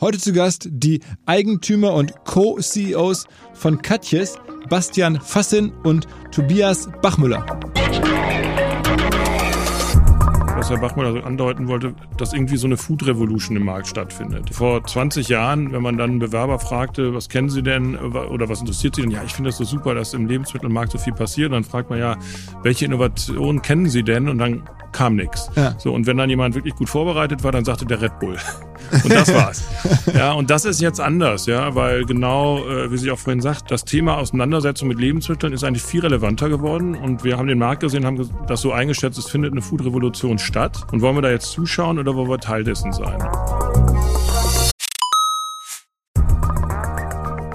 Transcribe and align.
Heute 0.00 0.18
zu 0.18 0.32
Gast 0.32 0.68
die 0.70 1.00
Eigentümer 1.26 1.92
und 1.94 2.24
Co-CEOs 2.24 3.26
von 3.52 3.82
Katjes, 3.82 4.36
Bastian 4.68 5.20
Fassin 5.20 5.72
und 5.82 6.06
Tobias 6.30 6.88
Bachmüller 7.02 7.44
was 10.68 10.70
Herr 10.70 10.78
Bachmann 10.78 11.06
also 11.06 11.20
andeuten 11.20 11.68
wollte, 11.68 11.94
dass 12.16 12.32
irgendwie 12.32 12.56
so 12.56 12.66
eine 12.66 12.76
Food 12.76 13.06
Revolution 13.06 13.56
im 13.56 13.64
Markt 13.64 13.86
stattfindet. 13.86 14.50
Vor 14.52 14.84
20 14.84 15.28
Jahren, 15.28 15.72
wenn 15.72 15.82
man 15.82 15.96
dann 15.96 16.10
einen 16.10 16.18
Bewerber 16.18 16.58
fragte, 16.58 17.14
was 17.14 17.28
kennen 17.28 17.48
Sie 17.48 17.62
denn 17.62 17.96
oder 17.96 18.48
was 18.48 18.60
interessiert 18.60 18.96
Sie 18.96 19.02
denn? 19.02 19.10
Ja, 19.10 19.22
ich 19.24 19.32
finde 19.32 19.48
das 19.48 19.56
so 19.56 19.64
super, 19.64 19.94
dass 19.94 20.14
im 20.14 20.26
Lebensmittelmarkt 20.26 20.92
so 20.92 20.98
viel 20.98 21.12
passiert. 21.12 21.50
Und 21.50 21.54
dann 21.54 21.64
fragt 21.64 21.90
man 21.90 21.98
ja, 21.98 22.16
welche 22.62 22.84
Innovationen 22.84 23.62
kennen 23.62 23.88
Sie 23.88 24.02
denn? 24.02 24.28
Und 24.28 24.38
dann 24.38 24.68
kam 24.98 25.14
nichts. 25.14 25.48
Ja. 25.54 25.76
So, 25.78 25.94
und 25.94 26.08
wenn 26.08 26.16
dann 26.16 26.28
jemand 26.28 26.56
wirklich 26.56 26.74
gut 26.74 26.88
vorbereitet 26.88 27.44
war, 27.44 27.52
dann 27.52 27.64
sagte 27.64 27.86
der 27.86 28.02
Red 28.02 28.18
Bull. 28.18 28.36
Und 29.04 29.12
das 29.12 29.32
war's. 29.34 29.64
ja, 30.14 30.32
und 30.32 30.48
das 30.48 30.64
ist 30.64 30.80
jetzt 30.80 30.98
anders, 30.98 31.46
ja, 31.46 31.74
weil 31.74 32.04
genau, 32.06 32.66
äh, 32.66 32.90
wie 32.90 32.96
Sie 32.96 33.10
auch 33.10 33.18
vorhin 33.18 33.42
sagt, 33.42 33.70
das 33.70 33.84
Thema 33.84 34.16
Auseinandersetzung 34.16 34.88
mit 34.88 34.98
Lebensmitteln 34.98 35.52
ist 35.52 35.62
eigentlich 35.62 35.82
viel 35.82 36.00
relevanter 36.00 36.48
geworden. 36.48 36.94
Und 36.94 37.22
wir 37.22 37.36
haben 37.36 37.48
den 37.48 37.58
Markt 37.58 37.80
gesehen, 37.80 38.06
haben 38.06 38.30
das 38.46 38.60
so 38.62 38.72
eingeschätzt, 38.72 39.18
es 39.18 39.28
findet 39.28 39.52
eine 39.52 39.60
Food-Revolution 39.60 40.38
statt. 40.38 40.86
Und 40.90 41.02
wollen 41.02 41.16
wir 41.16 41.22
da 41.22 41.30
jetzt 41.30 41.50
zuschauen 41.50 41.98
oder 41.98 42.14
wollen 42.14 42.30
wir 42.30 42.38
Teil 42.38 42.64
dessen 42.64 42.92
sein? 42.92 43.18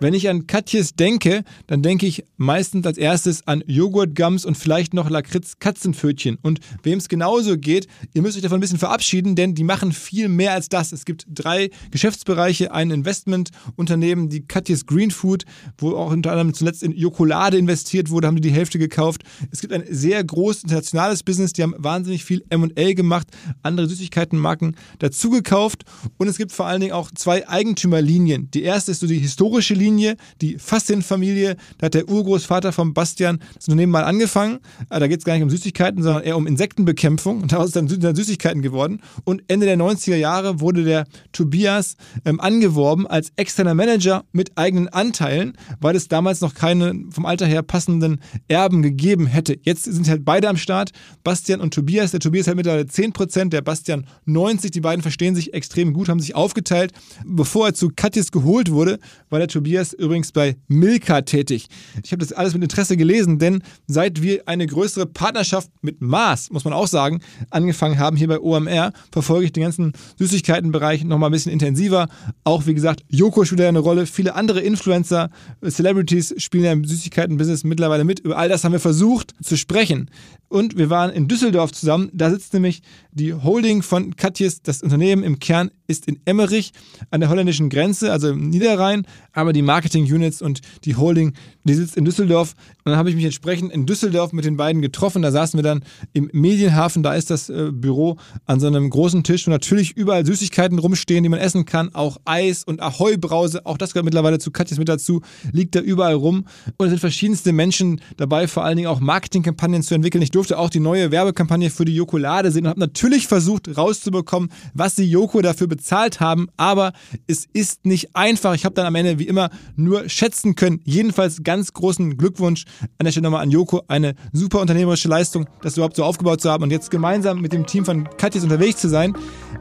Wenn 0.00 0.12
ich 0.12 0.28
an 0.28 0.46
Katjes 0.46 0.94
denke, 0.94 1.44
dann 1.66 1.82
denke 1.82 2.06
ich 2.06 2.24
meistens 2.36 2.84
als 2.86 2.98
erstes 2.98 3.46
an 3.46 3.62
Joghurtgums 3.66 4.44
und 4.44 4.56
vielleicht 4.56 4.92
noch 4.92 5.08
Lakritz-Katzenpfötchen. 5.08 6.36
Und 6.42 6.60
wem 6.82 6.98
es 6.98 7.08
genauso 7.08 7.56
geht, 7.56 7.86
ihr 8.12 8.22
müsst 8.22 8.36
euch 8.36 8.42
davon 8.42 8.58
ein 8.58 8.60
bisschen 8.60 8.78
verabschieden, 8.78 9.36
denn 9.36 9.54
die 9.54 9.62
machen 9.62 9.92
viel 9.92 10.28
mehr 10.28 10.52
als 10.52 10.68
das. 10.68 10.92
Es 10.92 11.04
gibt 11.04 11.26
drei 11.28 11.70
Geschäftsbereiche, 11.92 12.72
ein 12.72 12.90
Investmentunternehmen, 12.90 14.28
die 14.28 14.46
Katjes 14.46 14.86
Green 14.86 15.12
Food, 15.12 15.44
wo 15.78 15.94
auch 15.94 16.10
unter 16.10 16.32
anderem 16.32 16.54
zuletzt 16.54 16.82
in 16.82 16.92
Jokolade 16.92 17.56
investiert 17.56 18.10
wurde, 18.10 18.26
haben 18.26 18.36
die 18.36 18.42
die 18.42 18.52
Hälfte 18.52 18.78
gekauft. 18.78 19.22
Es 19.52 19.60
gibt 19.60 19.72
ein 19.72 19.84
sehr 19.88 20.22
großes 20.24 20.64
internationales 20.64 21.22
Business, 21.22 21.52
die 21.52 21.62
haben 21.62 21.74
wahnsinnig 21.78 22.24
viel 22.24 22.44
M&A 22.50 22.94
gemacht, 22.94 23.28
andere 23.62 23.86
Süßigkeitenmarken 23.88 24.76
dazugekauft 24.98 25.84
und 26.18 26.26
es 26.28 26.36
gibt 26.36 26.50
vor 26.52 26.66
allen 26.66 26.80
Dingen 26.80 26.92
auch 26.92 27.10
zwei 27.12 27.48
Eigentümerlinien. 27.48 28.50
Die 28.50 28.62
erste 28.62 28.90
ist 28.90 29.00
so 29.00 29.06
die 29.06 29.18
historische 29.18 29.74
Linie, 29.74 29.83
Linie, 29.84 30.16
die 30.40 30.58
Fassin-Familie. 30.58 31.56
Da 31.78 31.86
hat 31.86 31.94
der 31.94 32.08
Urgroßvater 32.08 32.72
von 32.72 32.94
Bastian 32.94 33.38
das 33.54 33.68
Unternehmen 33.68 33.92
mal 33.92 34.04
angefangen. 34.04 34.60
Äh, 34.88 34.98
da 34.98 35.06
geht 35.06 35.18
es 35.18 35.24
gar 35.24 35.34
nicht 35.34 35.42
um 35.42 35.50
Süßigkeiten, 35.50 36.02
sondern 36.02 36.22
eher 36.22 36.36
um 36.36 36.46
Insektenbekämpfung. 36.46 37.42
Und 37.42 37.52
daraus 37.52 37.68
ist 37.68 37.76
dann 37.76 38.16
Süßigkeiten 38.16 38.62
geworden. 38.62 39.00
Und 39.24 39.42
Ende 39.48 39.66
der 39.66 39.76
90er 39.76 40.16
Jahre 40.16 40.60
wurde 40.60 40.84
der 40.84 41.04
Tobias 41.32 41.96
ähm, 42.24 42.40
angeworben 42.40 43.06
als 43.06 43.32
externer 43.36 43.74
Manager 43.74 44.24
mit 44.32 44.56
eigenen 44.56 44.88
Anteilen, 44.88 45.52
weil 45.80 45.96
es 45.96 46.08
damals 46.08 46.40
noch 46.40 46.54
keine 46.54 46.94
vom 47.10 47.26
Alter 47.26 47.46
her 47.46 47.62
passenden 47.62 48.20
Erben 48.48 48.82
gegeben 48.82 49.26
hätte. 49.26 49.58
Jetzt 49.62 49.84
sind 49.84 50.08
halt 50.08 50.24
beide 50.24 50.48
am 50.48 50.56
Start, 50.56 50.92
Bastian 51.22 51.60
und 51.60 51.74
Tobias. 51.74 52.12
Der 52.12 52.20
Tobias 52.20 52.46
hat 52.46 52.56
mittlerweile 52.56 52.84
10%, 52.84 53.50
der 53.50 53.60
Bastian 53.60 54.06
90%. 54.26 54.70
Die 54.70 54.80
beiden 54.80 55.02
verstehen 55.02 55.34
sich 55.34 55.52
extrem 55.52 55.92
gut, 55.92 56.08
haben 56.08 56.20
sich 56.20 56.34
aufgeteilt. 56.34 56.92
Bevor 57.24 57.66
er 57.66 57.74
zu 57.74 57.90
Katjes 57.94 58.32
geholt 58.32 58.70
wurde, 58.70 58.98
war 59.30 59.38
der 59.38 59.48
Tobias 59.48 59.73
Tobias 59.74 59.92
übrigens 59.92 60.30
bei 60.30 60.56
Milka 60.68 61.22
tätig. 61.22 61.66
Ich 62.04 62.12
habe 62.12 62.20
das 62.20 62.32
alles 62.32 62.54
mit 62.54 62.62
Interesse 62.62 62.96
gelesen, 62.96 63.40
denn 63.40 63.60
seit 63.88 64.22
wir 64.22 64.46
eine 64.46 64.68
größere 64.68 65.04
Partnerschaft 65.04 65.68
mit 65.82 66.00
Mars, 66.00 66.48
muss 66.52 66.64
man 66.64 66.72
auch 66.72 66.86
sagen, 66.86 67.18
angefangen 67.50 67.98
haben 67.98 68.16
hier 68.16 68.28
bei 68.28 68.38
OMR, 68.38 68.92
verfolge 69.10 69.46
ich 69.46 69.52
den 69.52 69.64
ganzen 69.64 69.92
Süßigkeitenbereich 70.16 71.02
nochmal 71.02 71.30
ein 71.30 71.32
bisschen 71.32 71.50
intensiver. 71.50 72.06
Auch 72.44 72.66
wie 72.66 72.74
gesagt, 72.74 73.02
Joko 73.08 73.44
spielt 73.44 73.62
ja 73.62 73.68
eine 73.68 73.80
Rolle, 73.80 74.06
viele 74.06 74.36
andere 74.36 74.60
Influencer, 74.60 75.30
Celebrities 75.66 76.36
spielen 76.36 76.62
ja 76.62 76.70
im 76.70 76.84
Süßigkeitenbusiness 76.84 77.64
mittlerweile 77.64 78.04
mit. 78.04 78.20
Über 78.20 78.38
all 78.38 78.48
das 78.48 78.62
haben 78.62 78.72
wir 78.72 78.78
versucht 78.78 79.34
zu 79.42 79.56
sprechen. 79.56 80.08
Und 80.54 80.78
wir 80.78 80.88
waren 80.88 81.10
in 81.10 81.26
Düsseldorf 81.26 81.72
zusammen. 81.72 82.10
Da 82.12 82.30
sitzt 82.30 82.52
nämlich 82.54 82.80
die 83.10 83.34
Holding 83.34 83.82
von 83.82 84.14
Katjes. 84.14 84.62
Das 84.62 84.84
Unternehmen 84.84 85.24
im 85.24 85.40
Kern 85.40 85.72
ist 85.88 86.06
in 86.06 86.20
Emmerich 86.26 86.72
an 87.10 87.20
der 87.20 87.28
holländischen 87.28 87.70
Grenze, 87.70 88.12
also 88.12 88.28
im 88.30 88.50
Niederrhein. 88.50 89.04
Aber 89.32 89.52
die 89.52 89.62
Marketing-Units 89.62 90.42
und 90.42 90.60
die 90.84 90.94
Holding, 90.94 91.32
die 91.64 91.74
sitzt 91.74 91.96
in 91.96 92.04
Düsseldorf. 92.04 92.54
Und 92.84 92.92
dann 92.92 92.96
habe 92.96 93.10
ich 93.10 93.16
mich 93.16 93.24
entsprechend 93.24 93.72
in 93.72 93.84
Düsseldorf 93.84 94.32
mit 94.32 94.44
den 94.44 94.56
beiden 94.56 94.80
getroffen. 94.80 95.22
Da 95.22 95.32
saßen 95.32 95.58
wir 95.58 95.64
dann 95.64 95.82
im 96.12 96.30
Medienhafen. 96.32 97.02
Da 97.02 97.14
ist 97.14 97.30
das 97.30 97.50
äh, 97.50 97.72
Büro 97.72 98.16
an 98.46 98.60
so 98.60 98.68
einem 98.68 98.88
großen 98.88 99.24
Tisch, 99.24 99.48
wo 99.48 99.50
natürlich 99.50 99.96
überall 99.96 100.24
Süßigkeiten 100.24 100.78
rumstehen, 100.78 101.24
die 101.24 101.28
man 101.28 101.40
essen 101.40 101.64
kann. 101.64 101.92
Auch 101.96 102.18
Eis 102.24 102.62
und 102.62 102.80
Ahoi-Brause. 102.80 103.66
Auch 103.66 103.76
das 103.76 103.92
gehört 103.92 104.04
mittlerweile 104.04 104.38
zu 104.38 104.52
Katjes 104.52 104.78
mit 104.78 104.88
dazu. 104.88 105.20
Liegt 105.50 105.74
da 105.74 105.80
überall 105.80 106.14
rum. 106.14 106.46
Und 106.76 106.86
es 106.86 106.90
sind 106.90 107.00
verschiedenste 107.00 107.52
Menschen 107.52 108.00
dabei, 108.16 108.46
vor 108.46 108.62
allen 108.62 108.76
Dingen 108.76 108.88
auch 108.88 109.00
Marketingkampagnen 109.00 109.82
zu 109.82 109.96
entwickeln. 109.96 110.22
Ich 110.22 110.30
durfte 110.30 110.43
auch 110.52 110.70
die 110.70 110.80
neue 110.80 111.10
Werbekampagne 111.10 111.70
für 111.70 111.84
die 111.84 111.94
Jokolade 111.94 112.50
sehen 112.50 112.64
und 112.64 112.70
habe 112.70 112.80
natürlich 112.80 113.26
versucht 113.26 113.76
rauszubekommen, 113.76 114.50
was 114.74 114.94
die 114.94 115.10
Joko 115.10 115.40
dafür 115.42 115.66
bezahlt 115.66 116.20
haben, 116.20 116.48
aber 116.56 116.92
es 117.26 117.46
ist 117.52 117.86
nicht 117.86 118.14
einfach. 118.14 118.54
Ich 118.54 118.64
habe 118.64 118.74
dann 118.74 118.86
am 118.86 118.94
Ende 118.94 119.18
wie 119.18 119.26
immer 119.26 119.50
nur 119.76 120.08
schätzen 120.08 120.54
können. 120.54 120.80
Jedenfalls 120.84 121.42
ganz 121.42 121.72
großen 121.72 122.16
Glückwunsch 122.16 122.64
an 122.98 123.04
der 123.04 123.12
Stelle 123.12 123.24
nochmal 123.24 123.42
an 123.42 123.50
Joko. 123.50 123.82
Eine 123.88 124.14
super 124.32 124.60
unternehmerische 124.60 125.08
Leistung, 125.08 125.46
das 125.62 125.76
überhaupt 125.76 125.96
so 125.96 126.04
aufgebaut 126.04 126.40
zu 126.40 126.50
haben 126.50 126.62
und 126.62 126.70
jetzt 126.70 126.90
gemeinsam 126.90 127.40
mit 127.40 127.52
dem 127.52 127.66
Team 127.66 127.84
von 127.84 128.08
Katjes 128.16 128.42
unterwegs 128.42 128.80
zu 128.80 128.88
sein. 128.88 129.14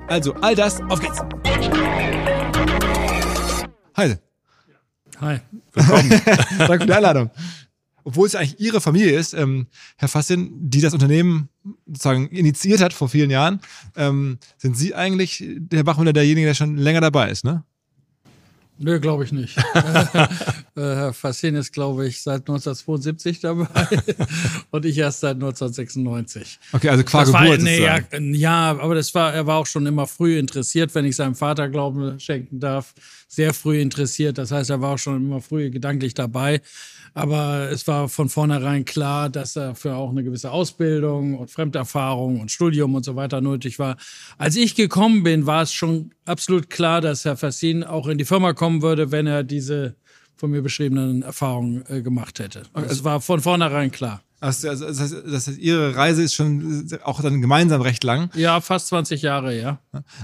Also 0.07 0.33
all 0.41 0.55
das, 0.55 0.81
auf 0.89 0.99
geht's. 0.99 1.19
Hi. 3.95 4.15
Hi. 5.21 5.39
Willkommen. 5.73 6.09
Danke 6.57 6.79
für 6.79 6.85
die 6.87 6.93
Einladung 6.93 7.29
obwohl 8.03 8.27
es 8.27 8.35
eigentlich 8.35 8.59
ihre 8.59 8.81
Familie 8.81 9.17
ist, 9.17 9.33
ähm, 9.33 9.67
Herr 9.97 10.07
Fassin, 10.07 10.51
die 10.69 10.81
das 10.81 10.93
Unternehmen 10.93 11.49
sozusagen 11.87 12.27
initiiert 12.29 12.81
hat 12.81 12.93
vor 12.93 13.09
vielen 13.09 13.29
Jahren, 13.29 13.61
ähm, 13.95 14.37
sind 14.57 14.77
Sie 14.77 14.95
eigentlich, 14.95 15.43
Herr 15.71 15.83
Bachmüller, 15.83 16.13
derjenige, 16.13 16.47
der 16.47 16.53
schon 16.53 16.77
länger 16.77 17.01
dabei 17.01 17.29
ist, 17.29 17.43
ne? 17.45 17.63
Nö, 18.79 18.99
glaube 18.99 19.23
ich 19.23 19.31
nicht. 19.31 19.57
Äh, 20.75 20.81
Herr 20.81 21.13
Fassin 21.13 21.53
ist, 21.53 21.71
glaube 21.71 22.07
ich, 22.07 22.23
seit 22.23 22.49
1972 22.49 23.39
dabei 23.41 23.67
und 24.71 24.85
ich 24.85 24.97
erst 24.97 25.19
seit 25.19 25.35
1996. 25.35 26.57
Okay, 26.71 26.89
also 26.89 27.03
qua 27.03 27.19
Das 27.19 27.31
war, 27.31 27.43
Geburt. 27.43 27.61
nee, 27.61 27.79
ja, 27.83 27.99
ja, 28.19 28.71
aber 28.79 28.95
das 28.95 29.13
war, 29.13 29.31
er 29.35 29.45
war 29.45 29.59
auch 29.59 29.67
schon 29.67 29.85
immer 29.85 30.07
früh 30.07 30.39
interessiert, 30.39 30.95
wenn 30.95 31.05
ich 31.05 31.15
seinem 31.15 31.35
Vater 31.35 31.69
Glauben 31.69 32.19
schenken 32.19 32.59
darf. 32.59 32.95
Sehr 33.27 33.53
früh 33.53 33.79
interessiert. 33.81 34.39
Das 34.39 34.49
heißt, 34.49 34.71
er 34.71 34.81
war 34.81 34.95
auch 34.95 34.97
schon 34.97 35.17
immer 35.17 35.41
früh 35.41 35.69
gedanklich 35.69 36.15
dabei. 36.15 36.63
Aber 37.15 37.69
es 37.71 37.87
war 37.87 38.09
von 38.09 38.27
vornherein 38.29 38.85
klar, 38.85 39.29
dass 39.29 39.53
dafür 39.53 39.97
auch 39.97 40.09
eine 40.09 40.23
gewisse 40.23 40.51
Ausbildung 40.51 41.37
und 41.37 41.51
Fremderfahrung 41.51 42.39
und 42.41 42.51
Studium 42.51 42.95
und 42.95 43.05
so 43.05 43.15
weiter 43.15 43.39
nötig 43.39 43.77
war. 43.77 43.97
Als 44.37 44.55
ich 44.55 44.73
gekommen 44.75 45.21
bin, 45.23 45.45
war 45.45 45.61
es 45.61 45.73
schon 45.73 46.11
absolut 46.25 46.69
klar, 46.69 47.01
dass 47.01 47.23
Herr 47.25 47.37
Fassin 47.37 47.83
auch 47.83 48.07
in 48.07 48.17
die 48.17 48.25
Firma 48.25 48.53
kommen 48.53 48.81
würde, 48.81 49.11
wenn 49.11 49.27
er 49.27 49.43
diese 49.43 49.95
von 50.35 50.49
mir 50.51 50.61
beschriebenen 50.63 51.21
Erfahrungen 51.21 51.83
äh, 51.87 52.01
gemacht 52.01 52.39
hätte. 52.39 52.63
Es 52.89 53.03
war 53.03 53.21
von 53.21 53.39
vornherein 53.41 53.91
klar. 53.91 54.21
Also, 54.39 54.67
also, 54.67 54.87
das, 54.87 54.99
heißt, 54.99 55.15
das 55.25 55.47
heißt, 55.47 55.57
Ihre 55.59 55.95
Reise 55.95 56.21
ist 56.23 56.33
schon 56.33 56.89
auch 57.03 57.21
dann 57.21 57.39
gemeinsam 57.39 57.79
recht 57.81 58.03
lang. 58.03 58.29
Ja, 58.35 58.59
fast 58.59 58.87
20 58.87 59.21
Jahre, 59.21 59.57
ja. 59.57 59.79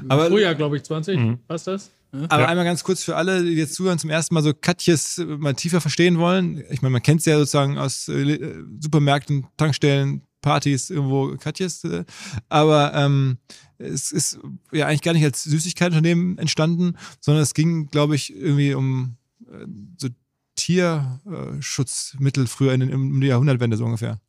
Aber- 0.09 0.25
Früher, 0.27 0.53
glaube 0.55 0.75
ich, 0.75 0.83
20. 0.83 1.37
Passt 1.47 1.67
das? 1.67 1.89
Ja. 2.11 2.25
Aber 2.29 2.47
einmal 2.47 2.65
ganz 2.65 2.83
kurz 2.83 3.03
für 3.03 3.15
alle, 3.15 3.43
die 3.43 3.51
jetzt 3.51 3.75
zuhören, 3.75 3.99
zum 3.99 4.09
ersten 4.09 4.33
Mal 4.33 4.41
so 4.41 4.53
Katjes 4.53 5.19
äh, 5.19 5.25
mal 5.25 5.53
tiefer 5.53 5.79
verstehen 5.79 6.17
wollen. 6.17 6.63
Ich 6.69 6.81
meine, 6.81 6.93
man 6.93 7.03
kennt 7.03 7.19
es 7.19 7.25
ja 7.25 7.37
sozusagen 7.37 7.77
aus 7.77 8.07
äh, 8.07 8.63
Supermärkten, 8.79 9.47
Tankstellen, 9.57 10.23
Partys, 10.41 10.89
irgendwo 10.89 11.35
Katjes. 11.37 11.83
Äh, 11.83 12.05
aber 12.47 12.93
ähm, 12.95 13.37
es 13.77 14.11
ist 14.11 14.39
ja 14.71 14.87
eigentlich 14.87 15.03
gar 15.03 15.13
nicht 15.13 15.23
als 15.23 15.43
Süßigkeitenunternehmen 15.43 16.37
entstanden, 16.37 16.95
sondern 17.21 17.43
es 17.43 17.53
ging, 17.53 17.87
glaube 17.87 18.15
ich, 18.15 18.35
irgendwie 18.35 18.73
um 18.73 19.17
äh, 19.47 19.65
so 19.97 20.09
Tierschutzmittel 20.55 22.47
früher 22.47 22.73
in 22.73 22.81
den, 22.81 22.93
um 22.93 23.21
die 23.21 23.27
Jahrhundertwende 23.27 23.77
so 23.77 23.85
ungefähr. 23.85 24.19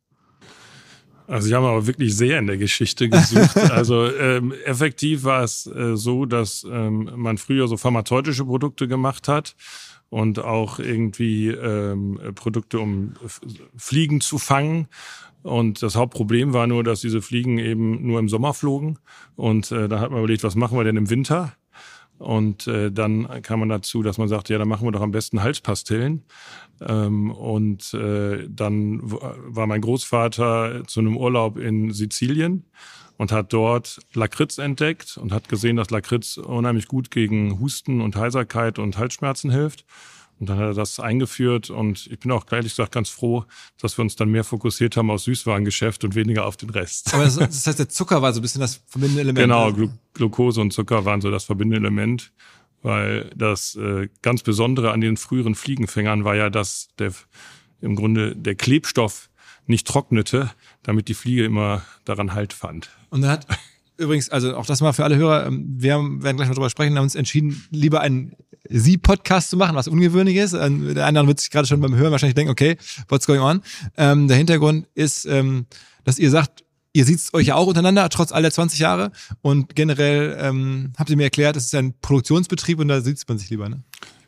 Also 1.31 1.47
sie 1.47 1.55
haben 1.55 1.63
aber 1.63 1.87
wirklich 1.87 2.17
sehr 2.17 2.39
in 2.39 2.47
der 2.47 2.57
Geschichte 2.57 3.07
gesucht. 3.07 3.55
also 3.71 4.05
ähm, 4.13 4.53
effektiv 4.65 5.23
war 5.23 5.43
es 5.43 5.65
äh, 5.65 5.95
so, 5.95 6.25
dass 6.25 6.67
ähm, 6.69 7.09
man 7.15 7.37
früher 7.37 7.69
so 7.69 7.77
pharmazeutische 7.77 8.43
Produkte 8.43 8.89
gemacht 8.89 9.29
hat 9.29 9.55
und 10.09 10.39
auch 10.39 10.79
irgendwie 10.79 11.47
ähm, 11.47 12.19
Produkte, 12.35 12.79
um 12.79 13.13
Fliegen 13.77 14.19
zu 14.19 14.39
fangen. 14.39 14.89
Und 15.41 15.81
das 15.81 15.95
Hauptproblem 15.95 16.51
war 16.51 16.67
nur, 16.67 16.83
dass 16.83 16.99
diese 16.99 17.21
Fliegen 17.21 17.59
eben 17.59 18.05
nur 18.05 18.19
im 18.19 18.27
Sommer 18.27 18.53
flogen. 18.53 18.99
Und 19.37 19.71
äh, 19.71 19.87
da 19.87 20.01
hat 20.01 20.11
man 20.11 20.19
überlegt, 20.19 20.43
was 20.43 20.55
machen 20.55 20.77
wir 20.77 20.83
denn 20.83 20.97
im 20.97 21.09
Winter? 21.09 21.53
Und 22.21 22.67
äh, 22.67 22.91
dann 22.91 23.27
kam 23.41 23.61
man 23.61 23.69
dazu, 23.69 24.03
dass 24.03 24.19
man 24.19 24.27
sagte, 24.27 24.53
ja, 24.53 24.59
dann 24.59 24.67
machen 24.67 24.85
wir 24.85 24.91
doch 24.91 25.01
am 25.01 25.11
besten 25.11 25.41
Halspastillen. 25.41 26.23
Ähm, 26.79 27.31
und 27.31 27.93
äh, 27.95 28.47
dann 28.47 28.99
war 29.03 29.65
mein 29.65 29.81
Großvater 29.81 30.83
zu 30.85 30.99
einem 30.99 31.17
Urlaub 31.17 31.57
in 31.57 31.91
Sizilien 31.91 32.65
und 33.17 33.31
hat 33.31 33.53
dort 33.53 33.99
Lakritz 34.13 34.59
entdeckt 34.59 35.17
und 35.17 35.31
hat 35.31 35.49
gesehen, 35.49 35.77
dass 35.77 35.89
Lakritz 35.89 36.37
unheimlich 36.37 36.87
gut 36.87 37.09
gegen 37.09 37.59
Husten 37.59 38.01
und 38.01 38.15
Heiserkeit 38.15 38.77
und 38.77 38.99
Halsschmerzen 38.99 39.49
hilft. 39.49 39.85
Und 40.41 40.49
dann 40.49 40.57
hat 40.57 40.65
er 40.65 40.73
das 40.73 40.99
eingeführt 40.99 41.69
und 41.69 42.07
ich 42.07 42.19
bin 42.19 42.31
auch 42.31 42.51
ehrlich 42.51 42.71
gesagt 42.71 42.91
ganz 42.91 43.09
froh, 43.09 43.45
dass 43.79 43.95
wir 43.99 44.01
uns 44.01 44.15
dann 44.15 44.29
mehr 44.29 44.43
fokussiert 44.43 44.97
haben 44.97 45.11
auf 45.11 45.21
Süßwarengeschäft 45.21 46.03
und 46.03 46.15
weniger 46.15 46.47
auf 46.47 46.57
den 46.57 46.71
Rest. 46.71 47.13
Aber 47.13 47.25
das, 47.25 47.35
das 47.37 47.67
heißt, 47.67 47.77
der 47.77 47.89
Zucker 47.89 48.23
war 48.23 48.33
so 48.33 48.39
ein 48.39 48.41
bisschen 48.41 48.59
das 48.59 48.81
verbindende 48.87 49.21
Element. 49.21 49.43
Genau, 49.43 49.71
Glu 49.71 49.89
Glucose 50.15 50.59
und 50.59 50.73
Zucker 50.73 51.05
waren 51.05 51.21
so 51.21 51.29
das 51.29 51.43
verbindende 51.43 51.77
Element, 51.77 52.33
weil 52.81 53.29
das 53.35 53.75
äh, 53.75 54.09
ganz 54.23 54.41
Besondere 54.41 54.91
an 54.91 55.01
den 55.01 55.15
früheren 55.15 55.53
Fliegenfängern 55.53 56.23
war 56.23 56.35
ja, 56.35 56.49
dass 56.49 56.89
der 56.97 57.13
im 57.79 57.95
Grunde 57.95 58.35
der 58.35 58.55
Klebstoff 58.55 59.29
nicht 59.67 59.85
trocknete, 59.85 60.49
damit 60.81 61.07
die 61.07 61.13
Fliege 61.13 61.45
immer 61.45 61.83
daran 62.03 62.33
Halt 62.33 62.53
fand. 62.53 62.89
Und 63.11 63.21
dann 63.21 63.29
hat 63.29 63.47
übrigens, 64.01 64.29
also 64.29 64.55
auch 64.55 64.65
das 64.65 64.81
mal 64.81 64.93
für 64.93 65.03
alle 65.03 65.15
Hörer, 65.15 65.45
ähm, 65.47 65.65
wir 65.77 65.95
werden 65.95 66.37
gleich 66.37 66.47
noch 66.47 66.55
drüber 66.55 66.69
sprechen, 66.69 66.95
haben 66.97 67.03
uns 67.03 67.15
entschieden, 67.15 67.63
lieber 67.71 68.01
einen 68.01 68.33
Sie-Podcast 68.69 69.49
zu 69.49 69.57
machen, 69.57 69.75
was 69.75 69.87
ungewöhnlich 69.87 70.37
ist. 70.37 70.53
Ähm, 70.53 70.93
Der 70.93 71.05
andere 71.05 71.27
wird 71.27 71.39
sich 71.39 71.49
gerade 71.49 71.67
schon 71.67 71.81
beim 71.81 71.95
Hören 71.95 72.11
wahrscheinlich 72.11 72.35
denken, 72.35 72.51
okay, 72.51 72.77
what's 73.09 73.27
going 73.27 73.41
on? 73.41 73.61
Ähm, 73.97 74.27
der 74.27 74.37
Hintergrund 74.37 74.87
ist, 74.93 75.25
ähm, 75.25 75.65
dass 76.03 76.19
ihr 76.19 76.29
sagt, 76.29 76.63
ihr 76.93 77.05
seht 77.05 77.19
euch 77.33 77.47
ja 77.47 77.55
auch 77.55 77.67
untereinander, 77.67 78.07
trotz 78.09 78.31
all 78.31 78.41
der 78.41 78.51
20 78.51 78.79
Jahre. 78.79 79.11
Und 79.41 79.75
generell 79.75 80.37
ähm, 80.39 80.93
habt 80.97 81.09
ihr 81.09 81.17
mir 81.17 81.23
erklärt, 81.23 81.55
es 81.55 81.65
ist 81.65 81.75
ein 81.75 81.93
Produktionsbetrieb 82.01 82.79
und 82.79 82.87
da 82.87 83.01
sieht 83.01 83.21
man 83.27 83.37
sich 83.37 83.49
lieber. 83.49 83.69
Ne? 83.69 83.83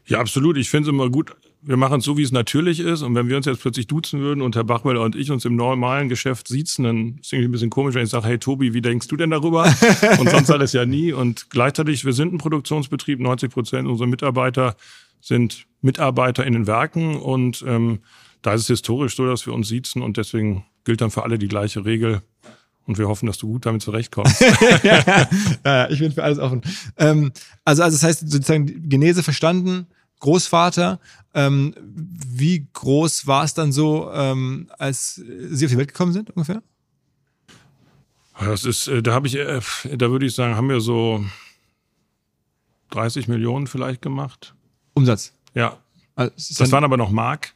Ja, 0.06 0.20
absolut. 0.20 0.58
Ich 0.58 0.70
finde 0.70 0.90
es 0.90 0.94
immer 0.94 1.10
gut. 1.10 1.36
Wir 1.66 1.78
machen 1.78 2.00
es 2.00 2.06
so, 2.06 2.18
wie 2.18 2.24
es 2.24 2.32
natürlich 2.32 2.80
ist. 2.80 3.02
Und 3.02 3.16
wenn 3.16 3.30
wir 3.30 3.38
uns 3.38 3.46
jetzt 3.46 3.62
plötzlich 3.62 3.88
duzen 3.88 4.20
würden 4.20 4.42
und 4.42 4.56
Herr 4.56 4.64
Bachmüller 4.66 5.02
und 5.02 5.16
ich 5.16 5.32
uns 5.32 5.46
im 5.46 5.56
normalen 5.56 6.10
Geschäft 6.10 6.48
siezen, 6.48 6.84
dann 6.84 7.16
ist 7.16 7.28
es 7.28 7.32
irgendwie 7.34 7.50
ein 7.50 7.52
bisschen 7.52 7.70
komisch, 7.70 7.96
wenn 7.96 8.04
ich 8.04 8.10
sage, 8.10 8.28
hey 8.28 8.38
Tobi, 8.38 8.74
wie 8.74 8.82
denkst 8.82 9.08
du 9.08 9.16
denn 9.16 9.30
darüber? 9.30 9.64
und 10.20 10.30
sonst 10.30 10.52
alles 10.52 10.74
ja 10.74 10.86
nie. 10.86 11.14
Und 11.14 11.50
gleichzeitig, 11.50 12.04
wir 12.04 12.14
sind 12.14 12.34
ein 12.34 12.38
Produktionsbetrieb. 12.38 13.20
90 13.20 13.52
Prozent 13.52 13.88
unserer 13.88 14.08
Mitarbeiter 14.08 14.76
sind 15.22 15.66
Mitarbeiter 15.82 16.46
in 16.46 16.54
den 16.54 16.68
Werken. 16.68 17.16
Und 17.16 17.64
ähm, 17.66 18.00
da 18.42 18.54
ist 18.54 18.62
es 18.62 18.68
historisch 18.68 19.16
so, 19.16 19.26
dass 19.26 19.46
wir 19.46 19.54
uns 19.54 19.70
siezen. 19.70 20.02
Und 20.02 20.18
deswegen 20.18 20.66
gilt 20.84 21.02
dann 21.02 21.12
für 21.12 21.24
alle 21.24 21.40
die 21.40 21.48
gleiche 21.48 21.86
Regel. 21.86 22.22
Und 22.86 22.98
wir 22.98 23.08
hoffen, 23.08 23.28
dass 23.28 23.38
du 23.38 23.48
gut 23.48 23.66
damit 23.66 23.82
zurechtkommst. 23.82 24.42
ja, 24.84 25.28
ja, 25.66 25.90
ich 25.90 26.00
bin 26.00 26.12
für 26.12 26.24
alles 26.24 26.40
offen. 26.40 26.62
Ähm, 26.98 27.32
also, 27.64 27.84
also 27.84 27.96
das 27.96 28.04
heißt 28.04 28.30
sozusagen 28.30 28.90
Genese 28.90 29.24
verstanden, 29.24 29.88
Großvater. 30.24 31.02
Ähm, 31.34 31.76
wie 31.78 32.66
groß 32.72 33.28
war 33.28 33.44
es 33.44 33.54
dann 33.54 33.74
so, 33.74 34.10
ähm, 34.14 34.70
als 34.78 35.16
Sie 35.16 35.66
auf 35.66 35.72
die 35.72 35.78
Welt 35.78 35.90
gekommen 35.90 36.14
sind 36.14 36.30
ungefähr? 36.30 36.64
Das 38.40 38.64
ist, 38.64 38.88
äh, 38.88 39.04
da 39.04 39.14
habe 39.14 39.28
ich, 39.28 39.36
äh, 39.36 39.60
da 39.98 40.10
würde 40.12 40.26
ich 40.26 40.34
sagen, 40.34 40.56
haben 40.56 40.70
wir 40.70 40.80
so 40.80 41.24
30 42.92 43.28
Millionen 43.28 43.68
vielleicht 43.68 44.02
gemacht. 44.02 44.56
Umsatz. 44.94 45.34
Ja, 45.54 45.78
Also, 46.16 46.32
das 46.38 46.54
dann, 46.58 46.72
waren 46.72 46.84
aber 46.86 46.96
noch 46.98 47.10
Mark. 47.12 47.54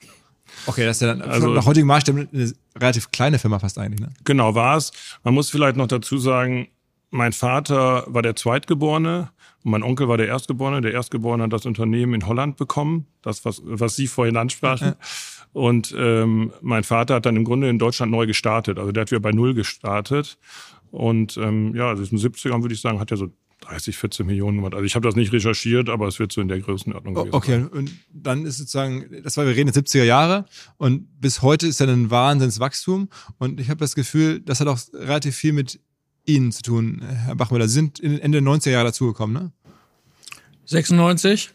okay, 0.66 0.86
das 0.86 0.98
ist 0.98 1.02
ja 1.02 1.08
dann 1.08 1.22
also- 1.22 1.48
nach 1.54 1.66
heutigen 1.66 1.88
Maßstäben 1.88 2.28
eine 2.34 2.54
relativ 2.76 3.12
kleine 3.12 3.40
Firma 3.40 3.60
fast 3.60 3.78
eigentlich. 3.78 4.02
Ne? 4.02 4.10
Genau 4.26 4.56
war 4.56 4.76
es. 4.76 4.92
Man 5.24 5.34
muss 5.34 5.50
vielleicht 5.50 5.78
noch 5.78 5.88
dazu 5.88 6.18
sagen, 6.18 6.68
mein 7.10 7.34
Vater 7.34 8.04
war 8.08 8.22
der 8.22 8.36
Zweitgeborene 8.36 9.30
und 9.64 9.72
mein 9.72 9.84
Onkel 9.84 10.08
war 10.08 10.18
der 10.18 10.28
Erstgeborene. 10.28 10.82
Der 10.82 10.94
Erstgeborene 10.94 11.44
hat 11.44 11.54
das 11.54 11.66
Unternehmen 11.66 12.14
in 12.14 12.28
Holland 12.28 12.58
bekommen, 12.58 13.08
das, 13.22 13.46
was, 13.46 13.62
was 13.64 13.96
Sie 13.96 14.08
vorhin 14.08 14.38
ansprachen. 14.38 14.96
Und 15.54 15.96
ähm, 15.98 16.52
mein 16.62 16.84
Vater 16.84 17.16
hat 17.16 17.26
dann 17.26 17.36
im 17.36 17.44
Grunde 17.44 17.70
in 17.70 17.80
Deutschland 17.80 18.12
neu 18.12 18.28
gestartet. 18.28 18.78
Also 18.78 18.92
der 18.92 19.02
hat 19.02 19.12
wieder 19.12 19.22
bei 19.22 19.32
Null 19.32 19.54
gestartet. 19.54 20.38
Und 20.92 21.38
ähm, 21.38 21.76
ja, 21.76 21.90
also 21.90 22.04
in 22.04 22.10
den 22.10 22.20
70ern 22.20 22.62
würde 22.62 22.76
ich 22.76 22.82
sagen, 22.82 23.00
hat 23.00 23.12
er 23.12 23.18
so 23.18 23.30
30, 23.62 23.98
14 23.98 24.26
Millionen 24.26 24.58
gemacht. 24.58 24.74
Also 24.74 24.86
ich 24.86 24.96
habe 24.96 25.08
das 25.08 25.16
nicht 25.16 25.34
recherchiert, 25.34 25.90
aber 25.90 26.08
es 26.08 26.20
wird 26.20 26.32
so 26.32 26.42
in 26.42 26.48
der 26.48 26.60
Größenordnung 26.60 27.16
gewesen 27.16 27.34
Okay, 27.34 27.66
und 27.72 27.92
dann 28.14 28.46
ist 28.46 28.60
sozusagen, 28.60 29.06
das 29.24 29.36
war, 29.36 29.46
wir 29.46 29.56
reden 29.56 29.72
jetzt 29.74 29.78
70er 29.78 30.04
Jahre 30.04 30.46
und 30.78 31.08
bis 31.20 31.42
heute 31.42 31.68
ist 31.68 31.80
ja 31.80 31.88
ein 31.88 32.12
Wahnsinnswachstum 32.12 33.10
und 33.40 33.60
ich 33.60 33.70
habe 33.70 33.80
das 33.80 33.96
Gefühl, 33.96 34.42
das 34.42 34.60
hat 34.60 34.68
auch 34.68 34.80
relativ 34.94 35.36
viel 35.36 35.54
mit 35.54 35.80
Ihnen 36.28 36.52
zu 36.52 36.62
tun, 36.62 37.02
Herr 37.02 37.36
Bachmüller. 37.36 37.68
Sie 37.68 37.74
sind 37.74 38.00
in 38.00 38.20
Ende 38.20 38.42
der 38.42 38.52
90er 38.52 38.72
Jahre 38.72 38.86
dazugekommen, 38.86 39.44
ne? 39.44 39.52
96? 40.66 41.52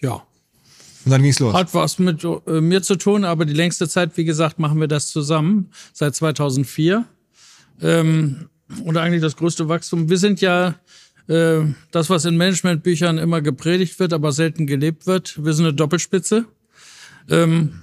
Ja. 0.00 0.22
Und 1.04 1.10
dann 1.12 1.22
ging's 1.22 1.38
los. 1.38 1.54
Hat 1.54 1.74
was 1.74 1.98
mit 1.98 2.24
äh, 2.24 2.60
mir 2.60 2.82
zu 2.82 2.96
tun, 2.96 3.24
aber 3.24 3.44
die 3.44 3.52
längste 3.52 3.88
Zeit, 3.88 4.16
wie 4.16 4.24
gesagt, 4.24 4.58
machen 4.58 4.80
wir 4.80 4.88
das 4.88 5.08
zusammen, 5.08 5.70
seit 5.92 6.14
2004. 6.14 7.04
Ähm, 7.80 8.48
und 8.84 8.96
eigentlich 8.96 9.22
das 9.22 9.36
größte 9.36 9.68
Wachstum. 9.68 10.10
Wir 10.10 10.18
sind 10.18 10.40
ja 10.40 10.74
äh, 11.28 11.60
das, 11.90 12.10
was 12.10 12.24
in 12.24 12.36
Managementbüchern 12.36 13.18
immer 13.18 13.40
gepredigt 13.40 13.98
wird, 13.98 14.12
aber 14.12 14.32
selten 14.32 14.66
gelebt 14.66 15.06
wird. 15.06 15.42
Wir 15.42 15.52
sind 15.52 15.66
eine 15.66 15.74
Doppelspitze. 15.74 16.46
Ähm, 17.30 17.82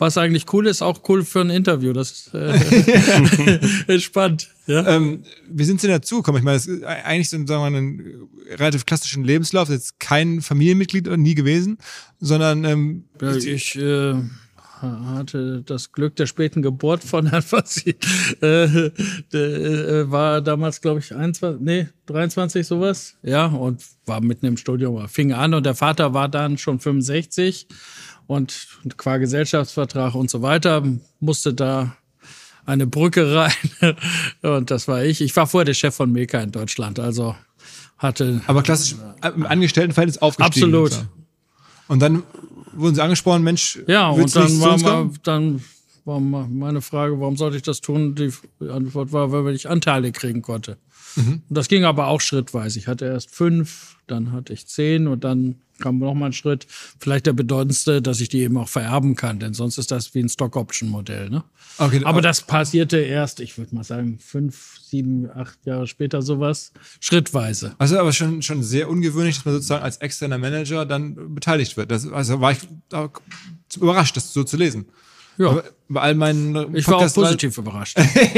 was 0.00 0.16
eigentlich 0.16 0.52
cool 0.52 0.66
ist, 0.66 0.80
auch 0.80 1.02
cool 1.08 1.24
für 1.24 1.42
ein 1.42 1.50
Interview. 1.50 1.92
Das 1.92 2.10
ist 2.10 2.34
äh, 2.34 3.60
entspannt. 3.86 4.48
Ja? 4.66 4.86
Ähm, 4.86 5.22
wie 5.48 5.64
sind 5.64 5.80
Sie 5.80 5.86
denn 5.86 5.96
dazugekommen? 5.96 6.38
Ich 6.38 6.44
meine, 6.44 6.56
das 6.56 6.66
ist 6.66 6.82
eigentlich 6.84 7.28
so, 7.28 7.36
sagen 7.36 7.48
wir 7.48 7.58
mal, 7.58 7.76
einen 7.76 8.28
relativ 8.48 8.86
klassischen 8.86 9.24
Lebenslauf, 9.24 9.68
jetzt 9.68 10.00
kein 10.00 10.40
Familienmitglied 10.40 11.06
nie 11.18 11.34
gewesen, 11.34 11.76
sondern 12.18 12.64
ähm, 12.64 13.04
Ja, 13.20 13.34
ich 13.34 13.76
äh, 13.76 14.14
hatte 14.80 15.62
das 15.66 15.92
Glück 15.92 16.16
der 16.16 16.26
späten 16.26 16.62
Geburt 16.62 17.04
von 17.04 17.26
Herrn 17.26 17.42
Fassi. 17.42 17.96
Äh, 18.40 18.90
der, 19.32 19.34
äh, 19.34 20.10
war 20.10 20.40
damals, 20.40 20.80
glaube 20.80 21.00
ich, 21.00 21.14
21, 21.14 21.60
nee, 21.60 21.88
23 22.06 22.66
sowas. 22.66 23.16
Ja, 23.22 23.46
und 23.46 23.82
war 24.06 24.22
mitten 24.22 24.46
im 24.46 24.56
Studium, 24.56 25.06
fing 25.08 25.32
an 25.32 25.52
und 25.52 25.66
der 25.66 25.74
Vater 25.74 26.14
war 26.14 26.28
dann 26.28 26.56
schon 26.56 26.80
65 26.80 27.68
und 28.30 28.68
qua 28.96 29.16
Gesellschaftsvertrag 29.16 30.14
und 30.14 30.30
so 30.30 30.40
weiter 30.40 30.84
musste 31.18 31.52
da 31.52 31.96
eine 32.64 32.86
Brücke 32.86 33.34
rein 33.82 33.96
und 34.42 34.70
das 34.70 34.86
war 34.86 35.02
ich. 35.02 35.20
Ich 35.20 35.34
war 35.34 35.48
vorher 35.48 35.64
der 35.64 35.74
Chef 35.74 35.94
von 35.94 36.12
Meka 36.12 36.40
in 36.40 36.52
Deutschland, 36.52 37.00
also 37.00 37.34
hatte 37.98 38.40
aber 38.46 38.62
klassisch 38.62 38.96
im 39.34 39.46
Angestelltenverhältnis 39.46 40.18
aufgestiegen. 40.18 40.68
Absolut. 40.68 41.06
Und 41.88 42.00
dann 42.00 42.22
wurden 42.72 42.94
sie 42.94 43.02
angesprochen, 43.02 43.42
Mensch, 43.42 43.80
Ja, 43.88 44.10
und 44.10 44.34
dann 44.36 44.60
war, 44.60 44.78
mal, 44.78 45.10
dann 45.24 45.60
war 46.04 46.20
mal 46.20 46.46
meine 46.46 46.82
Frage, 46.82 47.18
warum 47.18 47.36
sollte 47.36 47.56
ich 47.56 47.64
das 47.64 47.80
tun? 47.80 48.14
Die 48.14 48.32
Antwort 48.70 49.12
war, 49.12 49.32
weil 49.32 49.56
ich 49.56 49.68
Anteile 49.68 50.12
kriegen 50.12 50.40
konnte. 50.40 50.78
Mhm. 51.16 51.42
Und 51.48 51.58
das 51.58 51.66
ging 51.66 51.82
aber 51.82 52.06
auch 52.06 52.20
schrittweise. 52.20 52.78
Ich 52.78 52.86
hatte 52.86 53.06
erst 53.06 53.34
fünf, 53.34 53.96
dann 54.06 54.30
hatte 54.30 54.52
ich 54.52 54.68
zehn 54.68 55.08
und 55.08 55.24
dann 55.24 55.56
kam 55.80 55.98
noch 55.98 56.14
mal 56.14 56.26
ein 56.26 56.32
Schritt. 56.32 56.66
Vielleicht 56.98 57.26
der 57.26 57.32
bedeutendste, 57.32 58.00
dass 58.00 58.20
ich 58.20 58.28
die 58.28 58.40
eben 58.40 58.56
auch 58.56 58.68
vererben 58.68 59.16
kann, 59.16 59.40
denn 59.40 59.54
sonst 59.54 59.78
ist 59.78 59.90
das 59.90 60.14
wie 60.14 60.20
ein 60.20 60.28
Stock-Option-Modell. 60.28 61.30
Ne? 61.30 61.44
Okay, 61.78 62.02
Aber 62.04 62.20
das 62.20 62.42
passierte 62.42 62.98
erst, 62.98 63.40
ich 63.40 63.58
würde 63.58 63.74
mal 63.74 63.84
sagen, 63.84 64.18
fünf, 64.18 64.78
sieben, 64.82 65.28
acht 65.34 65.58
Jahre 65.64 65.86
später 65.86 66.22
sowas, 66.22 66.72
schrittweise. 67.00 67.74
Also 67.78 67.98
aber 67.98 68.12
schon, 68.12 68.42
schon 68.42 68.62
sehr 68.62 68.88
ungewöhnlich, 68.88 69.36
dass 69.36 69.44
man 69.44 69.54
sozusagen 69.54 69.82
als 69.82 69.96
externer 69.96 70.38
Manager 70.38 70.86
dann 70.86 71.34
beteiligt 71.34 71.76
wird. 71.76 71.90
Das, 71.90 72.06
also 72.06 72.40
war 72.40 72.52
ich 72.52 72.58
da 72.88 73.10
überrascht, 73.76 74.16
das 74.16 74.32
so 74.32 74.44
zu 74.44 74.56
lesen. 74.56 74.86
Ja, 75.38 75.62
bei 75.88 76.00
all 76.00 76.14
meinen 76.14 76.74
ich 76.74 76.86
war 76.86 76.98
auch 76.98 77.14
positiv 77.14 77.56
überrascht. 77.56 77.98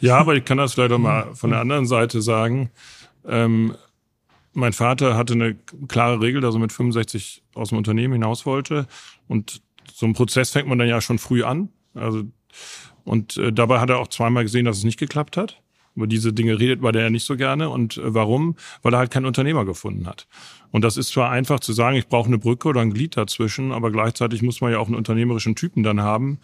Ja, 0.00 0.18
aber 0.18 0.36
ich 0.36 0.44
kann 0.44 0.58
das 0.58 0.74
vielleicht 0.74 0.92
auch 0.92 0.98
mal 0.98 1.34
von 1.34 1.50
der 1.50 1.58
anderen 1.58 1.86
Seite 1.86 2.22
sagen. 2.22 2.70
Ähm, 3.26 3.74
mein 4.54 4.72
Vater 4.72 5.16
hatte 5.16 5.34
eine 5.34 5.56
klare 5.88 6.20
Regel, 6.20 6.40
dass 6.40 6.54
er 6.54 6.60
mit 6.60 6.72
65 6.72 7.42
aus 7.54 7.70
dem 7.70 7.78
Unternehmen 7.78 8.14
hinaus 8.14 8.46
wollte. 8.46 8.86
Und 9.28 9.62
so 9.92 10.06
einen 10.06 10.14
Prozess 10.14 10.50
fängt 10.50 10.68
man 10.68 10.78
dann 10.78 10.88
ja 10.88 11.00
schon 11.00 11.18
früh 11.18 11.42
an. 11.42 11.68
Also, 11.94 12.24
und 13.04 13.36
äh, 13.36 13.52
dabei 13.52 13.80
hat 13.80 13.90
er 13.90 13.98
auch 13.98 14.08
zweimal 14.08 14.44
gesehen, 14.44 14.64
dass 14.64 14.78
es 14.78 14.84
nicht 14.84 14.98
geklappt 14.98 15.36
hat. 15.36 15.60
Über 15.96 16.06
diese 16.08 16.32
Dinge 16.32 16.58
redet 16.58 16.80
bei 16.80 16.90
der 16.90 17.02
ja 17.02 17.10
nicht 17.10 17.24
so 17.24 17.36
gerne. 17.36 17.68
Und 17.68 17.98
äh, 17.98 18.14
warum? 18.14 18.56
Weil 18.82 18.94
er 18.94 18.98
halt 18.98 19.10
keinen 19.10 19.26
Unternehmer 19.26 19.64
gefunden 19.64 20.06
hat. 20.06 20.26
Und 20.70 20.82
das 20.82 20.96
ist 20.96 21.08
zwar 21.08 21.30
einfach 21.30 21.60
zu 21.60 21.72
sagen, 21.72 21.96
ich 21.96 22.08
brauche 22.08 22.26
eine 22.26 22.38
Brücke 22.38 22.68
oder 22.68 22.80
ein 22.80 22.92
Glied 22.92 23.16
dazwischen, 23.16 23.70
aber 23.70 23.92
gleichzeitig 23.92 24.42
muss 24.42 24.60
man 24.60 24.72
ja 24.72 24.78
auch 24.78 24.86
einen 24.86 24.96
unternehmerischen 24.96 25.54
Typen 25.54 25.82
dann 25.82 26.00
haben. 26.00 26.40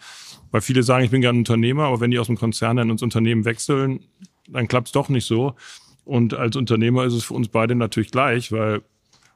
Weil 0.51 0.61
viele 0.61 0.83
sagen, 0.83 1.03
ich 1.03 1.11
bin 1.11 1.21
gerne 1.21 1.39
Unternehmer, 1.39 1.85
aber 1.85 1.99
wenn 1.99 2.11
die 2.11 2.19
aus 2.19 2.27
dem 2.27 2.37
Konzern 2.37 2.77
dann 2.77 2.89
ins 2.89 3.03
Unternehmen 3.03 3.43
wechseln, 3.43 4.01
dann 4.47 4.67
klappt 4.67 4.87
es 4.87 4.91
doch 4.93 5.09
nicht 5.09 5.25
so. 5.25 5.55
Und 6.03 6.33
als 6.33 6.55
Unternehmer 6.55 7.05
ist 7.05 7.13
es 7.13 7.23
für 7.23 7.33
uns 7.33 7.47
beide 7.47 7.75
natürlich 7.75 8.11
gleich, 8.11 8.51
weil 8.51 8.81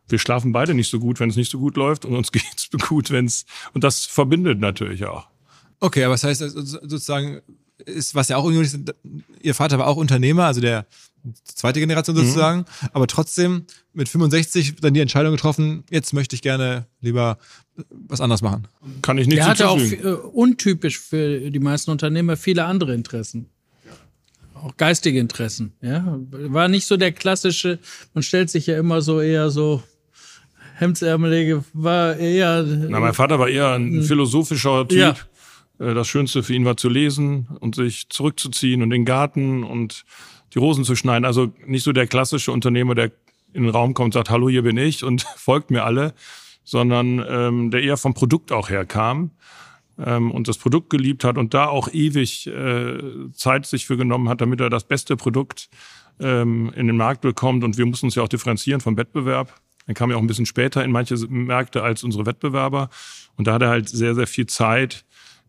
wir 0.08 0.20
schlafen 0.20 0.52
beide 0.52 0.74
nicht 0.74 0.90
so 0.90 1.00
gut, 1.00 1.20
wenn 1.20 1.30
es 1.30 1.36
nicht 1.36 1.52
so 1.52 1.60
gut 1.60 1.78
läuft 1.78 2.06
und 2.06 2.16
uns 2.16 2.32
geht's 2.32 2.70
gut, 2.88 3.12
wenn 3.12 3.26
es 3.26 3.46
und 3.74 3.84
das 3.84 4.06
verbindet 4.06 4.60
natürlich 4.60 5.06
auch. 5.06 5.28
Okay, 5.80 6.04
aber 6.04 6.14
das 6.14 6.24
heißt 6.24 6.42
also 6.42 6.62
sozusagen, 6.62 7.42
ist, 7.78 8.16
was 8.16 8.30
ja 8.30 8.38
auch 8.38 8.46
ungewöhnlich 8.46 8.74
ist, 8.74 8.96
ihr 9.42 9.54
Vater 9.54 9.78
war 9.78 9.88
auch 9.88 9.98
Unternehmer, 9.98 10.46
also 10.46 10.62
der 10.62 10.86
zweite 11.44 11.80
Generation 11.80 12.16
sozusagen, 12.16 12.66
aber 12.94 13.08
trotzdem 13.08 13.66
mit 13.94 14.08
65 14.08 14.78
dann 14.78 14.94
die 14.94 15.00
Entscheidung 15.00 15.34
getroffen, 15.34 15.84
jetzt 15.90 16.14
möchte 16.14 16.36
ich 16.36 16.42
gerne 16.42 16.88
lieber 17.02 17.38
was 17.90 18.22
anderes 18.22 18.42
machen. 18.42 18.68
Kann 19.02 19.18
ich 19.18 19.28
nicht 19.28 19.38
Der 19.38 19.48
hatte 19.48 19.70
auch 19.70 19.80
äh, 19.80 20.14
untypisch 20.14 21.00
für 21.00 21.52
die 21.52 21.60
meisten 21.60 21.92
Unternehmer 21.92 22.38
viele 22.38 22.66
andere 22.66 22.94
Interessen. 22.94 23.50
Auch 24.66 24.78
geistige 24.78 25.20
Interessen. 25.20 25.74
Ja, 25.80 26.18
war 26.32 26.68
nicht 26.68 26.88
so 26.88 26.98
der 26.98 27.12
klassische. 27.12 27.78
Man 28.16 28.24
stellt 28.24 28.50
sich 28.50 28.66
ja 28.66 28.80
immer 28.80 29.00
so 29.02 29.22
eher 29.22 29.52
so 29.52 29.84
Hemdsärmelige. 30.78 31.64
War 31.74 32.16
eher. 32.18 32.64
Na, 32.64 33.00
mein 33.00 33.14
Vater 33.14 33.38
war 33.38 33.48
eher 33.48 33.74
ein 33.74 34.02
philosophischer 34.02 34.88
Typ. 34.88 34.98
Ja. 34.98 35.16
Äh, 35.78 35.94
Das 35.94 36.08
Schönste 36.08 36.42
für 36.42 36.56
ihn 36.56 36.66
war 36.66 36.78
zu 36.78 36.90
lesen 36.90 37.48
und 37.60 37.76
sich 37.76 38.10
zurückzuziehen 38.10 38.82
und 38.82 38.90
den 38.90 39.06
Garten 39.06 39.64
und 39.64 40.04
die 40.56 40.58
Rosen 40.58 40.84
zu 40.84 40.96
schneiden. 40.96 41.26
Also 41.26 41.54
nicht 41.68 41.84
so 41.84 41.92
der 41.92 42.08
klassische 42.08 42.52
Unternehmer, 42.52 42.96
der 42.96 43.12
in 43.54 43.66
den 43.66 43.70
Raum 43.70 43.94
kommt 43.94 44.08
und 44.08 44.14
sagt, 44.14 44.32
hallo, 44.32 44.50
hier 44.50 44.64
bin 44.64 44.78
ich 44.78 45.04
und 45.04 45.22
folgt 45.38 45.70
mir 45.70 45.84
alle, 45.84 46.16
sondern 46.64 47.24
ähm, 47.30 47.70
der 47.70 47.84
eher 47.84 47.98
vom 47.98 48.16
Produkt 48.16 48.52
auch 48.52 48.72
herkam 48.72 49.30
ähm, 50.04 50.32
und 50.32 50.48
das 50.48 50.58
Produkt 50.58 50.90
geliebt 50.90 51.24
hat 51.24 51.38
und 51.38 51.54
da 51.54 51.68
auch 51.68 51.90
ewig 51.92 52.48
äh, 52.48 52.98
Zeit 53.34 53.66
sich 53.66 53.86
für 53.86 53.98
genommen 53.98 54.30
hat, 54.30 54.42
damit 54.42 54.62
er 54.62 54.70
das 54.70 54.84
beste 54.84 55.16
Produkt 55.16 55.70
ähm, 56.20 56.72
in 56.76 56.88
den 56.88 56.98
Markt 56.98 57.22
bekommt. 57.22 57.64
Und 57.64 57.78
wir 57.78 57.86
mussten 57.86 58.08
uns 58.08 58.16
ja 58.16 58.24
auch 58.24 58.30
differenzieren 58.30 58.82
vom 58.82 58.98
Wettbewerb. 58.98 59.54
Er 59.88 59.94
kam 59.94 60.10
ja 60.10 60.18
auch 60.18 60.22
ein 60.22 60.28
bisschen 60.28 60.46
später 60.46 60.84
in 60.84 60.92
manche 60.92 61.16
Märkte 61.28 61.84
als 61.84 62.04
unsere 62.04 62.26
Wettbewerber. 62.26 62.90
Und 63.38 63.48
da 63.48 63.54
hat 63.54 63.62
er 63.62 63.70
halt 63.70 63.90
sehr, 63.90 64.16
sehr 64.16 64.28
viel 64.28 64.48
Zeit 64.48 65.06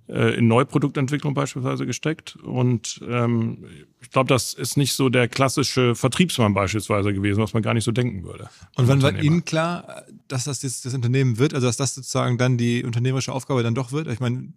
äh, 0.08 0.36
in 0.36 0.48
Neuproduktentwicklung 0.48 1.34
beispielsweise 1.34 1.86
gesteckt. 1.86 2.36
Und 2.36 3.00
ähm, 3.08 3.64
ich 4.00 4.10
glaube, 4.10 4.28
das 4.28 4.54
ist 4.54 4.76
nicht 4.76 4.92
so 4.92 5.08
der 5.08 5.28
klassische 5.28 5.94
Vertriebsmann 5.94 6.54
beispielsweise 6.54 7.12
gewesen, 7.12 7.42
was 7.42 7.54
man 7.54 7.62
gar 7.62 7.74
nicht 7.74 7.84
so 7.84 7.92
denken 7.92 8.24
würde. 8.24 8.48
Und 8.76 8.88
wann 8.88 9.02
war. 9.02 9.16
Ihnen 9.18 9.44
klar, 9.44 10.04
dass 10.28 10.44
das 10.44 10.62
jetzt 10.62 10.84
das 10.84 10.94
Unternehmen 10.94 11.38
wird, 11.38 11.54
also 11.54 11.66
dass 11.66 11.76
das 11.76 11.94
sozusagen 11.94 12.38
dann 12.38 12.56
die 12.56 12.84
unternehmerische 12.84 13.32
Aufgabe 13.32 13.62
dann 13.62 13.74
doch 13.74 13.92
wird? 13.92 14.06
Ich 14.08 14.20
meine, 14.20 14.52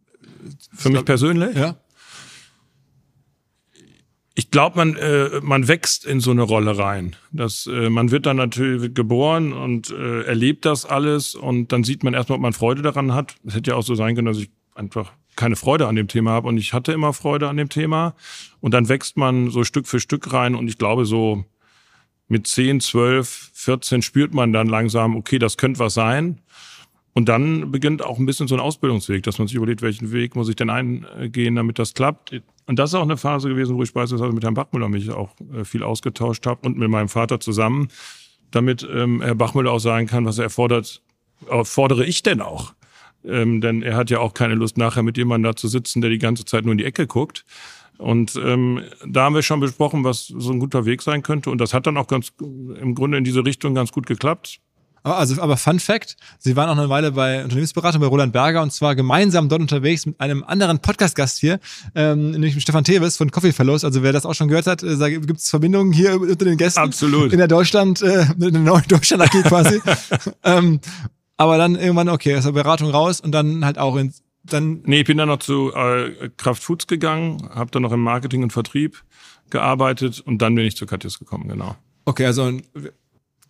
Für 0.73 0.89
mich 0.89 1.05
persönlich? 1.05 1.55
ja. 1.55 1.77
Ich 4.35 4.51
glaube, 4.51 4.77
man, 4.77 4.95
äh, 4.95 5.41
man 5.41 5.67
wächst 5.67 6.05
in 6.05 6.21
so 6.21 6.31
eine 6.31 6.43
Rolle 6.43 6.77
rein. 6.77 7.17
Das, 7.33 7.67
äh, 7.67 7.89
man 7.89 8.09
wird 8.09 8.25
dann 8.25 8.37
natürlich 8.37 8.81
wird 8.81 8.95
geboren 8.95 9.51
und 9.51 9.89
äh, 9.89 10.21
erlebt 10.21 10.63
das 10.63 10.85
alles 10.85 11.35
und 11.35 11.73
dann 11.73 11.83
sieht 11.83 12.05
man 12.05 12.13
erstmal, 12.13 12.37
ob 12.37 12.41
man 12.43 12.53
Freude 12.53 12.81
daran 12.81 13.13
hat. 13.13 13.35
Es 13.45 13.55
hätte 13.55 13.71
ja 13.71 13.75
auch 13.75 13.83
so 13.83 13.95
sein 13.95 14.15
können, 14.15 14.27
dass 14.27 14.37
ich 14.37 14.49
einfach 14.75 15.11
keine 15.39 15.55
Freude 15.55 15.87
an 15.87 15.95
dem 15.95 16.09
Thema 16.09 16.31
habe 16.31 16.49
und 16.49 16.57
ich 16.57 16.73
hatte 16.73 16.91
immer 16.91 17.13
Freude 17.13 17.47
an 17.47 17.55
dem 17.55 17.69
Thema. 17.69 18.13
Und 18.59 18.73
dann 18.73 18.89
wächst 18.89 19.15
man 19.15 19.49
so 19.49 19.63
Stück 19.63 19.87
für 19.87 20.01
Stück 20.01 20.33
rein 20.33 20.53
und 20.53 20.67
ich 20.67 20.77
glaube, 20.77 21.05
so 21.05 21.45
mit 22.27 22.45
10, 22.45 22.81
12, 22.81 23.51
14 23.53 24.01
spürt 24.01 24.33
man 24.33 24.51
dann 24.51 24.67
langsam, 24.67 25.15
okay, 25.15 25.39
das 25.39 25.57
könnte 25.57 25.79
was 25.79 25.93
sein. 25.93 26.41
Und 27.13 27.27
dann 27.27 27.71
beginnt 27.71 28.03
auch 28.03 28.19
ein 28.19 28.25
bisschen 28.25 28.47
so 28.47 28.55
ein 28.55 28.61
Ausbildungsweg, 28.61 29.23
dass 29.23 29.39
man 29.39 29.47
sich 29.47 29.55
überlegt, 29.55 29.81
welchen 29.81 30.11
Weg 30.11 30.35
muss 30.35 30.49
ich 30.49 30.57
denn 30.57 30.69
eingehen, 30.69 31.55
damit 31.55 31.79
das 31.79 31.93
klappt. 31.93 32.39
Und 32.67 32.77
das 32.77 32.91
ist 32.91 32.95
auch 32.95 33.03
eine 33.03 33.17
Phase 33.17 33.49
gewesen, 33.49 33.77
wo 33.77 33.83
ich 33.83 33.93
beispielsweise 33.93 34.33
mit 34.33 34.43
Herrn 34.43 34.53
Bachmüller 34.53 34.89
mich 34.89 35.09
auch 35.09 35.29
äh, 35.53 35.63
viel 35.63 35.83
ausgetauscht 35.83 36.45
habe 36.45 36.67
und 36.67 36.77
mit 36.77 36.89
meinem 36.89 37.09
Vater 37.09 37.39
zusammen, 37.39 37.87
damit 38.51 38.87
ähm, 38.93 39.21
Herr 39.21 39.35
Bachmüller 39.35 39.71
auch 39.71 39.79
sagen 39.79 40.05
kann, 40.05 40.25
was 40.25 40.37
er 40.37 40.45
erfordert, 40.45 41.01
äh, 41.49 41.63
fordere 41.63 42.05
ich 42.05 42.23
denn 42.23 42.41
auch. 42.41 42.73
Ähm, 43.25 43.61
denn 43.61 43.81
er 43.81 43.95
hat 43.95 44.09
ja 44.09 44.19
auch 44.19 44.33
keine 44.33 44.55
Lust, 44.55 44.77
nachher 44.77 45.03
mit 45.03 45.17
jemandem 45.17 45.51
da 45.51 45.55
zu 45.55 45.67
sitzen, 45.67 46.01
der 46.01 46.09
die 46.09 46.19
ganze 46.19 46.45
Zeit 46.45 46.63
nur 46.63 46.71
in 46.71 46.77
die 46.77 46.85
Ecke 46.85 47.07
guckt. 47.07 47.45
Und 47.97 48.39
ähm, 48.41 48.81
da 49.05 49.25
haben 49.25 49.35
wir 49.35 49.41
schon 49.41 49.59
besprochen, 49.59 50.05
was 50.05 50.27
so 50.27 50.51
ein 50.51 50.59
guter 50.59 50.85
Weg 50.85 51.01
sein 51.01 51.21
könnte. 51.21 51.49
Und 51.49 51.59
das 51.59 51.73
hat 51.73 51.85
dann 51.85 51.97
auch 51.97 52.07
ganz 52.07 52.31
im 52.39 52.95
Grunde 52.95 53.17
in 53.17 53.25
diese 53.25 53.43
Richtung 53.43 53.75
ganz 53.75 53.91
gut 53.91 54.05
geklappt. 54.05 54.61
Aber, 55.03 55.17
also, 55.17 55.41
aber 55.41 55.57
Fun 55.57 55.79
Fact, 55.79 56.17
Sie 56.39 56.55
waren 56.55 56.69
auch 56.69 56.77
eine 56.77 56.89
Weile 56.89 57.11
bei 57.11 57.43
Unternehmensberatung 57.43 58.01
bei 58.01 58.07
Roland 58.07 58.33
Berger 58.33 58.61
und 58.61 58.71
zwar 58.71 58.95
gemeinsam 58.95 59.49
dort 59.49 59.61
unterwegs 59.61 60.05
mit 60.05 60.19
einem 60.19 60.43
anderen 60.43 60.79
Podcast-Gast 60.79 61.39
hier, 61.39 61.59
ähm, 61.95 62.31
nämlich 62.31 62.55
mit 62.55 62.61
Stefan 62.61 62.83
Teves 62.83 63.17
von 63.17 63.31
Coffee 63.31 63.53
Fellows. 63.53 63.83
Also 63.83 64.03
wer 64.03 64.13
das 64.13 64.25
auch 64.25 64.33
schon 64.33 64.47
gehört 64.47 64.67
hat, 64.67 64.83
äh, 64.83 65.19
gibt 65.19 65.39
es 65.39 65.49
Verbindungen 65.49 65.93
hier 65.93 66.19
unter 66.19 66.45
den 66.45 66.57
Gästen. 66.57 66.79
Absolut. 66.79 67.31
In 67.31 67.37
der 67.37 67.47
Deutschland, 67.47 68.01
äh, 68.01 68.25
in 68.33 68.39
der 68.39 68.61
neuen 68.61 68.83
Deutschland 68.87 69.23
AG 69.23 69.43
quasi. 69.43 69.81
ähm, 70.43 70.79
aber 71.39 71.57
dann 71.57 71.75
irgendwann, 71.75 72.09
okay, 72.09 72.35
aus 72.35 72.43
der 72.43 72.51
Beratung 72.51 72.91
raus 72.91 73.21
und 73.21 73.31
dann 73.31 73.63
halt 73.63 73.77
auch 73.77 73.95
ins, 73.95 74.23
dann, 74.43 74.81
Nee, 74.85 74.99
ich 74.99 75.05
bin 75.05 75.17
dann 75.17 75.29
noch 75.29 75.39
zu 75.39 75.73
äh, 75.73 76.29
Kraft 76.35 76.61
Foods 76.61 76.85
gegangen, 76.85 77.49
habe 77.55 77.71
dann 77.71 77.81
noch 77.81 77.93
im 77.93 78.01
Marketing 78.01 78.43
und 78.43 78.51
Vertrieb 78.51 79.01
gearbeitet 79.49 80.19
und 80.19 80.41
dann 80.41 80.53
bin 80.53 80.65
ich 80.65 80.75
zu 80.75 80.85
Katjes 80.85 81.17
gekommen, 81.17 81.47
genau. 81.47 81.77
okay, 82.03 82.25
also 82.25 82.51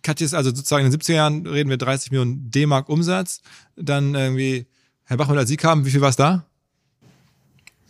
Katjes, 0.02 0.34
also 0.34 0.50
sozusagen 0.50 0.86
in 0.86 0.92
den 0.92 1.00
70er 1.00 1.14
Jahren 1.14 1.46
reden 1.48 1.68
wir 1.68 1.78
30 1.78 2.12
Millionen 2.12 2.50
D-Mark 2.50 2.88
Umsatz. 2.88 3.42
Dann 3.76 4.14
irgendwie, 4.14 4.66
Herr 5.04 5.16
Bachmann, 5.16 5.36
als 5.36 5.48
Sie 5.48 5.56
kamen, 5.56 5.84
wie 5.84 5.90
viel 5.90 6.00
war 6.00 6.08
es 6.08 6.16
da? 6.16 6.46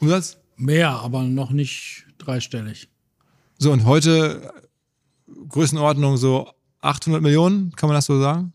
Umsatz? 0.00 0.38
Mehr, 0.56 0.90
aber 0.90 1.22
noch 1.22 1.50
nicht 1.50 2.06
dreistellig. 2.18 2.88
So, 3.58 3.70
und 3.70 3.84
heute 3.84 4.50
Größenordnung 5.50 6.16
so 6.16 6.50
800 6.80 7.22
Millionen, 7.22 7.72
kann 7.76 7.88
man 7.88 7.94
das 7.94 8.06
so 8.06 8.18
sagen? 8.18 8.54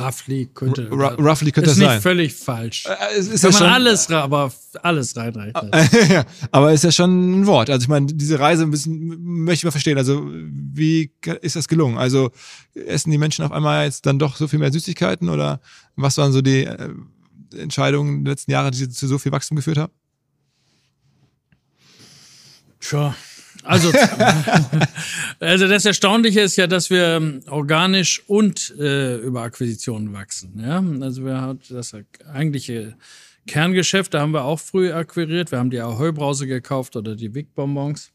Roughly 0.00 0.50
könnte. 0.52 0.88
R 0.90 1.18
roughly 1.18 1.52
könnte 1.52 1.70
ist 1.70 1.76
das 1.76 1.78
nicht 1.78 1.88
sein. 1.88 2.00
völlig 2.00 2.34
falsch. 2.34 2.86
Äh, 2.86 3.18
es 3.18 3.28
ist 3.28 3.42
Kann 3.42 3.52
ja 3.52 3.58
man 3.58 3.66
schon, 3.66 3.74
alles, 3.74 4.10
aber 4.10 4.52
alles 4.82 5.16
reinrechnen. 5.16 5.70
ja, 6.10 6.24
aber 6.50 6.72
ist 6.72 6.84
ja 6.84 6.92
schon 6.92 7.40
ein 7.40 7.46
Wort. 7.46 7.70
Also 7.70 7.84
ich 7.84 7.88
meine, 7.88 8.06
diese 8.06 8.38
Reise 8.38 8.64
ein 8.64 8.70
bisschen 8.70 9.44
möchte 9.44 9.60
ich 9.60 9.64
mal 9.64 9.70
verstehen. 9.70 9.98
Also 9.98 10.26
wie 10.30 11.12
ist 11.42 11.56
das 11.56 11.68
gelungen? 11.68 11.98
Also 11.98 12.30
essen 12.74 13.10
die 13.10 13.18
Menschen 13.18 13.44
auf 13.44 13.52
einmal 13.52 13.84
jetzt 13.84 14.06
dann 14.06 14.18
doch 14.18 14.36
so 14.36 14.48
viel 14.48 14.58
mehr 14.58 14.72
Süßigkeiten 14.72 15.28
oder 15.28 15.60
was 15.96 16.18
waren 16.18 16.32
so 16.32 16.42
die 16.42 16.64
äh, 16.64 16.90
Entscheidungen 17.56 18.24
der 18.24 18.32
letzten 18.32 18.50
Jahre, 18.50 18.70
die 18.70 18.88
zu 18.88 19.06
so 19.06 19.18
viel 19.18 19.32
Wachstum 19.32 19.56
geführt 19.56 19.78
haben? 19.78 19.92
Tja. 22.80 23.14
Also, 23.64 23.90
also 25.40 25.68
das 25.68 25.84
Erstaunliche 25.84 26.40
ist 26.40 26.56
ja, 26.56 26.66
dass 26.66 26.90
wir 26.90 27.16
ähm, 27.16 27.40
organisch 27.48 28.22
und 28.26 28.74
äh, 28.78 29.16
über 29.16 29.42
Akquisitionen 29.42 30.12
wachsen. 30.12 30.60
Ja? 30.60 30.82
Also 31.04 31.24
wir 31.24 31.40
haben 31.40 31.60
das 31.68 31.94
eigentliche 32.32 32.96
Kerngeschäft, 33.46 34.14
da 34.14 34.20
haben 34.20 34.32
wir 34.32 34.44
auch 34.44 34.60
früh 34.60 34.92
akquiriert. 34.92 35.50
Wir 35.50 35.58
haben 35.58 35.70
die 35.70 35.80
Ahoi-Brause 35.80 36.46
gekauft 36.46 36.96
oder 36.96 37.16
die 37.16 37.34
Wick-Bonbons. 37.34 38.12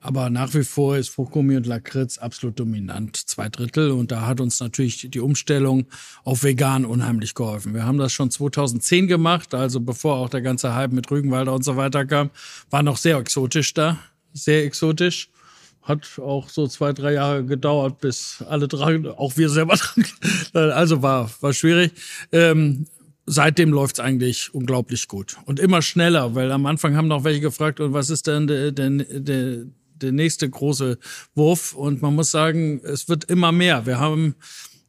Aber 0.00 0.30
nach 0.30 0.54
wie 0.54 0.62
vor 0.62 0.96
ist 0.96 1.08
Fruchtgummi 1.08 1.56
und 1.56 1.66
Lakritz 1.66 2.18
absolut 2.18 2.58
dominant, 2.58 3.16
zwei 3.16 3.48
Drittel. 3.48 3.90
Und 3.90 4.12
da 4.12 4.26
hat 4.26 4.40
uns 4.40 4.60
natürlich 4.60 5.10
die 5.10 5.20
Umstellung 5.20 5.86
auf 6.24 6.44
vegan 6.44 6.84
unheimlich 6.84 7.34
geholfen. 7.34 7.74
Wir 7.74 7.84
haben 7.84 7.98
das 7.98 8.12
schon 8.12 8.30
2010 8.30 9.08
gemacht, 9.08 9.54
also 9.54 9.80
bevor 9.80 10.16
auch 10.16 10.28
der 10.28 10.42
ganze 10.42 10.74
Hype 10.74 10.92
mit 10.92 11.10
Rügenwalder 11.10 11.52
und 11.52 11.64
so 11.64 11.76
weiter 11.76 12.06
kam, 12.06 12.30
war 12.70 12.82
noch 12.82 12.96
sehr 12.96 13.16
exotisch 13.18 13.74
da, 13.74 13.98
sehr 14.32 14.64
exotisch. 14.64 15.30
Hat 15.82 16.18
auch 16.18 16.48
so 16.48 16.68
zwei, 16.68 16.92
drei 16.92 17.14
Jahre 17.14 17.44
gedauert, 17.44 18.00
bis 18.00 18.44
alle 18.46 18.68
dran, 18.68 19.06
auch 19.06 19.36
wir 19.36 19.48
selber 19.48 19.74
dran. 20.52 20.70
Also 20.70 21.02
war, 21.02 21.30
war 21.40 21.52
schwierig. 21.52 21.92
Ähm, 22.30 22.86
seitdem 23.28 23.70
läuft's 23.70 24.00
eigentlich 24.00 24.54
unglaublich 24.54 25.08
gut 25.08 25.36
und 25.44 25.60
immer 25.60 25.82
schneller, 25.82 26.34
weil 26.34 26.50
am 26.52 26.66
Anfang 26.66 26.96
haben 26.96 27.08
noch 27.08 27.24
welche 27.24 27.40
gefragt, 27.40 27.80
und 27.80 27.92
was 27.92 28.10
ist 28.10 28.26
denn 28.26 28.46
der, 28.46 28.72
der, 28.72 28.90
der, 28.90 29.64
der 30.02 30.12
nächste 30.12 30.48
große 30.48 30.98
Wurf? 31.34 31.74
Und 31.74 32.02
man 32.02 32.14
muss 32.14 32.30
sagen, 32.30 32.80
es 32.84 33.08
wird 33.08 33.24
immer 33.24 33.52
mehr. 33.52 33.86
Wir 33.86 33.98
haben, 33.98 34.34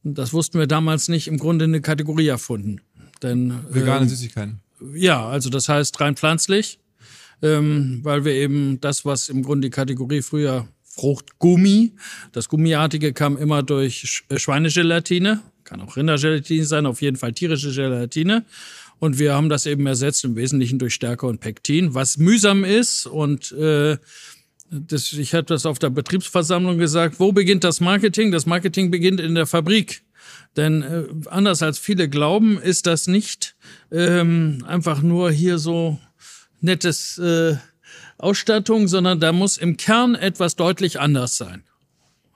das 0.04 0.34
wussten 0.34 0.60
wir 0.60 0.68
damals 0.68 1.08
nicht, 1.08 1.28
im 1.28 1.38
Grunde 1.38 1.66
eine 1.66 1.82
Kategorie 1.82 2.28
erfunden. 2.28 2.82
Denn 3.22 3.54
Vegane 3.70 4.04
ähm, 4.04 4.10
Süßigkeiten. 4.10 4.60
ja, 4.94 5.28
also 5.28 5.50
das 5.50 5.70
heißt 5.70 6.00
rein 6.00 6.16
pflanzlich, 6.16 6.80
ähm, 7.42 8.00
weil 8.04 8.26
wir 8.26 8.34
eben 8.34 8.80
das, 8.82 9.06
was 9.06 9.30
im 9.30 9.44
Grunde 9.44 9.68
die 9.68 9.72
Kategorie 9.72 10.22
früher 10.22 10.68
Fruchtgummi, 10.84 11.94
das 12.32 12.50
Gummiartige 12.50 13.14
kam 13.14 13.38
immer 13.38 13.64
durch 13.64 14.24
äh, 14.30 14.38
Schweinegelatine, 14.38 15.42
kann 15.64 15.82
auch 15.82 15.96
Rindergelatine 15.96 16.66
sein, 16.66 16.86
auf 16.86 17.02
jeden 17.02 17.18
Fall 17.18 17.34
tierische 17.34 17.72
Gelatine. 17.72 18.46
Und 18.98 19.18
wir 19.18 19.34
haben 19.34 19.48
das 19.48 19.66
eben 19.66 19.88
ersetzt 19.88 20.26
im 20.26 20.36
Wesentlichen 20.36 20.78
durch 20.78 20.94
Stärke 20.94 21.26
und 21.26 21.40
Pektin, 21.40 21.94
was 21.94 22.18
mühsam 22.18 22.66
ist 22.66 23.06
und 23.06 23.52
äh, 23.54 23.98
das, 24.70 25.14
ich 25.14 25.34
hatte 25.34 25.54
das 25.54 25.66
auf 25.66 25.80
der 25.80 25.90
Betriebsversammlung 25.90 26.78
gesagt, 26.78 27.20
wo 27.20 27.32
beginnt 27.32 27.64
das 27.64 27.80
Marketing? 27.80 28.32
Das 28.32 28.46
Marketing 28.46 28.92
beginnt 28.92 29.20
in 29.20 29.36
der 29.36 29.46
Fabrik. 29.46 30.04
Denn 30.56 30.82
äh, 30.82 31.04
anders 31.30 31.62
als 31.62 31.80
viele 31.80 32.10
glauben, 32.10 32.60
ist 32.60 32.88
das 32.88 33.08
nicht 33.08 33.56
ähm, 33.92 34.64
einfach 34.68 35.02
nur 35.02 35.32
hier 35.32 35.58
so 35.58 36.00
nettes 36.62 37.18
äh, 37.18 37.56
Ausstattung, 38.18 38.88
sondern 38.88 39.20
da 39.20 39.32
muss 39.32 39.58
im 39.58 39.78
Kern 39.78 40.16
etwas 40.16 40.56
deutlich 40.56 41.00
anders 41.00 41.38
sein. 41.38 41.64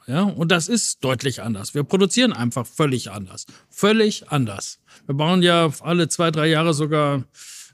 Ja, 0.05 0.23
und 0.23 0.51
das 0.51 0.67
ist 0.67 1.03
deutlich 1.03 1.41
anders. 1.41 1.73
Wir 1.73 1.83
produzieren 1.83 2.33
einfach 2.33 2.67
völlig 2.67 3.11
anders. 3.11 3.45
Völlig 3.69 4.29
anders. 4.29 4.79
Wir 5.05 5.15
bauen 5.15 5.41
ja 5.41 5.71
alle 5.79 6.09
zwei, 6.09 6.29
drei 6.29 6.47
Jahre 6.47 6.73
sogar 6.73 7.23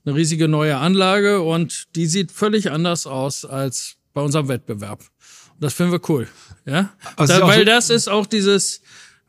eine 0.05 0.15
riesige 0.15 0.47
neue 0.47 0.77
Anlage 0.77 1.41
und 1.41 1.95
die 1.95 2.05
sieht 2.05 2.31
völlig 2.31 2.71
anders 2.71 3.07
aus 3.07 3.45
als 3.45 3.98
bei 4.19 4.25
unserem 4.25 4.49
Wettbewerb. 4.49 4.99
Und 4.99 5.63
das 5.63 5.73
finden 5.73 5.93
wir 5.93 6.01
cool. 6.09 6.27
Ja, 6.65 6.89
es 7.17 7.29
ist 7.29 7.39
da, 7.39 7.47
weil 7.47 7.59
so- 7.59 7.65
das 7.65 7.89
ist 7.89 8.09
auch 8.09 8.25
dieses, 8.25 8.81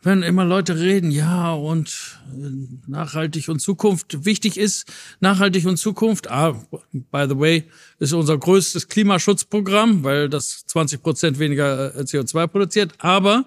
wenn 0.03 0.23
immer 0.25 0.45
Leute 0.45 0.77
reden, 0.79 1.11
ja, 1.13 1.53
und 1.53 1.89
äh, 2.35 2.91
nachhaltig 2.91 3.49
und 3.49 3.61
Zukunft. 3.61 4.25
Wichtig 4.25 4.57
ist 4.57 4.87
nachhaltig 5.21 5.65
und 5.67 5.77
Zukunft. 5.77 6.29
Ah, 6.29 6.53
by 6.93 7.27
the 7.29 7.39
way, 7.39 7.65
ist 8.01 8.13
unser 8.13 8.37
größtes 8.37 8.89
Klimaschutzprogramm, 8.89 10.03
weil 10.03 10.29
das 10.29 10.67
20 10.67 11.03
Prozent 11.03 11.39
weniger 11.39 11.95
äh, 11.95 12.01
CO2 12.03 12.47
produziert. 12.49 12.93
Aber 12.99 13.45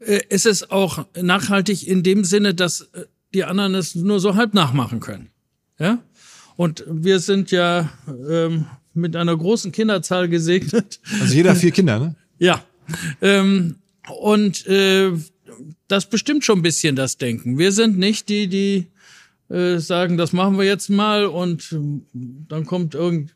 äh, 0.00 0.22
es 0.28 0.44
ist 0.46 0.72
auch 0.72 1.06
nachhaltig 1.20 1.86
in 1.86 2.02
dem 2.02 2.24
Sinne, 2.24 2.52
dass 2.54 2.80
äh, 2.80 3.04
die 3.32 3.44
anderen 3.44 3.74
es 3.76 3.94
nur 3.94 4.18
so 4.18 4.34
halb 4.34 4.54
nachmachen 4.54 4.98
können. 5.00 5.30
Ja? 5.78 5.98
Und 6.56 6.84
wir 6.88 7.18
sind 7.20 7.50
ja 7.50 7.90
ähm, 8.28 8.66
mit 8.94 9.16
einer 9.16 9.36
großen 9.36 9.72
Kinderzahl 9.72 10.28
gesegnet. 10.28 11.00
Also 11.20 11.34
jeder 11.34 11.54
vier 11.54 11.70
Kinder, 11.70 11.98
ne? 11.98 12.14
Ja. 12.38 12.64
Ähm, 13.20 13.76
und 14.08 14.66
äh, 14.66 15.12
das 15.88 16.08
bestimmt 16.08 16.44
schon 16.44 16.60
ein 16.60 16.62
bisschen 16.62 16.96
das 16.96 17.16
Denken. 17.16 17.58
Wir 17.58 17.72
sind 17.72 17.98
nicht 17.98 18.28
die, 18.28 18.48
die 18.48 18.86
äh, 19.48 19.78
sagen, 19.78 20.16
das 20.16 20.32
machen 20.32 20.58
wir 20.58 20.64
jetzt 20.64 20.90
mal 20.90 21.26
und 21.26 21.72
ähm, 21.72 22.06
dann 22.12 22.66
kommt 22.66 22.94
irgend 22.94 23.34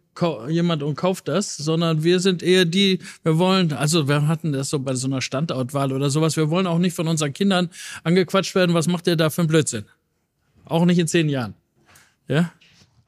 jemand 0.48 0.82
und 0.82 0.96
kauft 0.96 1.28
das, 1.28 1.56
sondern 1.56 2.02
wir 2.02 2.18
sind 2.18 2.42
eher 2.42 2.64
die, 2.64 2.98
wir 3.22 3.38
wollen, 3.38 3.72
also 3.72 4.08
wir 4.08 4.26
hatten 4.26 4.52
das 4.52 4.68
so 4.68 4.80
bei 4.80 4.96
so 4.96 5.06
einer 5.06 5.22
Standortwahl 5.22 5.92
oder 5.92 6.10
sowas, 6.10 6.36
wir 6.36 6.50
wollen 6.50 6.66
auch 6.66 6.78
nicht 6.80 6.94
von 6.94 7.06
unseren 7.06 7.32
Kindern 7.32 7.70
angequatscht 8.02 8.56
werden, 8.56 8.74
was 8.74 8.88
macht 8.88 9.06
ihr 9.06 9.14
da 9.14 9.30
für 9.30 9.42
ein 9.42 9.46
Blödsinn? 9.46 9.84
Auch 10.64 10.84
nicht 10.86 10.98
in 10.98 11.06
zehn 11.06 11.28
Jahren. 11.28 11.54
Ja? 12.26 12.52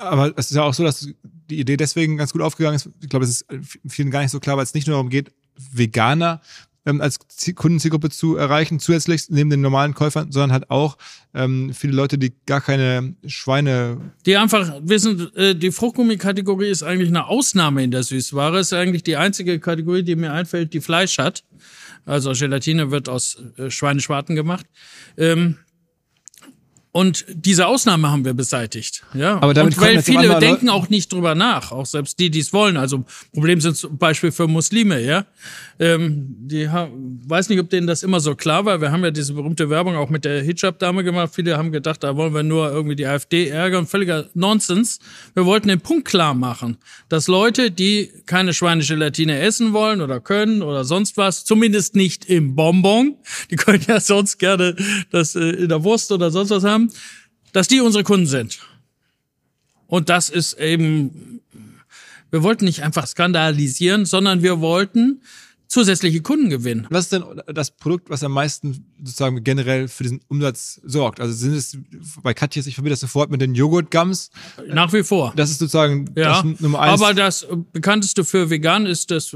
Aber 0.00 0.32
es 0.36 0.50
ist 0.50 0.56
ja 0.56 0.62
auch 0.62 0.74
so, 0.74 0.82
dass 0.82 1.08
die 1.22 1.60
Idee 1.60 1.76
deswegen 1.76 2.16
ganz 2.16 2.32
gut 2.32 2.42
aufgegangen 2.42 2.76
ist. 2.76 2.88
Ich 3.00 3.08
glaube, 3.08 3.24
es 3.24 3.30
ist 3.30 3.46
vielen 3.86 4.10
gar 4.10 4.22
nicht 4.22 4.30
so 4.30 4.40
klar, 4.40 4.56
weil 4.56 4.64
es 4.64 4.74
nicht 4.74 4.86
nur 4.86 4.94
darum 4.94 5.10
geht, 5.10 5.32
Veganer 5.72 6.40
ähm, 6.86 7.00
als 7.00 7.18
Ziel- 7.28 7.54
Kundenzielgruppe 7.54 8.10
zu 8.10 8.36
erreichen, 8.36 8.80
zusätzlich 8.80 9.28
neben 9.28 9.50
den 9.50 9.60
normalen 9.60 9.94
Käufern, 9.94 10.32
sondern 10.32 10.52
halt 10.52 10.70
auch 10.70 10.96
ähm, 11.34 11.72
viele 11.74 11.92
Leute, 11.92 12.16
die 12.16 12.32
gar 12.46 12.60
keine 12.60 13.14
Schweine. 13.26 14.12
Die 14.24 14.36
einfach 14.36 14.72
wissen, 14.82 15.34
äh, 15.36 15.54
die 15.54 15.70
Fruchtgummi-Kategorie 15.70 16.68
ist 16.68 16.82
eigentlich 16.82 17.10
eine 17.10 17.26
Ausnahme 17.26 17.84
in 17.84 17.90
der 17.90 18.02
Süßware. 18.02 18.60
Ist 18.60 18.72
eigentlich 18.72 19.02
die 19.02 19.16
einzige 19.16 19.60
Kategorie, 19.60 20.02
die 20.02 20.16
mir 20.16 20.32
einfällt, 20.32 20.72
die 20.72 20.80
Fleisch 20.80 21.18
hat. 21.18 21.44
Also 22.06 22.32
Gelatine 22.32 22.90
wird 22.90 23.08
aus 23.08 23.36
äh, 23.58 23.70
Schweineschwarten 23.70 24.34
gemacht. 24.34 24.64
Ähm, 25.18 25.58
und 26.92 27.24
diese 27.28 27.66
Ausnahme 27.66 28.10
haben 28.10 28.24
wir 28.24 28.34
beseitigt. 28.34 29.04
Ja. 29.14 29.36
Aber 29.40 29.54
damit 29.54 29.76
und 29.76 29.80
weil 29.80 30.02
viele 30.02 30.38
denken 30.40 30.68
auch 30.68 30.88
nicht 30.88 31.12
drüber 31.12 31.34
nach, 31.34 31.70
auch 31.70 31.86
selbst 31.86 32.18
die, 32.18 32.30
die 32.30 32.40
es 32.40 32.52
wollen. 32.52 32.76
Also 32.76 33.04
Problem 33.32 33.60
sind 33.60 33.76
zum 33.76 33.96
Beispiel 33.96 34.32
für 34.32 34.48
Muslime, 34.48 35.00
ja. 35.00 35.24
Ähm, 35.80 36.36
die 36.40 36.68
weiß 36.68 37.48
nicht, 37.48 37.58
ob 37.58 37.70
denen 37.70 37.86
das 37.86 38.02
immer 38.02 38.20
so 38.20 38.34
klar 38.34 38.66
war. 38.66 38.82
Wir 38.82 38.92
haben 38.92 39.02
ja 39.02 39.10
diese 39.10 39.32
berühmte 39.32 39.70
Werbung 39.70 39.96
auch 39.96 40.10
mit 40.10 40.26
der 40.26 40.42
Hijab-Dame 40.42 41.02
gemacht. 41.02 41.30
Viele 41.34 41.56
haben 41.56 41.72
gedacht, 41.72 42.04
da 42.04 42.16
wollen 42.16 42.34
wir 42.34 42.42
nur 42.42 42.70
irgendwie 42.70 42.96
die 42.96 43.06
AfD 43.06 43.48
ärgern. 43.48 43.86
Völliger 43.86 44.28
Nonsens. 44.34 44.98
Wir 45.32 45.46
wollten 45.46 45.68
den 45.68 45.80
Punkt 45.80 46.06
klar 46.06 46.34
machen, 46.34 46.76
dass 47.08 47.28
Leute, 47.28 47.70
die 47.70 48.12
keine 48.26 48.52
Schweinegelatine 48.52 49.40
essen 49.40 49.72
wollen 49.72 50.02
oder 50.02 50.20
können 50.20 50.60
oder 50.60 50.84
sonst 50.84 51.16
was, 51.16 51.46
zumindest 51.46 51.96
nicht 51.96 52.26
im 52.26 52.54
Bonbon, 52.54 53.16
die 53.50 53.56
können 53.56 53.82
ja 53.88 54.00
sonst 54.00 54.36
gerne 54.36 54.76
das 55.10 55.34
äh, 55.34 55.40
in 55.40 55.70
der 55.70 55.82
Wurst 55.82 56.12
oder 56.12 56.30
sonst 56.30 56.50
was 56.50 56.62
haben, 56.62 56.92
dass 57.54 57.68
die 57.68 57.80
unsere 57.80 58.04
Kunden 58.04 58.26
sind. 58.26 58.58
Und 59.86 60.10
das 60.10 60.28
ist 60.28 60.60
eben, 60.60 61.40
wir 62.30 62.42
wollten 62.42 62.66
nicht 62.66 62.82
einfach 62.82 63.06
skandalisieren, 63.06 64.04
sondern 64.04 64.42
wir 64.42 64.60
wollten 64.60 65.22
zusätzliche 65.70 66.20
Kunden 66.20 66.50
gewinnen. 66.50 66.86
Was 66.90 67.04
ist 67.04 67.12
denn 67.12 67.24
das 67.46 67.70
Produkt, 67.70 68.10
was 68.10 68.24
am 68.24 68.32
meisten 68.32 68.84
sozusagen 69.02 69.42
generell 69.44 69.86
für 69.86 70.02
diesen 70.02 70.20
Umsatz 70.26 70.80
sorgt? 70.84 71.20
Also 71.20 71.32
sind 71.32 71.54
es 71.54 71.78
bei 72.22 72.34
Katjes, 72.34 72.66
ich 72.66 72.74
verbinde 72.74 72.94
das 72.94 73.00
sofort 73.00 73.30
mit 73.30 73.40
den 73.40 73.54
Joghurtgums. 73.54 74.30
Nach 74.66 74.92
wie 74.92 75.04
vor. 75.04 75.32
Das 75.36 75.50
ist 75.50 75.60
sozusagen 75.60 76.06
Ja, 76.16 76.42
das 76.42 76.60
Nummer 76.60 76.80
eins. 76.80 77.00
aber 77.00 77.14
das 77.14 77.46
bekannteste 77.72 78.24
für 78.24 78.50
vegan 78.50 78.84
ist 78.84 79.12
das 79.12 79.34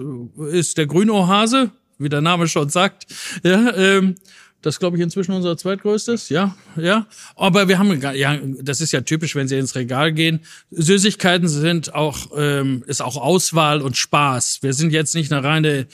ist 0.50 0.76
der 0.76 0.86
Grünohrhase, 0.86 1.70
wie 1.98 2.08
der 2.08 2.20
Name 2.20 2.48
schon 2.48 2.68
sagt. 2.68 3.06
Ja, 3.44 3.72
ähm, 3.76 4.16
das 4.60 4.80
glaube 4.80 4.96
ich 4.96 5.02
inzwischen 5.02 5.32
unser 5.32 5.56
zweitgrößtes. 5.56 6.30
Ja, 6.30 6.56
ja. 6.76 7.06
Aber 7.36 7.68
wir 7.68 7.78
haben 7.78 8.00
ja, 8.00 8.38
das 8.60 8.80
ist 8.80 8.92
ja 8.92 9.02
typisch, 9.02 9.36
wenn 9.36 9.46
Sie 9.46 9.56
ins 9.58 9.76
Regal 9.76 10.12
gehen. 10.12 10.40
Süßigkeiten 10.70 11.46
sind 11.46 11.94
auch 11.94 12.30
ähm, 12.36 12.82
ist 12.88 13.02
auch 13.02 13.18
Auswahl 13.18 13.82
und 13.82 13.96
Spaß. 13.96 14.62
Wir 14.62 14.72
sind 14.72 14.90
jetzt 14.90 15.14
nicht 15.14 15.30
eine 15.32 15.44
reine 15.46 15.86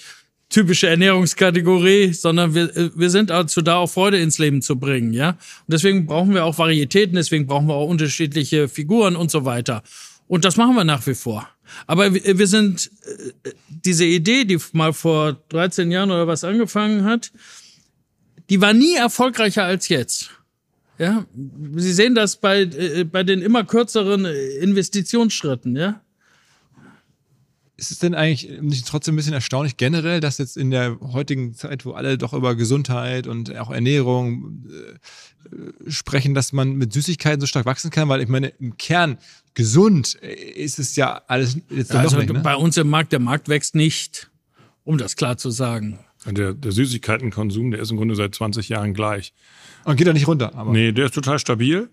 typische 0.51 0.89
Ernährungskategorie, 0.89 2.13
sondern 2.13 2.55
wir, 2.55 2.77
äh, 2.77 2.91
wir 2.95 3.09
sind 3.09 3.31
dazu 3.31 3.63
da, 3.63 3.77
auch 3.77 3.89
Freude 3.91 4.19
ins 4.19 4.39
Leben 4.39 4.61
zu 4.61 4.79
bringen, 4.79 5.13
ja. 5.15 5.31
Und 5.31 5.39
deswegen 5.69 6.07
brauchen 6.07 6.35
wir 6.35 6.45
auch 6.45 6.59
Varietäten, 6.59 7.15
deswegen 7.15 7.47
brauchen 7.47 7.69
wir 7.69 7.75
auch 7.75 7.89
unterschiedliche 7.89 8.69
Figuren 8.69 9.17
und 9.17 9.31
so 9.31 9.45
weiter. 9.45 9.83
Und 10.27 10.45
das 10.45 10.57
machen 10.57 10.75
wir 10.77 10.85
nach 10.85 11.07
wie 11.07 11.15
vor. 11.15 11.49
Aber 11.87 12.13
wir 12.13 12.39
wir 12.39 12.47
sind 12.47 12.91
äh, 13.45 13.51
diese 13.69 14.05
Idee, 14.05 14.45
die 14.45 14.59
mal 14.73 14.93
vor 14.93 15.39
13 15.49 15.91
Jahren 15.91 16.11
oder 16.11 16.27
was 16.27 16.45
angefangen 16.45 17.05
hat, 17.05 17.33
die 18.51 18.61
war 18.61 18.73
nie 18.73 18.97
erfolgreicher 18.97 19.65
als 19.65 19.89
jetzt. 19.89 20.31
Ja, 20.99 21.25
Sie 21.77 21.93
sehen 21.93 22.15
das 22.15 22.37
bei, 22.37 22.63
äh, 22.63 23.05
bei 23.05 23.23
den 23.23 23.41
immer 23.41 23.65
kürzeren 23.65 24.25
äh, 24.27 24.57
Investitionsschritten, 24.57 25.77
ja. 25.77 26.03
Ist 27.81 27.91
es 27.91 27.99
denn 27.99 28.15
eigentlich 28.15 28.61
nicht 28.61 28.87
trotzdem 28.87 29.15
ein 29.15 29.17
bisschen 29.17 29.33
erstaunlich 29.33 29.79
generell, 29.79 30.21
dass 30.21 30.37
jetzt 30.37 30.59
in 30.59 30.71
der 30.71 30.99
heutigen 31.01 31.55
Zeit, 31.55 31.87
wo 31.87 31.93
alle 31.93 32.19
doch 32.19 32.35
über 32.35 32.55
Gesundheit 32.55 33.27
und 33.27 33.57
auch 33.57 33.71
Ernährung 33.71 34.67
äh, 34.69 35.87
äh, 35.87 35.91
sprechen, 35.91 36.35
dass 36.35 36.53
man 36.53 36.75
mit 36.75 36.93
Süßigkeiten 36.93 37.41
so 37.41 37.47
stark 37.47 37.65
wachsen 37.65 37.91
kann? 37.91 38.07
Weil 38.11 38.21
ich 38.21 38.29
meine, 38.29 38.49
im 38.49 38.77
Kern 38.77 39.17
gesund 39.55 40.19
äh, 40.23 40.35
ist 40.35 40.79
es 40.79 40.95
ja 40.95 41.23
alles 41.27 41.57
jetzt 41.71 41.95
dann 41.95 42.01
Also 42.01 42.19
nicht, 42.19 42.31
ne? 42.31 42.41
bei 42.41 42.55
uns 42.55 42.77
im 42.77 42.91
Markt, 42.91 43.13
der 43.13 43.19
Markt 43.19 43.49
wächst 43.49 43.75
nicht, 43.75 44.31
um 44.85 44.99
das 44.99 45.17
klar 45.17 45.39
zu 45.39 45.51
sagen. 45.51 45.99
Der, 46.27 46.53
der 46.53 46.73
Süßigkeitenkonsum, 46.73 47.71
der 47.71 47.81
ist 47.81 47.91
im 47.91 47.97
Grunde 47.97 48.15
seit 48.15 48.35
20 48.35 48.69
Jahren 48.69 48.93
gleich. 48.93 49.33
Und 49.85 49.97
geht 49.97 50.07
doch 50.07 50.13
nicht 50.13 50.29
runter. 50.29 50.55
Aber 50.55 50.71
Nee, 50.71 50.93
der 50.93 51.07
ist 51.07 51.15
total 51.15 51.39
stabil. 51.39 51.89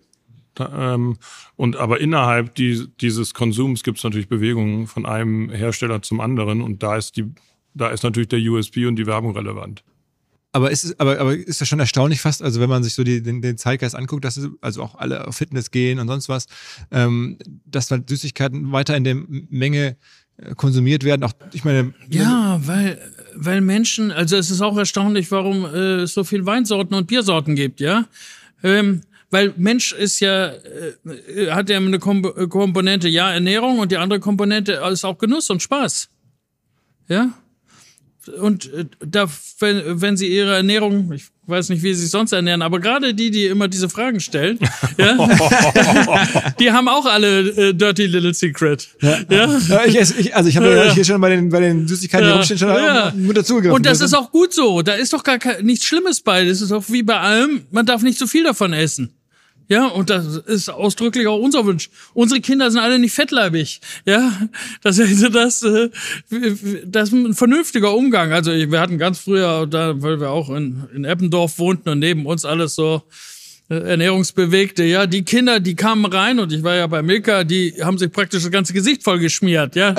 Ähm, 0.60 1.18
und 1.56 1.76
aber 1.76 2.00
innerhalb 2.02 2.56
die, 2.56 2.88
dieses 3.02 3.34
Konsums 3.34 3.84
gibt 3.84 3.98
es 3.98 4.04
natürlich 4.04 4.30
Bewegungen 4.30 4.88
von 4.88 5.06
einem 5.06 5.50
Hersteller 5.50 6.02
zum 6.02 6.20
anderen 6.20 6.62
und 6.62 6.84
da 6.84 6.98
ist 6.98 7.18
die 7.18 7.32
da 7.78 7.90
ist 7.90 8.04
natürlich 8.04 8.30
der 8.30 8.40
USP 8.40 8.86
und 8.86 8.96
die 8.96 9.06
Werbung 9.06 9.36
relevant. 9.36 9.84
Aber 10.52 10.72
ist, 10.72 10.86
es, 10.86 11.00
aber, 11.00 11.20
aber 11.20 11.36
ist 11.36 11.62
das 11.62 11.68
schon 11.68 11.80
erstaunlich 11.80 12.22
fast, 12.22 12.42
also 12.42 12.60
wenn 12.60 12.70
man 12.70 12.84
sich 12.84 12.96
so 12.96 13.04
die, 13.04 13.22
den, 13.22 13.42
den 13.42 13.58
Zeitgeist 13.58 13.96
anguckt, 13.96 14.26
dass 14.26 14.38
es, 14.38 14.50
also 14.62 14.82
auch 14.82 14.96
alle 14.96 15.28
auf 15.28 15.36
Fitness 15.36 15.70
gehen 15.72 16.00
und 16.00 16.08
sonst 16.08 16.30
was, 16.30 16.48
ähm, 16.90 17.38
dass 17.66 17.92
halt 17.92 18.10
Süßigkeiten 18.10 18.72
weiter 18.72 18.98
in 18.98 19.04
der 19.04 19.16
Menge 19.16 19.98
äh, 20.38 20.56
konsumiert 20.56 21.04
werden. 21.04 21.24
Auch, 21.24 21.34
ich 21.54 21.64
meine, 21.64 21.94
Ja, 22.10 22.60
weil, 22.64 23.00
weil 23.36 23.62
Menschen, 23.62 24.12
also 24.12 24.36
es 24.36 24.50
ist 24.50 24.62
auch 24.62 24.78
erstaunlich, 24.78 25.30
warum 25.32 25.66
äh, 25.66 26.02
es 26.02 26.14
so 26.14 26.24
viel 26.24 26.46
Weinsorten 26.46 26.96
und 26.96 27.08
Biersorten 27.08 27.56
gibt, 27.56 27.80
ja. 27.80 28.06
Ähm, 28.64 29.02
weil 29.30 29.54
Mensch 29.58 29.94
ist 29.94 30.20
ja, 30.20 30.48
äh, 30.54 31.52
hat 31.52 31.70
ja 31.70 31.78
eine 31.78 32.00
Kom 32.00 32.22
Komponente, 32.50 33.08
ja, 33.10 33.32
Ernährung 33.32 33.80
und 33.80 33.92
die 33.92 33.98
andere 33.98 34.20
Komponente 34.20 34.82
ist 34.92 35.04
auch 35.04 35.18
Genuss 35.18 35.50
und 35.50 35.62
Spaß. 35.62 36.10
Ja? 37.10 37.34
Und 38.42 38.74
äh, 38.74 38.86
da, 39.00 39.28
wenn, 39.60 40.02
wenn 40.02 40.18
sie 40.18 40.28
ihre 40.28 40.56
Ernährung, 40.56 41.14
ich 41.14 41.28
weiß 41.46 41.70
nicht, 41.70 41.82
wie 41.82 41.94
sie 41.94 42.02
sich 42.02 42.10
sonst 42.12 42.34
ernähren, 42.34 42.62
aber 42.62 42.82
gerade 42.82 43.14
die, 43.14 43.32
die 43.32 43.46
immer 43.46 43.70
diese 43.70 43.88
Fragen 43.88 44.20
stellen, 44.20 44.60
ja, 44.98 45.16
die 46.60 46.72
haben 46.72 46.90
auch 46.90 47.06
alle 47.06 47.40
äh, 47.70 47.74
Dirty 47.74 48.06
Little 48.08 48.34
Secret. 48.34 48.90
Ja. 49.02 49.20
ja? 49.30 49.58
Ja, 49.70 49.86
ich, 49.86 49.96
ich, 50.20 50.36
also 50.36 50.50
ich 50.50 50.58
habe 50.58 50.76
Ja. 50.76 50.94
hier 50.94 51.06
schon 51.06 51.22
bei 51.22 51.30
den, 51.30 51.50
bei 51.50 51.62
den 51.62 51.88
Süßigkeiten, 51.88 52.28
die 52.28 52.34
rumstehen, 52.34 52.58
schon 52.58 52.68
Ja. 52.70 53.14
mit 53.16 53.38
dazugegriffen. 53.38 53.76
Und 53.76 53.86
das 53.86 54.02
ist 54.02 54.14
auch 54.14 54.30
gut 54.32 54.54
so. 54.54 54.82
Da 54.82 54.94
ist 54.94 55.14
doch 55.14 55.24
gar 55.24 55.40
kein, 55.40 55.66
nichts 55.66 55.86
Schlimmes 55.86 56.20
bei. 56.22 56.44
Das 56.44 56.62
ist 56.62 56.74
auch 56.74 56.84
wie 56.90 57.04
bei 57.04 57.18
allem. 57.18 57.66
Man 57.72 57.86
darf 57.86 58.02
nicht 58.02 58.18
zu 58.20 58.28
viel 58.28 58.44
davon 58.44 58.74
essen. 58.74 59.14
Ja, 59.70 59.88
und 59.88 60.10
das 60.10 60.38
ist 60.38 60.70
ausdrücklich 60.70 61.28
auch 61.28 61.40
unser 61.40 61.66
Wunsch. 61.66 61.90
Unsere 62.14 62.40
Kinder 62.40 62.72
sind 62.72 62.80
alle 62.80 63.00
nicht 63.00 63.14
fettleibig. 63.14 63.82
Ja, 64.06 64.32
das 64.82 64.98
ist 64.98 65.24
das, 65.36 65.62
äh, 65.64 65.90
das 66.86 67.10
ist 67.10 67.14
ein 67.14 67.34
vernünftiger 67.34 67.94
Umgang. 67.94 68.32
Also 68.32 68.52
wir 68.52 68.80
hatten 68.80 68.98
ganz 68.98 69.20
früher, 69.20 69.68
da, 69.68 70.02
weil 70.02 70.22
wir 70.22 70.32
auch 70.32 70.50
in, 70.50 70.84
in 70.96 71.04
Eppendorf 71.04 71.60
wohnten 71.60 71.90
und 71.90 72.00
neben 72.00 72.26
uns 72.26 72.46
alles 72.46 72.76
so 72.76 73.04
äh, 73.70 73.76
Ernährungsbewegte, 73.76 74.86
ja, 74.86 75.06
die 75.06 75.24
Kinder, 75.26 75.60
die 75.60 75.76
kamen 75.76 76.06
rein 76.06 76.40
und 76.40 76.54
ich 76.54 76.64
war 76.64 76.76
ja 76.76 76.88
bei 76.88 77.02
Milka, 77.02 77.44
die 77.44 77.74
haben 77.82 77.98
sich 77.98 78.10
praktisch 78.10 78.44
das 78.44 78.52
ganze 78.52 78.72
Gesicht 78.72 79.04
voll 79.04 79.20
geschmiert, 79.20 79.76
ja. 79.76 79.94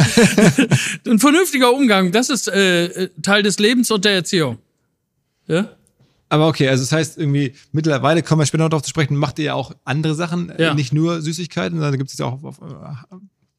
Ein 1.07 1.19
vernünftiger 1.19 1.75
Umgang, 1.75 2.11
das 2.11 2.31
ist 2.31 2.49
äh, 2.49 3.11
Teil 3.21 3.43
des 3.43 3.59
Lebens 3.59 3.91
und 3.91 4.07
der 4.07 4.13
Erziehung. 4.13 4.57
Ja? 5.47 5.69
Aber 6.29 6.49
okay, 6.49 6.69
also 6.69 6.83
das 6.83 6.93
heißt 6.93 7.19
irgendwie, 7.19 7.55
mittlerweile 7.73 8.23
kommen 8.23 8.41
wir 8.41 8.47
später 8.47 8.65
noch 8.65 8.71
darauf 8.71 8.83
zu 8.83 8.91
sprechen, 8.91 9.17
macht 9.17 9.39
ihr 9.39 9.47
ja 9.47 9.55
auch 9.55 9.73
andere 9.85 10.15
Sachen, 10.15 10.51
äh, 10.51 10.63
Ja. 10.63 10.75
nicht 10.75 10.93
nur 10.93 11.23
Süßigkeiten, 11.23 11.77
sondern 11.79 11.93
da 11.93 11.97
gibt 11.97 12.11
es 12.11 12.19
ja 12.19 12.27
auch 12.27 12.43
auf, 12.45 12.59
äh, 12.61 13.17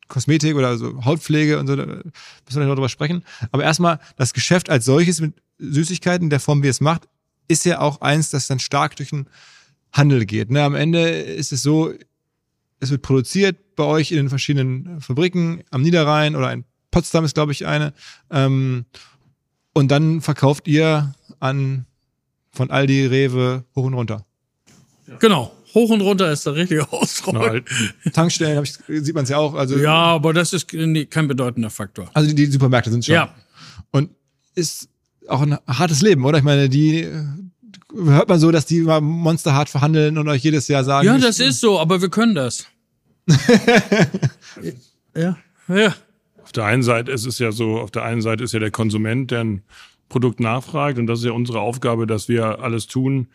Kosmetik 0.08 0.56
oder 0.56 0.78
so 0.78 1.04
Hautpflege 1.06 1.60
und 1.60 1.68
so, 1.68 1.76
da 1.76 1.86
müssen 1.86 2.12
wir 2.52 2.66
noch 2.66 2.76
drüber 2.76 2.90
sprechen. 2.90 3.24
Aber 3.52 3.64
erstmal, 3.64 4.00
das 4.18 4.34
Geschäft 4.34 4.70
als 4.70 4.86
solches 4.86 5.22
mit 5.22 5.34
Süßigkeiten, 5.60 6.30
der 6.30 6.40
Form, 6.40 6.64
wie 6.64 6.68
es 6.68 6.82
macht, 6.82 7.08
ist 7.48 7.66
ja 7.66 7.80
auch 7.80 8.02
eins, 8.02 8.30
das 8.30 8.48
dann 8.48 8.60
stark 8.60 8.96
durch 8.96 9.10
den 9.10 9.28
Handel 9.92 10.26
geht. 10.26 10.50
Ne? 10.52 10.64
Am 10.64 10.76
Ende 10.76 11.10
ist 11.10 11.52
es 11.52 11.62
so, 11.62 11.92
es 12.80 12.90
wird 12.92 13.02
produziert 13.02 13.76
bei 13.76 13.84
euch 13.84 14.12
in 14.12 14.18
den 14.18 14.30
verschiedenen 14.30 15.02
Fabriken 15.02 15.64
am 15.72 15.82
Niederrhein 15.82 16.36
oder 16.36 16.52
in 16.54 16.64
Potsdam 16.92 17.24
ist, 17.26 17.34
glaube 17.36 17.52
ich, 17.52 17.66
eine. 17.68 17.94
Ähm, 18.32 18.86
und 19.74 19.90
dann 19.92 20.22
verkauft 20.22 20.68
ihr 20.68 21.14
an 21.40 21.86
von 22.60 22.70
Aldi, 22.72 23.06
Rewe 23.08 23.64
hoch 23.76 23.86
und 23.86 23.94
runter. 23.94 24.26
Genau. 25.20 25.52
Hoch 25.74 25.90
und 25.92 26.02
runter 26.02 26.32
ist 26.32 26.46
der 26.46 26.56
richtige 26.56 26.92
Ausdruck. 26.92 27.36
Na, 27.36 27.40
halt, 27.42 27.66
Tankstellen 28.14 28.64
ich, 28.64 28.74
sieht 29.04 29.16
man 29.16 29.24
es 29.24 29.30
ja 29.30 29.38
auch. 29.38 29.54
Also, 29.54 29.78
Ja, 29.78 29.94
aber 29.96 30.34
das 30.34 30.52
ist 30.54 30.68
kein 30.68 31.28
bedeutender 31.28 31.70
Faktor. 31.70 32.10
also 32.14 32.28
die, 32.30 32.36
die 32.36 32.46
Supermärkte 32.48 32.92
sind 32.92 33.06
schon. 33.06 33.16
Ja. 33.16 33.34
Und 33.92 34.10
ist 34.56 34.90
auch 35.28 35.42
ein 35.42 35.58
hartes 35.68 36.02
Leben, 36.02 36.26
oder? 36.26 36.40
Ich 36.40 36.44
meine, 36.44 36.70
die 36.70 37.08
hört 37.96 38.28
man 38.30 38.40
so, 38.40 38.52
dass 38.52 38.66
die 38.66 38.80
immer 38.80 39.00
monsterhart 39.00 39.70
verhandeln 39.70 40.18
und 40.18 40.28
euch 40.28 40.44
jedes 40.44 40.68
Jahr 40.68 40.84
sagen. 40.84 41.06
Ja, 41.08 41.16
ich- 41.16 41.22
das 41.24 41.40
ist 41.40 41.60
so, 41.62 41.80
aber 41.80 42.02
wir 42.02 42.10
können 42.10 42.36
das. 42.36 42.66
ja. 45.16 45.38
Ja. 45.68 45.96
Auf 46.44 46.52
der 46.52 46.66
einen 46.66 46.82
Seite 46.84 47.12
ist 47.12 47.26
es 47.28 47.38
ja 47.40 47.52
so, 47.52 47.80
auf 47.80 47.92
der 47.92 48.04
einen 48.04 48.22
Seite 48.22 48.44
ist 48.44 48.54
ja 48.54 48.60
der 48.60 48.72
Konsument, 48.72 49.30
der 49.32 49.42
ein 49.42 49.62
Produkt 50.10 50.40
nachfragt 50.40 50.98
und 50.98 51.08
das 51.08 51.20
ist 51.20 51.26
ja 51.26 51.32
unsere 51.32 51.62
Aufgabe, 51.62 52.08
dass 52.08 52.28
wir 52.28 52.60
alles 52.60 52.88
tun, 52.88 53.28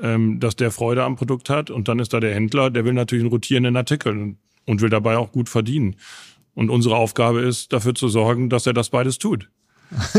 ähm, 0.00 0.40
dass 0.40 0.56
der 0.56 0.70
Freude 0.70 1.04
am 1.04 1.16
Produkt 1.16 1.50
hat 1.50 1.70
und 1.70 1.88
dann 1.88 1.98
ist 1.98 2.12
da 2.12 2.20
der 2.20 2.34
Händler, 2.34 2.70
der 2.70 2.84
will 2.84 2.92
natürlich 2.92 3.24
einen 3.24 3.32
rotierenden 3.32 3.76
Artikel 3.76 4.36
und, 4.66 4.80
will 4.80 4.90
dabei 4.90 5.16
auch 5.18 5.32
gut 5.32 5.48
verdienen. 5.48 5.96
Und 6.54 6.70
unsere 6.70 6.96
Aufgabe 6.96 7.40
ist, 7.40 7.72
dafür 7.72 7.94
zu 7.94 8.08
sorgen, 8.08 8.48
dass 8.48 8.66
er 8.66 8.72
das 8.72 8.90
beides 8.90 9.18
tut. 9.18 9.50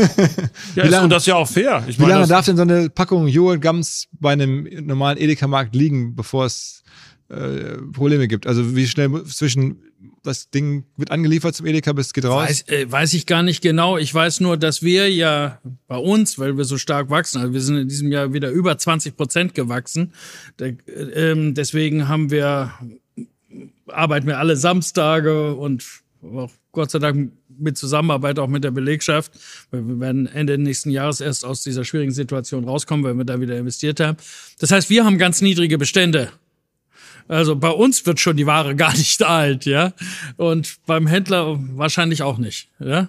ja, 0.76 0.84
ist, 0.84 0.90
lange- 0.90 1.04
und 1.04 1.10
das 1.10 1.24
ist 1.24 1.26
ja 1.26 1.36
auch 1.36 1.48
fair. 1.48 1.84
Ich 1.88 1.98
Wie 1.98 2.02
meine, 2.02 2.14
lange 2.14 2.26
darf 2.28 2.44
denn 2.44 2.56
so 2.56 2.62
eine 2.62 2.90
Packung 2.90 3.26
Joghurt 3.26 3.60
Gums 3.60 4.08
bei 4.12 4.32
einem 4.32 4.68
normalen 4.86 5.18
Edeka-Markt 5.18 5.74
liegen, 5.74 6.14
bevor 6.14 6.44
es 6.44 6.84
äh, 7.28 7.78
Probleme 7.92 8.28
gibt? 8.28 8.46
Also 8.46 8.76
wie 8.76 8.86
schnell 8.86 9.24
zwischen 9.24 9.82
das 10.24 10.50
Ding 10.50 10.84
wird 10.96 11.10
angeliefert 11.10 11.54
zum 11.54 11.66
Edeka 11.66 11.92
bis 11.92 12.08
es 12.08 12.12
geht 12.12 12.24
raus? 12.24 12.48
Weiß, 12.48 12.68
äh, 12.68 12.90
weiß 12.90 13.14
ich 13.14 13.26
gar 13.26 13.42
nicht 13.42 13.62
genau. 13.62 13.96
Ich 13.96 14.12
weiß 14.12 14.40
nur, 14.40 14.56
dass 14.56 14.82
wir 14.82 15.10
ja 15.10 15.60
bei 15.86 15.96
uns, 15.96 16.38
weil 16.38 16.56
wir 16.56 16.64
so 16.64 16.78
stark 16.78 17.10
wachsen, 17.10 17.40
also 17.40 17.52
wir 17.52 17.60
sind 17.60 17.76
in 17.76 17.88
diesem 17.88 18.10
Jahr 18.10 18.32
wieder 18.32 18.50
über 18.50 18.76
20 18.76 19.16
Prozent 19.16 19.54
gewachsen. 19.54 20.12
Da, 20.56 20.66
äh, 20.66 21.52
deswegen 21.52 22.08
haben 22.08 22.30
wir, 22.30 22.72
arbeiten 23.86 24.26
wir 24.26 24.38
alle 24.38 24.56
Samstage 24.56 25.54
und 25.54 25.84
auch 26.22 26.50
Gott 26.72 26.90
sei 26.90 26.98
Dank 26.98 27.32
mit 27.56 27.78
Zusammenarbeit 27.78 28.38
auch 28.38 28.48
mit 28.48 28.64
der 28.64 28.70
Belegschaft. 28.70 29.32
Wir 29.70 30.00
werden 30.00 30.26
Ende 30.26 30.58
nächsten 30.58 30.90
Jahres 30.90 31.20
erst 31.20 31.44
aus 31.44 31.62
dieser 31.62 31.84
schwierigen 31.84 32.12
Situation 32.12 32.64
rauskommen, 32.64 33.04
weil 33.04 33.14
wir 33.14 33.24
da 33.24 33.40
wieder 33.40 33.56
investiert 33.56 34.00
haben. 34.00 34.16
Das 34.58 34.72
heißt, 34.72 34.90
wir 34.90 35.04
haben 35.04 35.18
ganz 35.18 35.40
niedrige 35.40 35.78
Bestände. 35.78 36.30
Also 37.28 37.56
bei 37.56 37.70
uns 37.70 38.04
wird 38.06 38.20
schon 38.20 38.36
die 38.36 38.46
Ware 38.46 38.74
gar 38.76 38.92
nicht 38.92 39.22
alt, 39.22 39.64
ja. 39.66 39.92
Und 40.36 40.76
beim 40.86 41.06
Händler 41.06 41.58
wahrscheinlich 41.76 42.22
auch 42.22 42.38
nicht, 42.38 42.68
ja. 42.78 43.08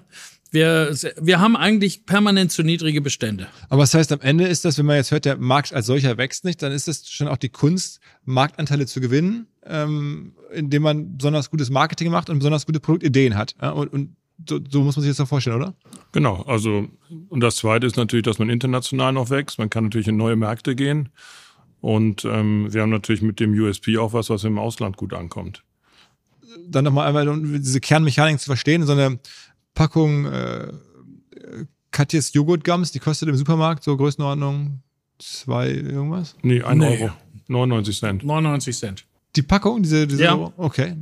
Wir, 0.51 0.95
wir 1.19 1.41
haben 1.41 1.57
eigentlich 1.57 2.05
permanent 2.05 2.49
zu 2.49 2.63
niedrige 2.63 3.01
Bestände. 3.01 3.47
Aber 3.67 3.83
das 3.83 3.93
heißt, 3.93 4.13
am 4.13 4.21
Ende 4.21 4.47
ist 4.47 4.63
das, 4.63 4.77
wenn 4.77 4.85
man 4.85 4.95
jetzt 4.95 5.11
hört, 5.11 5.25
der 5.25 5.35
Markt 5.35 5.73
als 5.73 5.85
solcher 5.85 6.17
wächst 6.17 6.45
nicht, 6.45 6.61
dann 6.61 6.71
ist 6.71 6.87
es 6.87 7.09
schon 7.09 7.27
auch 7.27 7.35
die 7.35 7.49
Kunst, 7.49 7.99
Marktanteile 8.23 8.85
zu 8.85 9.01
gewinnen, 9.01 9.47
ähm, 9.65 10.33
indem 10.53 10.83
man 10.83 11.17
besonders 11.17 11.49
gutes 11.49 11.69
Marketing 11.69 12.09
macht 12.09 12.29
und 12.29 12.37
besonders 12.37 12.65
gute 12.65 12.79
Produktideen 12.79 13.35
hat. 13.35 13.53
Ja? 13.61 13.71
Und, 13.71 13.91
und 13.91 14.15
so, 14.47 14.61
so 14.69 14.81
muss 14.81 14.95
man 14.95 15.03
sich 15.03 15.09
das 15.09 15.17
doch 15.17 15.27
vorstellen, 15.27 15.57
oder? 15.57 15.73
Genau, 16.13 16.43
also 16.43 16.87
und 17.27 17.41
das 17.41 17.57
Zweite 17.57 17.85
ist 17.85 17.97
natürlich, 17.97 18.23
dass 18.23 18.39
man 18.39 18.49
international 18.49 19.11
noch 19.11 19.29
wächst. 19.29 19.59
Man 19.59 19.69
kann 19.69 19.85
natürlich 19.85 20.07
in 20.07 20.15
neue 20.15 20.37
Märkte 20.37 20.75
gehen 20.75 21.09
und 21.85 22.25
ähm, 22.25 22.73
wir 22.73 22.81
haben 22.81 22.89
natürlich 22.89 23.21
mit 23.21 23.39
dem 23.39 23.53
USP 23.53 23.99
auch 23.99 24.11
was, 24.11 24.31
was 24.31 24.43
im 24.43 24.57
Ausland 24.57 24.97
gut 24.97 25.13
ankommt. 25.13 25.63
Dann 26.67 26.83
nochmal 26.85 27.07
einmal 27.07 27.27
um 27.29 27.61
diese 27.61 27.79
Kernmechanik 27.79 28.39
zu 28.39 28.47
verstehen, 28.47 28.83
so 28.87 28.93
eine 28.93 29.19
Packung 29.75 30.25
äh, 30.25 30.71
Katjes 31.91 32.33
Joghurtgums, 32.33 32.91
die 32.91 32.97
kostet 32.97 33.29
im 33.29 33.35
Supermarkt 33.35 33.83
so 33.83 33.95
Größenordnung 33.95 34.79
zwei 35.19 35.69
irgendwas. 35.69 36.35
Nee, 36.41 36.63
ein 36.63 36.79
Nee. 36.79 37.03
Euro, 37.03 37.11
99 37.49 37.99
Cent. 37.99 38.23
99 38.23 38.75
Cent. 38.75 39.05
Die 39.35 39.43
Packung, 39.43 39.83
diese, 39.83 40.07
diese 40.07 40.23
Ja. 40.23 40.51
okay. 40.57 40.95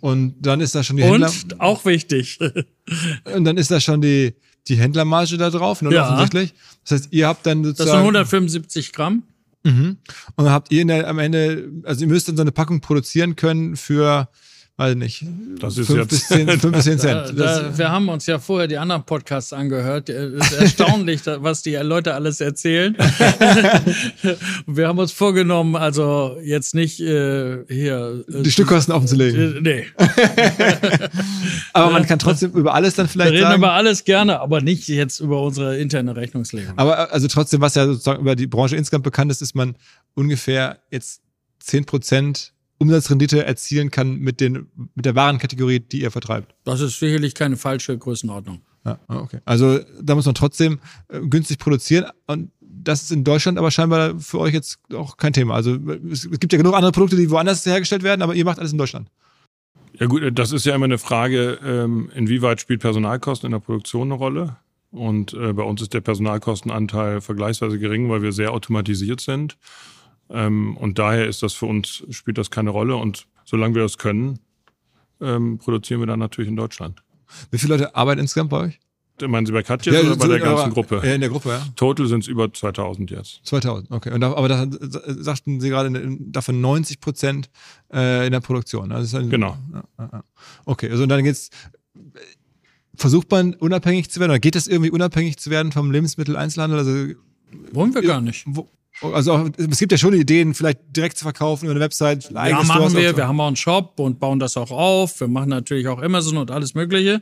Und 0.00 0.34
dann 0.40 0.62
ist 0.62 0.74
da 0.74 0.82
schon 0.82 0.96
die 0.96 1.04
Händler 1.04 1.28
Und 1.28 1.60
auch 1.60 1.84
wichtig. 1.84 2.38
und 3.34 3.44
dann 3.44 3.58
ist 3.58 3.70
da 3.70 3.80
schon 3.80 4.00
die 4.00 4.34
die 4.68 4.76
Händlermarge 4.76 5.36
da 5.36 5.50
drauf, 5.50 5.82
ne, 5.82 5.92
Ja. 5.92 6.04
offensichtlich. 6.06 6.54
Das 6.84 6.92
heißt, 7.02 7.12
ihr 7.12 7.28
habt 7.28 7.44
dann 7.46 7.62
Das 7.62 7.76
sozusagen 7.76 7.98
sind 7.98 8.16
175 8.16 8.92
Gramm. 8.92 9.22
Mhm. 9.66 9.96
Und 10.36 10.44
dann 10.44 10.52
habt 10.52 10.70
ihr 10.70 10.86
der, 10.86 11.08
am 11.08 11.18
Ende, 11.18 11.70
also 11.82 12.02
ihr 12.02 12.06
müsst 12.06 12.28
dann 12.28 12.36
so 12.36 12.42
eine 12.42 12.52
Packung 12.52 12.80
produzieren 12.80 13.34
können 13.34 13.76
für, 13.76 14.28
weiß 14.78 14.94
nicht, 14.96 15.24
Das 15.58 15.78
ist 15.78 15.86
fünf 15.86 15.98
jetzt 16.00 16.08
bis 16.10 16.28
zehn, 16.28 16.48
fünf 16.60 16.74
bis 16.76 16.84
zehn 16.84 16.96
Da, 17.02 17.24
Cent. 17.24 17.38
Das, 17.40 17.60
da, 17.62 17.78
wir 17.78 17.90
haben 17.90 18.08
uns 18.10 18.26
ja 18.26 18.38
vorher 18.38 18.68
die 18.68 18.76
anderen 18.76 19.04
Podcasts 19.04 19.52
angehört. 19.54 20.08
Es 20.10 20.50
ist 20.50 20.52
erstaunlich, 20.52 21.22
da- 21.22 21.42
was 21.42 21.62
die 21.62 21.74
Leute 21.76 22.12
alles 22.14 22.40
erzählen. 22.40 22.94
Wir 24.66 24.88
haben 24.88 24.98
uns 24.98 25.12
vorgenommen, 25.12 25.76
also 25.76 26.36
jetzt 26.42 26.74
nicht 26.74 27.00
äh, 27.00 27.64
hier. 27.68 28.24
Äh, 28.28 28.42
die 28.42 28.50
Stückkosten 28.50 28.92
offenzulegen. 28.94 29.56
äh, 29.56 29.60
nee, 29.62 29.86
Aber 31.72 31.90
man 31.90 32.06
kann 32.06 32.18
trotzdem 32.18 32.52
über 32.52 32.74
alles 32.74 32.94
dann 32.94 33.06
wir 33.06 33.10
vielleicht 33.10 33.32
reden 33.32 33.42
sagen. 33.44 33.58
über 33.58 33.72
alles 33.72 34.04
gerne, 34.04 34.40
aber 34.40 34.60
nicht 34.60 34.88
jetzt 34.88 35.20
über 35.20 35.42
unsere 35.42 35.78
interne 35.78 36.16
Rechnungslegung. 36.16 36.76
Aber 36.78 37.12
also 37.12 37.28
trotzdem, 37.28 37.60
was 37.60 37.74
ja 37.74 37.86
sozusagen 37.86 38.20
über 38.20 38.36
die 38.36 38.46
Branche 38.46 38.76
insgesamt 38.76 39.04
bekannt 39.04 39.30
ist, 39.30 39.42
ist 39.42 39.54
man 39.54 39.76
ungefähr 40.14 40.78
jetzt 40.90 41.20
10% 41.64 42.50
Umsatzrendite 42.78 43.44
erzielen 43.44 43.90
kann 43.90 44.16
mit, 44.16 44.40
den, 44.40 44.66
mit 44.94 45.04
der 45.06 45.14
Warenkategorie, 45.14 45.80
die 45.80 46.02
ihr 46.02 46.10
vertreibt. 46.10 46.54
Das 46.64 46.80
ist 46.80 46.98
sicherlich 46.98 47.34
keine 47.34 47.56
falsche 47.56 47.96
Größenordnung. 47.96 48.60
Ja, 48.84 48.98
ah, 49.08 49.16
okay. 49.18 49.40
Also 49.44 49.80
da 50.00 50.14
muss 50.14 50.26
man 50.26 50.34
trotzdem 50.34 50.78
äh, 51.08 51.20
günstig 51.20 51.58
produzieren 51.58 52.06
und 52.26 52.50
das 52.60 53.02
ist 53.02 53.10
in 53.10 53.24
Deutschland 53.24 53.58
aber 53.58 53.70
scheinbar 53.70 54.18
für 54.20 54.38
euch 54.38 54.54
jetzt 54.54 54.78
auch 54.94 55.16
kein 55.16 55.32
Thema. 55.32 55.54
Also 55.54 55.76
es, 56.10 56.24
es 56.24 56.38
gibt 56.38 56.52
ja 56.52 56.58
genug 56.58 56.74
andere 56.74 56.92
Produkte, 56.92 57.16
die 57.16 57.30
woanders 57.30 57.66
hergestellt 57.66 58.02
werden, 58.04 58.22
aber 58.22 58.34
ihr 58.34 58.44
macht 58.44 58.58
alles 58.58 58.72
in 58.72 58.78
Deutschland. 58.78 59.10
Ja 59.98 60.06
gut, 60.06 60.22
das 60.38 60.52
ist 60.52 60.66
ja 60.66 60.74
immer 60.74 60.84
eine 60.84 60.98
Frage, 60.98 61.58
ähm, 61.64 62.10
inwieweit 62.14 62.60
spielt 62.60 62.80
Personalkosten 62.80 63.46
in 63.46 63.52
der 63.52 63.60
Produktion 63.60 64.08
eine 64.08 64.14
Rolle? 64.14 64.56
Und 64.90 65.34
äh, 65.34 65.52
bei 65.52 65.62
uns 65.62 65.82
ist 65.82 65.94
der 65.94 66.00
Personalkostenanteil 66.00 67.20
vergleichsweise 67.20 67.78
gering, 67.78 68.08
weil 68.08 68.22
wir 68.22 68.32
sehr 68.32 68.52
automatisiert 68.52 69.20
sind. 69.20 69.56
Ähm, 70.30 70.76
und 70.76 70.98
daher 70.98 71.26
ist 71.26 71.42
das 71.42 71.52
für 71.52 71.66
uns, 71.66 72.02
spielt 72.10 72.38
das 72.38 72.50
keine 72.50 72.70
Rolle. 72.70 72.96
Und 72.96 73.26
solange 73.44 73.74
wir 73.74 73.82
das 73.82 73.98
können, 73.98 74.38
ähm, 75.20 75.58
produzieren 75.58 76.00
wir 76.00 76.06
dann 76.06 76.18
natürlich 76.18 76.48
in 76.50 76.56
Deutschland. 76.56 77.02
Wie 77.50 77.58
viele 77.58 77.74
Leute 77.76 77.94
arbeiten 77.96 78.20
insgesamt 78.20 78.50
bei 78.50 78.58
euch? 78.58 78.80
Meinen 79.26 79.46
Sie 79.46 79.52
bei 79.52 79.62
Katja 79.62 79.98
oder 79.98 80.14
bei 80.16 80.28
der 80.28 80.40
ganzen 80.40 80.64
aber- 80.64 80.70
Gruppe? 80.74 81.00
Ja, 81.02 81.14
in 81.14 81.22
der 81.22 81.30
Gruppe, 81.30 81.48
ja. 81.48 81.66
Total 81.74 82.06
sind 82.06 82.20
es 82.24 82.28
über 82.28 82.52
2000 82.52 83.10
jetzt. 83.10 83.40
2000, 83.44 83.90
okay. 83.90 84.12
Und 84.12 84.20
da, 84.20 84.34
aber 84.34 84.46
da 84.46 84.66
sagten 85.06 85.58
Sie 85.58 85.70
gerade 85.70 85.90
davon 86.20 86.60
90 86.60 87.00
Prozent 87.00 87.48
äh, 87.90 88.26
in 88.26 88.32
der 88.32 88.40
Produktion. 88.40 88.92
Also 88.92 89.16
ein, 89.16 89.30
Genau. 89.30 89.56
Ja, 89.72 89.84
ja, 89.98 90.08
ja. 90.12 90.24
Okay, 90.66 90.90
also 90.90 91.02
und 91.04 91.08
dann 91.08 91.24
geht's. 91.24 91.48
Versucht 92.94 93.30
man 93.30 93.54
unabhängig 93.54 94.10
zu 94.10 94.20
werden 94.20 94.30
oder 94.32 94.38
geht 94.38 94.54
das 94.54 94.66
irgendwie 94.68 94.90
unabhängig 94.90 95.36
zu 95.38 95.50
werden 95.50 95.70
vom 95.72 95.90
Lebensmitteleinzelhandel? 95.90 96.78
Also, 96.78 97.14
Wollen 97.72 97.94
wir 97.94 98.02
gar 98.02 98.20
nicht. 98.22 98.44
wo, 98.46 98.68
also 99.02 99.32
auch, 99.32 99.48
es 99.56 99.78
gibt 99.78 99.92
ja 99.92 99.98
schon 99.98 100.14
Ideen, 100.14 100.54
vielleicht 100.54 100.78
direkt 100.96 101.18
zu 101.18 101.24
verkaufen 101.24 101.66
über 101.66 101.72
eine 101.72 101.80
Website. 101.80 102.30
Ja, 102.30 102.62
machen 102.62 102.64
Stores 102.66 102.94
wir. 102.94 103.16
Wir 103.16 103.28
haben 103.28 103.40
auch 103.40 103.46
einen 103.46 103.56
Shop 103.56 103.98
und 104.00 104.18
bauen 104.20 104.38
das 104.38 104.56
auch 104.56 104.70
auf. 104.70 105.20
Wir 105.20 105.28
machen 105.28 105.50
natürlich 105.50 105.88
auch 105.88 106.00
Amazon 106.00 106.38
und 106.38 106.50
alles 106.50 106.74
Mögliche. 106.74 107.20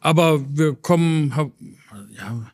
Aber 0.00 0.40
wir 0.56 0.74
kommen, 0.74 1.32
ja, 2.16 2.46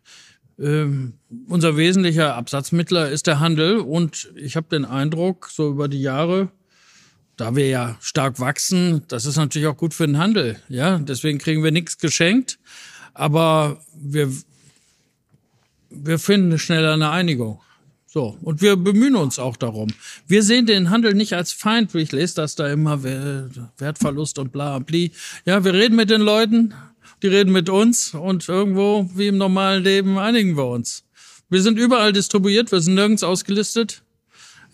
ähm, 0.59 1.15
unser 1.49 1.77
wesentlicher 1.77 2.35
Absatzmittler 2.35 3.11
ist 3.11 3.27
der 3.27 3.41
Handel. 3.41 3.79
Und 3.79 4.33
ich 4.37 4.57
habe 4.57 4.69
den 4.71 4.85
Eindruck, 4.85 5.51
so 5.51 5.71
über 5.71 5.89
die 5.89 6.01
Jahre, 6.01 6.49
da 7.37 7.57
wir 7.57 7.69
ja 7.69 7.97
stark 8.01 8.41
wachsen, 8.41 9.03
das 9.09 9.27
ist 9.27 9.37
natürlich 9.37 9.69
auch 9.69 9.77
gut 9.77 9.95
für 9.95 10.07
den 10.07 10.19
Handel. 10.19 10.57
Ja, 10.69 10.99
deswegen 10.99 11.39
kriegen 11.39 11.63
wir 11.63 11.73
nichts 11.73 11.99
geschenkt. 11.99 12.59
Aber 13.15 13.83
wir, 13.95 14.33
wir 15.91 16.19
finden 16.19 16.59
schneller 16.59 16.95
eine 16.95 17.11
Einigung. 17.11 17.61
So, 18.12 18.37
und 18.42 18.61
wir 18.61 18.77
bemühen 18.77 19.16
uns 19.16 19.38
auch 19.38 19.57
darum. 19.57 19.88
Wir 20.27 20.42
sehen 20.42 20.66
den 20.66 20.90
Handel 20.90 21.14
nicht 21.14 21.33
als 21.33 21.53
Feind, 21.53 21.94
ich 21.94 22.12
lese 22.12 22.35
das 22.35 22.55
da 22.57 22.68
immer, 22.70 23.03
Wer- 23.03 23.48
Wertverlust 23.79 24.38
und 24.38 24.53
bla 24.53 24.79
bli. 24.81 25.12
Ja, 25.46 25.64
wir 25.64 25.72
reden 25.72 25.96
mit 25.96 26.11
den 26.11 26.20
Leuten, 26.20 26.75
die 27.22 27.29
reden 27.29 27.53
mit 27.53 27.70
uns 27.70 28.12
und 28.12 28.46
irgendwo, 28.46 29.09
wie 29.14 29.29
im 29.29 29.38
normalen 29.38 29.83
Leben, 29.83 30.18
einigen 30.18 30.59
wir 30.59 30.66
uns. 30.66 31.05
Wir 31.48 31.62
sind 31.62 31.79
überall 31.79 32.12
distribuiert, 32.12 32.70
wir 32.70 32.83
sind 32.83 32.96
nirgends 32.96 33.22
ausgelistet. 33.22 34.03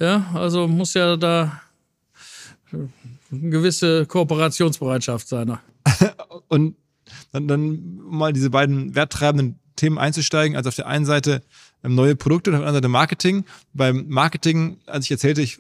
Ja, 0.01 0.33
also 0.35 0.67
muss 0.67 0.95
ja 0.95 1.17
da 1.17 1.61
eine 2.73 2.89
gewisse 3.31 4.05
Kooperationsbereitschaft 4.07 5.29
sein. 5.29 5.59
Und 6.49 6.75
dann, 7.33 7.47
dann 7.47 7.99
mal 7.99 8.33
diese 8.33 8.51
beiden 8.51 8.97
werttreibenden 8.97 9.61
Themen 9.77 9.99
einzusteigen. 9.99 10.57
Also 10.57 10.69
auf 10.71 10.75
der 10.77 10.89
einen 10.89 11.07
Seite 11.07 11.43
neue 11.83 12.17
Produkte 12.17 12.51
und 12.51 12.57
auf 12.57 12.61
der 12.61 12.69
anderen 12.69 12.85
Seite 12.85 12.89
Marketing. 12.89 13.45
Beim 13.73 14.07
Marketing, 14.09 14.79
als 14.87 15.05
ich 15.05 15.11
erzählte, 15.11 15.43
ich 15.43 15.59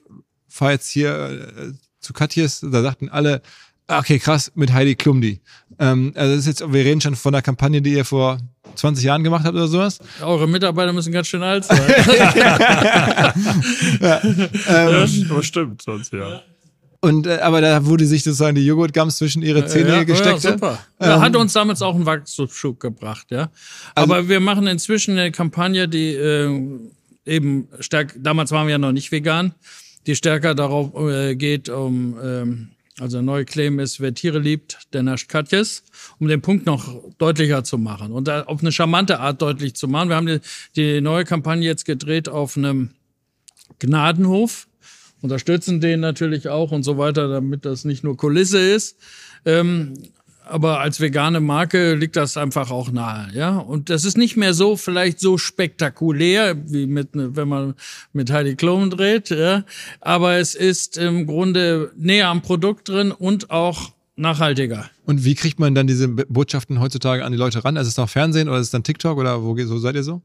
fahre 0.49 0.73
jetzt 0.73 0.91
hier 0.91 1.53
äh, 1.57 1.73
zu 2.01 2.13
Katjes, 2.13 2.61
da 2.61 2.83
sagten 2.83 3.09
alle, 3.09 3.43
ah, 3.87 3.99
okay, 3.99 4.19
krass, 4.19 4.53
mit 4.55 4.73
Heidi 4.73 4.95
Klum 4.95 5.21
die. 5.21 5.41
Ähm, 5.79 6.13
also 6.15 6.35
das 6.35 6.41
ist 6.41 6.47
jetzt, 6.47 6.73
wir 6.73 6.85
reden 6.85 7.01
schon 7.01 7.17
von 7.17 7.35
einer 7.35 7.43
Kampagne, 7.43 7.83
die 7.83 7.95
ihr 7.95 8.05
vor 8.05 8.39
20 8.75 9.05
Jahren 9.05 9.25
gemacht 9.25 9.45
habt 9.45 9.55
oder 9.55 9.69
sowas. 9.69 9.99
Eure 10.23 10.47
Mitarbeiter 10.47 10.93
müssen 10.93 11.13
ganz 11.13 11.29
schön 11.29 11.43
alt 11.43 11.65
sein. 11.65 11.79
Aber 14.69 15.43
stimmt, 15.43 15.83
sonst 15.83 16.13
ja. 16.13 16.43
Und 17.01 17.27
äh, 17.27 17.39
aber 17.39 17.61
da 17.61 17.87
wurde 17.87 18.07
sich 18.07 18.25
sozusagen 18.25 18.57
die 18.57 18.67
Joghurtgums 18.67 19.17
zwischen 19.17 19.43
ihre 19.43 19.67
Zähne 19.67 19.91
ja, 19.91 20.03
gesteckt. 20.03 20.43
Ja, 20.43 20.53
super. 20.53 20.79
Ja, 21.01 21.21
hat 21.21 21.37
uns 21.37 21.53
damals 21.53 21.81
auch 21.81 21.95
einen 21.95 22.07
Wachstumsschub 22.07 22.81
gebracht, 22.81 23.29
ja. 23.31 23.51
Aber 23.95 24.29
wir 24.29 24.41
machen 24.41 24.67
inzwischen 24.67 25.13
eine 25.13 25.31
Kampagne, 25.31 25.89
die 25.89 26.15
äh, 26.15 26.81
eben 27.25 27.69
stark, 27.81 28.17
damals 28.19 28.51
waren 28.51 28.67
wir 28.67 28.73
ja 28.73 28.79
noch 28.79 28.93
nicht 28.93 29.13
vegan, 29.13 29.55
die 30.07 30.17
stärker 30.17 30.55
darauf 30.55 30.95
äh, 30.97 31.37
geht, 31.37 31.69
um, 31.69 32.17
ähm, 32.23 32.69
also 32.99 33.19
ein 33.19 33.25
neuer 33.25 33.45
Claim 33.45 33.79
ist, 33.79 34.01
wer 34.01 34.13
Tiere 34.13 34.39
liebt, 34.41 34.79
der 34.93 35.03
nascht 35.03 35.29
Katjes, 35.29 35.85
um 36.19 36.27
den 36.27 36.41
Punkt 36.41 36.67
noch 36.67 37.01
deutlicher 37.19 37.63
zu 37.63 37.79
machen 37.79 38.11
und 38.11 38.27
da 38.27 38.43
auf 38.43 38.61
eine 38.61 38.73
charmante 38.73 39.21
Art 39.21 39.41
deutlich 39.41 39.75
zu 39.75 39.87
machen. 39.87 40.09
Wir 40.09 40.17
haben 40.17 40.27
die, 40.27 40.41
die 40.75 41.01
neue 41.01 41.25
Kampagne 41.25 41.65
jetzt 41.65 41.85
gedreht 41.85 42.29
auf 42.29 42.57
einem 42.57 42.91
Gnadenhof, 43.79 44.68
unterstützen 45.21 45.81
den 45.81 46.01
natürlich 46.01 46.49
auch 46.49 46.71
und 46.73 46.83
so 46.83 46.99
weiter, 46.99 47.29
damit 47.29 47.65
das 47.65 47.85
nicht 47.85 48.05
nur 48.05 48.17
Kulisse 48.17 48.59
ist. 48.59 48.97
Ähm, 49.45 49.95
aber 50.45 50.81
als 50.81 51.01
vegane 51.01 51.41
Marke 51.41 51.95
liegt 51.95 52.17
das 52.17 52.37
einfach 52.37 52.71
auch 52.71 52.91
nahe, 52.91 53.29
ja. 53.35 53.59
Und 53.59 53.91
das 53.91 54.05
ist 54.05 54.17
nicht 54.17 54.37
mehr 54.37 54.55
so 54.55 54.77
vielleicht 54.77 55.21
so 55.21 55.37
spektakulär 55.37 56.57
wie 56.71 56.87
mit 56.87 57.11
wenn 57.13 57.49
man 57.49 57.75
mit 58.13 58.31
Heidi 58.31 58.57
Klum 58.57 58.89
dreht, 58.91 59.29
ja. 59.31 59.65
Aber 60.01 60.37
es 60.37 60.55
ist 60.55 60.97
im 60.97 61.27
Grunde 61.27 61.93
näher 61.97 62.29
am 62.29 62.41
Produkt 62.41 62.89
drin 62.89 63.13
und 63.13 63.51
auch 63.51 63.93
nachhaltiger. 64.17 64.89
Und 65.05 65.25
wie 65.25 65.35
kriegt 65.35 65.59
man 65.59 65.75
dann 65.75 65.87
diese 65.87 66.09
Botschaften 66.09 66.81
heutzutage 66.81 67.25
an 67.25 67.33
die 67.33 67.39
Leute 67.39 67.65
ran? 67.65 67.77
Also 67.77 67.89
ist 67.89 67.95
es 67.95 67.99
noch 67.99 68.09
Fernsehen 68.09 68.49
oder 68.49 68.59
ist 68.59 68.67
es 68.67 68.73
dann 68.73 68.83
TikTok 68.83 69.19
oder 69.19 69.43
wo, 69.43 69.57
so 69.57 69.79
seid 69.79 69.95
ihr 69.95 70.03
so? 70.03 70.23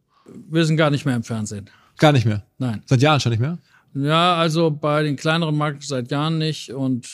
Wir 0.49 0.65
sind 0.65 0.77
gar 0.77 0.89
nicht 0.89 1.05
mehr 1.05 1.15
im 1.15 1.23
Fernsehen. 1.23 1.69
Gar 1.97 2.13
nicht 2.13 2.25
mehr. 2.25 2.43
Nein. 2.57 2.81
Seit 2.85 3.01
Jahren 3.01 3.19
schon 3.19 3.31
nicht 3.31 3.41
mehr? 3.41 3.59
Ja, 3.95 4.35
also 4.35 4.71
bei 4.71 5.03
den 5.03 5.15
kleineren 5.15 5.55
Marken 5.57 5.81
seit 5.81 6.09
Jahren 6.11 6.37
nicht 6.39 6.71
und 6.71 7.07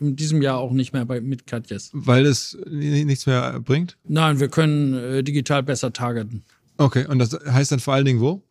in 0.00 0.14
diesem 0.14 0.42
Jahr 0.42 0.58
auch 0.58 0.72
nicht 0.72 0.92
mehr 0.92 1.04
bei, 1.06 1.20
mit 1.20 1.46
Katjes. 1.46 1.90
Weil 1.92 2.26
es 2.26 2.56
ni- 2.68 3.04
nichts 3.04 3.26
mehr 3.26 3.58
bringt? 3.60 3.96
Nein, 4.06 4.38
wir 4.38 4.48
können 4.48 4.94
äh, 4.94 5.22
digital 5.24 5.62
besser 5.62 5.92
targeten. 5.92 6.42
Okay, 6.76 7.06
und 7.06 7.18
das 7.18 7.32
heißt 7.46 7.72
dann 7.72 7.80
vor 7.80 7.94
allen 7.94 8.04
Dingen 8.04 8.20
wo? 8.20 8.42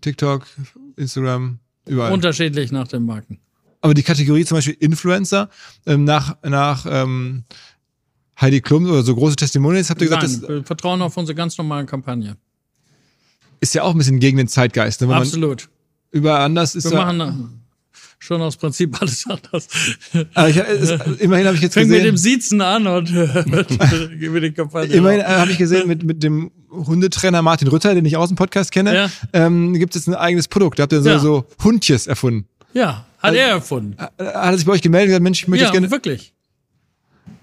TikTok, 0.00 0.46
Instagram, 0.96 1.58
überall. 1.86 2.12
Unterschiedlich 2.12 2.72
nach 2.72 2.88
den 2.88 3.04
Marken. 3.04 3.38
Aber 3.80 3.94
die 3.94 4.02
Kategorie 4.02 4.44
zum 4.44 4.58
Beispiel 4.58 4.76
Influencer, 4.80 5.48
ähm, 5.86 6.04
nach, 6.04 6.36
nach 6.42 6.86
ähm, 6.88 7.44
Heidi 8.40 8.60
Klum 8.60 8.84
oder 8.88 9.02
so 9.02 9.14
große 9.14 9.36
Testimonials, 9.36 9.90
habt 9.90 10.00
ihr 10.00 10.06
gesagt, 10.08 10.22
Nein, 10.24 10.40
das 10.40 10.48
wir 10.48 10.64
vertrauen 10.64 11.02
auf 11.02 11.16
unsere 11.16 11.34
ganz 11.36 11.56
normalen 11.58 11.86
Kampagne. 11.86 12.36
ist 13.60 13.74
ja 13.74 13.82
auch 13.82 13.92
ein 13.92 13.98
bisschen 13.98 14.20
gegen 14.20 14.36
den 14.38 14.48
Zeitgeist. 14.48 15.00
Ne? 15.02 15.14
Absolut. 15.14 15.68
Überall 16.12 16.42
anders 16.42 16.74
ist. 16.76 16.84
Wir 16.84 16.98
ja- 16.98 17.04
machen 17.12 17.20
äh, 17.20 17.96
schon 18.18 18.40
aus 18.40 18.56
Prinzip 18.56 19.00
alles 19.02 19.26
anders. 19.26 19.66
Aber 20.34 20.48
ich, 20.48 20.56
es, 20.56 20.90
immerhin 21.18 21.46
habe 21.46 21.56
ich 21.56 21.62
jetzt 21.62 21.74
Fängt 21.74 21.88
mit 21.90 22.04
dem 22.04 22.12
gesehen, 22.14 22.40
Siezen 22.40 22.60
an 22.60 22.86
und 22.86 23.06
gehen 23.12 24.32
wir 24.34 24.40
die 24.40 24.52
Kampagne. 24.52 24.94
immerhin 24.94 25.20
äh, 25.20 25.24
habe 25.24 25.50
ich 25.50 25.58
gesehen 25.58 25.88
mit, 25.88 26.04
mit 26.04 26.22
dem 26.22 26.50
Hundetrainer 26.70 27.42
Martin 27.42 27.68
Rütter, 27.68 27.94
den 27.94 28.04
ich 28.04 28.16
aus 28.16 28.28
dem 28.28 28.36
Podcast 28.36 28.70
kenne, 28.72 28.94
Ja. 28.94 29.10
ähm, 29.32 29.74
gibt 29.74 29.96
es 29.96 30.06
ein 30.06 30.14
eigenes 30.14 30.46
Produkt. 30.48 30.78
Da 30.78 30.84
habt 30.84 30.92
ihr 30.92 31.02
so, 31.02 31.08
Ja. 31.10 31.18
so 31.18 31.44
Hundjes 31.64 32.06
erfunden. 32.06 32.46
Ja, 32.74 33.04
hat 33.18 33.34
er 33.34 33.48
erfunden. 33.48 33.96
Hat 33.98 34.12
er 34.18 34.56
sich 34.56 34.64
bei 34.66 34.72
euch 34.72 34.82
gemeldet 34.82 35.06
und 35.08 35.10
gesagt, 35.10 35.22
Mensch, 35.24 35.42
ich 35.42 35.48
möchte 35.48 35.64
Ja, 35.64 35.68
jetzt 35.68 35.72
gerne. 35.74 35.90
wirklich. 35.90 36.32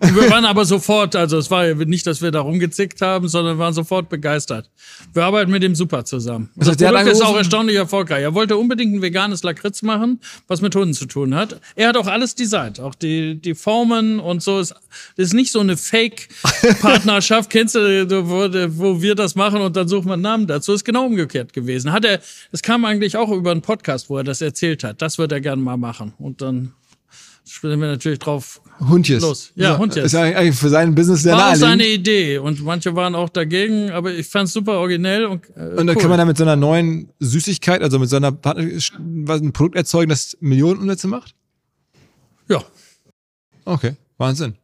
Wir 0.02 0.30
waren 0.30 0.46
aber 0.46 0.66
sofort, 0.66 1.16
also 1.16 1.38
es 1.38 1.52
war 1.52 1.68
ja 1.68 1.76
nicht, 1.76 2.08
dass 2.08 2.22
wir 2.22 2.32
da 2.32 2.40
rumgezickt 2.40 3.02
haben, 3.02 3.28
sondern 3.28 3.58
waren 3.58 3.74
sofort 3.74 4.08
begeistert. 4.08 4.70
Wir 5.14 5.26
arbeiten 5.26 5.52
mit 5.52 5.62
dem 5.62 5.76
super 5.76 6.06
zusammen. 6.06 6.50
Und 6.56 6.68
Das 6.68 6.78
Produkt 6.78 7.08
ist 7.08 7.22
auch 7.22 7.36
erstaunlich 7.36 7.76
erfolgreich. 7.76 8.24
Er 8.24 8.34
wollte 8.34 8.56
unbedingt 8.56 8.96
ein 8.96 9.02
veganes 9.02 9.44
Lakritz 9.44 9.82
machen, 9.82 10.22
was 10.48 10.62
mit 10.62 10.74
Hunden 10.76 10.94
zu 10.94 11.06
tun 11.06 11.36
hat. 11.36 11.60
Er 11.76 11.90
hat 11.90 11.98
auch 11.98 12.08
alles 12.08 12.36
designt, 12.36 12.80
auch 12.80 12.96
die, 12.96 13.36
die 13.36 13.56
Formen 13.56 14.20
und 14.20 14.42
so. 14.42 14.60
Es 14.60 14.74
ist 15.18 15.34
nicht 15.34 15.52
so 15.52 15.60
eine 15.60 15.76
Fake-Partnerschaft, 15.76 17.50
kennst 17.52 17.76
du, 17.76 18.30
wo, 18.30 18.50
wo 18.78 19.02
wir 19.02 19.16
das 19.16 19.36
machen 19.36 19.62
und 19.62 19.76
dann 19.76 19.88
suchen 19.88 20.08
wir 20.08 20.14
einen 20.14 20.22
Namen 20.22 20.48
dazu. 20.48 20.74
Ist 20.74 20.86
genau 20.86 21.06
umgekehrt 21.06 21.52
gewesen. 21.52 21.92
Hat 21.92 22.06
er, 22.06 22.22
es 22.52 22.62
kam 22.62 22.86
eigentlich 22.86 23.18
auch 23.18 23.32
über 23.32 23.52
einen 23.52 23.62
Podcast, 23.62 24.10
wo 24.10 24.18
er 24.18 24.24
das 24.24 24.42
erzählt 24.42 24.84
hat. 24.84 25.02
Das 25.02 25.18
wird 25.18 25.32
er 25.32 25.42
gerne 25.42 25.62
mal 25.62 25.78
machen. 25.78 26.14
Und 26.20 26.42
dann 26.42 26.74
spielen 27.46 27.82
wir 27.82 27.88
natürlich 27.88 28.20
drauf 28.20 28.62
Hundjes. 28.80 29.22
Los. 29.22 29.52
Ja, 29.56 29.78
Hundjes. 29.78 30.06
Ist 30.06 30.12
ja 30.14 30.22
eigentlich 30.22 30.56
für 30.56 30.70
sein 30.70 30.96
Business 30.96 31.24
sehr 31.24 31.34
war 31.36 31.52
auch 31.52 31.56
seine 31.56 31.86
Idee 31.86 32.38
und 32.38 32.64
manche 32.64 32.96
waren 32.96 33.14
auch 33.16 33.30
dagegen, 33.30 33.92
aber 33.92 34.14
ich 34.14 34.28
fand's 34.28 34.54
super 34.54 34.80
originell 34.80 35.26
und, 35.26 35.44
äh, 35.56 35.60
Und 35.76 35.88
dann 35.88 35.90
cool. 35.90 35.96
kann 35.96 36.10
man 36.10 36.18
da 36.18 36.26
mit 36.26 36.38
so 36.38 36.44
einer 36.44 36.56
neuen 36.56 37.10
Süßigkeit, 37.20 37.82
also 37.82 38.00
mit 38.00 38.10
so 38.10 38.16
einer 38.16 38.32
Partner, 38.32 38.64
was 39.26 39.42
ein 39.42 39.52
Produkt 39.52 39.76
erzeugen, 39.76 40.10
das 40.10 40.38
Millionen 40.40 40.80
Umsätze 40.80 41.08
macht? 41.08 41.36
ja. 42.48 42.64
Okay, 43.66 43.96
Wahnsinn. 44.18 44.56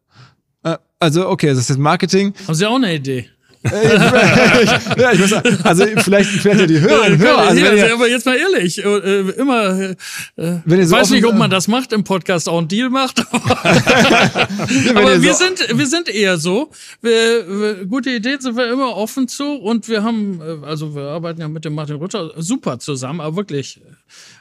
Äh, 0.63 0.77
Also, 0.99 1.27
okay, 1.29 1.47
das 1.47 1.57
ist 1.59 1.69
jetzt 1.69 1.77
Marketing. 1.77 2.33
Haben 2.47 2.55
Sie 2.55 2.65
auch 2.65 2.75
eine 2.75 2.95
Idee? 2.95 3.29
ja, 4.97 5.11
ich 5.11 5.19
muss 5.19 5.29
sagen, 5.29 5.57
also 5.63 5.85
vielleicht, 5.97 6.29
vielleicht 6.29 6.59
ja 6.59 6.67
die 6.67 6.79
Hörerinnen 6.79 7.19
und 7.19 7.27
Hörer. 7.27 7.47
Also 7.47 7.61
ihr, 7.61 7.93
aber 7.93 8.07
jetzt 8.07 8.25
mal 8.25 8.35
ehrlich, 8.35 8.83
äh, 8.83 8.87
äh, 8.87 9.29
immer, 9.31 9.79
äh, 9.79 9.95
wenn 10.35 10.85
so 10.85 10.95
weiß 10.95 11.09
nicht, 11.11 11.25
ob 11.25 11.35
man 11.35 11.49
das 11.49 11.67
macht 11.67 11.91
im 11.93 12.03
Podcast 12.03 12.47
auch 12.47 12.59
einen 12.59 12.67
Deal 12.67 12.89
macht, 12.89 13.19
aber, 13.31 15.21
wir 15.21 15.33
so, 15.33 15.45
sind, 15.45 15.77
wir 15.77 15.87
sind 15.87 16.09
eher 16.09 16.37
so. 16.37 16.69
Wir, 17.01 17.45
wir, 17.47 17.85
gute 17.85 18.11
Ideen 18.11 18.39
sind 18.39 18.55
wir 18.55 18.71
immer 18.71 18.95
offen 18.95 19.27
zu 19.27 19.55
und 19.55 19.87
wir 19.87 20.03
haben, 20.03 20.41
äh, 20.41 20.65
also 20.65 20.95
wir 20.95 21.03
arbeiten 21.03 21.41
ja 21.41 21.47
mit 21.47 21.65
dem 21.65 21.73
Martin 21.73 21.95
Rutter 21.95 22.31
super 22.37 22.79
zusammen, 22.79 23.21
aber 23.21 23.35
wirklich. 23.35 23.81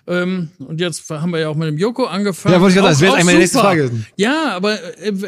Ähm, 0.07 0.51
und 0.59 0.81
jetzt 0.81 1.09
haben 1.09 1.31
wir 1.33 1.41
ja 1.41 1.49
auch 1.49 1.55
mit 1.55 1.69
dem 1.69 1.79
Joko 1.79 2.05
angefangen. 2.05 2.55
Ja, 2.55 2.61
wollte 2.61 2.77
ich 2.77 2.83
gerade 2.83 2.95
sagen, 2.95 3.01
das 3.01 3.01
wäre 3.01 3.15
eigentlich 3.15 3.27
meine 3.27 3.39
nächste. 3.39 3.59
Frage. 3.59 3.91
Ja, 4.17 4.51
aber 4.55 4.79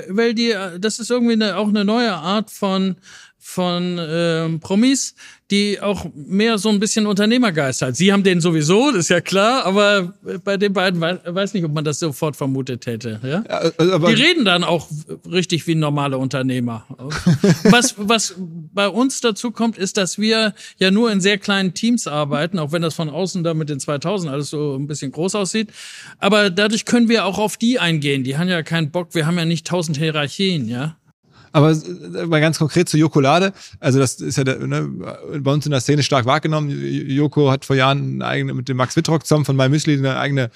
weil 0.09 0.35
die, 0.35 0.55
das 0.79 0.99
ist 0.99 1.11
irgendwie 1.11 1.33
eine, 1.33 1.57
auch 1.57 1.69
eine 1.69 1.85
neue 1.85 2.13
Art 2.13 2.51
von 2.51 2.97
von 3.49 3.99
ähm, 3.99 4.59
Promis, 4.59 5.15
die 5.53 5.81
auch 5.81 6.05
mehr 6.15 6.59
so 6.59 6.69
ein 6.69 6.81
bisschen 6.81 7.07
Unternehmergeist 7.07 7.81
hat. 7.81 7.95
Sie 7.95 8.13
haben 8.13 8.25
den 8.25 8.41
sowieso, 8.41 8.91
das 8.91 9.03
ist 9.03 9.09
ja 9.09 9.21
klar, 9.21 9.65
aber 9.65 10.15
bei 10.43 10.57
den 10.57 10.73
beiden 10.73 11.01
weiß, 11.01 11.19
weiß 11.25 11.55
nicht, 11.55 11.65
ob 11.65 11.73
man 11.73 11.85
das 11.85 12.01
sofort 12.01 12.35
vermutet 12.35 12.87
hätte. 12.87 13.21
Ja? 13.23 13.45
Ja, 13.49 13.65
äh, 13.65 13.93
aber 13.93 14.13
Die 14.13 14.21
reden 14.21 14.45
dann 14.45 14.65
auch 14.65 14.89
richtig 15.31 15.69
wie 15.69 15.77
normale 15.77 16.19
Unternehmer. 16.19 16.85
Was, 17.71 17.95
was 17.97 18.35
bei 18.37 18.89
uns 18.89 19.21
dazu 19.21 19.53
kommt, 19.53 19.79
ist, 19.79 19.97
dass 19.97 20.19
wir 20.19 20.53
ja 20.79 20.91
nur 20.91 21.13
in 21.13 21.21
sehr 21.21 21.39
kleinen 21.39 21.73
Teams 21.73 22.09
arbeiten, 22.09 22.59
auch 22.59 22.73
wenn 22.73 22.83
das 22.83 22.95
von 22.95 23.09
außen 23.09 23.45
da 23.45 23.55
mit 23.55 23.69
den 23.69 23.79
2000 23.79 24.33
alles 24.33 24.51
so 24.51 24.75
ein 24.75 24.89
bisschen 24.89 25.13
groß 25.13 25.37
aussieht. 25.37 25.71
Aber 26.19 26.51
dadurch 26.51 26.85
können 26.85 27.09
wir 27.09 27.25
auch 27.25 27.39
auf 27.39 27.57
die 27.57 27.79
eingehen. 27.79 28.25
Die 28.25 28.37
haben 28.37 28.49
ja 28.49 28.63
keinen 28.63 28.91
Bock, 28.91 29.15
wir 29.15 29.27
haben 29.27 29.39
ja 29.39 29.45
nicht 29.45 29.67
tausend 29.67 29.97
Hierarchien, 29.99 30.69
ja. 30.69 30.97
Aber 31.57 31.71
äh, 31.71 32.27
mal 32.27 32.43
ganz 32.43 32.59
konkret 32.59 32.87
zu 32.87 32.99
Jokolade. 32.99 33.55
Also 33.81 33.99
das 33.99 34.17
ist 34.17 34.37
ja 34.37 34.45
ne, 34.45 34.91
bei 35.41 35.51
uns 35.51 35.65
in 35.65 35.71
der 35.73 35.81
Szene 35.81 36.03
stark 36.03 36.27
wahrgenommen. 36.27 36.69
Joko 36.69 37.51
hat 37.51 37.65
vor 37.65 37.75
Jahren 37.75 38.17
eine 38.21 38.27
eigene, 38.27 38.53
mit 38.53 38.69
dem 38.69 38.77
Max 38.77 38.95
Wittrock 38.95 39.25
zusammen 39.25 39.47
von 39.47 39.57
My 39.57 39.71
Müsli 39.71 39.95
eine 39.95 40.19
eigene 40.19 40.51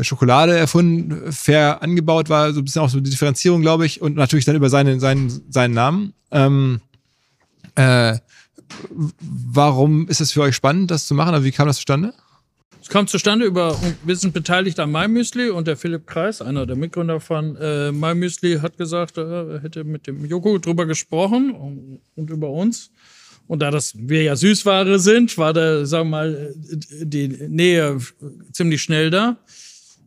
Schokolade 0.00 0.56
erfunden, 0.56 1.30
fair 1.30 1.82
angebaut 1.82 2.28
war, 2.28 2.52
so 2.52 2.60
ein 2.60 2.64
bisschen 2.64 2.82
auch 2.82 2.88
so 2.88 2.98
die 2.98 3.10
Differenzierung, 3.10 3.60
glaube 3.60 3.86
ich, 3.86 4.02
und 4.02 4.16
natürlich 4.16 4.44
dann 4.44 4.56
über 4.56 4.70
seinen, 4.70 4.98
seinen, 4.98 5.30
seinen 5.52 5.74
Namen. 5.74 6.14
Ähm, 6.32 6.80
äh, 7.76 8.18
warum 9.20 10.08
ist 10.08 10.20
es 10.20 10.32
für 10.32 10.42
euch 10.42 10.56
spannend, 10.56 10.90
das 10.90 11.06
zu 11.06 11.14
machen? 11.14 11.32
Also 11.32 11.44
wie 11.44 11.52
kam 11.52 11.68
das 11.68 11.76
zustande? 11.76 12.12
Es 12.82 12.88
kam 12.88 13.06
zustande 13.06 13.46
über, 13.46 13.78
wir 14.04 14.16
sind 14.16 14.34
beteiligt 14.34 14.80
an 14.80 14.90
MyMüsli 14.90 15.50
und 15.50 15.68
der 15.68 15.76
Philipp 15.76 16.04
Kreis, 16.04 16.42
einer 16.42 16.66
der 16.66 16.74
Mitgründer 16.74 17.20
von 17.20 17.56
äh, 17.56 17.92
MyMüsli, 17.92 18.58
hat 18.58 18.76
gesagt, 18.76 19.18
äh, 19.18 19.22
er 19.22 19.62
hätte 19.62 19.84
mit 19.84 20.08
dem 20.08 20.24
Joko 20.26 20.58
drüber 20.58 20.84
gesprochen 20.84 21.52
und, 21.52 22.00
und 22.16 22.30
über 22.30 22.50
uns. 22.50 22.90
Und 23.46 23.62
da 23.62 23.70
das 23.70 23.92
wir 23.96 24.24
ja 24.24 24.34
Süßware 24.34 24.98
sind, 24.98 25.38
war 25.38 25.52
da, 25.52 25.86
sagen 25.86 26.10
wir 26.10 26.16
mal, 26.16 26.54
die 26.56 27.28
Nähe 27.28 27.98
ziemlich 28.50 28.82
schnell 28.82 29.10
da. 29.10 29.36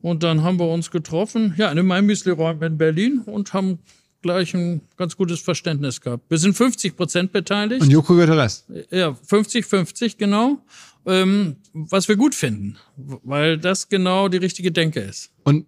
Und 0.02 0.24
dann 0.24 0.44
haben 0.44 0.60
wir 0.60 0.68
uns 0.68 0.92
getroffen, 0.92 1.54
ja, 1.58 1.70
in 1.70 1.78
dem 1.78 1.88
MyMüsli-Räumen 1.88 2.62
in 2.62 2.78
Berlin 2.78 3.22
und 3.26 3.54
haben 3.54 3.80
gleich 4.22 4.54
ein 4.54 4.82
ganz 4.98 5.16
gutes 5.16 5.40
Verständnis 5.40 6.02
gehabt. 6.02 6.24
Wir 6.30 6.40
sind 6.40 6.58
50 6.58 6.98
Prozent 6.98 7.32
beteiligt. 7.32 7.82
Und 7.82 7.90
Joko 7.90 8.16
gehört 8.16 8.32
der 8.32 8.38
Rest. 8.38 8.66
Ja, 8.90 9.12
50-50 9.12 10.18
genau. 10.18 10.58
Ähm, 11.06 11.58
was 11.74 12.08
wir 12.08 12.15
gut 12.15 12.34
finden, 12.34 12.78
weil 12.96 13.58
das 13.58 13.89
genau 13.89 14.28
die 14.28 14.38
richtige 14.38 14.72
Denke 14.72 15.02
ist. 15.02 15.32
Und 15.44 15.68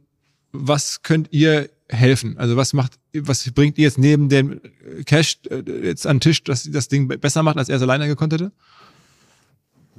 was 0.52 1.04
könnt 1.04 1.30
ihr 1.32 1.70
helfen? 1.90 2.38
Also 2.38 2.58
was 2.58 2.74
macht, 2.74 3.00
was 3.14 3.50
bringt 3.52 3.78
ihr 3.78 3.84
jetzt 3.84 3.98
neben 3.98 4.30
dem 4.30 4.62
Cash 5.06 5.40
äh, 5.50 5.62
jetzt 5.84 6.08
an 6.08 6.18
den 6.18 6.22
Tisch, 6.22 6.44
dass 6.44 6.64
das 6.64 6.88
Ding 6.88 7.08
besser 7.08 7.44
macht, 7.44 7.58
als 7.58 7.70
er 7.70 7.78
es 7.78 7.82
alleine 7.82 8.08
gekonnt 8.08 8.34
hätte? 8.34 8.52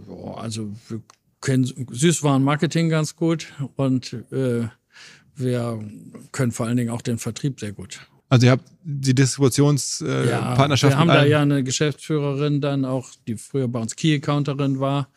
Ja, 0.09 0.35
also 0.35 0.75
wir 0.89 1.03
kennen 1.41 1.65
Süßwarenmarketing 1.65 2.89
ganz 2.89 3.17
gut 3.17 3.53
und 3.77 4.13
äh, 4.33 4.69
wir 5.37 5.85
können 6.33 6.53
vor 6.53 6.67
allen 6.67 6.77
Dingen 6.77 6.91
auch 6.91 7.03
den 7.03 7.19
Vertrieb 7.19 7.61
sehr 7.61 7.73
gut. 7.73 8.01
Also 8.29 8.47
ihr 8.47 8.53
habt 8.53 8.65
die 8.83 9.15
Distributionspartnerschaft 9.15 10.93
äh, 10.93 10.97
Ja, 10.97 11.07
wir 11.07 11.13
haben 11.13 11.21
da 11.21 11.25
ja 11.25 11.41
eine 11.41 11.65
Geschäftsführerin 11.65 12.61
dann 12.61 12.85
auch, 12.85 13.11
die 13.27 13.37
früher 13.37 13.69
bei 13.69 13.81
uns 13.81 13.97
Key-Accounterin 13.97 14.81
war. 14.81 15.09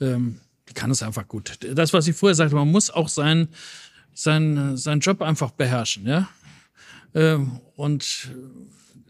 Ähm, 0.00 0.40
die 0.68 0.74
kann 0.74 0.90
es 0.90 1.02
einfach 1.02 1.26
gut. 1.26 1.58
Das, 1.74 1.92
was 1.92 2.06
ich 2.06 2.16
vorher 2.16 2.34
sagte, 2.34 2.54
man 2.54 2.70
muss 2.70 2.90
auch 2.90 3.08
seinen 3.08 3.48
sein, 4.12 4.76
seinen 4.76 5.00
Job 5.00 5.22
einfach 5.22 5.50
beherrschen, 5.52 6.06
ja. 6.06 6.28
Ähm, 7.14 7.60
und 7.76 8.30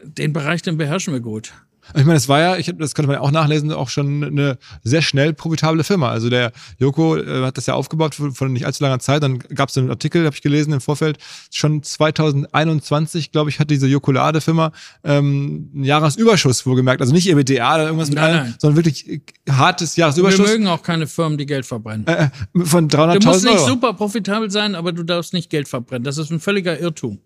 den 0.03 0.33
Bereich, 0.33 0.61
den 0.61 0.77
beherrschen 0.77 1.13
wir 1.13 1.19
gut. 1.19 1.53
Ich 1.95 2.05
meine, 2.05 2.17
es 2.17 2.29
war 2.29 2.39
ja, 2.39 2.57
ich 2.57 2.71
das 2.77 2.95
konnte 2.95 3.07
man 3.07 3.15
ja 3.15 3.21
auch 3.21 3.31
nachlesen, 3.31 3.71
auch 3.71 3.89
schon 3.89 4.23
eine 4.23 4.57
sehr 4.83 5.01
schnell 5.01 5.33
profitable 5.33 5.83
Firma. 5.83 6.09
Also 6.09 6.29
der 6.29 6.51
Joko 6.77 7.17
äh, 7.17 7.43
hat 7.45 7.57
das 7.57 7.65
ja 7.65 7.73
aufgebaut 7.73 8.15
von, 8.15 8.53
nicht 8.53 8.65
allzu 8.65 8.83
langer 8.83 8.99
Zeit. 8.99 9.23
Dann 9.23 9.39
gab 9.39 9.69
es 9.69 9.77
einen 9.77 9.89
Artikel, 9.89 10.25
habe 10.25 10.35
ich 10.35 10.41
gelesen 10.41 10.73
im 10.73 10.81
Vorfeld. 10.81 11.17
Schon 11.51 11.83
2021, 11.83 13.31
glaube 13.31 13.49
ich, 13.49 13.59
hat 13.59 13.69
diese 13.69 13.87
Jokolade-Firma 13.87 14.71
ähm, 15.03 15.69
einen 15.73 15.83
Jahresüberschuss 15.83 16.65
wohlgemerkt. 16.65 17.01
Also 17.01 17.13
nicht 17.13 17.27
EBITDA 17.27 17.75
oder 17.75 17.85
irgendwas 17.85 18.09
mit 18.09 18.15
Nein, 18.17 18.25
allem, 18.25 18.43
nein. 18.43 18.55
sondern 18.59 18.77
wirklich 18.77 19.09
äh, 19.09 19.21
hartes 19.49 19.97
Wir 19.97 20.01
Jahresüberschuss 20.01 20.47
mögen 20.49 20.67
auch 20.67 20.83
keine 20.83 21.07
Firmen, 21.07 21.37
die 21.37 21.45
Geld 21.45 21.65
verbrennen. 21.65 22.07
äh, 22.07 22.29
von 22.63 22.87
Du 22.87 22.97
musst 22.97 23.19
300.000 23.43 23.43
nicht 23.45 23.57
Euro. 23.59 23.67
super 23.67 23.93
profitabel 23.93 24.51
sein, 24.51 24.75
aber 24.75 24.91
du 24.91 25.03
darfst 25.03 25.33
nicht 25.33 25.49
Geld 25.49 25.67
verbrennen. 25.67 26.03
Das 26.03 26.17
ist 26.17 26.31
ein 26.31 26.39
völliger 26.39 26.79
Irrtum. 26.79 27.19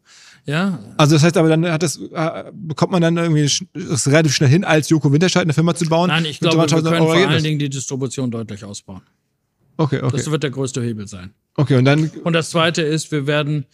Ja, 0.47 0.77
Also 0.97 1.15
das 1.15 1.23
heißt 1.23 1.37
aber, 1.37 1.49
dann 1.49 1.65
hat 1.71 1.81
das, 1.81 1.97
äh, 1.97 2.51
bekommt 2.53 2.91
man 2.91 3.01
dann 3.01 3.17
irgendwie 3.17 3.41
es 3.41 4.07
relativ 4.07 4.33
schnell 4.35 4.49
hin, 4.49 4.63
als 4.63 4.89
Joko 4.89 5.11
Winterscheid 5.11 5.41
eine 5.41 5.53
Firma 5.53 5.73
zu 5.73 5.85
bauen. 5.85 6.07
nein, 6.09 6.25
ich 6.25 6.39
glaube, 6.39 6.57
wir 6.57 6.63
300.000 6.67 6.83
können 6.83 7.01
Euro 7.01 7.13
vor 7.19 7.27
allen. 7.29 7.43
Dingen 7.43 7.57
die 7.59 7.69
Distribution 7.69 8.29
deutlich 8.29 8.63
ausbauen. 8.63 9.01
Okay, 9.77 10.01
okay. 10.03 10.15
Das 10.17 10.29
wird 10.29 10.43
der 10.43 10.51
größte 10.51 10.81
Hebel 10.83 11.07
sein. 11.07 11.33
Okay, 11.57 11.75
und 11.77 11.85
dann 11.85 12.09
Und 12.23 12.33
das 12.33 12.51
zweite 12.51 12.83
ist, 12.83 13.11
wir 13.11 13.25
werden, 13.25 13.65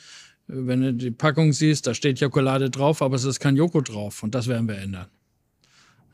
wenn 0.48 0.82
du 0.82 0.94
die 0.94 1.12
Packung 1.12 1.52
siehst, 1.52 1.88
da 1.88 1.94
steht 1.94 2.20
Jokolade 2.22 2.70
drauf, 2.70 3.02
aber 3.02 3.18
es 3.18 3.26
ist 3.26 3.40
kein 3.42 3.58
Joko 3.58 3.82
drauf. 3.82 4.24
Und 4.24 4.34
das 4.34 4.48
werden 4.48 4.68
wir 4.68 4.78
ändern. 4.78 5.08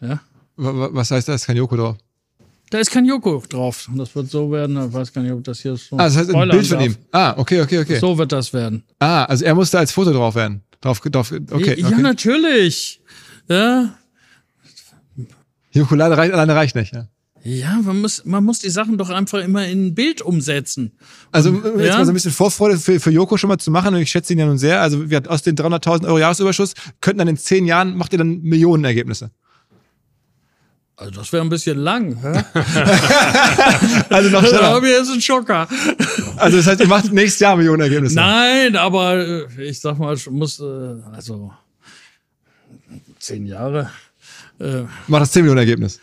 Ja? 0.01 0.21
wa- 0.55 0.75
wa- 0.75 0.89
was 0.91 1.11
heißt 1.11 1.27
da 1.27 1.35
ist 1.35 1.45
kein 1.45 1.57
Joko 1.57 1.75
drauf? 1.75 1.97
Da 2.69 2.79
ist 2.79 2.91
kein 2.91 3.05
Joko 3.05 3.41
drauf. 3.49 3.87
Und 3.89 3.97
das 3.97 4.13
wird 4.15 4.29
so 4.29 4.51
werden, 4.51 4.77
ich 4.87 4.93
weiß 4.93 5.13
gar 5.13 5.21
nicht, 5.21 5.31
ob 5.31 5.43
das 5.43 5.61
hier 5.61 5.75
so 5.77 5.95
Ah, 5.97 6.05
das 6.05 6.17
heißt 6.17 6.33
ein 6.35 6.49
Bild 6.49 6.67
von 6.67 6.77
darf. 6.79 6.87
ihm. 6.87 6.95
Ah, 7.11 7.33
okay, 7.37 7.61
okay, 7.61 7.79
okay. 7.79 7.99
So 7.99 8.17
wird 8.17 8.31
das 8.31 8.51
werden. 8.51 8.83
Ah, 8.99 9.23
also 9.25 9.45
er 9.45 9.55
musste 9.55 9.79
als 9.79 9.91
Foto 9.91 10.11
drauf 10.11 10.35
werden. 10.35 10.63
Drauf, 10.81 10.99
drauf 10.99 11.31
okay, 11.51 11.79
ja, 11.79 11.87
okay. 11.87 12.01
natürlich. 12.01 13.01
Ja, 13.49 13.95
Jokolade 15.71 16.17
reicht, 16.17 16.33
alleine 16.33 16.55
reicht 16.55 16.75
nicht. 16.75 16.93
Ja. 16.93 17.07
ja 17.43 17.79
man, 17.83 18.01
muss, 18.01 18.25
man 18.25 18.43
muss 18.43 18.59
die 18.59 18.69
Sachen 18.69 18.97
doch 18.97 19.09
einfach 19.09 19.39
immer 19.39 19.65
in 19.67 19.87
ein 19.87 19.95
Bild 19.95 20.21
umsetzen. 20.21 20.91
Also 21.31 21.49
um 21.51 21.63
jetzt 21.79 21.87
Ja. 21.87 21.97
mal 21.97 22.05
so 22.05 22.11
ein 22.11 22.15
bisschen 22.15 22.31
Vorfreude 22.31 22.77
für, 22.77 22.99
für 22.99 23.11
Joko 23.11 23.37
schon 23.37 23.47
mal 23.49 23.57
zu 23.57 23.71
machen 23.71 23.93
und 23.93 24.01
ich 24.01 24.09
schätze 24.09 24.33
ihn 24.33 24.39
ja 24.39 24.45
nun 24.45 24.57
sehr. 24.57 24.81
Also 24.81 25.09
wir, 25.09 25.29
aus 25.29 25.43
den 25.43 25.55
300.000 25.55 26.05
Euro 26.07 26.19
Jahresüberschuss 26.19 26.73
könnten 27.01 27.19
dann 27.19 27.27
in 27.27 27.37
zehn 27.37 27.65
Jahren, 27.65 27.95
macht 27.95 28.11
ihr 28.13 28.17
dann 28.19 28.41
Millionenergebnisse. 28.41 29.31
Also 30.99 31.11
das 31.11 31.31
wäre 31.31 31.43
ein 31.45 31.49
bisschen 31.49 31.77
lang. 31.77 32.17
Hä? 32.21 32.43
Also 34.09 34.29
noch 34.29 34.41
Da 34.41 34.47
schneller. 34.47 34.67
habe 34.69 34.87
ich 34.87 34.93
jetzt 34.93 35.11
einen 35.11 35.21
Schocker. 35.21 35.67
Also 36.37 36.57
das 36.57 36.65
heißt, 36.67 36.79
ihr 36.81 36.87
macht 36.87 37.11
nächstes 37.13 37.39
Jahr 37.39 37.55
Millionenergebnisse. 37.55 38.15
Nein, 38.15 38.75
aber 38.75 39.15
äh, 39.17 39.45
ich 39.63 39.79
sag 39.79 39.99
mal, 39.99 40.15
ich 40.15 40.27
muss, 40.29 40.59
äh, 40.59 40.63
also 41.13 41.53
zehn 43.19 43.45
Jahre. 43.45 43.91
Äh, 44.59 44.83
Macht 45.07 45.21
das 45.21 45.31
10 45.33 45.43
Millionen 45.43 45.59
Ergebnis. 45.59 45.99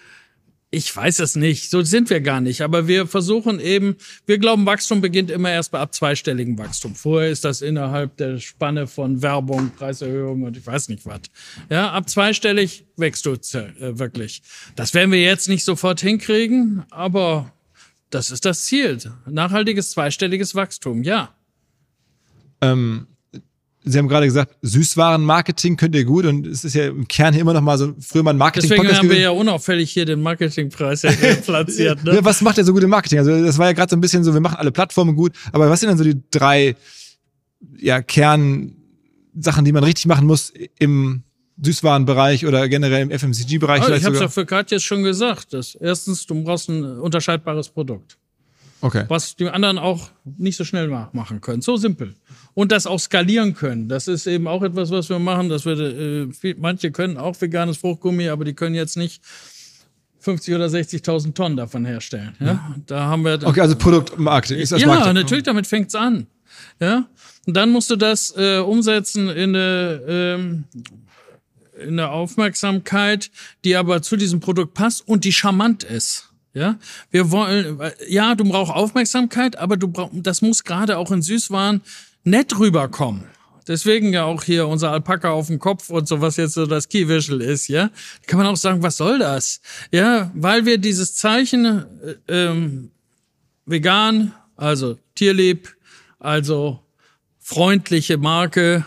Ich 0.75 0.95
weiß 0.95 1.21
es 1.21 1.37
nicht, 1.37 1.71
so 1.71 1.83
sind 1.83 2.11
wir 2.11 2.21
gar 2.21 2.41
nicht. 2.41 2.63
Aber 2.63 2.89
wir 2.89 3.07
versuchen 3.07 3.61
eben, 3.61 3.97
wir 4.27 4.39
glauben, 4.39 4.67
Wachstum 4.67 5.01
beginnt 5.01 5.31
immer 5.31 5.51
erst 5.51 5.71
bei 5.71 5.79
ab 5.79 5.95
zweistelligem 5.95 6.59
Wachstum. 6.59 6.95
Vorher 6.95 7.31
ist 7.31 7.45
das 7.45 7.63
innerhalb 7.63 8.17
der 8.17 8.39
Spanne 8.39 8.87
von 8.87 9.23
Werbung, 9.23 9.71
Preiserhöhung 9.71 10.43
und 10.43 10.57
ich 10.57 10.67
weiß 10.67 10.89
nicht 10.89 11.07
was. 11.07 11.21
Ja, 11.71 11.93
ab 11.93 12.11
zweistellig 12.11 12.85
wächst 12.97 13.25
du 13.27 13.33
äh, 13.33 13.99
wirklich. 13.99 14.43
Das 14.77 14.95
werden 14.95 15.13
wir 15.13 15.23
jetzt 15.23 15.49
nicht 15.49 15.65
sofort 15.65 16.01
hinkriegen, 16.01 16.85
aber 16.91 17.53
das 18.11 18.31
ist 18.31 18.45
das 18.45 18.65
Ziel. 18.65 18.99
Nachhaltiges 19.27 19.91
zweistelliges 19.91 20.55
Wachstum, 20.55 21.03
ja. 21.03 21.35
Ähm, 22.61 23.07
Sie 23.87 23.99
haben 23.99 24.09
gerade 24.09 24.27
gesagt, 24.27 24.57
Süßwarenmarketing 24.63 25.77
könnt 25.77 25.95
ihr 25.95 26.05
gut 26.05 26.25
und 26.25 26.47
es 26.47 26.65
ist 26.65 26.75
ja 26.75 26.87
im 26.87 27.07
Kern 27.07 27.35
immer 27.35 27.53
noch 27.53 27.61
mal 27.61 27.77
so 27.77 27.95
früher 28.01 28.23
mal 28.23 28.31
ein 28.31 28.39
Deswegen 28.39 28.39
Marketing-Podcast 28.39 28.99
haben 28.99 29.11
wir 29.11 29.19
ja 29.19 29.31
unauffällig 29.31 29.91
hier 29.91 30.07
den 30.07 30.23
Marketingpreis 30.23 31.03
hier 31.03 31.11
platziert. 31.45 32.03
Ne? 32.03 32.15
Ja, 32.15 32.25
was 32.25 32.41
macht 32.41 32.57
der 32.57 32.65
so 32.65 32.73
gut 32.73 32.83
im 32.83 32.91
Marketing? 32.91 33.19
Also 33.19 33.45
das 33.45 33.59
war 33.59 33.67
ja 33.67 33.73
gerade 33.73 33.91
so 33.91 33.97
ein 33.97 34.01
bisschen 34.01 34.25
so, 34.25 34.33
wir 34.33 34.41
machen 34.41 34.57
alle 34.57 34.73
Plattformen 34.73 35.15
gut, 35.15 35.33
aber 35.53 35.69
was 35.69 35.81
sind 35.81 35.91
denn 35.91 35.99
so 35.99 36.05
die 36.05 36.21
drei 36.31 36.77
ja, 37.79 38.01
Kernsachen, 38.01 39.65
die 39.65 39.73
man 39.73 39.85
richtig 39.85 40.07
machen 40.07 40.27
muss 40.27 40.53
im 40.79 41.23
Süßwarenbereich 41.63 42.47
oder 42.47 42.69
generell 42.69 43.03
im 43.03 43.11
FMCG-Bereich? 43.11 43.83
Oh, 43.83 43.93
ich 43.93 44.05
habe 44.05 44.15
es 44.15 44.21
ja 44.21 44.29
für 44.29 44.47
Katjes 44.47 44.83
schon 44.83 45.03
gesagt. 45.03 45.53
Das, 45.53 45.75
erstens, 45.75 46.27
du 46.27 46.43
brauchst 46.43 46.69
ein 46.69 46.99
unterscheidbares 46.99 47.69
Produkt, 47.69 48.19
Okay. 48.85 49.05
was 49.09 49.35
die 49.35 49.49
anderen 49.49 49.79
auch 49.79 50.11
nicht 50.25 50.57
so 50.59 50.65
schnell 50.65 50.89
ma- 50.89 51.09
machen 51.15 51.41
können. 51.41 51.63
So 51.63 51.77
simpel. 51.79 52.15
Und 52.53 52.71
das 52.71 52.87
auch 52.87 53.01
skalieren 53.01 53.55
können. 53.55 53.89
Das 53.89 54.09
ist 54.09 54.27
eben 54.27 54.47
auch 54.47 54.63
etwas, 54.63 54.91
was 54.91 55.09
wir 55.09 55.19
machen. 55.19 55.49
Dass 55.49 55.65
wir, 55.65 55.79
äh, 55.81 56.33
viel, 56.33 56.55
manche 56.59 56.91
können 56.93 57.17
auch 57.17 57.41
veganes 57.41 57.79
Fruchtgummi, 57.79 58.29
aber 58.29 58.45
die 58.45 58.53
können 58.53 58.75
jetzt 58.75 58.99
nicht 58.99 59.23
50 60.21 60.55
oder 60.55 60.67
60.000 60.67 61.33
Tonnen 61.35 61.57
davon 61.57 61.87
herstellen. 61.87 62.35
Ja? 62.41 62.75
Da 62.87 63.05
haben 63.05 63.25
wir 63.25 63.39
Okay, 63.43 63.61
also 63.63 63.75
Produktmarketing 63.77 64.59
ist 64.59 64.73
das 64.73 64.83
ja, 64.83 64.87
Marketing. 64.89 65.15
natürlich, 65.15 65.45
damit 65.45 65.67
fängt's 65.67 65.95
an. 65.95 66.27
Ja, 66.79 67.09
und 67.47 67.55
dann 67.57 67.71
musst 67.71 67.91
du 67.91 67.97
das 67.97 68.35
äh, 68.37 68.59
umsetzen 68.59 69.29
in 69.31 69.57
eine, 69.57 70.01
ähm, 70.07 70.65
in 71.81 71.99
eine 71.99 72.11
Aufmerksamkeit, 72.11 73.31
die 73.65 73.77
aber 73.77 74.03
zu 74.03 74.17
diesem 74.17 74.41
Produkt 74.41 74.75
passt 74.75 75.09
und 75.09 75.25
die 75.25 75.33
charmant 75.33 75.85
ist. 75.85 76.31
Ja, 76.55 76.79
wir 77.11 77.33
wollen, 77.33 77.81
äh, 77.81 77.93
ja, 78.09 78.37
du 78.37 78.45
brauchst 78.45 78.73
Aufmerksamkeit, 78.73 79.57
aber 79.57 79.77
du 79.77 79.89
brauchst, 79.89 80.13
das 80.15 80.41
muss 80.41 80.63
gerade 80.63 80.99
auch 80.99 81.11
in 81.11 81.21
Süßwaren 81.21 81.83
nett 82.23 82.57
rüberkommen. 82.59 83.25
Deswegen 83.67 84.13
ja 84.13 84.25
auch 84.25 84.45
hier 84.45 84.69
unser 84.69 84.93
Alpaka 84.93 85.31
auf 85.31 85.49
dem 85.49 85.59
Kopf 85.59 85.91
und 85.91 86.07
so, 86.07 86.21
was 86.21 86.37
jetzt 86.37 86.55
so 86.55 86.67
das 86.67 86.89
Keyvisual 86.89 87.41
ist, 87.41 87.67
ja. 87.69 87.89
Da 87.89 88.27
kann 88.27 88.39
man 88.39 88.47
auch 88.47 88.57
sagen, 88.57 88.83
was 88.83 88.99
soll 88.99 89.19
das? 89.19 89.61
Ja, 89.91 90.31
weil 90.35 90.65
wir 90.65 90.79
dieses 90.79 91.17
Zeichen 91.17 91.65
äh, 91.67 92.15
ähm, 92.29 92.91
vegan, 93.67 94.33
also 94.57 94.99
tierlieb, 95.15 95.75
also 96.21 96.81
freundliche 97.41 98.17
Marke 98.17 98.85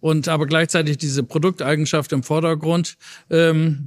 und 0.00 0.28
aber 0.28 0.46
gleichzeitig 0.46 0.98
diese 0.98 1.22
Produkteigenschaft 1.22 2.12
im 2.12 2.22
Vordergrund 2.22 2.96
ähm, 3.30 3.86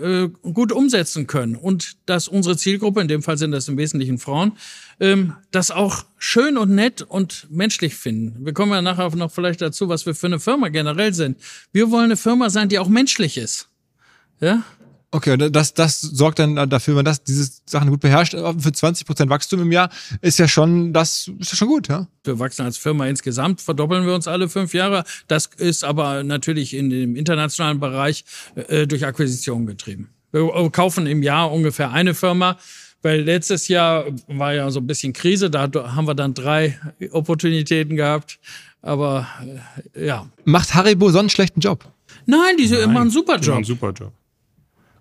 äh, 0.00 0.28
gut 0.52 0.72
umsetzen 0.72 1.26
können 1.26 1.56
und 1.56 1.96
dass 2.06 2.28
unsere 2.28 2.56
Zielgruppe, 2.56 3.00
in 3.00 3.08
dem 3.08 3.22
Fall 3.22 3.38
sind 3.38 3.52
das 3.52 3.68
im 3.68 3.76
Wesentlichen 3.76 4.18
Frauen, 4.18 4.52
ähm, 5.00 5.34
das 5.50 5.70
auch 5.70 6.04
schön 6.18 6.56
und 6.56 6.74
nett 6.74 7.02
und 7.02 7.46
menschlich 7.50 7.94
finden. 7.94 8.44
Wir 8.44 8.52
kommen 8.52 8.72
ja 8.72 8.82
nachher 8.82 9.14
noch 9.16 9.30
vielleicht 9.30 9.60
dazu, 9.60 9.88
was 9.88 10.06
wir 10.06 10.14
für 10.14 10.26
eine 10.26 10.40
Firma 10.40 10.68
generell 10.68 11.12
sind. 11.14 11.38
Wir 11.72 11.90
wollen 11.90 12.04
eine 12.04 12.16
Firma 12.16 12.50
sein, 12.50 12.68
die 12.68 12.78
auch 12.78 12.88
menschlich 12.88 13.36
ist. 13.36 13.68
Ja, 14.40 14.62
Okay, 15.10 15.32
und 15.32 15.56
das, 15.56 15.72
das 15.72 16.02
sorgt 16.02 16.38
dann 16.38 16.68
dafür, 16.68 16.92
wenn 16.92 16.96
man 16.96 17.04
das, 17.06 17.22
diese 17.22 17.50
Sachen 17.64 17.88
gut 17.88 18.00
beherrscht, 18.00 18.32
für 18.32 18.72
20 18.72 19.06
Prozent 19.06 19.30
Wachstum 19.30 19.62
im 19.62 19.72
Jahr, 19.72 19.88
ist 20.20 20.38
ja 20.38 20.46
schon, 20.46 20.92
das 20.92 21.30
ist 21.38 21.52
ja 21.52 21.56
schon 21.56 21.68
gut, 21.68 21.88
ja? 21.88 22.06
Wir 22.24 22.38
wachsen 22.38 22.66
als 22.66 22.76
Firma 22.76 23.06
insgesamt, 23.06 23.62
verdoppeln 23.62 24.04
wir 24.04 24.14
uns 24.14 24.28
alle 24.28 24.50
fünf 24.50 24.74
Jahre. 24.74 25.04
Das 25.26 25.46
ist 25.56 25.82
aber 25.82 26.24
natürlich 26.24 26.74
in 26.74 26.90
dem 26.90 27.16
internationalen 27.16 27.80
Bereich 27.80 28.26
äh, 28.54 28.86
durch 28.86 29.06
Akquisition 29.06 29.66
getrieben. 29.66 30.10
Wir 30.30 30.70
kaufen 30.70 31.06
im 31.06 31.22
Jahr 31.22 31.50
ungefähr 31.50 31.90
eine 31.90 32.12
Firma, 32.12 32.58
weil 33.00 33.22
letztes 33.22 33.68
Jahr 33.68 34.04
war 34.26 34.52
ja 34.52 34.70
so 34.70 34.80
ein 34.80 34.86
bisschen 34.86 35.14
Krise, 35.14 35.48
da 35.48 35.70
haben 35.94 36.06
wir 36.06 36.14
dann 36.14 36.34
drei 36.34 36.78
Opportunitäten 37.12 37.96
gehabt. 37.96 38.38
Aber 38.82 39.26
äh, 39.94 40.06
ja. 40.06 40.26
Macht 40.44 40.74
Haribo 40.74 41.10
so 41.10 41.18
einen 41.18 41.30
schlechten 41.30 41.60
Job? 41.60 41.84
Nein, 42.26 42.58
die 42.58 42.68
Nein, 42.68 42.92
machen 42.92 43.02
einen 43.02 43.10
super 43.10 43.36
Job. 43.36 43.42
Die 43.42 43.48
machen 43.48 43.56
einen 43.56 43.64
super 43.64 43.92
Job. 43.92 44.12